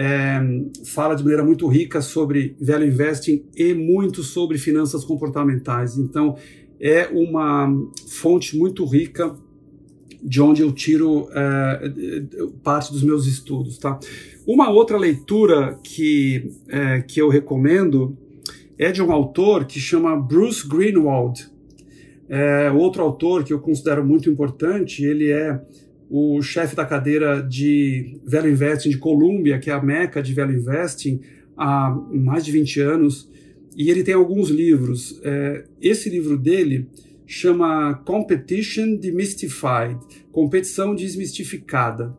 é, 0.00 0.40
fala 0.84 1.16
de 1.16 1.24
maneira 1.24 1.44
muito 1.44 1.66
rica 1.66 2.00
sobre 2.00 2.54
value 2.60 2.86
investing 2.86 3.44
e 3.56 3.74
muito 3.74 4.22
sobre 4.22 4.56
finanças 4.56 5.04
comportamentais. 5.04 5.98
Então, 5.98 6.36
é 6.80 7.08
uma 7.08 7.68
fonte 8.06 8.56
muito 8.56 8.84
rica 8.84 9.34
de 10.22 10.40
onde 10.40 10.62
eu 10.62 10.70
tiro 10.70 11.28
é, 11.32 11.92
parte 12.62 12.92
dos 12.92 13.02
meus 13.02 13.26
estudos. 13.26 13.76
Tá? 13.76 13.98
Uma 14.46 14.70
outra 14.70 14.96
leitura 14.96 15.76
que, 15.82 16.48
é, 16.68 17.00
que 17.00 17.20
eu 17.20 17.28
recomendo 17.28 18.16
é 18.78 18.92
de 18.92 19.02
um 19.02 19.10
autor 19.10 19.64
que 19.64 19.80
chama 19.80 20.14
Bruce 20.14 20.66
Greenwald. 20.66 21.50
É, 22.28 22.70
outro 22.70 23.02
autor 23.02 23.42
que 23.42 23.52
eu 23.52 23.58
considero 23.58 24.06
muito 24.06 24.30
importante, 24.30 25.04
ele 25.04 25.32
é 25.32 25.60
o 26.10 26.40
chefe 26.40 26.74
da 26.74 26.84
cadeira 26.84 27.42
de 27.42 28.18
Value 28.24 28.50
Investing 28.50 28.90
de 28.90 28.98
Columbia, 28.98 29.58
que 29.58 29.70
é 29.70 29.72
a 29.74 29.82
meca 29.82 30.22
de 30.22 30.32
Value 30.32 30.56
Investing, 30.56 31.20
há 31.56 31.90
mais 32.12 32.44
de 32.44 32.52
20 32.52 32.80
anos, 32.80 33.28
e 33.76 33.90
ele 33.90 34.02
tem 34.02 34.14
alguns 34.14 34.48
livros. 34.48 35.20
É, 35.22 35.64
esse 35.80 36.08
livro 36.08 36.38
dele 36.38 36.88
chama 37.26 37.94
Competition 38.06 38.96
Demystified, 38.96 39.98
Competição 40.32 40.94
Desmistificada, 40.94 42.16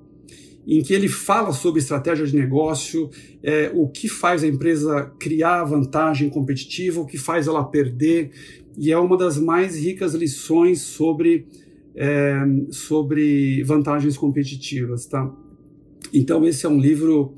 em 0.67 0.83
que 0.83 0.93
ele 0.93 1.07
fala 1.07 1.51
sobre 1.51 1.79
estratégia 1.79 2.27
de 2.27 2.35
negócio, 2.35 3.09
é, 3.41 3.71
o 3.73 3.87
que 3.87 4.07
faz 4.07 4.43
a 4.43 4.47
empresa 4.47 5.11
criar 5.19 5.63
vantagem 5.63 6.29
competitiva, 6.29 7.01
o 7.01 7.07
que 7.07 7.17
faz 7.17 7.47
ela 7.47 7.63
perder, 7.63 8.29
e 8.77 8.91
é 8.91 8.97
uma 8.99 9.17
das 9.17 9.39
mais 9.39 9.75
ricas 9.75 10.13
lições 10.13 10.81
sobre 10.81 11.47
é, 11.99 12.33
sobre 12.71 13.61
vantagens 13.63 14.17
competitivas, 14.17 15.05
tá? 15.05 15.29
Então 16.13 16.47
esse 16.47 16.65
é 16.65 16.69
um 16.69 16.79
livro 16.79 17.35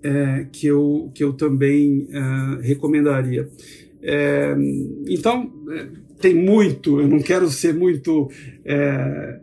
é, 0.00 0.46
que, 0.52 0.68
eu, 0.68 1.10
que 1.12 1.24
eu 1.24 1.32
também 1.32 2.06
é, 2.12 2.64
recomendaria. 2.64 3.48
É, 4.00 4.54
então 5.08 5.52
é, 5.68 5.88
tem 6.20 6.32
muito, 6.32 7.00
eu 7.00 7.08
não 7.08 7.18
quero 7.18 7.50
ser 7.50 7.74
muito 7.74 8.30
é, 8.64 9.40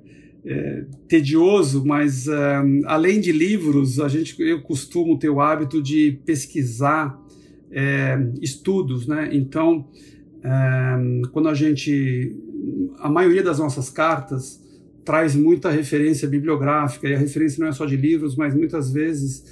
tedioso, 1.07 1.85
mas 1.85 2.27
além 2.85 3.19
de 3.19 3.31
livros, 3.31 3.99
a 3.99 4.07
gente, 4.07 4.35
eu 4.41 4.59
costumo 4.61 5.19
ter 5.19 5.29
o 5.29 5.39
hábito 5.39 5.83
de 5.83 6.19
pesquisar 6.25 7.15
estudos, 8.41 9.05
né? 9.05 9.29
Então 9.31 9.85
quando 11.31 11.47
a 11.47 11.53
gente 11.53 12.35
a 12.97 13.07
maioria 13.07 13.43
das 13.43 13.59
nossas 13.59 13.91
cartas 13.91 14.60
traz 15.03 15.35
muita 15.35 15.69
referência 15.69 16.27
bibliográfica, 16.27 17.07
e 17.07 17.13
a 17.13 17.17
referência 17.17 17.59
não 17.61 17.67
é 17.67 17.71
só 17.71 17.85
de 17.85 17.95
livros, 17.95 18.35
mas 18.35 18.53
muitas 18.53 18.91
vezes 18.91 19.43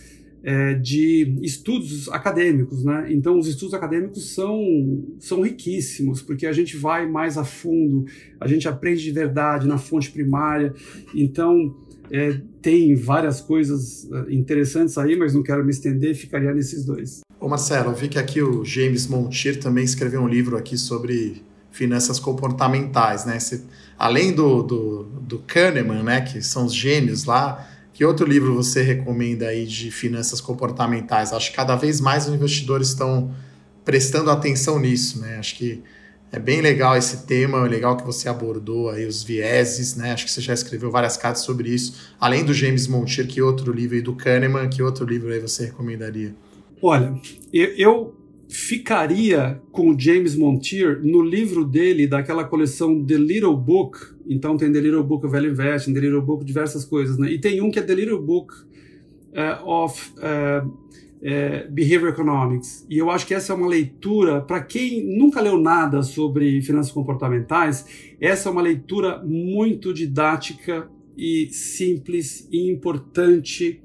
é, 0.43 0.73
de 0.73 1.35
estudos 1.41 2.07
acadêmicos, 2.09 2.83
né? 2.83 3.07
Então, 3.09 3.37
os 3.37 3.47
estudos 3.47 3.73
acadêmicos 3.73 4.33
são, 4.33 5.03
são 5.19 5.41
riquíssimos, 5.41 6.21
porque 6.21 6.45
a 6.45 6.53
gente 6.53 6.77
vai 6.77 7.07
mais 7.07 7.37
a 7.37 7.43
fundo, 7.43 8.05
a 8.39 8.47
gente 8.47 8.67
aprende 8.67 9.03
de 9.03 9.11
verdade 9.11 9.67
na 9.67 9.77
fonte 9.77 10.11
primária. 10.11 10.73
Então, 11.13 11.75
é, 12.11 12.39
tem 12.61 12.95
várias 12.95 13.41
coisas 13.41 14.09
é, 14.11 14.33
interessantes 14.33 14.97
aí, 14.97 15.15
mas 15.15 15.33
não 15.33 15.43
quero 15.43 15.63
me 15.63 15.71
estender, 15.71 16.15
ficaria 16.15 16.53
nesses 16.53 16.85
dois. 16.85 17.21
Ô 17.39 17.47
Marcelo, 17.47 17.91
eu 17.91 17.95
vi 17.95 18.07
que 18.07 18.19
aqui 18.19 18.41
o 18.41 18.65
James 18.65 19.07
Montier 19.07 19.59
também 19.59 19.83
escreveu 19.83 20.21
um 20.21 20.27
livro 20.27 20.57
aqui 20.57 20.77
sobre 20.77 21.41
finanças 21.71 22.19
comportamentais, 22.19 23.25
né? 23.25 23.39
Você, 23.39 23.61
além 23.99 24.31
do, 24.31 24.63
do, 24.63 25.03
do 25.03 25.39
Kahneman, 25.39 26.01
né, 26.01 26.21
que 26.21 26.41
são 26.41 26.65
os 26.65 26.73
gênios 26.73 27.25
lá, 27.25 27.69
que 27.93 28.05
outro 28.05 28.25
livro 28.25 28.55
você 28.55 28.81
recomenda 28.81 29.47
aí 29.47 29.65
de 29.65 29.91
finanças 29.91 30.39
comportamentais? 30.39 31.33
Acho 31.33 31.49
que 31.49 31.57
cada 31.57 31.75
vez 31.75 31.99
mais 31.99 32.25
os 32.25 32.33
investidores 32.33 32.87
estão 32.87 33.35
prestando 33.83 34.31
atenção 34.31 34.79
nisso, 34.79 35.19
né? 35.19 35.37
Acho 35.37 35.55
que 35.55 35.83
é 36.31 36.39
bem 36.39 36.61
legal 36.61 36.95
esse 36.95 37.25
tema, 37.25 37.65
é 37.65 37.67
legal 37.67 37.97
que 37.97 38.05
você 38.05 38.29
abordou 38.29 38.89
aí 38.89 39.05
os 39.05 39.21
vieses, 39.21 39.97
né? 39.97 40.13
Acho 40.13 40.25
que 40.25 40.31
você 40.31 40.39
já 40.39 40.53
escreveu 40.53 40.89
várias 40.89 41.17
cartas 41.17 41.43
sobre 41.43 41.69
isso. 41.69 42.13
Além 42.17 42.45
do 42.45 42.53
James 42.53 42.87
Montier, 42.87 43.27
que 43.27 43.41
outro 43.41 43.73
livro 43.73 43.95
aí 43.97 44.01
do 44.01 44.13
Kahneman, 44.13 44.69
que 44.69 44.81
outro 44.81 45.05
livro 45.05 45.33
aí 45.33 45.39
você 45.39 45.65
recomendaria? 45.65 46.33
Olha, 46.81 47.13
eu 47.51 48.15
ficaria 48.49 49.61
com 49.71 49.97
James 49.97 50.35
Montier 50.35 50.99
no 51.03 51.21
livro 51.21 51.63
dele, 51.63 52.07
daquela 52.07 52.43
coleção 52.43 53.05
The 53.05 53.15
Little 53.15 53.55
Book. 53.55 53.99
Então 54.27 54.57
tem 54.57 54.71
The 54.71 54.81
Little 54.81 55.03
Book 55.03 55.23
of 55.23 55.31
Value 55.31 55.51
Investing, 55.51 55.93
The 55.93 55.99
Little 55.99 56.23
Book, 56.23 56.43
diversas 56.43 56.83
coisas, 56.83 57.19
né? 57.19 57.31
E 57.31 57.39
tem 57.39 57.61
um 57.61 57.69
que 57.69 57.77
é 57.77 57.83
The 57.83 57.93
Little 57.93 58.19
Book 58.19 58.51
uh, 58.55 59.69
of 59.69 60.11
uh, 60.17 60.67
uh, 60.67 61.71
Behavior 61.71 62.09
Economics. 62.09 62.87
E 62.89 62.97
eu 62.97 63.11
acho 63.11 63.27
que 63.27 63.35
essa 63.35 63.53
é 63.53 63.55
uma 63.55 63.67
leitura, 63.67 64.41
para 64.41 64.61
quem 64.61 65.15
nunca 65.15 65.39
leu 65.41 65.59
nada 65.59 66.01
sobre 66.01 66.59
finanças 66.63 66.91
comportamentais, 66.91 67.85
essa 68.19 68.49
é 68.49 68.51
uma 68.51 68.63
leitura 68.63 69.23
muito 69.23 69.93
didática 69.93 70.89
e 71.15 71.49
simples 71.51 72.47
e 72.51 72.67
importante 72.71 73.79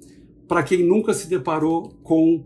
para 0.49 0.63
quem 0.63 0.87
nunca 0.87 1.13
se 1.13 1.29
deparou 1.29 1.95
com 2.03 2.45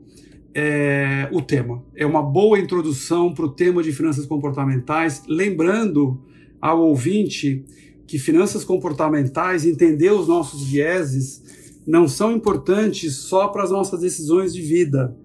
é, 0.55 1.29
o 1.33 1.43
tema. 1.43 1.83
É 1.95 2.07
uma 2.07 2.23
boa 2.23 2.59
introdução 2.59 3.33
para 3.33 3.45
o 3.45 3.51
tema 3.51 3.83
de 3.83 3.93
finanças 3.93 4.27
comportamentais, 4.27 5.23
lembrando 5.29 6.20
ao 6.61 6.81
ouvinte 6.81 7.65
que 8.07 8.19
finanças 8.19 8.65
comportamentais, 8.65 9.66
entender 9.66 10.11
os 10.11 10.27
nossos 10.27 10.62
vieses, 10.62 11.81
não 11.87 12.09
são 12.09 12.33
importantes 12.33 13.15
só 13.15 13.49
para 13.49 13.62
as 13.62 13.70
nossas 13.70 14.01
decisões 14.01 14.53
de 14.53 14.62
vida. 14.62 15.16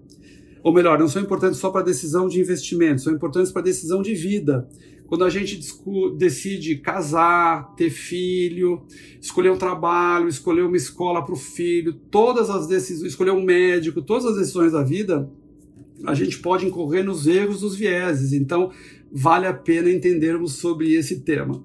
Ou 0.62 0.72
melhor, 0.72 0.98
não 0.98 1.08
são 1.08 1.22
importantes 1.22 1.58
só 1.58 1.70
para 1.70 1.80
a 1.80 1.84
decisão 1.84 2.28
de 2.28 2.40
investimento, 2.40 3.02
são 3.02 3.12
importantes 3.12 3.52
para 3.52 3.60
a 3.60 3.64
decisão 3.64 4.02
de 4.02 4.14
vida 4.14 4.68
quando 5.14 5.26
a 5.26 5.30
gente 5.30 5.60
decide 6.16 6.74
casar, 6.74 7.72
ter 7.76 7.88
filho, 7.88 8.82
escolher 9.20 9.50
um 9.50 9.56
trabalho, 9.56 10.26
escolher 10.26 10.62
uma 10.62 10.76
escola 10.76 11.24
para 11.24 11.34
o 11.34 11.36
filho, 11.36 11.92
todas 11.92 12.50
as 12.50 12.66
decisões, 12.66 13.12
escolher 13.12 13.30
um 13.30 13.44
médico, 13.44 14.02
todas 14.02 14.26
as 14.26 14.36
decisões 14.36 14.72
da 14.72 14.82
vida, 14.82 15.30
a 16.04 16.14
gente 16.14 16.40
pode 16.40 16.66
incorrer 16.66 17.04
nos 17.04 17.28
erros 17.28 17.60
dos 17.60 17.76
vieses. 17.76 18.32
Então, 18.32 18.72
vale 19.12 19.46
a 19.46 19.54
pena 19.54 19.88
entendermos 19.88 20.54
sobre 20.54 20.92
esse 20.94 21.20
tema. 21.20 21.64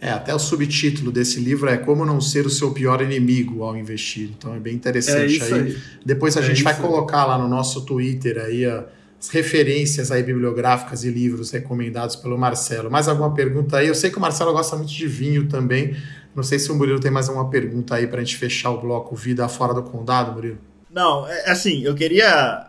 É, 0.00 0.10
até 0.10 0.32
o 0.32 0.38
subtítulo 0.38 1.10
desse 1.10 1.40
livro 1.40 1.68
é 1.68 1.76
Como 1.76 2.06
Não 2.06 2.20
Ser 2.20 2.46
o 2.46 2.50
Seu 2.50 2.70
Pior 2.70 3.02
Inimigo 3.02 3.64
ao 3.64 3.76
Investir. 3.76 4.30
Então 4.38 4.54
é 4.54 4.60
bem 4.60 4.76
interessante 4.76 5.42
é 5.42 5.44
aí. 5.44 5.52
aí. 5.52 5.76
Depois 6.06 6.36
a 6.36 6.40
é 6.40 6.44
gente 6.44 6.62
vai 6.62 6.74
aí. 6.74 6.80
colocar 6.80 7.26
lá 7.26 7.36
no 7.36 7.48
nosso 7.48 7.84
Twitter 7.84 8.38
aí 8.38 8.64
a 8.64 8.86
as 9.20 9.28
referências 9.30 10.12
aí 10.12 10.22
bibliográficas 10.22 11.02
e 11.04 11.10
livros 11.10 11.50
recomendados 11.50 12.14
pelo 12.14 12.38
Marcelo. 12.38 12.90
Mais 12.90 13.08
alguma 13.08 13.34
pergunta 13.34 13.78
aí? 13.78 13.88
Eu 13.88 13.94
sei 13.94 14.10
que 14.10 14.16
o 14.16 14.20
Marcelo 14.20 14.52
gosta 14.52 14.76
muito 14.76 14.92
de 14.92 15.06
vinho 15.06 15.48
também. 15.48 15.96
Não 16.34 16.42
sei 16.42 16.58
se 16.58 16.70
o 16.70 16.74
Murilo 16.74 17.00
tem 17.00 17.10
mais 17.10 17.28
alguma 17.28 17.50
pergunta 17.50 17.96
aí 17.96 18.06
para 18.06 18.20
a 18.20 18.24
gente 18.24 18.36
fechar 18.36 18.70
o 18.70 18.80
bloco 18.80 19.16
Vida 19.16 19.48
Fora 19.48 19.74
do 19.74 19.82
Condado, 19.82 20.32
Murilo. 20.32 20.58
Não, 20.90 21.26
é 21.26 21.50
assim, 21.50 21.82
eu 21.82 21.94
queria 21.94 22.67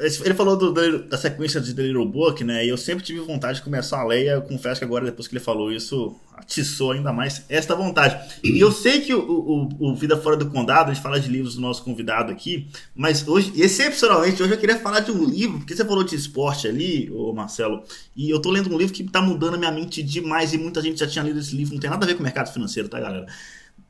ele 0.00 0.34
falou 0.34 0.56
do, 0.56 0.72
da 1.04 1.18
sequência 1.18 1.60
de 1.60 1.74
The 1.74 1.82
Little 1.82 2.06
Book, 2.06 2.42
né? 2.42 2.64
E 2.64 2.70
eu 2.70 2.76
sempre 2.78 3.04
tive 3.04 3.20
vontade 3.20 3.58
de 3.58 3.64
começar 3.64 4.00
a 4.00 4.04
ler. 4.04 4.28
Eu 4.28 4.42
confesso 4.42 4.80
que 4.80 4.84
agora, 4.84 5.04
depois 5.04 5.28
que 5.28 5.34
ele 5.34 5.44
falou 5.44 5.70
isso, 5.70 6.16
atiçou 6.34 6.92
ainda 6.92 7.12
mais 7.12 7.44
esta 7.50 7.74
vontade. 7.74 8.18
E 8.42 8.58
eu 8.58 8.72
sei 8.72 9.00
que 9.00 9.12
o, 9.12 9.20
o, 9.20 9.90
o, 9.90 9.94
Vida 9.94 10.16
Fora 10.16 10.36
do 10.36 10.48
Condado, 10.50 10.90
a 10.90 10.94
gente 10.94 11.02
fala 11.02 11.20
de 11.20 11.28
livros 11.28 11.54
do 11.54 11.60
nosso 11.60 11.84
convidado 11.84 12.32
aqui, 12.32 12.66
mas 12.94 13.26
hoje, 13.28 13.52
excepcionalmente, 13.56 14.42
hoje 14.42 14.54
eu 14.54 14.58
queria 14.58 14.78
falar 14.78 15.00
de 15.00 15.10
um 15.10 15.22
livro, 15.22 15.58
porque 15.58 15.76
você 15.76 15.84
falou 15.84 16.02
de 16.02 16.16
esporte 16.16 16.66
ali, 16.66 17.10
ô 17.10 17.34
Marcelo, 17.34 17.84
e 18.16 18.30
eu 18.30 18.40
tô 18.40 18.50
lendo 18.50 18.74
um 18.74 18.78
livro 18.78 18.94
que 18.94 19.04
tá 19.04 19.20
mudando 19.20 19.54
a 19.54 19.58
minha 19.58 19.70
mente 19.70 20.02
demais, 20.02 20.54
e 20.54 20.58
muita 20.58 20.80
gente 20.80 20.98
já 20.98 21.06
tinha 21.06 21.24
lido 21.24 21.38
esse 21.38 21.54
livro, 21.54 21.74
não 21.74 21.80
tem 21.80 21.90
nada 21.90 22.04
a 22.04 22.08
ver 22.08 22.14
com 22.14 22.20
o 22.20 22.24
mercado 22.24 22.50
financeiro, 22.50 22.88
tá, 22.88 22.98
galera? 22.98 23.26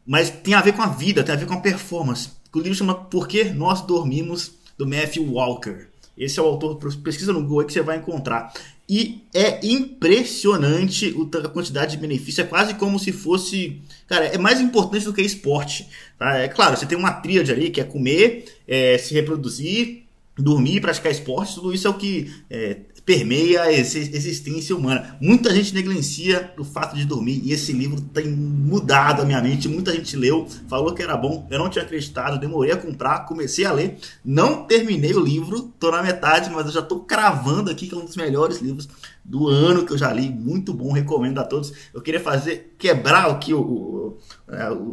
Mas 0.04 0.28
tem 0.28 0.54
a 0.54 0.60
ver 0.60 0.72
com 0.72 0.82
a 0.82 0.88
vida, 0.88 1.22
tem 1.22 1.34
a 1.34 1.38
ver 1.38 1.46
com 1.46 1.54
a 1.54 1.60
performance. 1.60 2.30
O 2.52 2.58
livro 2.58 2.76
chama 2.76 2.94
Por 2.94 3.28
que 3.28 3.44
Nós 3.44 3.82
Dormimos, 3.82 4.58
do 4.80 4.86
Matthew 4.86 5.30
Walker. 5.30 5.89
Esse 6.16 6.38
é 6.38 6.42
o 6.42 6.46
autor, 6.46 6.76
pesquisa 7.02 7.32
no 7.32 7.42
Google 7.42 7.64
que 7.64 7.72
você 7.72 7.82
vai 7.82 7.98
encontrar. 7.98 8.52
E 8.88 9.22
é 9.32 9.64
impressionante 9.64 11.14
a 11.44 11.48
quantidade 11.48 11.92
de 11.92 11.96
benefícios. 11.98 12.40
É 12.40 12.44
quase 12.44 12.74
como 12.74 12.98
se 12.98 13.12
fosse. 13.12 13.80
Cara, 14.08 14.26
é 14.26 14.36
mais 14.36 14.60
importante 14.60 15.04
do 15.04 15.12
que 15.12 15.22
esporte. 15.22 15.88
Tá? 16.18 16.38
É 16.38 16.48
claro, 16.48 16.76
você 16.76 16.86
tem 16.86 16.98
uma 16.98 17.12
tríade 17.12 17.52
ali 17.52 17.70
que 17.70 17.80
é 17.80 17.84
comer, 17.84 18.46
é, 18.66 18.98
se 18.98 19.14
reproduzir, 19.14 20.02
dormir, 20.36 20.80
praticar 20.80 21.12
esporte. 21.12 21.54
Tudo 21.54 21.72
isso 21.72 21.86
é 21.86 21.90
o 21.90 21.94
que 21.94 22.34
é, 22.50 22.78
permeia 23.10 23.62
a 23.62 23.72
existência 23.72 24.76
humana. 24.76 25.16
Muita 25.20 25.52
gente 25.52 25.74
negligencia 25.74 26.54
o 26.56 26.62
fato 26.62 26.94
de 26.94 27.04
dormir 27.04 27.42
e 27.44 27.52
esse 27.52 27.72
livro 27.72 28.00
tem 28.00 28.28
mudado 28.28 29.22
a 29.22 29.24
minha 29.24 29.42
mente. 29.42 29.68
Muita 29.68 29.92
gente 29.92 30.16
leu, 30.16 30.46
falou 30.68 30.94
que 30.94 31.02
era 31.02 31.16
bom, 31.16 31.44
eu 31.50 31.58
não 31.58 31.68
tinha 31.68 31.84
acreditado, 31.84 32.38
demorei 32.38 32.70
a 32.70 32.76
comprar, 32.76 33.26
comecei 33.26 33.64
a 33.64 33.72
ler, 33.72 33.98
não 34.24 34.62
terminei 34.64 35.12
o 35.12 35.18
livro, 35.18 35.72
tô 35.80 35.90
na 35.90 36.04
metade, 36.04 36.50
mas 36.50 36.66
eu 36.66 36.72
já 36.72 36.82
tô 36.82 37.00
cravando 37.00 37.68
aqui 37.68 37.88
que 37.88 37.94
é 37.96 37.98
um 37.98 38.04
dos 38.04 38.14
melhores 38.14 38.58
livros 38.58 38.88
do 39.31 39.47
ano 39.47 39.86
que 39.86 39.93
eu 39.93 39.98
já 39.98 40.12
li, 40.12 40.28
muito 40.28 40.74
bom, 40.74 40.90
recomendo 40.93 41.39
a 41.39 41.44
todos. 41.44 41.73
Eu 41.94 42.02
queria 42.02 42.19
fazer, 42.19 42.74
quebrar 42.77 43.31
aqui 43.31 43.55
o, 43.55 43.61
o 43.61 44.19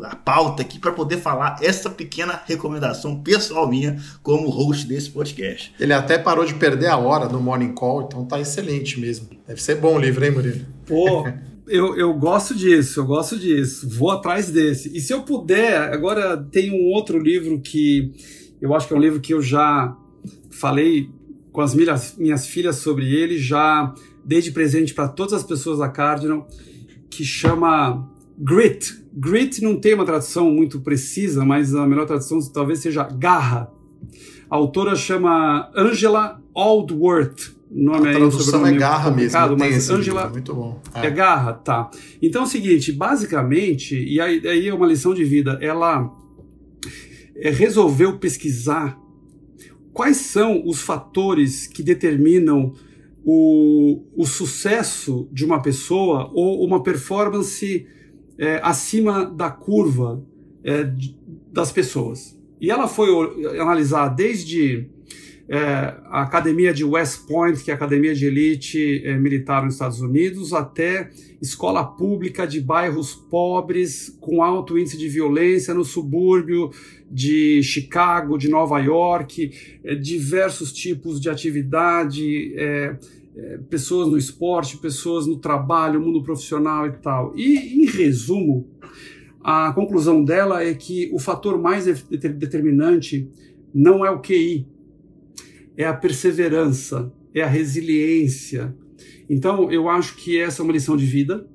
a 0.04 0.16
pauta 0.16 0.62
aqui 0.62 0.78
para 0.78 0.92
poder 0.92 1.18
falar 1.18 1.58
essa 1.60 1.90
pequena 1.90 2.40
recomendação 2.46 3.20
pessoal 3.24 3.68
minha 3.68 4.00
como 4.22 4.48
host 4.50 4.86
desse 4.86 5.10
podcast. 5.10 5.74
Ele 5.80 5.92
até 5.92 6.20
parou 6.20 6.46
de 6.46 6.54
perder 6.54 6.86
a 6.86 6.98
hora 6.98 7.28
no 7.28 7.42
Morning 7.42 7.74
Call, 7.74 8.04
então 8.04 8.26
tá 8.26 8.40
excelente 8.40 9.00
mesmo. 9.00 9.28
Deve 9.48 9.60
ser 9.60 9.78
bom 9.78 9.96
o 9.96 10.00
livro, 10.00 10.24
hein, 10.24 10.30
Murilo? 10.30 10.66
Pô, 10.86 11.28
eu, 11.68 11.98
eu 11.98 12.14
gosto 12.14 12.54
disso, 12.54 13.00
eu 13.00 13.08
gosto 13.08 13.40
disso. 13.40 13.90
Vou 13.90 14.12
atrás 14.12 14.52
desse. 14.52 14.96
E 14.96 15.02
se 15.02 15.12
eu 15.12 15.24
puder, 15.24 15.92
agora 15.92 16.38
tem 16.38 16.70
um 16.70 16.94
outro 16.94 17.18
livro 17.18 17.60
que 17.60 18.14
eu 18.62 18.76
acho 18.76 18.88
que 18.88 18.94
é 18.94 18.98
um 18.98 19.02
livro 19.02 19.20
que 19.20 19.34
eu 19.34 19.42
já 19.42 19.98
falei 20.52 21.10
com 21.52 21.62
as 21.62 21.74
minhas, 21.74 22.16
minhas 22.16 22.46
filhas 22.46 22.76
sobre 22.76 23.12
ele, 23.12 23.40
já 23.40 23.92
dei 24.28 24.42
de 24.42 24.52
presente 24.52 24.94
para 24.94 25.08
todas 25.08 25.32
as 25.32 25.44
pessoas 25.44 25.80
da 25.80 25.88
Cardinal, 25.88 26.46
que 27.10 27.24
chama 27.24 28.12
Grit. 28.38 29.02
Grit 29.14 29.64
não 29.64 29.80
tem 29.80 29.94
uma 29.94 30.06
tradução 30.06 30.52
muito 30.52 30.82
precisa, 30.82 31.46
mas 31.46 31.74
a 31.74 31.88
melhor 31.88 32.06
tradução 32.06 32.40
talvez 32.52 32.80
seja 32.80 33.04
garra. 33.04 33.72
A 34.50 34.56
autora 34.58 34.96
chama 34.96 35.72
Angela 35.74 36.42
Aldworth. 36.54 37.56
O 37.72 37.84
nome 37.84 38.10
a 38.10 38.14
tradução 38.14 38.68
é, 38.68 38.72
é 38.72 38.78
garra 38.78 39.12
mesmo. 39.12 39.58
Mas 39.58 39.90
Angela 39.90 40.28
muito 40.30 40.54
bom. 40.54 40.82
É. 40.94 41.08
é. 41.08 41.10
garra, 41.10 41.54
tá. 41.54 41.90
Então 42.22 42.42
é 42.42 42.46
o 42.46 42.48
seguinte, 42.48 42.92
basicamente, 42.92 43.98
e 43.98 44.20
aí, 44.20 44.46
aí 44.46 44.68
é 44.68 44.74
uma 44.74 44.88
lição 44.88 45.14
de 45.14 45.24
vida, 45.24 45.58
ela 45.62 46.14
é, 47.36 47.50
resolveu 47.50 48.18
pesquisar 48.20 49.00
quais 49.94 50.18
são 50.18 50.64
os 50.66 50.82
fatores 50.82 51.66
que 51.66 51.82
determinam 51.82 52.74
o, 53.30 54.06
o 54.16 54.26
sucesso 54.26 55.28
de 55.34 55.44
uma 55.44 55.62
pessoa 55.62 56.32
ou 56.34 56.66
uma 56.66 56.82
performance 56.82 57.86
é, 58.38 58.62
acima 58.64 59.26
da 59.26 59.52
curva 59.52 60.24
é, 60.64 60.90
das 61.52 61.70
pessoas. 61.70 62.40
E 62.62 62.72
ela 62.72 62.88
foi 62.88 63.10
analisar 63.60 64.08
desde 64.08 64.88
é, 65.50 65.58
a 66.06 66.22
academia 66.22 66.74
de 66.74 66.86
West 66.86 67.28
Point, 67.28 67.62
que 67.64 67.70
é 67.70 67.74
a 67.74 67.78
academia 67.78 68.16
de 68.16 68.26
elite 68.26 69.02
é, 69.06 69.18
militar 69.18 69.64
nos 69.64 69.74
Estados 69.74 70.00
Unidos, 70.00 70.54
até 70.54 71.10
escola 71.42 71.84
pública 71.84 72.48
de 72.48 72.62
bairros 72.62 73.14
pobres 73.14 74.18
com 74.22 74.42
alto 74.42 74.78
índice 74.78 74.98
de 74.98 75.08
violência 75.08 75.74
no 75.74 75.86
subúrbio 75.86 76.72
de 77.10 77.62
Chicago, 77.64 78.38
de 78.38 78.50
Nova 78.50 78.80
York, 78.80 79.52
é, 79.84 79.96
diversos 79.96 80.72
tipos 80.72 81.20
de 81.22 81.30
atividade, 81.30 82.54
é, 83.38 83.58
pessoas 83.70 84.10
no 84.10 84.18
esporte, 84.18 84.78
pessoas 84.78 85.28
no 85.28 85.38
trabalho, 85.38 86.02
mundo 86.02 86.24
profissional 86.24 86.88
e 86.88 86.92
tal. 86.94 87.38
E, 87.38 87.84
em 87.84 87.86
resumo, 87.86 88.68
a 89.42 89.72
conclusão 89.74 90.24
dela 90.24 90.64
é 90.64 90.74
que 90.74 91.10
o 91.14 91.20
fator 91.20 91.62
mais 91.62 91.86
determinante 91.86 93.30
não 93.74 94.04
é 94.04 94.10
o 94.10 94.20
QI, 94.20 94.68
é 95.78 95.86
a 95.86 95.94
perseverança, 95.94 97.14
é 97.34 97.42
a 97.42 97.48
resiliência. 97.48 98.76
Então, 99.30 99.72
eu 99.72 99.88
acho 99.88 100.16
que 100.16 100.40
essa 100.40 100.62
é 100.62 100.64
uma 100.64 100.74
lição 100.74 100.98
de 100.98 101.06
vida, 101.06 101.48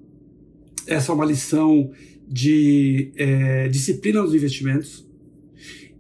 essa 0.87 1.11
é 1.11 1.15
uma 1.15 1.25
lição 1.25 1.91
de 2.29 3.13
é, 3.17 3.69
disciplina 3.69 4.23
nos 4.23 4.35
investimentos 4.35 5.07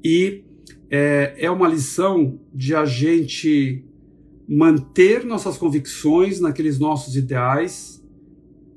e 0.05 0.45
é, 0.89 1.35
é 1.39 1.51
uma 1.51 1.69
lição 1.69 2.41
de 2.55 2.75
a 2.75 2.85
gente 2.85 3.85
manter 4.55 5.24
nossas 5.24 5.57
convicções 5.57 6.39
naqueles 6.39 6.79
nossos 6.79 7.16
ideais 7.16 8.05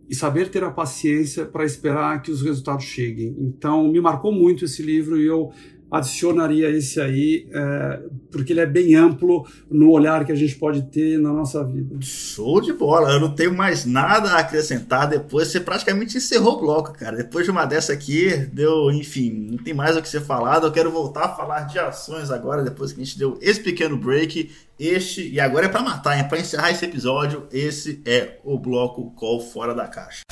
e 0.10 0.16
saber 0.16 0.50
ter 0.50 0.64
a 0.64 0.72
paciência 0.72 1.46
para 1.46 1.66
esperar 1.66 2.22
que 2.22 2.32
os 2.32 2.42
resultados 2.42 2.86
cheguem. 2.86 3.36
Então, 3.38 3.92
me 3.92 4.00
marcou 4.00 4.32
muito 4.32 4.64
esse 4.64 4.82
livro 4.82 5.20
e 5.20 5.26
eu 5.26 5.52
adicionaria 5.90 6.70
esse 6.70 7.00
aí, 7.00 7.48
é, 7.54 8.00
porque 8.32 8.54
ele 8.54 8.60
é 8.60 8.66
bem 8.66 8.96
amplo 8.96 9.48
no 9.70 9.92
olhar 9.92 10.26
que 10.26 10.32
a 10.32 10.36
gente 10.36 10.56
pode 10.56 10.84
ter 10.84 11.18
na 11.20 11.32
nossa 11.32 11.64
vida. 11.64 11.96
Show 12.02 12.60
de 12.60 12.74
bola! 12.74 13.12
Eu 13.12 13.20
não 13.20 13.34
tenho 13.34 13.56
mais 13.56 13.86
nada 13.86 14.32
a 14.32 14.40
acrescentar 14.40 15.08
depois. 15.08 15.48
Você 15.48 15.60
praticamente 15.60 16.18
encerrou 16.18 16.54
o 16.54 16.60
bloco, 16.60 16.94
cara. 16.94 17.18
Depois 17.18 17.46
de 17.46 17.52
uma 17.52 17.66
dessa 17.66 17.94
aqui, 17.94 18.36
deu, 18.52 18.92
enfim, 18.92 19.48
não 19.52 19.58
tem 19.58 19.74
mais 19.74 19.96
o 19.96 20.02
que 20.02 20.10
ser 20.10 20.22
falado. 20.22 20.68
Eu 20.68 20.72
quero 20.72 20.92
voltar 20.92 21.26
a 21.26 21.36
falar 21.36 21.62
de 21.62 21.80
ações 21.80 22.32
agora, 22.32 22.64
depois 22.64 22.92
que 22.92 23.02
a 23.02 23.04
gente 23.04 23.18
deu 23.18 23.38
esse 23.42 23.60
pequeno 23.60 23.98
break. 23.98 24.52
Este, 24.78 25.30
e 25.30 25.40
agora 25.40 25.68
é 25.68 25.70
para 25.70 25.82
matar, 25.82 26.18
é 26.18 26.24
para 26.24 26.40
encerrar 26.40 26.72
esse 26.72 26.84
episódio. 26.84 27.48
Esse 27.52 28.02
é 28.06 28.40
o 28.44 28.60
bloco 28.60 29.12
Call 29.12 29.40
Fora 29.40 29.74
da 29.74 29.88
Caixa. 29.88 30.24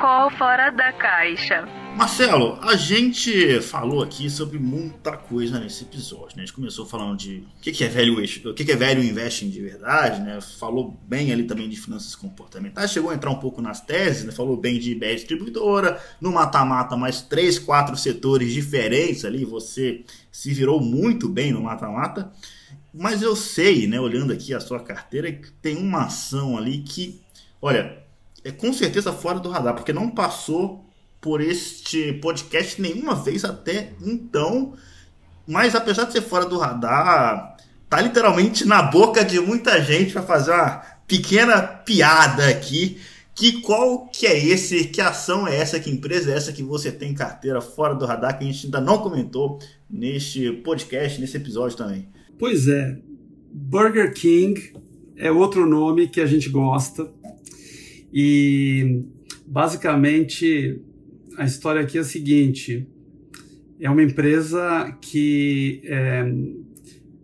Call 0.00 0.30
Fora 0.30 0.70
da 0.70 0.92
Caixa. 0.94 1.81
Marcelo, 1.96 2.58
a 2.62 2.74
gente 2.74 3.60
falou 3.60 4.02
aqui 4.02 4.30
sobre 4.30 4.58
muita 4.58 5.16
coisa 5.16 5.60
nesse 5.60 5.84
episódio. 5.84 6.36
Né? 6.36 6.42
A 6.42 6.46
gente 6.46 6.54
começou 6.54 6.86
falando 6.86 7.16
de 7.18 7.44
o 7.58 7.60
que, 7.60 7.84
é 7.84 7.88
velho 7.88 8.14
o 8.18 8.54
que, 8.54 8.72
é 8.72 8.76
velho 8.76 9.04
investing 9.04 9.50
de 9.50 9.60
verdade, 9.60 10.20
né? 10.22 10.40
Falou 10.40 10.98
bem 11.06 11.30
ali 11.30 11.44
também 11.44 11.68
de 11.68 11.76
finanças 11.76 12.16
comportamentais, 12.16 12.92
chegou 12.92 13.10
a 13.10 13.14
entrar 13.14 13.30
um 13.30 13.38
pouco 13.38 13.60
nas 13.60 13.80
teses, 13.80 14.24
né? 14.24 14.32
Falou 14.32 14.56
bem 14.56 14.78
de 14.78 14.92
IBE 14.92 15.14
distribuidora, 15.14 16.02
no 16.20 16.32
mata-mata 16.32 16.96
mais 16.96 17.20
três, 17.20 17.58
quatro 17.58 17.96
setores 17.96 18.52
diferentes 18.52 19.24
ali. 19.24 19.44
Você 19.44 20.04
se 20.30 20.52
virou 20.52 20.80
muito 20.80 21.28
bem 21.28 21.52
no 21.52 21.62
mata-mata. 21.62 22.32
Mas 22.92 23.22
eu 23.22 23.36
sei, 23.36 23.86
né, 23.86 23.98
olhando 24.00 24.32
aqui 24.32 24.52
a 24.52 24.60
sua 24.60 24.80
carteira, 24.80 25.32
que 25.32 25.50
tem 25.52 25.76
uma 25.76 26.04
ação 26.04 26.58
ali 26.58 26.78
que, 26.78 27.20
olha, 27.60 28.02
é 28.44 28.50
com 28.50 28.72
certeza 28.72 29.12
fora 29.12 29.38
do 29.38 29.48
radar, 29.48 29.74
porque 29.74 29.92
não 29.92 30.10
passou 30.10 30.81
por 31.22 31.40
este 31.40 32.14
podcast 32.14 32.82
nenhuma 32.82 33.14
vez 33.14 33.44
até 33.44 33.92
então. 34.04 34.74
Mas 35.46 35.74
apesar 35.74 36.04
de 36.04 36.12
ser 36.12 36.22
fora 36.22 36.44
do 36.44 36.58
radar, 36.58 37.56
tá 37.88 38.00
literalmente 38.00 38.66
na 38.66 38.82
boca 38.82 39.24
de 39.24 39.38
muita 39.38 39.80
gente 39.80 40.12
para 40.12 40.22
fazer 40.22 40.50
uma 40.50 40.82
pequena 41.06 41.62
piada 41.62 42.48
aqui. 42.48 42.98
Que 43.34 43.62
qual 43.62 44.08
que 44.08 44.26
é 44.26 44.36
esse, 44.36 44.84
que 44.88 45.00
ação 45.00 45.48
é 45.48 45.56
essa, 45.56 45.80
que 45.80 45.90
empresa 45.90 46.30
é 46.30 46.36
essa 46.36 46.52
que 46.52 46.62
você 46.62 46.92
tem 46.92 47.14
carteira 47.14 47.62
fora 47.62 47.94
do 47.94 48.04
radar 48.04 48.36
que 48.36 48.44
a 48.44 48.46
gente 48.46 48.66
ainda 48.66 48.80
não 48.80 48.98
comentou 48.98 49.58
neste 49.88 50.52
podcast, 50.52 51.18
nesse 51.18 51.38
episódio 51.38 51.76
também? 51.76 52.08
Pois 52.38 52.68
é, 52.68 52.98
Burger 53.50 54.12
King 54.12 54.74
é 55.16 55.30
outro 55.30 55.66
nome 55.66 56.08
que 56.08 56.20
a 56.20 56.26
gente 56.26 56.50
gosta 56.50 57.10
e 58.12 59.02
basicamente 59.46 60.82
a 61.36 61.44
história 61.44 61.80
aqui 61.80 61.98
é 61.98 62.00
a 62.00 62.04
seguinte: 62.04 62.86
é 63.80 63.90
uma 63.90 64.02
empresa 64.02 64.96
que. 65.00 65.82
É, 65.84 66.24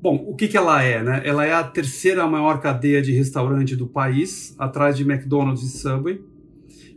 bom, 0.01 0.24
o 0.26 0.35
que, 0.35 0.48
que 0.48 0.56
ela 0.56 0.82
é? 0.82 1.02
Né? 1.02 1.22
Ela 1.24 1.47
é 1.47 1.52
a 1.52 1.62
terceira 1.62 2.26
maior 2.26 2.60
cadeia 2.60 3.01
de 3.01 3.12
restaurante 3.12 3.76
do 3.76 3.86
país, 3.86 4.55
atrás 4.59 4.97
de 4.97 5.02
McDonald's 5.02 5.62
e 5.62 5.78
Subway. 5.78 6.20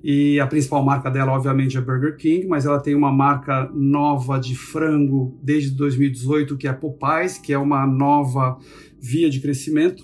E 0.04 0.40
a 0.40 0.48
principal 0.48 0.84
marca 0.84 1.12
dela, 1.12 1.32
obviamente, 1.32 1.78
é 1.78 1.82
Burger 1.82 2.18
King, 2.18 2.48
mas 2.48 2.66
ela 2.66 2.80
tem 2.80 2.96
uma 2.96 3.12
marca 3.12 3.70
nova 3.72 4.40
de 4.40 4.56
frango 4.56 5.38
desde 5.44 5.70
2018, 5.72 6.58
que 6.58 6.68
é 6.68 6.74
Popeyes, 6.74 7.38
que 7.38 7.54
é 7.54 7.58
uma 7.58 7.86
nova 7.86 8.58
via 9.00 9.30
de 9.30 9.40
crescimento. 9.40 10.04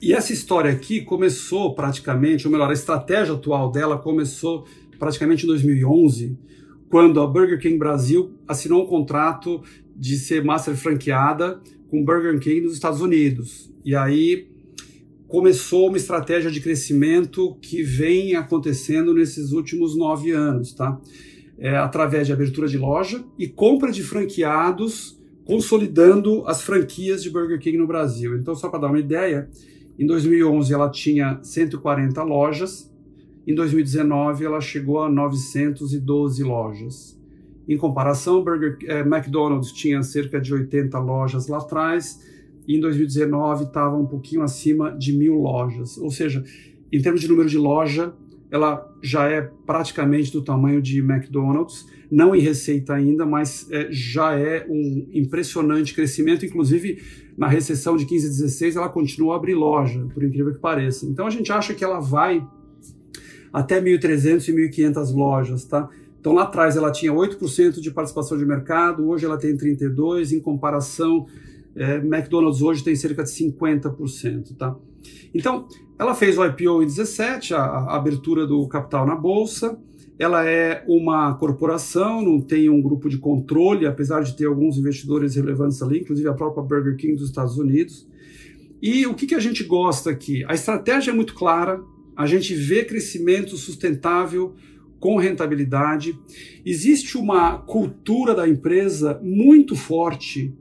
E 0.00 0.12
essa 0.12 0.32
história 0.32 0.70
aqui 0.70 1.00
começou 1.00 1.74
praticamente, 1.74 2.46
ou 2.46 2.52
melhor, 2.52 2.70
a 2.70 2.72
estratégia 2.72 3.34
atual 3.34 3.72
dela 3.72 3.98
começou 3.98 4.66
praticamente 4.98 5.44
em 5.44 5.48
2011, 5.48 6.36
quando 6.88 7.20
a 7.20 7.26
Burger 7.26 7.58
King 7.60 7.78
Brasil 7.78 8.32
assinou 8.46 8.84
um 8.84 8.86
contrato 8.86 9.62
de 9.94 10.16
ser 10.16 10.44
master 10.44 10.76
franqueada 10.76 11.60
com 11.88 12.04
Burger 12.04 12.38
King 12.38 12.62
nos 12.62 12.74
Estados 12.74 13.00
Unidos. 13.00 13.72
E 13.84 13.94
aí 13.94 14.48
começou 15.28 15.88
uma 15.88 15.96
estratégia 15.96 16.50
de 16.50 16.60
crescimento 16.60 17.56
que 17.60 17.82
vem 17.82 18.36
acontecendo 18.36 19.12
nesses 19.12 19.52
últimos 19.52 19.96
nove 19.96 20.30
anos, 20.30 20.72
tá? 20.72 21.00
É, 21.58 21.76
através 21.76 22.26
de 22.26 22.32
abertura 22.32 22.68
de 22.68 22.76
loja 22.76 23.24
e 23.38 23.48
compra 23.48 23.90
de 23.90 24.02
franqueados, 24.02 25.18
consolidando 25.44 26.46
as 26.46 26.62
franquias 26.62 27.22
de 27.22 27.30
Burger 27.30 27.58
King 27.58 27.78
no 27.78 27.86
Brasil. 27.86 28.36
Então, 28.36 28.54
só 28.54 28.68
para 28.68 28.80
dar 28.80 28.88
uma 28.88 28.98
ideia, 28.98 29.48
em 29.98 30.06
2011 30.06 30.72
ela 30.72 30.90
tinha 30.90 31.40
140 31.42 32.22
lojas, 32.22 32.92
em 33.46 33.54
2019 33.54 34.44
ela 34.44 34.60
chegou 34.60 35.02
a 35.02 35.08
912 35.08 36.42
lojas. 36.42 37.16
Em 37.68 37.76
comparação, 37.76 38.42
Burger, 38.42 38.78
eh, 38.84 39.00
McDonald's 39.00 39.72
tinha 39.72 40.02
cerca 40.02 40.40
de 40.40 40.52
80 40.52 40.98
lojas 40.98 41.48
lá 41.48 41.58
atrás, 41.58 42.20
e 42.66 42.76
em 42.76 42.80
2019 42.80 43.64
estava 43.64 43.96
um 43.96 44.06
pouquinho 44.06 44.42
acima 44.42 44.90
de 44.90 45.12
mil 45.12 45.34
lojas. 45.34 45.96
Ou 45.98 46.10
seja, 46.10 46.44
em 46.92 47.00
termos 47.00 47.20
de 47.20 47.28
número 47.28 47.48
de 47.48 47.58
loja, 47.58 48.12
ela 48.50 48.88
já 49.02 49.28
é 49.28 49.42
praticamente 49.64 50.32
do 50.32 50.42
tamanho 50.42 50.80
de 50.80 50.98
McDonald's, 50.98 51.86
não 52.10 52.34
em 52.34 52.40
receita 52.40 52.94
ainda, 52.94 53.26
mas 53.26 53.68
é, 53.70 53.88
já 53.90 54.38
é 54.38 54.64
um 54.68 55.08
impressionante 55.12 55.94
crescimento, 55.94 56.46
inclusive 56.46 57.02
na 57.36 57.48
recessão 57.48 57.96
de 57.96 58.06
15 58.06 58.26
e 58.26 58.30
16 58.30 58.76
ela 58.76 58.88
continua 58.88 59.34
a 59.34 59.36
abrir 59.36 59.54
loja, 59.54 60.06
por 60.14 60.22
incrível 60.22 60.54
que 60.54 60.60
pareça. 60.60 61.06
Então 61.06 61.26
a 61.26 61.30
gente 61.30 61.52
acha 61.52 61.74
que 61.74 61.84
ela 61.84 62.00
vai 62.00 62.46
até 63.56 63.80
1.300 63.80 64.48
e 64.48 64.52
1.500 64.52 65.14
lojas, 65.14 65.64
tá? 65.64 65.88
Então 66.20 66.34
lá 66.34 66.42
atrás 66.42 66.76
ela 66.76 66.92
tinha 66.92 67.10
8% 67.10 67.80
de 67.80 67.90
participação 67.90 68.36
de 68.36 68.44
mercado, 68.44 69.08
hoje 69.08 69.24
ela 69.24 69.38
tem 69.38 69.56
32%, 69.56 70.32
em 70.32 70.40
comparação, 70.40 71.26
é, 71.74 71.96
McDonald's 71.96 72.60
hoje 72.60 72.84
tem 72.84 72.94
cerca 72.94 73.24
de 73.24 73.30
50%, 73.30 74.54
tá? 74.58 74.76
Então, 75.34 75.66
ela 75.98 76.14
fez 76.14 76.36
o 76.36 76.44
IPO 76.44 76.82
em 76.82 76.86
17, 76.86 77.54
a, 77.54 77.62
a 77.62 77.96
abertura 77.96 78.46
do 78.46 78.68
capital 78.68 79.06
na 79.06 79.16
bolsa, 79.16 79.78
ela 80.18 80.46
é 80.46 80.84
uma 80.86 81.32
corporação, 81.36 82.20
não 82.20 82.38
tem 82.38 82.68
um 82.68 82.82
grupo 82.82 83.08
de 83.08 83.16
controle, 83.16 83.86
apesar 83.86 84.22
de 84.22 84.36
ter 84.36 84.44
alguns 84.44 84.76
investidores 84.76 85.34
relevantes 85.34 85.80
ali, 85.80 86.00
inclusive 86.00 86.28
a 86.28 86.34
própria 86.34 86.62
Burger 86.62 86.96
King 86.96 87.14
dos 87.14 87.30
Estados 87.30 87.56
Unidos. 87.56 88.06
E 88.82 89.06
o 89.06 89.14
que, 89.14 89.26
que 89.26 89.34
a 89.34 89.40
gente 89.40 89.64
gosta 89.64 90.10
aqui? 90.10 90.44
A 90.46 90.52
estratégia 90.52 91.10
é 91.10 91.14
muito 91.14 91.34
clara, 91.34 91.82
a 92.16 92.26
gente 92.26 92.54
vê 92.54 92.84
crescimento 92.84 93.56
sustentável 93.56 94.54
com 94.98 95.16
rentabilidade. 95.16 96.18
Existe 96.64 97.18
uma 97.18 97.58
cultura 97.58 98.34
da 98.34 98.48
empresa 98.48 99.20
muito 99.22 99.76
forte 99.76 100.52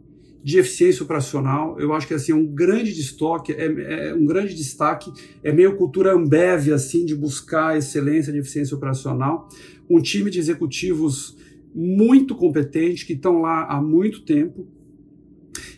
de 0.44 0.60
eficiência 0.60 1.04
operacional. 1.04 1.80
Eu 1.80 1.94
acho 1.94 2.08
que 2.08 2.14
assim 2.14 2.32
é 2.32 2.36
um 2.36 2.46
grande 2.46 2.94
destaque, 2.94 3.54
é, 3.54 4.10
é, 4.10 4.14
um 4.14 4.26
grande 4.26 4.54
destaque, 4.54 5.12
é 5.42 5.52
meio 5.52 5.76
cultura 5.76 6.14
Ambev 6.14 6.72
assim 6.72 7.04
de 7.06 7.16
buscar 7.16 7.78
excelência 7.78 8.32
de 8.32 8.40
eficiência 8.40 8.76
operacional. 8.78 9.50
Um 9.90 10.00
time 10.00 10.30
de 10.30 10.38
executivos 10.38 11.36
muito 11.74 12.36
competente 12.36 13.06
que 13.06 13.14
estão 13.14 13.42
lá 13.42 13.66
há 13.66 13.82
muito 13.82 14.22
tempo. 14.22 14.68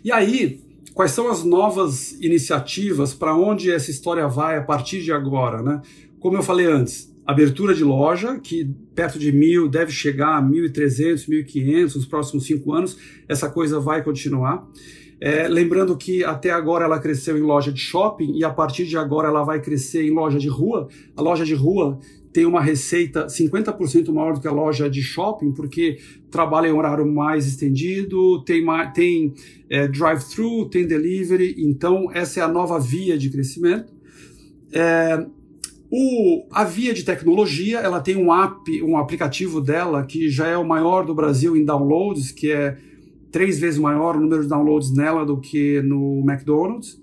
E 0.04 0.12
aí, 0.12 0.60
quais 0.98 1.12
são 1.12 1.30
as 1.30 1.44
novas 1.44 2.14
iniciativas 2.14 3.14
para 3.14 3.38
onde 3.38 3.72
essa 3.72 3.92
história 3.92 4.28
vai 4.28 4.58
a 4.58 4.64
partir 4.64 5.04
de 5.04 5.12
agora, 5.12 5.62
né? 5.62 5.80
Como 6.20 6.36
eu 6.36 6.42
falei 6.42 6.66
antes, 6.66 7.16
abertura 7.24 7.76
de 7.76 7.84
loja, 7.84 8.40
que 8.40 8.66
perto 8.96 9.20
de 9.20 9.32
mil 9.32 9.70
deve 9.70 9.92
chegar 9.92 10.40
a 10.40 10.42
1.300, 10.42 11.30
1.500 11.30 11.96
nos 11.96 12.06
próximos 12.08 12.46
cinco 12.46 12.74
anos, 12.74 12.98
essa 13.30 13.48
coisa 13.48 13.80
vai 13.80 14.04
continuar. 14.04 14.68
É, 15.22 15.48
lembrando 15.48 15.96
que 15.96 16.24
até 16.24 16.50
agora 16.50 16.86
ela 16.86 17.00
cresceu 17.00 17.38
em 17.38 17.42
loja 17.42 17.72
de 17.72 17.80
shopping 17.80 18.36
e 18.36 18.44
a 18.44 18.50
partir 18.50 18.88
de 18.88 18.98
agora 18.98 19.28
ela 19.28 19.44
vai 19.44 19.62
crescer 19.62 20.04
em 20.04 20.12
loja 20.12 20.40
de 20.40 20.48
rua. 20.48 20.88
A 21.16 21.22
loja 21.22 21.46
de 21.46 21.54
rua 21.54 22.00
tem 22.38 22.46
uma 22.46 22.62
receita 22.62 23.26
50% 23.26 24.14
maior 24.14 24.36
do 24.36 24.40
que 24.40 24.48
a 24.48 24.52
loja 24.52 24.88
de 24.88 25.02
shopping, 25.02 25.54
porque 25.54 25.98
trabalha 26.30 26.68
em 26.68 26.72
horário 26.72 27.04
mais 27.04 27.48
estendido, 27.48 28.44
tem, 28.44 28.64
tem 28.94 29.34
é, 29.68 29.88
drive-thru, 29.88 30.70
tem 30.70 30.86
delivery, 30.86 31.56
então 31.58 32.12
essa 32.14 32.40
é 32.40 32.44
a 32.44 32.48
nova 32.48 32.80
via 32.80 33.18
de 33.18 33.32
crescimento. 33.32 33.92
É, 34.72 35.26
o, 35.90 36.46
a 36.52 36.64
Via 36.64 36.94
de 36.94 37.04
Tecnologia, 37.04 37.80
ela 37.80 38.00
tem 38.00 38.16
um 38.16 38.32
app, 38.32 38.84
um 38.84 38.98
aplicativo 38.98 39.60
dela 39.60 40.06
que 40.06 40.30
já 40.30 40.46
é 40.46 40.58
o 40.58 40.64
maior 40.64 41.08
do 41.08 41.16
Brasil 41.16 41.58
em 41.58 41.66
downloads, 41.66 42.30
que 42.30 42.52
é 42.52 42.78
três 43.32 43.58
vezes 43.58 43.80
maior 43.80 44.16
o 44.16 44.20
número 44.20 44.44
de 44.44 44.48
downloads 44.48 44.94
nela 44.94 45.26
do 45.26 45.38
que 45.38 45.82
no 45.82 46.20
McDonald's. 46.20 47.02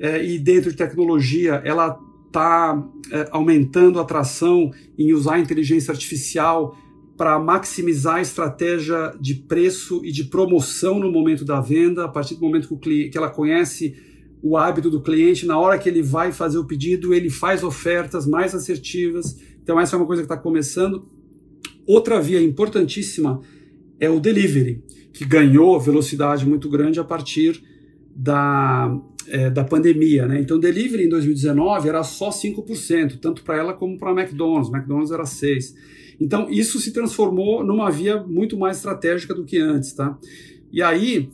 É, 0.00 0.24
e 0.24 0.36
dentro 0.36 0.72
de 0.72 0.76
tecnologia, 0.76 1.62
ela 1.64 1.96
está 2.34 2.84
é, 3.12 3.28
aumentando 3.30 4.00
a 4.00 4.02
atração 4.02 4.72
em 4.98 5.12
usar 5.12 5.34
a 5.34 5.38
inteligência 5.38 5.92
artificial 5.92 6.76
para 7.16 7.38
maximizar 7.38 8.16
a 8.16 8.20
estratégia 8.20 9.14
de 9.20 9.36
preço 9.36 10.04
e 10.04 10.10
de 10.10 10.24
promoção 10.24 10.98
no 10.98 11.12
momento 11.12 11.44
da 11.44 11.60
venda, 11.60 12.04
a 12.04 12.08
partir 12.08 12.34
do 12.34 12.40
momento 12.40 12.66
que, 12.66 12.74
o 12.74 12.76
cliente, 12.76 13.10
que 13.10 13.16
ela 13.16 13.30
conhece 13.30 13.94
o 14.42 14.56
hábito 14.56 14.90
do 14.90 15.00
cliente, 15.00 15.46
na 15.46 15.56
hora 15.56 15.78
que 15.78 15.88
ele 15.88 16.02
vai 16.02 16.32
fazer 16.32 16.58
o 16.58 16.64
pedido, 16.64 17.14
ele 17.14 17.30
faz 17.30 17.62
ofertas 17.62 18.26
mais 18.26 18.52
assertivas. 18.52 19.38
Então, 19.62 19.78
essa 19.78 19.94
é 19.94 19.96
uma 19.96 20.06
coisa 20.06 20.22
que 20.22 20.26
está 20.26 20.36
começando. 20.36 21.08
Outra 21.86 22.20
via 22.20 22.42
importantíssima 22.42 23.40
é 24.00 24.10
o 24.10 24.18
delivery, 24.18 24.82
que 25.12 25.24
ganhou 25.24 25.78
velocidade 25.78 26.44
muito 26.44 26.68
grande 26.68 26.98
a 26.98 27.04
partir 27.04 27.62
da, 28.14 28.94
é, 29.28 29.50
da 29.50 29.64
pandemia. 29.64 30.26
Né? 30.26 30.40
Então, 30.40 30.58
delivery 30.58 31.04
em 31.04 31.08
2019 31.08 31.88
era 31.88 32.02
só 32.02 32.30
5%, 32.30 33.18
tanto 33.20 33.42
para 33.42 33.56
ela 33.56 33.72
como 33.72 33.98
para 33.98 34.10
a 34.10 34.12
McDonald's. 34.12 34.72
McDonald's 34.72 35.10
era 35.10 35.24
6%. 35.24 35.74
Então, 36.20 36.48
isso 36.48 36.78
se 36.78 36.92
transformou 36.92 37.64
numa 37.64 37.90
via 37.90 38.22
muito 38.22 38.56
mais 38.56 38.76
estratégica 38.76 39.34
do 39.34 39.44
que 39.44 39.58
antes. 39.58 39.92
Tá? 39.92 40.16
E 40.72 40.80
aí, 40.80 41.28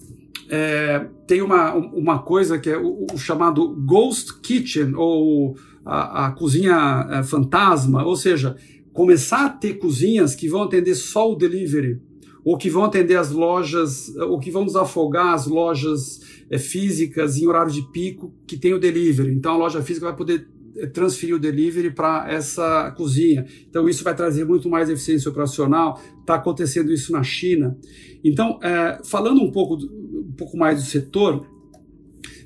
é, 0.48 1.06
tem 1.26 1.42
uma, 1.42 1.74
uma 1.74 2.18
coisa 2.18 2.58
que 2.58 2.68
é 2.68 2.76
o, 2.76 3.06
o 3.12 3.18
chamado 3.18 3.68
Ghost 3.68 4.40
Kitchen, 4.40 4.94
ou 4.94 5.56
a, 5.84 6.26
a 6.26 6.32
cozinha 6.32 7.06
é, 7.10 7.22
fantasma, 7.22 8.04
ou 8.04 8.16
seja, 8.16 8.56
começar 8.92 9.46
a 9.46 9.48
ter 9.48 9.74
cozinhas 9.74 10.34
que 10.34 10.48
vão 10.48 10.62
atender 10.62 10.94
só 10.94 11.30
o 11.30 11.36
delivery, 11.36 12.00
ou 12.44 12.56
que 12.56 12.70
vão 12.70 12.84
atender 12.84 13.16
as 13.16 13.30
lojas, 13.30 14.14
ou 14.16 14.38
que 14.38 14.50
vão 14.50 14.64
desafogar 14.64 15.34
as 15.34 15.46
lojas 15.46 16.20
é, 16.50 16.58
físicas 16.58 17.36
em 17.36 17.46
horário 17.46 17.72
de 17.72 17.82
pico 17.90 18.34
que 18.46 18.56
tem 18.56 18.72
o 18.72 18.78
delivery. 18.78 19.32
Então 19.32 19.52
a 19.52 19.56
loja 19.56 19.82
física 19.82 20.06
vai 20.06 20.16
poder 20.16 20.48
é, 20.76 20.86
transferir 20.86 21.36
o 21.36 21.38
delivery 21.38 21.90
para 21.90 22.30
essa 22.30 22.90
cozinha. 22.96 23.46
Então 23.68 23.88
isso 23.88 24.02
vai 24.02 24.14
trazer 24.14 24.44
muito 24.44 24.68
mais 24.68 24.88
eficiência 24.88 25.30
operacional. 25.30 26.00
Está 26.20 26.36
acontecendo 26.36 26.92
isso 26.92 27.12
na 27.12 27.22
China. 27.22 27.76
Então, 28.22 28.58
é, 28.62 29.00
falando 29.04 29.42
um 29.42 29.50
pouco 29.50 29.74
um 29.76 30.34
pouco 30.36 30.56
mais 30.56 30.82
do 30.82 30.88
setor, 30.88 31.46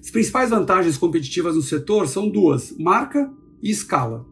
as 0.00 0.10
principais 0.10 0.50
vantagens 0.50 0.96
competitivas 0.96 1.54
no 1.54 1.62
setor 1.62 2.08
são 2.08 2.28
duas: 2.28 2.74
marca 2.78 3.30
e 3.62 3.70
escala. 3.70 4.26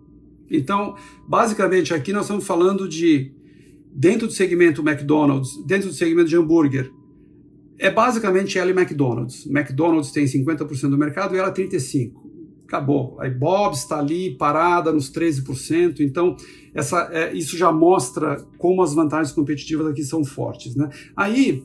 Então, 0.51 0.95
basicamente, 1.27 1.95
aqui 1.95 2.13
nós 2.13 2.25
estamos 2.25 2.47
falando 2.47 2.87
de, 2.87 3.33
dentro 3.95 4.27
do 4.27 4.33
segmento 4.33 4.83
McDonald's, 4.83 5.63
dentro 5.67 5.89
do 5.89 5.95
segmento 5.95 6.29
de 6.29 6.37
hambúrguer, 6.37 6.91
é 7.79 7.91
basicamente 7.91 8.59
ela 8.59 8.71
e 8.71 8.73
McDonald's. 8.73 9.47
McDonald's 9.47 10.13
tem 10.13 10.25
50% 10.25 10.89
do 10.89 10.99
mercado 10.99 11.35
e 11.35 11.39
ela 11.39 11.53
35%. 11.53 12.13
Acabou. 12.65 13.21
Aí 13.21 13.29
Bob's 13.29 13.81
está 13.81 13.99
ali 13.99 14.35
parada 14.35 14.91
nos 14.91 15.13
13%. 15.13 16.01
Então, 16.01 16.35
essa, 16.73 17.11
é, 17.13 17.35
isso 17.35 17.55
já 17.55 17.71
mostra 17.71 18.37
como 18.57 18.83
as 18.83 18.95
vantagens 18.95 19.31
competitivas 19.31 19.87
aqui 19.89 20.03
são 20.03 20.25
fortes. 20.25 20.75
Né? 20.75 20.89
Aí, 21.15 21.63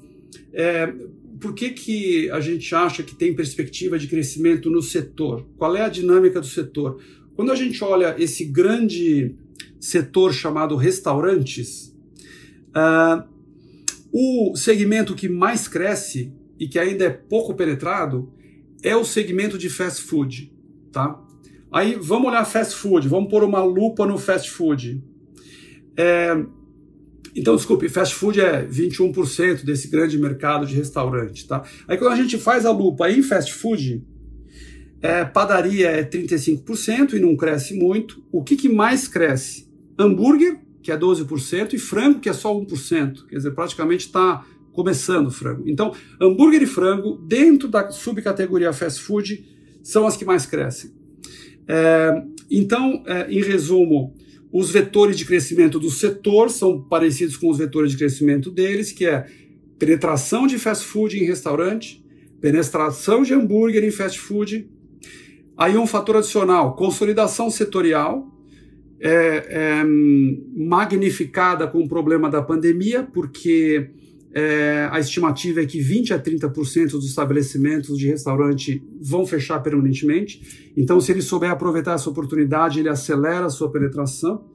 é, 0.51 0.93
por 1.39 1.53
que, 1.53 1.69
que 1.69 2.29
a 2.31 2.41
gente 2.41 2.75
acha 2.75 3.03
que 3.03 3.15
tem 3.15 3.33
perspectiva 3.33 3.97
de 3.97 4.07
crescimento 4.07 4.69
no 4.69 4.81
setor? 4.81 5.45
Qual 5.57 5.77
é 5.77 5.81
a 5.81 5.87
dinâmica 5.87 6.41
do 6.41 6.47
setor? 6.47 6.99
Quando 7.37 7.53
a 7.53 7.55
gente 7.55 7.81
olha 7.83 8.15
esse 8.17 8.43
grande 8.43 9.33
setor 9.79 10.33
chamado 10.33 10.75
restaurantes, 10.75 11.86
uh, 12.77 13.23
o 14.11 14.55
segmento 14.55 15.15
que 15.15 15.27
mais 15.27 15.67
cresce 15.67 16.33
e 16.59 16.67
que 16.67 16.77
ainda 16.77 17.05
é 17.05 17.09
pouco 17.09 17.53
penetrado 17.55 18.31
é 18.83 18.95
o 18.95 19.03
segmento 19.03 19.57
de 19.57 19.69
fast 19.69 20.03
food, 20.03 20.53
tá? 20.91 21.19
Aí 21.71 21.97
vamos 21.99 22.29
olhar 22.29 22.45
fast 22.45 22.75
food, 22.75 23.07
vamos 23.07 23.29
pôr 23.29 23.43
uma 23.43 23.63
lupa 23.63 24.05
no 24.05 24.17
fast 24.17 24.49
food. 24.49 25.03
É, 25.97 26.37
então, 27.35 27.55
desculpe, 27.55 27.89
fast 27.89 28.15
food 28.15 28.39
é 28.39 28.65
21% 28.65 29.63
desse 29.63 29.87
grande 29.89 30.17
mercado 30.17 30.65
de 30.65 30.75
restaurante, 30.75 31.47
tá? 31.47 31.63
Aí 31.87 31.97
quando 31.97 32.13
a 32.13 32.15
gente 32.15 32.37
faz 32.37 32.65
a 32.65 32.71
lupa 32.71 33.11
em 33.11 33.21
fast 33.21 33.53
food, 33.53 34.03
é, 35.01 35.23
padaria 35.25 35.89
é 35.89 36.03
35% 36.03 37.13
e 37.13 37.19
não 37.19 37.35
cresce 37.35 37.75
muito. 37.75 38.23
O 38.31 38.43
que, 38.43 38.55
que 38.55 38.69
mais 38.69 39.07
cresce? 39.07 39.67
Hambúrguer, 39.99 40.59
que 40.87 40.91
é 40.93 40.97
12%, 40.97 41.73
e 41.73 41.77
frango, 41.77 42.21
que 42.21 42.29
é 42.29 42.33
só 42.33 42.57
1%. 42.57 43.27
Quer 43.27 43.35
dizer, 43.35 43.51
praticamente 43.51 44.05
está 44.05 44.45
começando 44.71 45.27
o 45.27 45.31
frango. 45.31 45.63
Então, 45.67 45.93
hambúrguer 46.21 46.63
e 46.63 46.65
frango, 46.65 47.17
dentro 47.27 47.67
da 47.67 47.91
subcategoria 47.91 48.71
fast 48.71 49.01
food, 49.01 49.45
são 49.83 50.07
as 50.07 50.15
que 50.15 50.23
mais 50.23 50.45
crescem. 50.45 50.93
É, 51.67 52.23
então, 52.49 53.03
é, 53.05 53.29
em 53.29 53.41
resumo, 53.41 54.15
os 54.49 54.71
vetores 54.71 55.17
de 55.17 55.25
crescimento 55.25 55.77
do 55.77 55.91
setor 55.91 56.49
são 56.49 56.81
parecidos 56.81 57.35
com 57.35 57.49
os 57.49 57.57
vetores 57.57 57.91
de 57.91 57.97
crescimento 57.97 58.49
deles, 58.49 58.93
que 58.93 59.05
é 59.05 59.25
penetração 59.77 60.47
de 60.47 60.57
fast 60.57 60.85
food 60.85 61.21
em 61.21 61.25
restaurante, 61.25 62.01
penetração 62.39 63.23
de 63.23 63.33
hambúrguer 63.33 63.83
em 63.83 63.91
fast 63.91 64.17
food. 64.17 64.69
Aí 65.57 65.75
um 65.77 65.85
fator 65.85 66.15
adicional, 66.15 66.77
consolidação 66.77 67.49
setorial, 67.49 68.36
é, 68.99 69.09
é, 69.09 69.83
magnificada 70.55 71.67
com 71.67 71.83
o 71.83 71.87
problema 71.87 72.29
da 72.29 72.41
pandemia, 72.41 73.03
porque 73.03 73.91
é, 74.33 74.87
a 74.91 74.99
estimativa 74.99 75.61
é 75.61 75.65
que 75.65 75.79
20 75.79 76.13
a 76.13 76.19
30% 76.19 76.91
dos 76.91 77.07
estabelecimentos 77.07 77.97
de 77.97 78.07
restaurante 78.07 78.83
vão 79.01 79.25
fechar 79.25 79.59
permanentemente. 79.59 80.71
Então, 80.75 80.99
se 80.99 81.11
ele 81.11 81.21
souber 81.21 81.49
aproveitar 81.49 81.93
essa 81.93 82.09
oportunidade, 82.09 82.79
ele 82.79 82.89
acelera 82.89 83.45
a 83.45 83.49
sua 83.49 83.71
penetração. 83.71 84.45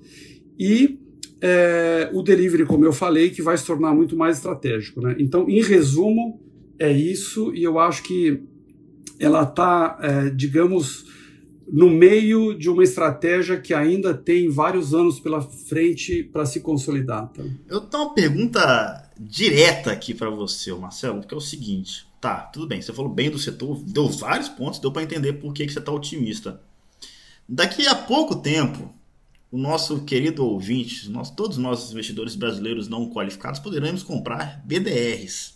E 0.59 0.98
é, 1.40 2.10
o 2.12 2.23
delivery, 2.23 2.64
como 2.64 2.85
eu 2.85 2.93
falei, 2.93 3.31
que 3.31 3.43
vai 3.43 3.56
se 3.56 3.66
tornar 3.66 3.94
muito 3.94 4.16
mais 4.16 4.36
estratégico. 4.36 5.01
Né? 5.01 5.16
Então, 5.19 5.48
em 5.48 5.62
resumo, 5.62 6.40
é 6.78 6.93
isso. 6.93 7.52
E 7.55 7.62
eu 7.62 7.78
acho 7.78 8.02
que 8.02 8.40
ela 9.19 9.43
está, 9.43 9.98
é, 10.01 10.31
digamos, 10.31 11.06
no 11.70 11.90
meio 11.90 12.55
de 12.55 12.70
uma 12.70 12.82
estratégia 12.82 13.60
que 13.60 13.74
ainda 13.74 14.14
tem 14.14 14.48
vários 14.48 14.94
anos 14.94 15.20
pela 15.20 15.40
frente 15.40 16.22
para 16.22 16.47
se 16.47 16.60
consolidar. 16.60 17.28
Tá? 17.28 17.43
Eu 17.68 17.80
tenho 17.80 18.02
uma 18.05 18.14
pergunta 18.14 19.10
direta 19.18 19.93
aqui 19.93 20.14
para 20.14 20.30
você, 20.30 20.72
Marcelo, 20.72 21.22
que 21.22 21.34
é 21.34 21.36
o 21.36 21.40
seguinte. 21.40 22.06
Tá, 22.20 22.43
tudo 22.43 22.68
bem, 22.68 22.80
você 22.80 22.93
falou 22.93 23.12
bem 23.12 23.30
do 23.30 23.39
setor, 23.39 23.82
deu 23.84 24.09
vários 24.09 24.48
pontos, 24.48 24.78
deu 24.78 24.93
para 24.93 25.02
entender 25.02 25.34
por 25.34 25.52
que, 25.52 25.66
que 25.66 25.72
você 25.72 25.80
está 25.80 25.90
otimista. 25.90 26.60
Daqui 27.48 27.86
a 27.86 27.94
pouco 27.94 28.36
tempo, 28.36 28.94
o 29.51 29.59
nosso 29.59 30.05
querido 30.05 30.47
ouvinte, 30.47 31.10
nós, 31.10 31.30
todos 31.30 31.59
nós 31.59 31.90
investidores 31.90 32.36
brasileiros 32.36 32.89
não 32.89 33.10
qualificados 33.10 33.60
poderemos 33.60 34.02
comprar 34.02 34.62
BDRs. 34.64 35.55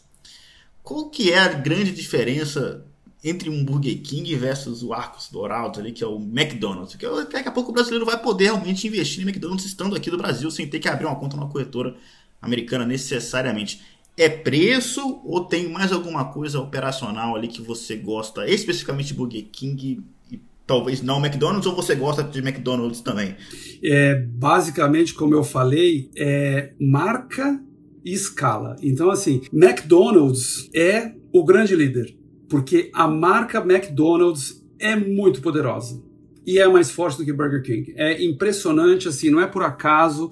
Qual 0.82 1.08
que 1.08 1.32
é 1.32 1.38
a 1.38 1.48
grande 1.48 1.92
diferença 1.92 2.84
entre 3.24 3.50
um 3.50 3.64
Burger 3.64 4.00
King 4.02 4.34
versus 4.36 4.82
o 4.82 4.92
Arcos 4.92 5.28
Dourados 5.30 5.78
ali, 5.78 5.92
que 5.92 6.04
é 6.04 6.06
o 6.06 6.16
McDonald's. 6.16 6.94
Porque 6.94 7.06
daqui 7.32 7.48
a 7.48 7.52
pouco 7.52 7.70
o 7.70 7.74
brasileiro 7.74 8.04
vai 8.04 8.20
poder 8.20 8.44
realmente 8.44 8.86
investir 8.86 9.22
em 9.22 9.28
McDonald's 9.28 9.66
estando 9.66 9.96
aqui 9.96 10.10
do 10.10 10.18
Brasil, 10.18 10.50
sem 10.50 10.66
ter 10.66 10.78
que 10.78 10.88
abrir 10.88 11.06
uma 11.06 11.16
conta 11.16 11.36
numa 11.36 11.48
corretora 11.48 11.96
americana 12.40 12.86
necessariamente. 12.86 13.80
É 14.16 14.28
preço 14.28 15.20
ou 15.24 15.44
tem 15.44 15.68
mais 15.68 15.92
alguma 15.92 16.26
coisa 16.26 16.58
operacional 16.60 17.36
ali 17.36 17.48
que 17.48 17.60
você 17.60 17.96
gosta, 17.96 18.48
especificamente 18.48 19.08
de 19.08 19.14
Burger 19.14 19.44
King 19.50 20.02
e 20.30 20.40
talvez 20.66 21.02
não 21.02 21.18
McDonald's, 21.18 21.66
ou 21.66 21.74
você 21.74 21.94
gosta 21.94 22.22
de 22.22 22.38
McDonald's 22.38 23.00
também? 23.00 23.36
É, 23.82 24.14
basicamente, 24.14 25.14
como 25.14 25.34
eu 25.34 25.44
falei, 25.44 26.10
é 26.16 26.72
marca 26.80 27.60
e 28.04 28.12
escala. 28.12 28.76
Então, 28.82 29.10
assim, 29.10 29.42
McDonald's 29.52 30.70
é 30.74 31.12
o 31.32 31.44
grande 31.44 31.74
líder 31.76 32.16
porque 32.48 32.90
a 32.92 33.08
marca 33.08 33.58
McDonald's 33.58 34.64
é 34.78 34.94
muito 34.94 35.40
poderosa 35.40 36.02
e 36.46 36.58
é 36.58 36.68
mais 36.68 36.90
forte 36.90 37.18
do 37.18 37.24
que 37.24 37.32
Burger 37.32 37.62
King. 37.62 37.92
É 37.96 38.24
impressionante, 38.24 39.08
assim, 39.08 39.30
não 39.30 39.40
é 39.40 39.46
por 39.46 39.62
acaso 39.62 40.30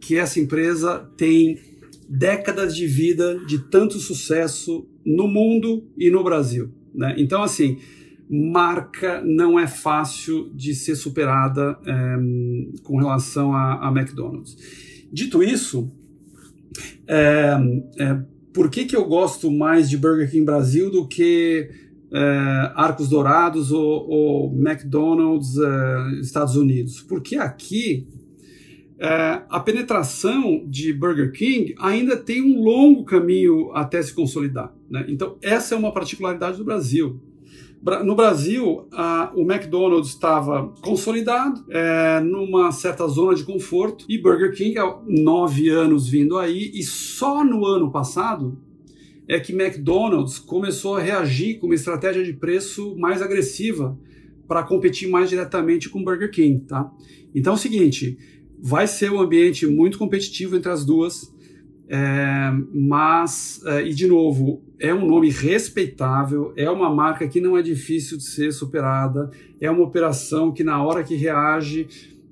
que 0.00 0.16
essa 0.16 0.38
empresa 0.38 1.10
tem 1.16 1.58
décadas 2.08 2.76
de 2.76 2.86
vida 2.86 3.40
de 3.46 3.58
tanto 3.58 3.98
sucesso 3.98 4.88
no 5.04 5.26
mundo 5.26 5.84
e 5.96 6.08
no 6.08 6.22
Brasil. 6.22 6.70
Né? 6.94 7.16
Então, 7.18 7.42
assim, 7.42 7.78
marca 8.28 9.20
não 9.22 9.58
é 9.58 9.66
fácil 9.66 10.50
de 10.54 10.74
ser 10.74 10.94
superada 10.94 11.78
é, 11.84 12.16
com 12.82 12.98
relação 12.98 13.52
a, 13.52 13.88
a, 13.88 13.90
McDonald's. 13.90 14.56
Dito 15.12 15.42
isso, 15.42 15.90
é, 17.06 17.56
é, 17.98 18.22
por 18.56 18.70
que, 18.70 18.86
que 18.86 18.96
eu 18.96 19.04
gosto 19.04 19.50
mais 19.50 19.90
de 19.90 19.98
Burger 19.98 20.30
King 20.30 20.46
Brasil 20.46 20.90
do 20.90 21.06
que 21.06 21.68
é, 22.10 22.72
Arcos 22.74 23.06
Dourados 23.06 23.70
ou, 23.70 24.08
ou 24.08 24.54
McDonald's 24.56 25.58
é, 25.58 26.20
Estados 26.22 26.56
Unidos? 26.56 27.02
Porque 27.02 27.36
aqui 27.36 28.08
é, 28.98 29.42
a 29.50 29.60
penetração 29.60 30.64
de 30.66 30.90
Burger 30.94 31.32
King 31.32 31.74
ainda 31.78 32.16
tem 32.16 32.40
um 32.40 32.62
longo 32.62 33.04
caminho 33.04 33.72
até 33.72 34.00
se 34.00 34.14
consolidar. 34.14 34.74
Né? 34.88 35.04
Então, 35.06 35.36
essa 35.42 35.74
é 35.74 35.78
uma 35.78 35.92
particularidade 35.92 36.56
do 36.56 36.64
Brasil. 36.64 37.20
No 38.04 38.16
Brasil, 38.16 38.88
a, 38.90 39.32
o 39.36 39.42
McDonald's 39.42 40.08
estava 40.08 40.74
consolidado, 40.80 41.64
é, 41.70 42.18
numa 42.18 42.72
certa 42.72 43.06
zona 43.06 43.36
de 43.36 43.44
conforto, 43.44 44.04
e 44.08 44.18
Burger 44.18 44.52
King 44.56 44.76
há 44.76 44.98
nove 45.06 45.68
anos 45.68 46.08
vindo 46.08 46.36
aí, 46.36 46.72
e 46.74 46.82
só 46.82 47.44
no 47.44 47.64
ano 47.64 47.88
passado 47.92 48.58
é 49.28 49.38
que 49.38 49.52
McDonald's 49.52 50.36
começou 50.36 50.96
a 50.96 51.00
reagir 51.00 51.60
com 51.60 51.66
uma 51.66 51.76
estratégia 51.76 52.24
de 52.24 52.32
preço 52.32 52.96
mais 52.96 53.22
agressiva 53.22 53.96
para 54.48 54.64
competir 54.64 55.08
mais 55.08 55.30
diretamente 55.30 55.88
com 55.88 56.02
Burger 56.02 56.32
King, 56.32 56.64
tá? 56.64 56.90
Então 57.32 57.52
é 57.52 57.56
o 57.56 57.58
seguinte, 57.58 58.18
vai 58.58 58.88
ser 58.88 59.12
um 59.12 59.20
ambiente 59.20 59.64
muito 59.64 59.96
competitivo 59.96 60.56
entre 60.56 60.72
as 60.72 60.84
duas. 60.84 61.32
É, 61.88 62.52
mas, 62.74 63.60
é, 63.64 63.86
e 63.86 63.94
de 63.94 64.06
novo, 64.06 64.62
é 64.78 64.92
um 64.92 65.06
nome 65.06 65.30
respeitável, 65.30 66.52
é 66.56 66.68
uma 66.68 66.92
marca 66.92 67.28
que 67.28 67.40
não 67.40 67.56
é 67.56 67.62
difícil 67.62 68.16
de 68.18 68.24
ser 68.24 68.52
superada, 68.52 69.30
é 69.60 69.70
uma 69.70 69.84
operação 69.84 70.52
que, 70.52 70.64
na 70.64 70.82
hora 70.82 71.04
que 71.04 71.14
reage, 71.14 71.86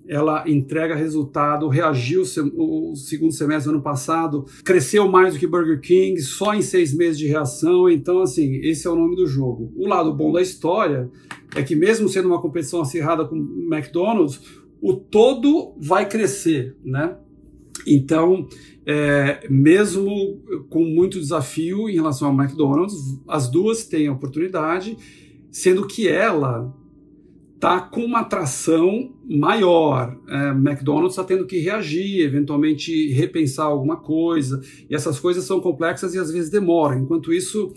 ela 0.07 0.45
entrega 0.47 0.95
resultado, 0.95 1.69
reagiu 1.69 2.23
o 2.23 2.95
segundo 2.95 3.33
semestre 3.33 3.71
do 3.71 3.77
ano 3.77 3.83
passado, 3.83 4.45
cresceu 4.63 5.09
mais 5.09 5.35
do 5.35 5.41
que 5.41 5.47
Burger 5.47 5.81
King, 5.81 6.21
só 6.21 6.55
em 6.55 6.61
seis 6.61 6.95
meses 6.95 7.19
de 7.19 7.27
reação. 7.27 7.89
Então, 7.89 8.21
assim, 8.21 8.57
esse 8.57 8.87
é 8.87 8.91
o 8.91 8.97
nome 8.97 9.17
do 9.17 9.27
jogo. 9.27 9.73
O 9.77 9.89
lado 9.89 10.13
bom 10.13 10.31
da 10.31 10.43
história 10.43 11.11
é 11.57 11.63
que, 11.63 11.75
mesmo 11.75 12.09
sendo 12.09 12.29
uma 12.29 12.41
competição 12.41 12.83
acirrada 12.83 13.25
com 13.25 13.37
o 13.37 13.75
McDonald's, 13.75 14.41
o 14.81 14.93
todo 14.93 15.75
vai 15.81 16.07
crescer, 16.07 16.77
né? 16.85 17.17
Então, 17.87 18.47
é, 18.87 19.47
mesmo 19.49 20.43
com 20.69 20.85
muito 20.85 21.19
desafio 21.19 21.89
em 21.89 21.95
relação 21.95 22.29
ao 22.29 22.35
McDonald's, 22.35 23.19
as 23.27 23.51
duas 23.51 23.85
têm 23.87 24.09
oportunidade, 24.09 24.97
sendo 25.51 25.87
que 25.87 26.07
ela 26.07 26.75
está 27.55 27.81
com 27.81 28.05
uma 28.05 28.21
atração 28.21 29.15
maior. 29.27 30.19
É, 30.29 30.51
McDonald's 30.51 31.13
está 31.13 31.25
tendo 31.25 31.47
que 31.47 31.59
reagir, 31.59 32.21
eventualmente 32.21 33.11
repensar 33.13 33.67
alguma 33.67 33.97
coisa, 33.97 34.61
e 34.89 34.95
essas 34.95 35.19
coisas 35.19 35.45
são 35.45 35.61
complexas 35.61 36.15
e 36.15 36.19
às 36.19 36.31
vezes 36.31 36.51
demoram. 36.51 36.99
Enquanto 36.99 37.33
isso, 37.33 37.73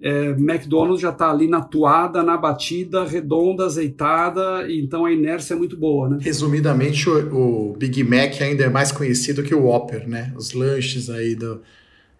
é, 0.00 0.30
McDonald's 0.30 1.00
já 1.00 1.10
está 1.10 1.30
ali 1.30 1.48
na 1.48 1.60
toada, 1.60 2.22
na 2.22 2.36
batida, 2.36 3.04
redonda, 3.04 3.64
azeitada, 3.66 4.66
então 4.70 5.04
a 5.04 5.12
inércia 5.12 5.54
é 5.54 5.56
muito 5.56 5.76
boa, 5.76 6.08
né? 6.08 6.18
Resumidamente, 6.20 7.08
o, 7.08 7.70
o, 7.70 7.76
Big 7.76 8.02
Mac 8.04 8.40
ainda 8.40 8.64
é 8.64 8.68
mais 8.68 8.92
conhecido 8.92 9.42
que 9.42 9.54
o 9.54 9.64
Whopper, 9.64 10.08
né? 10.08 10.32
Os 10.36 10.52
lanches 10.52 11.10
aí 11.10 11.34
do... 11.34 11.60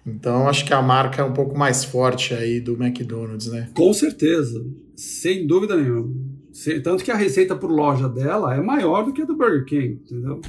Então, 0.07 0.49
acho 0.49 0.65
que 0.65 0.73
a 0.73 0.81
marca 0.81 1.23
é 1.23 1.25
um 1.25 1.33
pouco 1.33 1.57
mais 1.57 1.85
forte 1.85 2.33
aí 2.33 2.61
do 2.61 2.73
McDonald's, 2.73 3.47
né? 3.47 3.69
Com 3.75 3.93
certeza, 3.93 4.65
sem 4.97 5.47
dúvida 5.47 5.77
nenhuma. 5.77 6.11
Tanto 6.83 7.05
que 7.05 7.11
a 7.11 7.17
receita 7.17 7.55
por 7.55 7.71
loja 7.71 8.09
dela 8.09 8.55
é 8.55 8.61
maior 8.61 9.05
do 9.05 9.13
que 9.13 9.23
a 9.23 9.25
do 9.25 9.37
Burger 9.37 9.65
King, 9.65 10.01
entendeu? 10.05 10.41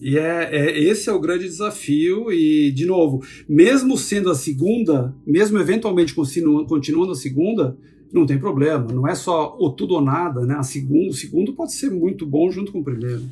E 0.00 0.18
é, 0.18 0.48
é, 0.52 0.80
esse 0.80 1.08
é 1.08 1.12
o 1.12 1.20
grande 1.20 1.44
desafio. 1.44 2.32
E, 2.32 2.70
de 2.70 2.86
novo, 2.86 3.22
mesmo 3.48 3.96
sendo 3.96 4.30
a 4.30 4.34
segunda, 4.34 5.14
mesmo 5.26 5.58
eventualmente 5.58 6.14
continuando, 6.14 6.66
continuando 6.66 7.12
a 7.12 7.16
segunda, 7.16 7.76
não 8.12 8.26
tem 8.26 8.38
problema. 8.38 8.92
Não 8.92 9.06
é 9.06 9.14
só 9.14 9.56
o 9.58 9.70
tudo 9.70 9.94
ou 9.94 10.00
nada, 10.00 10.44
né? 10.46 10.54
A 10.56 10.62
segundo, 10.62 11.10
o 11.10 11.14
segundo 11.14 11.52
pode 11.54 11.72
ser 11.72 11.90
muito 11.90 12.26
bom 12.26 12.50
junto 12.50 12.72
com 12.72 12.80
o 12.80 12.84
primeiro. 12.84 13.24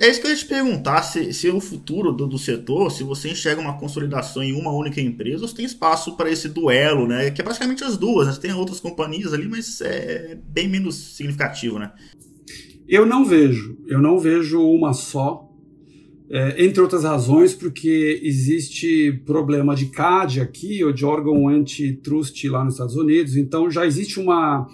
É 0.00 0.10
isso 0.10 0.20
que 0.20 0.26
eu 0.26 0.30
ia 0.30 0.36
te 0.36 0.44
perguntar, 0.44 1.00
se, 1.00 1.32
se 1.32 1.48
o 1.48 1.60
futuro 1.60 2.12
do, 2.12 2.26
do, 2.26 2.38
setor, 2.38 2.90
se 2.90 3.02
você 3.02 3.30
enxerga 3.30 3.58
uma 3.58 3.78
consolidação 3.78 4.42
em 4.42 4.52
uma 4.52 4.70
única 4.70 5.00
empresa, 5.00 5.40
ou 5.40 5.48
se 5.48 5.54
tem 5.54 5.64
espaço 5.64 6.14
para 6.14 6.30
esse 6.30 6.46
duelo, 6.46 7.06
né? 7.06 7.30
Que 7.30 7.40
é 7.40 7.44
praticamente 7.44 7.82
as 7.82 7.96
duas, 7.96 8.28
né? 8.28 8.34
Tem 8.38 8.52
outras 8.52 8.80
companhias 8.80 9.32
ali, 9.32 9.48
mas 9.48 9.80
é 9.80 10.38
bem 10.46 10.68
menos 10.68 10.94
significativo, 11.16 11.78
né? 11.78 11.90
Eu 12.86 13.06
não 13.06 13.24
vejo, 13.24 13.78
eu 13.86 14.00
não 14.00 14.18
vejo 14.18 14.62
uma 14.62 14.92
só, 14.92 15.47
é, 16.30 16.62
entre 16.64 16.80
outras 16.80 17.04
razões, 17.04 17.54
porque 17.54 18.20
existe 18.22 19.12
problema 19.24 19.74
de 19.74 19.86
CAD 19.86 20.40
aqui, 20.40 20.84
ou 20.84 20.92
de 20.92 21.04
órgão 21.04 21.48
antitrust 21.48 22.44
lá 22.48 22.64
nos 22.64 22.74
Estados 22.74 22.96
Unidos, 22.96 23.36
então 23.36 23.70
já 23.70 23.86
existe 23.86 24.20
uma, 24.20 24.68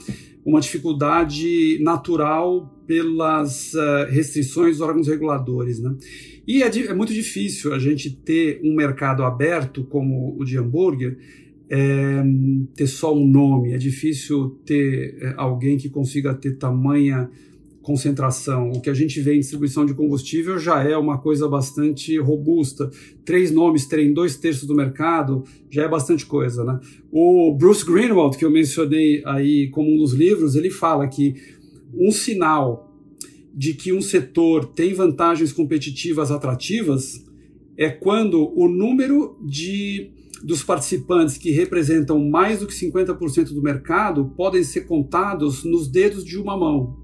uma 0.44 0.60
dificuldade 0.60 1.78
natural 1.80 2.74
pelas 2.86 3.72
uh, 3.74 4.10
restrições 4.10 4.78
dos 4.78 4.80
órgãos 4.80 5.06
reguladores. 5.08 5.78
Né? 5.80 5.94
E 6.46 6.62
é, 6.62 6.66
é, 6.66 6.94
muito 6.94 7.14
difícil 7.14 7.72
a 7.72 7.78
gente 7.78 8.10
ter 8.10 8.60
um 8.62 8.74
mercado 8.74 9.22
aberto 9.22 9.84
como 9.84 10.36
o 10.38 10.44
de 10.44 10.58
hambúrguer, 10.58 11.16
é, 11.70 12.22
ter 12.74 12.86
só 12.86 13.14
um 13.14 13.26
nome, 13.26 13.72
é 13.72 13.78
difícil 13.78 14.58
ter 14.66 15.16
é, 15.20 15.34
alguém 15.36 15.78
que 15.78 15.88
consiga 15.88 16.34
ter 16.34 16.56
tamanha 16.56 17.30
concentração. 17.84 18.70
O 18.70 18.80
que 18.80 18.90
a 18.90 18.94
gente 18.94 19.20
vê 19.20 19.36
em 19.36 19.40
distribuição 19.40 19.84
de 19.84 19.94
combustível 19.94 20.58
já 20.58 20.82
é 20.82 20.96
uma 20.96 21.18
coisa 21.18 21.46
bastante 21.46 22.18
robusta. 22.18 22.90
Três 23.24 23.52
nomes 23.52 23.86
terem 23.86 24.12
dois 24.12 24.36
terços 24.36 24.66
do 24.66 24.74
mercado 24.74 25.44
já 25.70 25.84
é 25.84 25.88
bastante 25.88 26.26
coisa, 26.26 26.64
né? 26.64 26.80
O 27.12 27.54
Bruce 27.54 27.84
Greenwald, 27.84 28.36
que 28.36 28.44
eu 28.44 28.50
mencionei 28.50 29.22
aí 29.26 29.68
como 29.68 29.94
um 29.94 29.98
dos 29.98 30.14
livros, 30.14 30.56
ele 30.56 30.70
fala 30.70 31.06
que 31.06 31.34
um 31.94 32.10
sinal 32.10 32.90
de 33.54 33.74
que 33.74 33.92
um 33.92 34.00
setor 34.00 34.64
tem 34.64 34.94
vantagens 34.94 35.52
competitivas 35.52 36.32
atrativas 36.32 37.24
é 37.76 37.88
quando 37.90 38.50
o 38.58 38.66
número 38.66 39.38
de 39.44 40.10
dos 40.42 40.62
participantes 40.62 41.38
que 41.38 41.50
representam 41.50 42.18
mais 42.28 42.60
do 42.60 42.66
que 42.66 42.74
50% 42.74 43.54
do 43.54 43.62
mercado 43.62 44.26
podem 44.36 44.62
ser 44.62 44.82
contados 44.82 45.64
nos 45.64 45.88
dedos 45.88 46.22
de 46.22 46.36
uma 46.36 46.54
mão. 46.54 47.03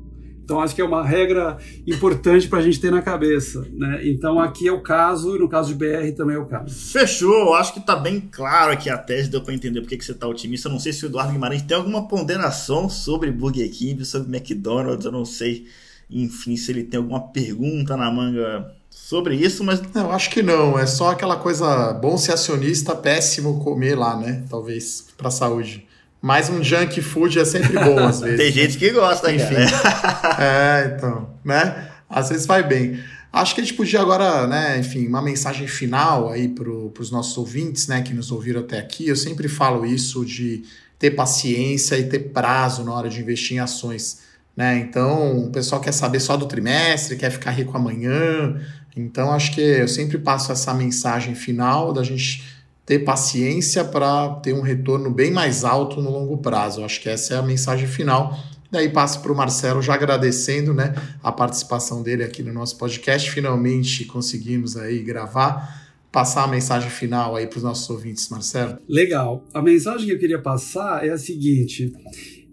Então, 0.50 0.60
acho 0.60 0.74
que 0.74 0.80
é 0.80 0.84
uma 0.84 1.06
regra 1.06 1.58
importante 1.86 2.48
para 2.48 2.58
a 2.58 2.62
gente 2.62 2.80
ter 2.80 2.90
na 2.90 3.00
cabeça. 3.00 3.64
Né? 3.72 4.00
Então, 4.08 4.40
aqui 4.40 4.66
é 4.66 4.72
o 4.72 4.80
caso, 4.80 5.36
e 5.36 5.38
no 5.38 5.48
caso 5.48 5.72
de 5.72 5.76
BR 5.76 6.10
também 6.16 6.34
é 6.34 6.40
o 6.40 6.44
caso. 6.44 6.74
Fechou, 6.90 7.54
acho 7.54 7.72
que 7.72 7.78
está 7.78 7.94
bem 7.94 8.18
claro 8.20 8.72
aqui 8.72 8.90
a 8.90 8.98
tese, 8.98 9.30
deu 9.30 9.40
para 9.42 9.54
entender 9.54 9.80
por 9.80 9.88
que 9.88 10.04
você 10.04 10.10
está 10.10 10.26
otimista. 10.26 10.66
Eu 10.66 10.72
não 10.72 10.80
sei 10.80 10.92
se 10.92 11.04
o 11.04 11.06
Eduardo 11.06 11.32
Guimarães 11.32 11.62
tem 11.62 11.76
alguma 11.76 12.08
ponderação 12.08 12.88
sobre 12.88 13.30
Burger 13.30 13.70
King, 13.70 14.04
sobre 14.04 14.36
McDonald's, 14.36 15.04
eu 15.04 15.12
não 15.12 15.24
sei, 15.24 15.68
enfim, 16.10 16.56
se 16.56 16.72
ele 16.72 16.82
tem 16.82 16.98
alguma 16.98 17.28
pergunta 17.28 17.96
na 17.96 18.10
manga 18.10 18.74
sobre 18.90 19.36
isso, 19.36 19.62
mas. 19.62 19.80
Não, 19.94 20.10
acho 20.10 20.30
que 20.30 20.42
não. 20.42 20.76
É 20.76 20.84
só 20.84 21.10
aquela 21.10 21.36
coisa 21.36 21.92
bom 21.92 22.18
ser 22.18 22.32
acionista, 22.32 22.92
péssimo 22.96 23.62
comer 23.62 23.96
lá, 23.96 24.16
né? 24.16 24.42
Talvez, 24.50 25.06
para 25.16 25.28
a 25.28 25.30
saúde. 25.30 25.86
Mas 26.20 26.50
um 26.50 26.62
junk 26.62 27.00
food 27.00 27.38
é 27.38 27.44
sempre 27.44 27.72
bom, 27.72 27.98
às 27.98 28.20
vezes. 28.22 28.38
Tem 28.38 28.52
gente 28.52 28.78
que 28.78 28.90
gosta, 28.90 29.32
Enfim. 29.32 29.54
é, 30.38 30.94
então, 30.96 31.30
né? 31.44 31.88
Às 32.08 32.28
vezes 32.28 32.46
vai 32.46 32.62
bem. 32.62 33.00
Acho 33.32 33.54
que 33.54 33.60
a 33.60 33.64
gente 33.64 33.74
podia 33.74 34.00
agora, 34.00 34.46
né, 34.48 34.78
enfim, 34.80 35.06
uma 35.06 35.22
mensagem 35.22 35.68
final 35.68 36.30
aí 36.30 36.48
para 36.48 36.68
os 36.68 37.12
nossos 37.12 37.38
ouvintes, 37.38 37.86
né, 37.86 38.02
que 38.02 38.12
nos 38.12 38.32
ouviram 38.32 38.60
até 38.60 38.78
aqui. 38.78 39.06
Eu 39.06 39.14
sempre 39.14 39.46
falo 39.46 39.86
isso 39.86 40.24
de 40.24 40.64
ter 40.98 41.12
paciência 41.12 41.96
e 41.96 42.08
ter 42.08 42.18
prazo 42.30 42.82
na 42.82 42.92
hora 42.92 43.08
de 43.08 43.20
investir 43.20 43.56
em 43.56 43.60
ações. 43.60 44.22
Né? 44.56 44.78
Então, 44.78 45.46
o 45.46 45.50
pessoal 45.50 45.80
quer 45.80 45.92
saber 45.92 46.18
só 46.18 46.36
do 46.36 46.46
trimestre, 46.46 47.16
quer 47.16 47.30
ficar 47.30 47.52
rico 47.52 47.76
amanhã. 47.76 48.60
Então, 48.96 49.32
acho 49.32 49.54
que 49.54 49.60
eu 49.60 49.86
sempre 49.86 50.18
passo 50.18 50.50
essa 50.50 50.74
mensagem 50.74 51.36
final 51.36 51.92
da 51.92 52.02
gente 52.02 52.42
ter 52.90 53.04
paciência 53.04 53.84
para 53.84 54.30
ter 54.42 54.52
um 54.52 54.62
retorno 54.62 55.12
bem 55.12 55.30
mais 55.30 55.62
alto 55.62 56.02
no 56.02 56.10
longo 56.10 56.38
prazo. 56.38 56.80
Eu 56.80 56.84
acho 56.84 57.00
que 57.00 57.08
essa 57.08 57.34
é 57.34 57.36
a 57.36 57.42
mensagem 57.42 57.86
final. 57.86 58.36
Daí 58.68 58.88
passo 58.88 59.22
para 59.22 59.32
o 59.32 59.36
Marcelo 59.36 59.80
já 59.80 59.94
agradecendo 59.94 60.74
né, 60.74 60.92
a 61.22 61.30
participação 61.30 62.02
dele 62.02 62.24
aqui 62.24 62.42
no 62.42 62.52
nosso 62.52 62.76
podcast. 62.76 63.30
Finalmente 63.30 64.04
conseguimos 64.06 64.76
aí 64.76 64.98
gravar. 65.04 65.88
Passar 66.10 66.42
a 66.42 66.48
mensagem 66.48 66.90
final 66.90 67.36
aí 67.36 67.46
para 67.46 67.58
os 67.58 67.62
nossos 67.62 67.88
ouvintes, 67.88 68.28
Marcelo. 68.28 68.78
Legal. 68.88 69.44
A 69.54 69.62
mensagem 69.62 70.08
que 70.08 70.12
eu 70.12 70.18
queria 70.18 70.40
passar 70.40 71.06
é 71.06 71.10
a 71.10 71.18
seguinte: 71.18 71.92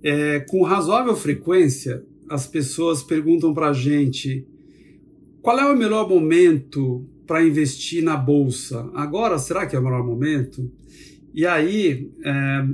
é, 0.04 0.42
com 0.42 0.62
razoável 0.62 1.16
frequência, 1.16 2.04
as 2.30 2.46
pessoas 2.46 3.02
perguntam 3.02 3.56
para 3.56 3.70
a 3.70 3.74
gente 3.74 4.46
qual 5.42 5.58
é 5.58 5.66
o 5.66 5.76
melhor 5.76 6.08
momento 6.08 7.04
para 7.28 7.46
investir 7.46 8.02
na 8.02 8.16
bolsa. 8.16 8.90
Agora, 8.96 9.38
será 9.38 9.68
que 9.68 9.76
é 9.76 9.80
o 9.80 9.84
melhor 9.84 10.04
momento? 10.04 10.72
E 11.34 11.46
aí, 11.46 12.10
é, 12.24 12.68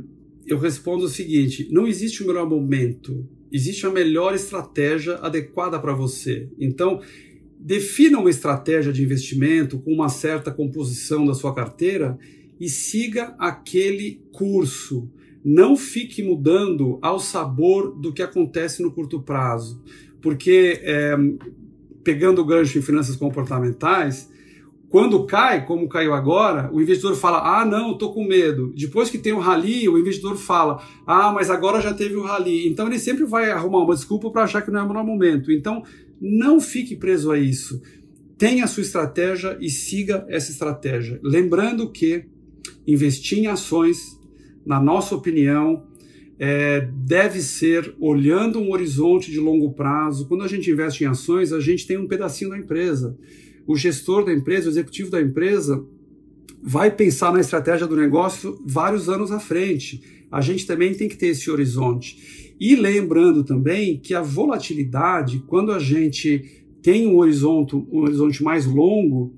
eu 0.46 0.60
respondo 0.60 1.06
o 1.06 1.10
seguinte: 1.10 1.68
não 1.72 1.88
existe 1.88 2.24
o 2.24 2.28
melhor 2.28 2.48
momento, 2.48 3.28
existe 3.52 3.86
a 3.86 3.90
melhor 3.90 4.36
estratégia 4.36 5.16
adequada 5.16 5.80
para 5.80 5.94
você. 5.94 6.48
Então, 6.60 7.02
defina 7.60 8.20
uma 8.20 8.30
estratégia 8.30 8.94
de 8.94 9.04
investimento 9.04 9.80
com 9.80 9.92
uma 9.92 10.10
certa 10.10 10.52
composição 10.52 11.26
da 11.26 11.34
sua 11.34 11.54
carteira 11.54 12.18
e 12.60 12.70
siga 12.70 13.36
aquele 13.40 14.22
curso. 14.32 15.10
Não 15.44 15.76
fique 15.76 16.24
mudando 16.24 17.00
ao 17.02 17.20
sabor 17.20 17.94
do 18.00 18.14
que 18.14 18.22
acontece 18.22 18.82
no 18.82 18.92
curto 18.92 19.22
prazo, 19.22 19.82
porque 20.22 20.80
é, 20.84 21.18
pegando 22.04 22.42
o 22.42 22.46
gancho 22.46 22.78
em 22.78 22.82
finanças 22.82 23.16
comportamentais, 23.16 24.30
quando 24.94 25.26
cai, 25.26 25.66
como 25.66 25.90
caiu 25.90 26.14
agora, 26.14 26.70
o 26.72 26.80
investidor 26.80 27.16
fala: 27.16 27.60
ah, 27.60 27.66
não, 27.66 27.94
estou 27.94 28.14
com 28.14 28.24
medo. 28.24 28.72
Depois 28.78 29.10
que 29.10 29.18
tem 29.18 29.34
o 29.34 29.40
rally, 29.40 29.90
o 29.90 29.98
investidor 29.98 30.36
fala: 30.36 30.88
ah, 31.04 31.32
mas 31.32 31.50
agora 31.50 31.82
já 31.82 31.92
teve 31.92 32.16
o 32.16 32.22
rally. 32.22 32.68
Então 32.68 32.86
ele 32.86 33.00
sempre 33.00 33.26
vai 33.26 33.50
arrumar 33.50 33.80
uma 33.80 33.96
desculpa 33.96 34.30
para 34.30 34.44
achar 34.44 34.62
que 34.62 34.70
não 34.70 34.82
é 34.82 34.84
o 34.84 34.88
melhor 34.88 35.04
momento. 35.04 35.52
Então 35.52 35.82
não 36.22 36.62
fique 36.62 36.96
preso 36.96 37.32
a 37.32 37.40
isso. 37.40 37.82
Tenha 38.38 38.66
a 38.66 38.68
sua 38.68 38.84
estratégia 38.84 39.58
e 39.60 39.68
siga 39.68 40.28
essa 40.30 40.52
estratégia. 40.52 41.20
Lembrando 41.24 41.90
que 41.90 42.26
investir 42.86 43.40
em 43.40 43.48
ações, 43.48 44.22
na 44.64 44.80
nossa 44.80 45.16
opinião, 45.16 45.88
é, 46.38 46.82
deve 46.82 47.42
ser 47.42 47.96
olhando 48.00 48.60
um 48.60 48.72
horizonte 48.72 49.32
de 49.32 49.40
longo 49.40 49.74
prazo. 49.74 50.28
Quando 50.28 50.44
a 50.44 50.48
gente 50.48 50.70
investe 50.70 51.04
em 51.04 51.08
ações, 51.08 51.52
a 51.52 51.60
gente 51.60 51.88
tem 51.88 51.98
um 51.98 52.08
pedacinho 52.08 52.52
da 52.52 52.60
empresa 52.60 53.18
o 53.66 53.76
gestor 53.76 54.26
da 54.26 54.34
empresa, 54.34 54.68
o 54.68 54.72
executivo 54.72 55.10
da 55.10 55.22
empresa, 55.22 55.84
vai 56.62 56.90
pensar 56.90 57.34
na 57.34 57.42
estratégia 57.42 57.86
do 57.86 57.96
negócio 57.96 58.62
vários 58.66 59.10
anos 59.10 59.32
à 59.32 59.40
frente. 59.40 60.02
A 60.32 60.42
gente 60.42 60.66
também 60.66 60.94
tem 60.94 61.10
que 61.10 61.18
ter 61.18 61.28
esse 61.28 61.52
horizonte. 61.52 62.56
E 62.60 62.76
lembrando 62.76 63.44
também 63.44 63.98
que 63.98 64.14
a 64.14 64.22
volatilidade, 64.22 65.44
quando 65.48 65.72
a 65.72 65.80
gente 65.80 66.66
tem 66.82 67.08
um 67.08 67.18
horizonte, 67.18 67.76
um 67.76 68.00
horizonte 68.00 68.44
mais 68.44 68.66
longo, 68.66 69.34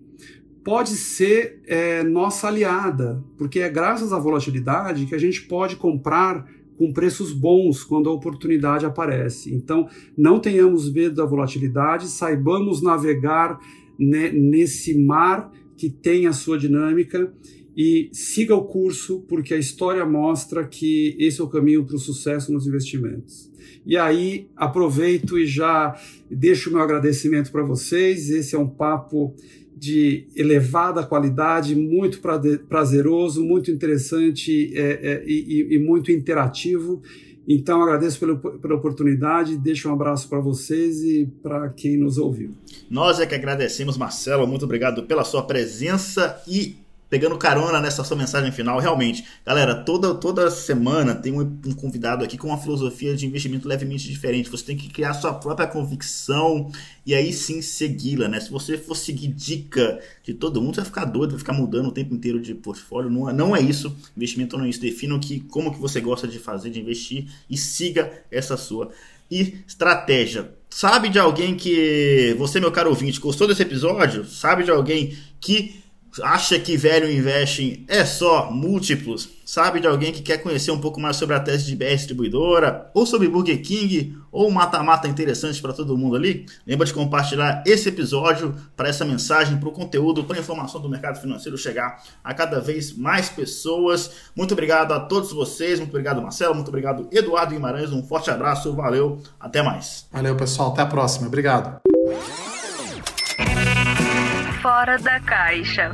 pode 0.63 0.91
ser 0.91 1.61
é, 1.67 2.03
nossa 2.03 2.47
aliada, 2.47 3.23
porque 3.37 3.59
é 3.59 3.69
graças 3.69 4.11
à 4.11 4.17
volatilidade 4.17 5.05
que 5.05 5.13
a 5.13 5.19
gente 5.19 5.43
pode 5.43 5.75
comprar 5.75 6.45
com 6.77 6.91
preços 6.91 7.31
bons 7.31 7.83
quando 7.83 8.09
a 8.09 8.13
oportunidade 8.13 8.85
aparece. 8.85 9.53
Então, 9.53 9.87
não 10.17 10.39
tenhamos 10.39 10.91
medo 10.91 11.15
da 11.15 11.25
volatilidade, 11.25 12.07
saibamos 12.07 12.81
navegar 12.81 13.59
né, 13.97 14.31
nesse 14.31 14.97
mar 14.97 15.51
que 15.77 15.89
tem 15.89 16.27
a 16.27 16.33
sua 16.33 16.57
dinâmica 16.57 17.33
e 17.75 18.09
siga 18.13 18.55
o 18.55 18.63
curso, 18.63 19.25
porque 19.27 19.53
a 19.53 19.57
história 19.57 20.05
mostra 20.05 20.65
que 20.65 21.15
esse 21.19 21.41
é 21.41 21.43
o 21.43 21.49
caminho 21.49 21.85
para 21.85 21.95
o 21.95 21.99
sucesso 21.99 22.53
nos 22.53 22.65
investimentos. 22.65 23.51
E 23.85 23.97
aí, 23.97 24.47
aproveito 24.55 25.37
e 25.37 25.45
já 25.45 25.95
deixo 26.31 26.69
o 26.69 26.73
meu 26.73 26.81
agradecimento 26.81 27.51
para 27.51 27.63
vocês. 27.63 28.29
Esse 28.29 28.55
é 28.55 28.59
um 28.59 28.67
papo 28.67 29.35
de 29.75 30.25
elevada 30.35 31.03
qualidade, 31.03 31.75
muito 31.75 32.21
prazeroso, 32.67 33.43
muito 33.43 33.69
interessante 33.69 34.71
é, 34.73 34.81
é, 34.81 35.23
e, 35.27 35.75
e 35.75 35.79
muito 35.79 36.11
interativo. 36.11 37.03
Então, 37.47 37.81
agradeço 37.81 38.19
pela, 38.19 38.35
pela 38.35 38.75
oportunidade, 38.75 39.57
deixo 39.57 39.89
um 39.89 39.93
abraço 39.93 40.27
para 40.27 40.39
vocês 40.39 41.03
e 41.03 41.25
para 41.43 41.69
quem 41.69 41.97
nos 41.97 42.17
ouviu. 42.17 42.51
Nós 42.89 43.19
é 43.19 43.25
que 43.25 43.35
agradecemos, 43.35 43.97
Marcelo, 43.97 44.47
muito 44.47 44.65
obrigado 44.65 45.03
pela 45.03 45.23
sua 45.23 45.43
presença 45.43 46.41
e 46.47 46.84
pegando 47.15 47.37
carona 47.37 47.79
nessa 47.79 48.03
sua 48.03 48.17
mensagem 48.17 48.51
final, 48.51 48.77
realmente, 48.77 49.23
galera, 49.45 49.73
toda, 49.73 50.13
toda 50.13 50.51
semana 50.51 51.15
tem 51.15 51.31
um, 51.31 51.39
um, 51.65 51.71
convidado 51.71 52.25
aqui 52.25 52.37
com 52.37 52.49
uma 52.49 52.57
filosofia 52.57 53.15
de 53.15 53.25
investimento 53.25 53.69
levemente 53.69 54.05
diferente. 54.05 54.49
Você 54.49 54.65
tem 54.65 54.75
que 54.75 54.89
criar 54.89 55.13
sua 55.13 55.33
própria 55.33 55.65
convicção 55.65 56.69
e 57.05 57.15
aí 57.15 57.31
sim 57.31 57.61
segui-la, 57.61 58.27
né? 58.27 58.41
Se 58.41 58.51
você 58.51 58.77
for 58.77 58.95
seguir 58.95 59.29
dica 59.29 59.97
de 60.25 60.33
todo 60.33 60.61
mundo, 60.61 60.75
você 60.75 60.81
vai 60.81 60.89
ficar 60.89 61.05
doido, 61.05 61.29
vai 61.29 61.39
ficar 61.39 61.53
mudando 61.53 61.87
o 61.87 61.91
tempo 61.93 62.13
inteiro 62.13 62.37
de 62.37 62.53
portfólio. 62.53 63.09
Não, 63.09 63.31
não 63.31 63.55
é 63.55 63.61
isso. 63.61 63.95
Investimento 64.17 64.57
não 64.57 64.65
é 64.65 64.69
isso. 64.69 64.81
Defina 64.81 65.17
que, 65.17 65.39
como 65.39 65.73
que 65.73 65.79
você 65.79 66.01
gosta 66.01 66.27
de 66.27 66.37
fazer, 66.37 66.69
de 66.69 66.81
investir 66.81 67.29
e 67.49 67.55
siga 67.55 68.11
essa 68.29 68.57
sua 68.57 68.89
estratégia. 69.31 70.51
Sabe 70.69 71.07
de 71.07 71.17
alguém 71.17 71.55
que 71.55 72.35
você, 72.37 72.59
meu 72.59 72.73
caro 72.73 72.89
ouvinte, 72.89 73.21
gostou 73.21 73.47
desse 73.47 73.61
episódio? 73.61 74.25
Sabe 74.25 74.65
de 74.65 74.71
alguém 74.71 75.17
que 75.39 75.84
acha 76.23 76.59
que 76.59 76.77
velho 76.77 77.11
investing 77.11 77.85
é 77.87 78.05
só 78.05 78.51
múltiplos? 78.51 79.29
Sabe 79.45 79.79
de 79.79 79.85
alguém 79.85 80.11
que 80.11 80.23
quer 80.23 80.39
conhecer 80.39 80.71
um 80.71 80.79
pouco 80.79 80.99
mais 80.99 81.17
sobre 81.17 81.35
a 81.35 81.39
tese 81.39 81.65
de 81.65 81.75
BR 81.75 81.95
Distribuidora, 81.95 82.89
ou 82.93 83.05
sobre 83.05 83.27
Burger 83.27 83.61
King, 83.61 84.17
ou 84.31 84.49
mata-mata 84.49 85.07
interessante 85.07 85.61
para 85.61 85.71
todo 85.71 85.97
mundo 85.97 86.15
ali? 86.15 86.47
Lembra 86.65 86.85
de 86.87 86.93
compartilhar 86.93 87.63
esse 87.65 87.89
episódio 87.89 88.55
para 88.75 88.89
essa 88.89 89.05
mensagem, 89.05 89.57
para 89.57 89.69
o 89.69 89.71
conteúdo, 89.71 90.23
para 90.23 90.37
a 90.37 90.39
informação 90.39 90.81
do 90.81 90.89
mercado 90.89 91.21
financeiro 91.21 91.57
chegar 91.57 92.01
a 92.23 92.33
cada 92.33 92.59
vez 92.59 92.91
mais 92.91 93.29
pessoas. 93.29 94.11
Muito 94.35 94.53
obrigado 94.53 94.93
a 94.93 94.99
todos 94.99 95.31
vocês, 95.31 95.79
muito 95.79 95.91
obrigado 95.91 96.21
Marcelo, 96.21 96.55
muito 96.55 96.69
obrigado 96.69 97.07
Eduardo 97.11 97.53
Guimarães, 97.53 97.91
um 97.91 98.01
forte 98.01 98.31
abraço, 98.31 98.73
valeu, 98.73 99.21
até 99.39 99.61
mais. 99.61 100.07
Valeu 100.11 100.35
pessoal, 100.35 100.71
até 100.71 100.81
a 100.81 100.87
próxima, 100.87 101.27
obrigado. 101.27 101.81
Fora 104.65 104.97
da 104.97 105.19
caixa. 105.19 105.93